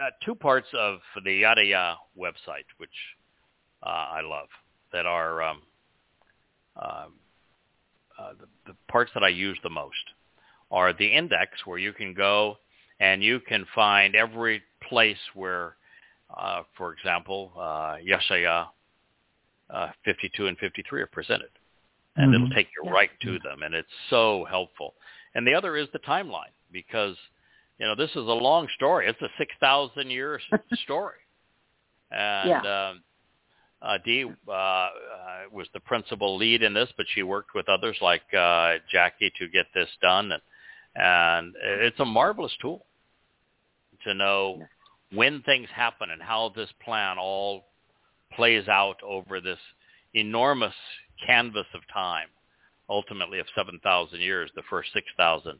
uh, 0.00 0.04
uh, 0.04 0.10
two 0.24 0.34
parts 0.34 0.68
of 0.78 0.98
the 1.24 1.42
Yadayah 1.42 1.96
website, 2.18 2.66
which 2.78 2.90
I 3.82 4.20
love, 4.22 4.48
that 4.92 5.06
are 5.06 5.42
um, 5.42 5.62
um, 6.76 7.12
the, 8.38 8.72
the 8.72 8.76
parts 8.88 9.10
that 9.14 9.22
I 9.22 9.28
use 9.28 9.58
the 9.62 9.70
most 9.70 9.94
are 10.70 10.92
the 10.92 11.06
index, 11.06 11.52
where 11.64 11.78
you 11.78 11.92
can 11.92 12.14
go 12.14 12.56
and 13.00 13.22
you 13.22 13.40
can 13.40 13.66
find 13.74 14.14
every 14.14 14.62
place 14.86 15.18
where, 15.34 15.76
uh, 16.36 16.62
for 16.76 16.92
example, 16.92 17.52
uh, 17.56 17.96
Yasha'yah 18.06 18.66
uh, 19.70 19.88
52 20.04 20.46
and 20.46 20.58
53 20.58 21.02
are 21.02 21.06
presented. 21.06 21.48
And 22.16 22.34
mm-hmm. 22.34 22.44
it'll 22.44 22.54
take 22.54 22.68
you 22.76 22.82
yeah. 22.90 22.92
right 22.92 23.10
to 23.22 23.38
them, 23.38 23.62
and 23.62 23.74
it's 23.74 23.88
so 24.10 24.44
helpful. 24.48 24.94
And 25.34 25.46
the 25.46 25.54
other 25.54 25.76
is 25.76 25.88
the 25.92 25.98
timeline, 26.00 26.52
because, 26.70 27.16
you 27.80 27.86
know, 27.86 27.94
this 27.94 28.10
is 28.10 28.16
a 28.16 28.20
long 28.20 28.68
story. 28.76 29.08
It's 29.08 29.22
a 29.22 29.28
6,000 29.38 30.10
year 30.10 30.38
story. 30.84 31.16
And 32.10 32.50
yeah. 32.50 32.90
um, 32.90 33.02
uh, 33.80 33.98
Dee 34.04 34.26
uh, 34.46 34.52
uh, 34.52 34.90
was 35.50 35.66
the 35.72 35.80
principal 35.80 36.36
lead 36.36 36.62
in 36.62 36.74
this, 36.74 36.90
but 36.98 37.06
she 37.14 37.22
worked 37.22 37.54
with 37.54 37.70
others 37.70 37.96
like 38.02 38.22
uh, 38.38 38.74
Jackie 38.92 39.32
to 39.38 39.48
get 39.48 39.64
this 39.74 39.88
done. 40.02 40.30
And, 40.30 40.42
and 40.94 41.54
it's 41.56 41.98
a 42.00 42.04
marvelous 42.04 42.52
tool 42.60 42.84
to 44.04 44.12
know 44.12 44.62
when 45.12 45.40
things 45.42 45.68
happen 45.74 46.10
and 46.10 46.20
how 46.20 46.52
this 46.54 46.68
plan 46.84 47.16
all 47.18 47.64
plays 48.36 48.68
out 48.68 48.96
over 49.02 49.40
this 49.40 49.58
enormous 50.12 50.74
canvas 51.26 51.66
of 51.72 51.80
time, 51.92 52.28
ultimately 52.90 53.38
of 53.38 53.46
7,000 53.56 54.20
years, 54.20 54.50
the 54.54 54.62
first 54.68 54.90
6,000 54.92 55.58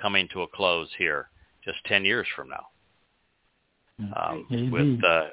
coming 0.00 0.26
to 0.32 0.40
a 0.42 0.48
close 0.48 0.88
here 0.96 1.28
just 1.64 1.78
10 1.86 2.04
years 2.04 2.26
from 2.36 2.48
now 2.48 2.66
um, 4.16 4.46
with, 4.70 5.04
uh, 5.04 5.26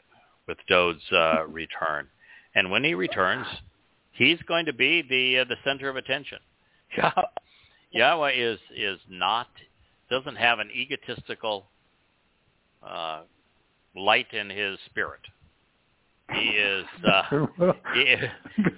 with 0.48 0.58
Dode's 0.68 1.12
uh, 1.12 1.46
return. 1.50 2.08
And 2.56 2.70
when 2.70 2.84
he 2.84 2.94
returns, 2.94 3.48
he's 4.14 4.40
going 4.48 4.66
to 4.66 4.74
be 4.74 5.04
the, 5.10 5.40
uh, 5.40 5.46
the 5.46 5.56
center 5.64 5.90
of 5.90 5.96
attention. 5.96 6.40
Yahweh 7.92 8.32
is, 8.36 8.60
is 8.76 9.00
not, 9.10 9.48
doesn't 10.10 10.36
have 10.36 10.60
an 10.60 10.70
egotistical 10.74 11.68
uh, 12.86 13.22
light 13.96 14.34
in 14.34 14.50
his 14.50 14.78
spirit. 14.86 15.22
He 16.34 16.50
is 16.50 16.86
uh, 17.12 17.24
he, 17.94 18.02
is, 18.02 18.30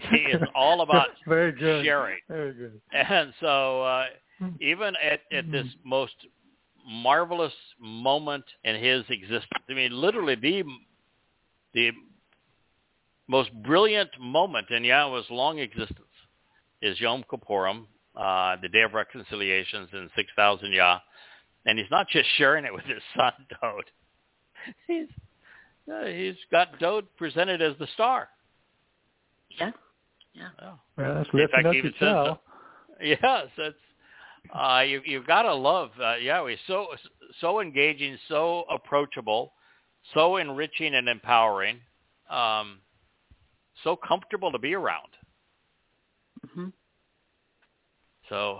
he 0.09 0.17
is 0.17 0.41
all 0.55 0.81
about 0.81 1.09
Very 1.27 1.51
good. 1.51 1.85
sharing. 1.85 2.17
Very 2.27 2.53
good. 2.53 2.81
And 2.91 3.31
so 3.39 3.83
uh, 3.83 4.05
even 4.59 4.95
at, 4.95 5.21
at 5.31 5.51
this 5.51 5.67
most 5.83 6.13
marvelous 6.85 7.53
moment 7.79 8.45
in 8.63 8.75
his 8.75 9.03
existence, 9.09 9.49
I 9.69 9.73
mean, 9.73 9.91
literally 9.91 10.35
the 10.35 10.63
the 11.73 11.91
most 13.27 13.51
brilliant 13.63 14.09
moment 14.19 14.69
in 14.69 14.83
Yahweh's 14.83 15.25
long 15.29 15.59
existence 15.59 15.99
is 16.81 16.99
Yom 16.99 17.23
Kippurim, 17.31 17.85
uh, 18.15 18.57
the 18.61 18.69
Day 18.69 18.81
of 18.81 18.93
Reconciliations 18.93 19.89
in 19.93 20.09
6,000 20.15 20.71
Yah, 20.71 20.99
and 21.65 21.79
he's 21.79 21.89
not 21.89 22.07
just 22.09 22.27
sharing 22.37 22.65
it 22.65 22.73
with 22.73 22.83
his 22.83 23.01
son 23.15 23.31
Dode. 23.61 23.89
He's 24.87 25.07
uh, 25.91 26.05
he's 26.05 26.35
got 26.51 26.79
Dode 26.79 27.05
presented 27.17 27.61
as 27.61 27.73
the 27.79 27.87
star. 27.93 28.29
Yeah. 29.59 29.71
Yeah. 30.33 30.49
Oh. 30.61 30.79
Well, 30.97 31.15
that's 31.15 31.29
In 31.33 31.47
fact, 31.49 31.75
even 31.75 31.93
says, 31.99 32.07
uh, 32.07 32.35
yes, 33.01 33.47
it's 33.57 33.77
uh, 34.51 34.81
you, 34.81 35.01
you've 35.05 35.27
got 35.27 35.43
to 35.43 35.53
love 35.53 35.91
uh, 36.01 36.15
Yahweh. 36.15 36.55
So 36.67 36.87
so 37.41 37.61
engaging, 37.61 38.17
so 38.27 38.65
approachable, 38.69 39.53
so 40.13 40.37
enriching 40.37 40.95
and 40.95 41.07
empowering, 41.07 41.79
um, 42.29 42.79
so 43.83 43.95
comfortable 43.95 44.51
to 44.51 44.59
be 44.59 44.75
around. 44.75 45.07
Mm-hmm. 46.45 46.67
So 48.29 48.59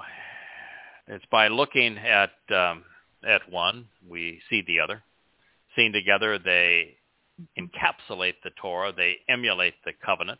it's 1.07 1.25
by 1.31 1.47
looking 1.49 1.97
at 1.97 2.31
um, 2.53 2.83
at 3.27 3.49
one 3.51 3.85
we 4.07 4.41
see 4.49 4.63
the 4.65 4.79
other. 4.79 5.03
Seen 5.75 5.91
together, 5.91 6.37
they 6.39 6.95
encapsulate 7.57 8.35
the 8.43 8.51
Torah. 8.61 8.93
They 8.95 9.17
emulate 9.27 9.73
the 9.85 9.93
covenant. 10.05 10.39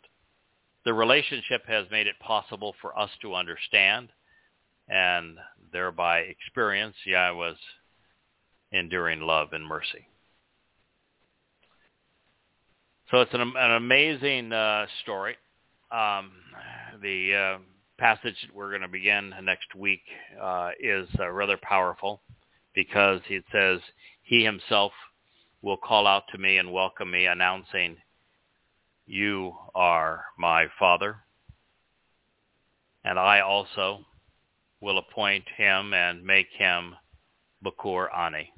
The 0.84 0.94
relationship 0.94 1.62
has 1.66 1.86
made 1.90 2.06
it 2.06 2.18
possible 2.20 2.74
for 2.80 2.96
us 2.98 3.10
to 3.22 3.34
understand 3.34 4.10
and 4.88 5.36
thereby 5.72 6.20
experience 6.20 6.94
Yahweh's 7.06 7.56
enduring 8.72 9.20
love 9.20 9.48
and 9.52 9.66
mercy. 9.66 10.06
So 13.10 13.20
it's 13.20 13.34
an, 13.34 13.40
an 13.56 13.70
amazing 13.72 14.52
uh, 14.52 14.86
story. 15.02 15.36
Um, 15.90 16.32
the 17.02 17.34
uh, 17.34 17.58
passage 17.98 18.36
that 18.42 18.54
we're 18.54 18.70
going 18.70 18.82
to 18.82 18.88
begin 18.88 19.32
next 19.42 19.74
week 19.74 20.02
uh, 20.40 20.70
is 20.80 21.08
uh, 21.20 21.30
rather 21.30 21.58
powerful 21.62 22.22
because 22.74 23.20
it 23.28 23.44
says 23.52 23.80
he 24.22 24.42
himself 24.42 24.92
will 25.62 25.76
call 25.76 26.06
out 26.06 26.24
to 26.32 26.38
me 26.38 26.58
and 26.58 26.72
welcome 26.72 27.10
me 27.10 27.26
announcing, 27.26 27.96
you 29.06 29.54
are 29.74 30.24
my 30.38 30.66
father. 30.78 31.16
And 33.04 33.18
I 33.18 33.40
also 33.40 34.00
will 34.84 34.98
appoint 34.98 35.44
him 35.56 35.94
and 35.94 36.22
make 36.22 36.48
him 36.58 36.94
Bakur 37.64 38.14
Ani, 38.14 38.52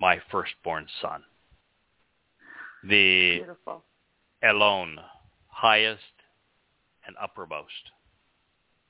my 0.00 0.18
firstborn 0.30 0.86
son. 1.00 1.22
The 2.82 3.38
Beautiful. 3.38 3.84
Elon, 4.42 4.98
highest 5.46 6.02
and 7.06 7.14
uppermost 7.22 7.92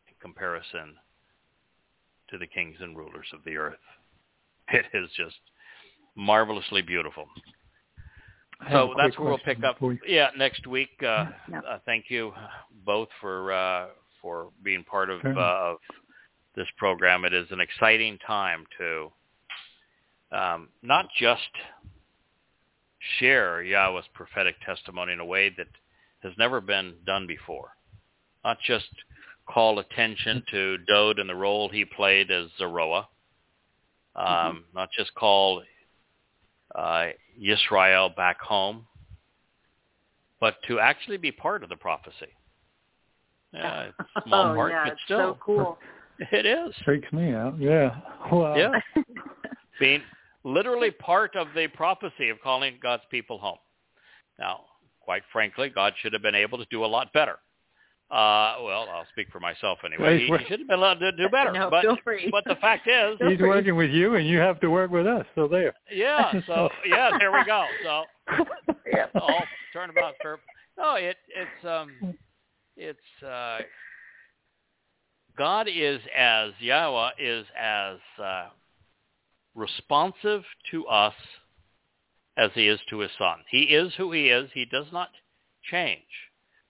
in 0.08 0.14
comparison 0.20 0.96
to 2.30 2.38
the 2.38 2.46
kings 2.46 2.76
and 2.80 2.96
rulers 2.96 3.26
of 3.34 3.40
the 3.44 3.56
earth. 3.56 3.74
It 4.72 4.86
is 4.94 5.10
just 5.14 5.36
marvelously 6.16 6.80
beautiful. 6.80 7.26
So 8.72 8.94
that's 8.96 9.18
where 9.18 9.28
we'll 9.28 9.38
pick 9.44 9.62
up. 9.62 9.76
Yeah, 10.06 10.30
next 10.38 10.66
week. 10.66 10.88
Uh, 11.02 11.26
uh, 11.54 11.78
thank 11.84 12.06
you 12.08 12.32
both 12.86 13.08
for 13.20 13.52
uh, 13.52 13.88
for 14.22 14.48
being 14.62 14.82
part 14.84 15.10
of, 15.10 15.20
uh, 15.22 15.28
of 15.38 15.76
this 16.56 16.68
program. 16.76 17.24
It 17.24 17.34
is 17.34 17.46
an 17.50 17.60
exciting 17.60 18.18
time 18.26 18.64
to 18.78 19.12
um, 20.32 20.68
not 20.82 21.06
just 21.18 21.40
share 23.18 23.62
Yahweh's 23.62 24.04
prophetic 24.14 24.56
testimony 24.64 25.12
in 25.12 25.20
a 25.20 25.24
way 25.24 25.50
that 25.56 25.66
has 26.22 26.32
never 26.38 26.60
been 26.60 26.94
done 27.06 27.26
before. 27.26 27.70
Not 28.44 28.58
just 28.66 28.88
call 29.46 29.78
attention 29.78 30.42
to 30.50 30.78
Dode 30.88 31.18
and 31.18 31.28
the 31.28 31.34
role 31.34 31.68
he 31.68 31.84
played 31.84 32.30
as 32.30 32.48
Zeroah. 32.58 33.08
Um, 34.16 34.26
mm-hmm. 34.26 34.58
Not 34.74 34.88
just 34.96 35.14
call 35.14 35.62
uh, 36.74 37.08
Israel 37.40 38.10
back 38.16 38.40
home 38.40 38.86
but 40.44 40.56
to 40.68 40.78
actually 40.78 41.16
be 41.16 41.32
part 41.32 41.62
of 41.62 41.70
the 41.70 41.76
prophecy. 41.76 42.28
Yeah, 43.54 43.86
small 44.26 44.52
oh, 44.52 44.54
part, 44.54 44.72
yeah, 44.72 44.84
but 44.84 44.92
it's 44.92 45.02
still, 45.06 45.18
so 45.18 45.38
cool. 45.40 45.78
It 46.18 46.46
is. 46.46 46.74
Freaks 46.84 47.12
me 47.12 47.32
out. 47.32 47.58
Yeah. 47.58 47.96
Wow. 48.30 48.56
Yeah, 48.56 48.70
being 49.80 50.02
literally 50.44 50.90
part 50.90 51.36
of 51.36 51.48
the 51.54 51.68
prophecy 51.68 52.28
of 52.30 52.40
calling 52.42 52.78
God's 52.82 53.02
people 53.10 53.38
home. 53.38 53.58
Now, 54.38 54.60
quite 55.00 55.22
frankly, 55.32 55.70
God 55.74 55.92
should 56.00 56.12
have 56.12 56.22
been 56.22 56.34
able 56.34 56.58
to 56.58 56.66
do 56.70 56.84
a 56.84 56.86
lot 56.86 57.12
better. 57.12 57.38
Uh, 58.10 58.56
well, 58.62 58.86
I'll 58.92 59.06
speak 59.10 59.28
for 59.32 59.40
myself 59.40 59.78
anyway. 59.84 60.18
He, 60.18 60.26
he 60.26 60.44
should 60.46 60.60
have 60.60 60.68
been 60.68 60.78
allowed 60.78 61.00
to 61.00 61.10
do 61.12 61.28
better. 61.30 61.52
No, 61.52 61.70
but, 61.70 61.82
feel 61.82 61.96
free. 62.04 62.28
but 62.30 62.44
the 62.44 62.54
fact 62.56 62.86
is, 62.86 63.16
He's 63.28 63.40
working 63.40 63.76
with 63.76 63.90
you, 63.90 64.16
and 64.16 64.28
you 64.28 64.38
have 64.38 64.60
to 64.60 64.68
work 64.68 64.90
with 64.90 65.06
us. 65.06 65.24
So 65.34 65.48
there. 65.48 65.74
yeah. 65.90 66.32
So 66.46 66.68
yeah, 66.86 67.10
there 67.18 67.32
we 67.32 67.44
go. 67.44 67.64
So 67.82 68.04
yeah. 68.86 69.06
all 69.14 69.42
turnabout 69.72 70.14
curve. 70.22 70.38
No, 70.76 70.96
it 70.96 71.16
it's 71.28 71.66
um 71.66 72.14
it's 72.76 73.22
uh 73.26 73.58
God 75.36 75.66
is 75.68 76.00
as 76.16 76.52
Yahweh 76.60 77.10
is 77.18 77.46
as 77.60 77.96
uh, 78.22 78.46
responsive 79.54 80.42
to 80.70 80.86
us 80.86 81.14
as 82.36 82.50
he 82.54 82.68
is 82.68 82.80
to 82.90 83.00
his 83.00 83.10
son. 83.18 83.38
He 83.50 83.62
is 83.62 83.92
who 83.96 84.12
he 84.12 84.28
is. 84.28 84.50
He 84.54 84.64
does 84.64 84.86
not 84.92 85.10
change. 85.70 86.02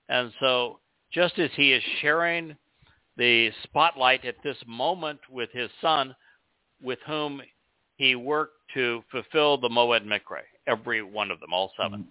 And 0.08 0.32
so 0.40 0.80
just 1.12 1.38
as 1.38 1.50
he 1.56 1.72
is 1.72 1.82
sharing 2.00 2.56
the 3.16 3.50
spotlight 3.62 4.24
at 4.24 4.36
this 4.42 4.56
moment 4.66 5.20
with 5.30 5.50
his 5.52 5.70
son, 5.80 6.14
with 6.82 6.98
whom 7.06 7.40
he 7.96 8.14
worked 8.14 8.58
to 8.74 9.04
fulfill 9.10 9.58
the 9.58 9.68
Moed 9.68 10.04
Mikre, 10.04 10.42
every 10.66 11.02
one 11.02 11.30
of 11.30 11.40
them, 11.40 11.52
all 11.52 11.72
7 11.80 12.06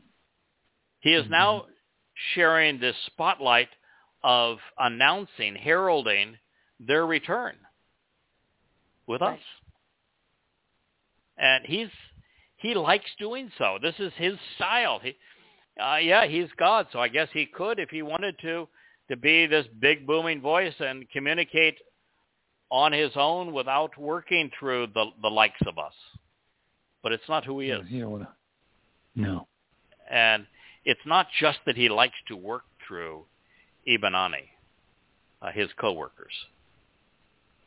He 1.02 1.14
is 1.14 1.26
now 1.30 1.66
sharing 2.34 2.80
this 2.80 2.96
spotlight 3.08 3.70
of 4.24 4.58
announcing, 4.80 5.56
heralding 5.56 6.38
their 6.88 7.06
return 7.06 7.56
with 9.08 9.22
us. 9.22 9.40
And 11.38 11.66
he's 11.66 11.90
he 12.58 12.76
likes 12.76 13.10
doing 13.20 13.52
so. 13.58 13.78
This 13.82 13.96
is 14.00 14.14
his 14.16 14.34
style. 14.56 15.00
He, 15.04 15.16
uh, 15.82 15.98
yeah, 15.98 16.26
he's 16.26 16.48
God, 16.58 16.88
so 16.94 17.00
I 17.00 17.10
guess 17.10 17.28
he 17.34 17.46
could, 17.46 17.80
if 17.80 17.90
he 17.90 18.02
wanted 18.02 18.36
to, 18.42 18.68
to 19.10 19.18
be 19.18 19.48
this 19.48 19.66
big 19.82 20.08
booming 20.08 20.40
voice 20.40 20.74
and 20.80 21.10
communicate 21.12 21.78
on 22.70 22.94
his 22.94 23.12
own 23.16 23.52
without 23.54 23.98
working 23.98 24.50
through 24.58 24.88
the 24.94 25.06
the 25.22 25.30
likes 25.30 25.62
of 25.68 25.78
us. 25.78 25.94
But 27.02 27.12
it's 27.12 27.28
not 27.28 27.44
who 27.44 27.60
he 27.60 27.70
is. 27.70 27.82
You 27.90 28.02
don't 28.02 28.12
wanna- 28.12 28.36
No. 29.16 29.48
And 30.10 30.46
it's 30.86 31.06
not 31.06 31.28
just 31.40 31.60
that 31.66 31.76
he 31.76 31.90
likes 31.90 32.16
to 32.28 32.36
work 32.36 32.64
through 32.88 33.26
Ibanani, 33.88 34.50
uh, 35.42 35.52
his 35.52 35.70
coworkers. 35.74 36.34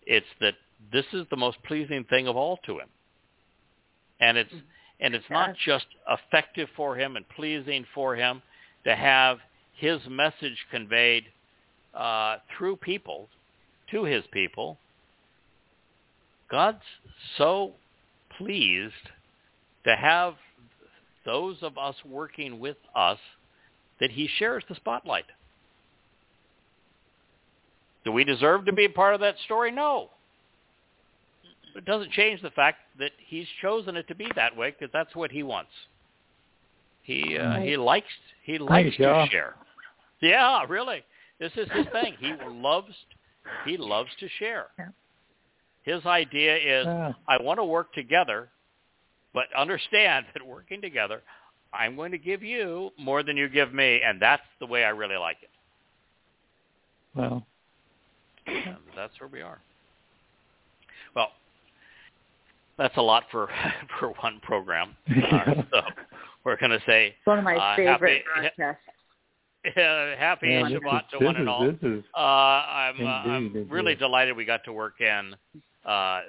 It's 0.06 0.26
that 0.40 0.54
this 0.92 1.04
is 1.12 1.26
the 1.30 1.36
most 1.36 1.58
pleasing 1.64 2.04
thing 2.04 2.28
of 2.28 2.36
all 2.36 2.58
to 2.66 2.78
him. 2.78 2.88
And 4.20 4.38
it's 4.38 4.52
and 4.98 5.14
it's 5.14 5.28
not 5.28 5.54
just 5.64 5.86
effective 6.08 6.68
for 6.74 6.96
him 6.96 7.16
and 7.16 7.28
pleasing 7.28 7.84
for 7.94 8.16
him 8.16 8.40
to 8.84 8.96
have 8.96 9.38
his 9.74 10.00
message 10.08 10.56
conveyed 10.70 11.24
uh, 11.94 12.36
through 12.56 12.76
people 12.76 13.28
to 13.90 14.04
his 14.04 14.24
people. 14.32 14.78
God's 16.50 16.82
so 17.36 17.72
pleased 18.38 18.94
to 19.84 19.96
have 19.96 20.34
those 21.24 21.56
of 21.62 21.76
us 21.76 21.96
working 22.04 22.58
with 22.58 22.76
us 22.94 23.18
that 24.00 24.10
he 24.10 24.28
shares 24.38 24.64
the 24.68 24.74
spotlight. 24.76 25.24
Do 28.06 28.12
we 28.12 28.22
deserve 28.22 28.64
to 28.66 28.72
be 28.72 28.84
a 28.84 28.88
part 28.88 29.14
of 29.14 29.20
that 29.20 29.34
story? 29.44 29.72
No. 29.72 30.10
It 31.74 31.84
doesn't 31.84 32.12
change 32.12 32.40
the 32.40 32.52
fact 32.52 32.78
that 33.00 33.10
he's 33.18 33.48
chosen 33.60 33.96
it 33.96 34.06
to 34.06 34.14
be 34.14 34.28
that 34.36 34.56
way 34.56 34.70
because 34.70 34.92
that's 34.92 35.14
what 35.16 35.32
he 35.32 35.42
wants. 35.42 35.72
He 37.02 37.36
uh, 37.36 37.58
he 37.58 37.76
likes 37.76 38.06
he 38.44 38.58
likes 38.58 38.96
to 38.96 39.02
yeah. 39.02 39.28
share. 39.28 39.54
Yeah, 40.22 40.64
really. 40.68 41.02
This 41.40 41.50
is 41.56 41.68
his 41.72 41.86
thing. 41.92 42.14
He 42.20 42.32
loves 42.48 42.92
he 43.64 43.76
loves 43.76 44.10
to 44.20 44.28
share. 44.38 44.68
His 45.82 46.06
idea 46.06 46.54
is 46.54 46.86
Yeah. 46.86 47.12
I 47.26 47.42
want 47.42 47.58
to 47.58 47.64
work 47.64 47.92
together, 47.92 48.48
but 49.34 49.46
understand 49.56 50.26
that 50.32 50.46
working 50.46 50.80
together, 50.80 51.22
I'm 51.72 51.96
going 51.96 52.12
to 52.12 52.18
give 52.18 52.44
you 52.44 52.90
more 52.98 53.24
than 53.24 53.36
you 53.36 53.48
give 53.48 53.74
me, 53.74 54.00
and 54.00 54.22
that's 54.22 54.46
the 54.60 54.66
way 54.66 54.84
I 54.84 54.90
really 54.90 55.16
like 55.16 55.38
it. 55.42 55.50
Well. 57.16 57.44
And 58.46 58.76
that's 58.96 59.18
where 59.20 59.28
we 59.28 59.42
are. 59.42 59.58
Well, 61.14 61.28
that's 62.78 62.96
a 62.96 63.02
lot 63.02 63.24
for 63.30 63.48
for 63.98 64.08
one 64.20 64.40
program. 64.42 64.96
Uh, 65.08 65.62
so 65.70 65.80
we're 66.44 66.56
going 66.56 66.70
to 66.70 66.82
say 66.86 67.08
It's 67.18 67.26
one 67.26 67.38
of 67.38 67.44
my 67.44 67.56
Uh, 67.56 67.76
favorite 67.76 68.22
happy- 68.34 68.52
broadcasts. 68.56 68.80
uh, 69.76 70.16
happy 70.18 70.48
Yeah, 70.48 70.68
this 70.68 70.72
Shabbat 70.78 71.04
is- 71.04 71.10
to 71.12 71.18
this 71.18 71.26
one 71.26 71.36
and 71.36 71.48
all. 71.48 71.68
Is 71.68 72.04
Uh, 72.14 72.18
I'm, 72.20 73.00
uh, 73.04 73.08
I'm 73.08 73.46
Indeed, 73.46 73.56
indeed. 73.58 73.70
really 73.72 73.94
delighted 73.96 74.36
we 74.36 74.44
got 74.44 74.62
to 74.64 74.72
work 74.72 75.00
in 75.00 75.34
uh, 75.86 75.90
a 75.90 76.22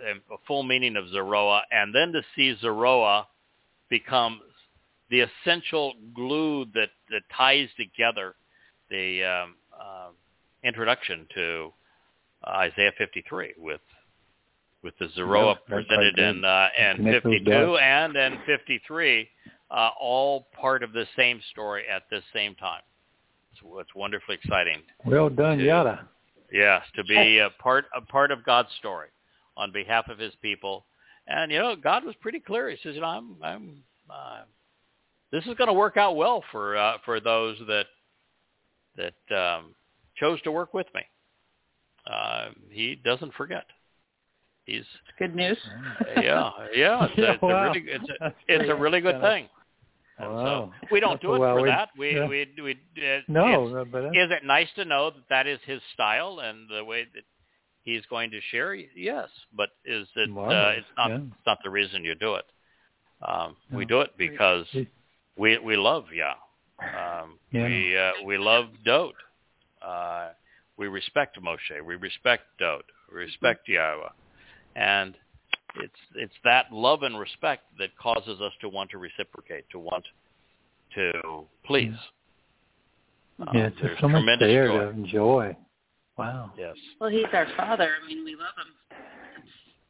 full 0.48 0.64
meaning 0.64 0.96
of 0.98 1.10
Zeroah, 1.10 1.64
and 1.72 1.94
then 1.94 2.12
to 2.14 2.22
see 2.36 2.56
Zeroah 2.62 3.28
become 3.90 4.42
the 5.10 5.22
essential 5.22 5.94
glue 6.16 6.66
that, 6.74 6.90
that 7.10 7.22
ties 7.36 7.70
together 7.78 8.36
the 8.90 9.24
um, 9.24 9.56
uh, 9.80 10.10
introduction 10.64 11.26
to 11.36 11.72
uh, 12.46 12.50
Isaiah 12.50 12.92
53 12.98 13.54
with 13.58 13.82
with 14.84 14.94
the 15.00 15.10
Zeroah 15.16 15.58
Yeah, 15.70 15.76
presented 15.76 16.16
quite 16.16 16.26
in 16.26 16.46
uh, 16.46 16.68
in 16.78 16.96
Connect 16.98 17.24
those 17.24 17.34
52 17.34 17.78
and 17.78 18.16
in 18.16 18.40
53, 18.46 19.28
uh, 19.72 19.90
all 20.00 20.48
part 20.60 20.84
of 20.84 20.94
the 20.94 21.06
same 21.18 21.42
story 21.52 21.84
at 21.94 22.04
the 22.10 22.22
same 22.34 22.56
time. 22.56 22.82
It's, 23.52 23.62
it's 23.80 23.96
wonderfully 23.96 24.36
exciting 24.36 24.84
well 25.06 25.30
done, 25.30 25.58
to- 25.58 25.66
Yada. 25.66 26.08
Yes, 26.52 26.84
to 26.96 27.04
be 27.04 27.40
a 27.40 27.50
part 27.62 27.86
a 27.96 28.02
part 28.02 28.32
of 28.32 28.44
God's 28.46 28.70
story 28.80 29.10
on 29.58 29.72
behalf 29.72 30.08
of 30.08 30.18
His 30.18 30.34
people, 30.42 30.86
and 31.28 31.52
you 31.52 31.60
know 31.60 31.76
God 31.76 32.06
was 32.06 32.16
pretty 32.22 32.40
clear. 32.40 32.70
He 32.70 32.78
says, 32.84 32.96
you 32.96 33.02
know, 33.02 33.08
I'm 33.08 33.36
I'm 33.44 33.84
uh, 34.10 34.42
this 35.32 35.46
is 35.46 35.56
going 35.56 35.68
to 35.68 35.74
work 35.74 35.98
out 35.98 36.16
well 36.16 36.44
for 36.52 36.78
uh, 36.78 36.98
for 37.04 37.20
those 37.20 37.58
that 37.68 37.88
that 38.96 39.36
um, 39.38 39.76
chose 40.16 40.42
to 40.44 40.52
work 40.52 40.74
with 40.74 40.88
me. 40.96 41.02
Uh, 42.10 42.50
he 42.70 42.96
doesn't 42.96 43.34
forget. 43.34 43.66
He's 44.66 44.84
Good 45.20 45.36
news. 45.36 45.58
yeah 46.22 46.50
yeah. 46.76 47.06
It's, 47.10 47.18
a, 47.18 47.32
it's 47.34 47.42
Wow. 47.42 47.50
a 47.50 47.72
really 47.72 47.84
it's 47.88 48.10
a, 48.22 48.34
it's 48.48 48.70
a 48.70 48.76
really 48.76 49.02
good 49.02 49.22
thing. 49.22 49.48
And 50.20 50.34
Wow. 50.34 50.74
so 50.82 50.88
we 50.92 51.00
don't 51.00 51.22
do 51.26 51.36
it 51.36 51.40
Well, 51.40 51.56
for 51.56 51.62
we- 51.62 51.70
that. 51.70 51.90
We 51.98 52.16
yeah. 52.16 52.28
we 52.28 52.48
we 52.62 52.72
uh, 52.98 53.20
No, 53.28 53.86
but 53.92 54.02
that's, 54.02 54.16
is 54.16 54.32
it 54.32 54.44
nice 54.46 54.68
to 54.76 54.86
know 54.86 55.12
that 55.12 55.24
that 55.30 55.48
is 55.48 55.60
his 55.66 55.82
style 55.94 56.40
and 56.44 56.70
the 56.70 56.84
way 56.84 57.04
that 57.14 57.24
he's 57.84 58.06
going 58.10 58.32
to 58.32 58.40
share? 58.52 58.74
Yes, 58.76 59.30
but 59.56 59.70
is 59.86 60.08
it? 60.16 60.30
Uh, 60.38 60.72
it's 60.78 60.88
not. 60.98 61.10
yeah. 61.10 61.18
It's 61.18 61.46
not 61.46 61.60
the 61.64 61.70
reason 61.70 62.04
you 62.04 62.16
do 62.16 62.36
it. 62.36 62.46
Um, 63.28 63.56
We 63.72 63.86
do 63.86 64.02
it 64.02 64.12
because 64.18 64.66
we 65.38 65.58
we 65.60 65.76
love 65.78 66.06
Yah. 66.14 66.36
Um, 66.80 67.40
Yeah. 67.52 67.68
We 67.68 67.98
uh, 67.98 68.12
we 68.26 68.38
love 68.38 68.66
Dode. 68.86 69.14
Uh, 69.82 70.30
we 70.78 70.88
respect 70.88 71.40
Moshe. 71.42 71.84
We 71.86 71.96
respect 71.96 72.44
Dode. 72.60 72.84
We 73.12 73.20
respect 73.20 73.68
Yahweh, 73.68 74.10
and 74.76 75.16
it's 75.78 75.94
it's 76.16 76.34
that 76.44 76.72
love 76.72 77.04
and 77.04 77.20
respect 77.20 77.64
that 77.80 77.90
causes 77.98 78.42
us 78.42 78.54
to 78.62 78.70
want 78.70 78.90
to 78.92 78.98
reciprocate, 78.98 79.70
to 79.72 79.80
want 79.80 80.04
to 80.96 81.12
please. 81.66 81.94
Um, 83.40 83.50
yeah, 83.54 83.68
it's 83.68 83.76
there's 83.82 83.92
just 83.92 84.02
so 84.02 84.10
much 84.10 84.24
there 84.40 84.68
joy. 84.68 84.78
to 84.80 84.90
enjoy. 84.90 85.58
Wow. 86.18 86.52
Yes. 86.58 86.76
Well, 87.00 87.12
he's 87.12 87.26
our 87.34 87.46
father. 87.56 87.92
I 88.04 88.08
mean, 88.08 88.26
we 88.26 88.36
love 88.36 88.56
him. 88.58 88.72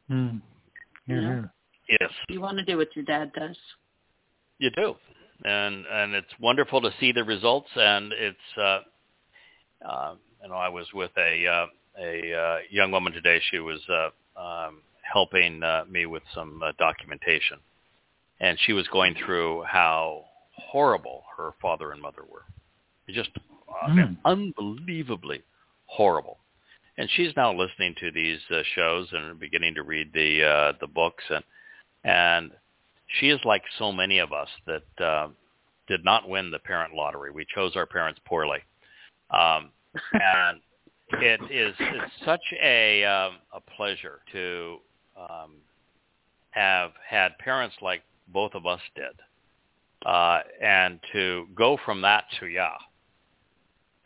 Hmm. 0.08 0.36
Here, 1.06 1.20
Yeah. 1.22 1.28
here. 1.28 1.52
Yes, 2.00 2.10
You 2.28 2.42
want 2.42 2.58
to 2.58 2.64
do 2.64 2.76
what 2.76 2.94
your 2.94 3.04
dad 3.06 3.32
does. 3.32 3.56
you 4.58 4.70
do, 4.72 4.94
and 5.44 5.86
and 5.86 6.14
it's 6.14 6.38
wonderful 6.38 6.82
to 6.82 6.90
see 7.00 7.12
the 7.12 7.24
results. 7.24 7.70
And 7.76 8.12
it's, 8.12 8.58
uh, 8.58 8.80
uh, 9.88 10.14
know, 10.46 10.54
I 10.54 10.68
was 10.68 10.86
with 10.94 11.10
a 11.16 11.46
uh, 11.46 11.66
a 12.00 12.32
uh, 12.32 12.58
young 12.70 12.92
woman 12.92 13.12
today. 13.12 13.40
She 13.50 13.58
was 13.58 13.80
uh, 13.88 14.40
um, 14.40 14.82
helping 15.02 15.62
uh, 15.62 15.84
me 15.90 16.06
with 16.06 16.22
some 16.34 16.62
uh, 16.62 16.72
documentation, 16.78 17.58
and 18.38 18.56
she 18.64 18.72
was 18.72 18.86
going 18.88 19.14
through 19.24 19.64
how 19.64 20.24
horrible 20.52 21.24
her 21.36 21.50
father 21.60 21.90
and 21.90 22.00
mother 22.00 22.22
were. 22.30 22.44
Just 23.08 23.30
uh, 23.36 23.88
Hmm. 23.88 24.14
unbelievably 24.24 25.42
horrible. 25.86 26.38
And 26.98 27.08
she's 27.10 27.32
now 27.36 27.52
listening 27.52 27.94
to 28.00 28.10
these 28.10 28.40
uh, 28.50 28.62
shows 28.74 29.08
and 29.12 29.38
beginning 29.38 29.74
to 29.74 29.82
read 29.82 30.12
the 30.12 30.44
uh, 30.44 30.72
the 30.80 30.86
books 30.86 31.24
and 31.30 31.42
and 32.04 32.52
she 33.18 33.30
is 33.30 33.40
like 33.44 33.62
so 33.78 33.92
many 33.92 34.18
of 34.18 34.32
us 34.32 34.48
that 34.66 35.04
uh, 35.04 35.28
did 35.86 36.04
not 36.04 36.28
win 36.28 36.50
the 36.50 36.58
parent 36.58 36.94
lottery. 36.94 37.30
We 37.30 37.46
chose 37.54 37.74
our 37.76 37.86
parents 37.86 38.20
poorly, 38.24 38.58
um, 39.30 39.70
and 40.12 40.60
it 41.22 41.40
is 41.50 41.74
it's 41.78 42.12
such 42.24 42.42
a 42.62 43.04
um, 43.04 43.36
a 43.52 43.60
pleasure 43.76 44.20
to 44.32 44.78
um, 45.16 45.56
have 46.50 46.92
had 47.08 47.36
parents 47.38 47.76
like 47.80 48.02
both 48.28 48.54
of 48.54 48.66
us 48.66 48.80
did, 48.94 49.14
uh, 50.06 50.40
and 50.62 51.00
to 51.12 51.46
go 51.54 51.78
from 51.84 52.02
that 52.02 52.24
to 52.40 52.46
yeah, 52.46 52.74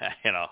you 0.25 0.33
know, 0.33 0.47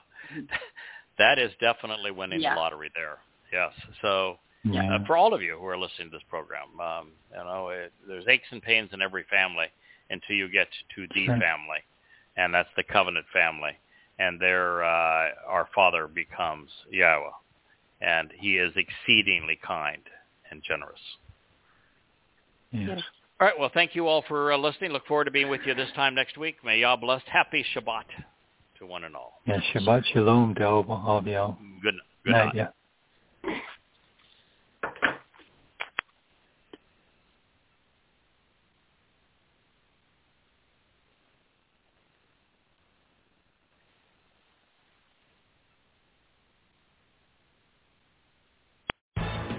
that 1.19 1.39
is 1.39 1.52
definitely 1.61 2.11
winning 2.11 2.40
Yeah. 2.40 2.55
the 2.55 2.61
lottery 2.61 2.90
there. 2.94 3.19
Yes, 3.52 3.73
so 4.02 4.39
Yeah. 4.65 4.94
uh, 4.97 5.05
for 5.07 5.16
all 5.16 5.35
of 5.35 5.43
you 5.43 5.57
who 5.59 5.66
are 5.66 5.78
listening 5.78 6.11
to 6.11 6.16
this 6.16 6.24
program. 6.28 6.78
Um, 6.81 7.12
you 7.31 7.44
know, 7.44 7.69
it, 7.70 7.93
there's 8.07 8.27
aches 8.28 8.48
and 8.51 8.62
pains 8.62 8.90
in 8.93 9.02
every 9.02 9.24
family 9.31 9.66
until 10.11 10.36
you 10.36 10.48
get 10.51 10.69
to 10.97 11.07
the 11.15 11.27
Sure. 11.27 11.36
family, 11.39 11.78
and 12.36 12.52
that's 12.52 12.69
the 12.77 12.85
covenant 12.85 13.27
family. 13.32 13.73
And 14.20 14.38
there, 14.38 14.84
uh, 14.84 15.28
our 15.48 15.66
Father 15.74 16.06
becomes 16.06 16.68
Yahweh, 16.90 17.30
and 18.02 18.30
He 18.38 18.59
is 18.59 18.72
exceedingly 18.76 19.59
kind 19.66 20.02
and 20.51 20.62
generous. 20.62 21.01
Yes. 22.70 23.01
All 23.40 23.47
right. 23.47 23.59
Well, 23.59 23.70
thank 23.72 23.94
you 23.94 24.06
all 24.06 24.22
for 24.28 24.52
uh, 24.52 24.59
listening. 24.59 24.90
Look 24.92 25.06
forward 25.06 25.24
to 25.24 25.30
being 25.30 25.48
with 25.48 25.62
you 25.64 25.74
this 25.74 25.88
time 25.97 26.14
next 26.14 26.36
week. 26.36 26.56
May 26.62 26.80
Yah 26.80 26.97
bless. 26.97 27.22
Happy 27.32 27.64
Shabbat 27.74 28.05
to 28.78 28.86
one 28.86 29.05
and 29.05 29.16
all. 29.16 29.40
Yes. 29.47 29.62
Shabbat 29.74 30.05
shalom 30.12 30.55
to 30.56 30.66
all 30.66 30.84
all 30.88 31.18
of 31.18 31.26
y'all. 31.26 31.56
Good, 31.82 31.94
good 32.24 32.32
night. 32.32 32.44
night. 32.47 32.55
Yeah. 32.55 32.68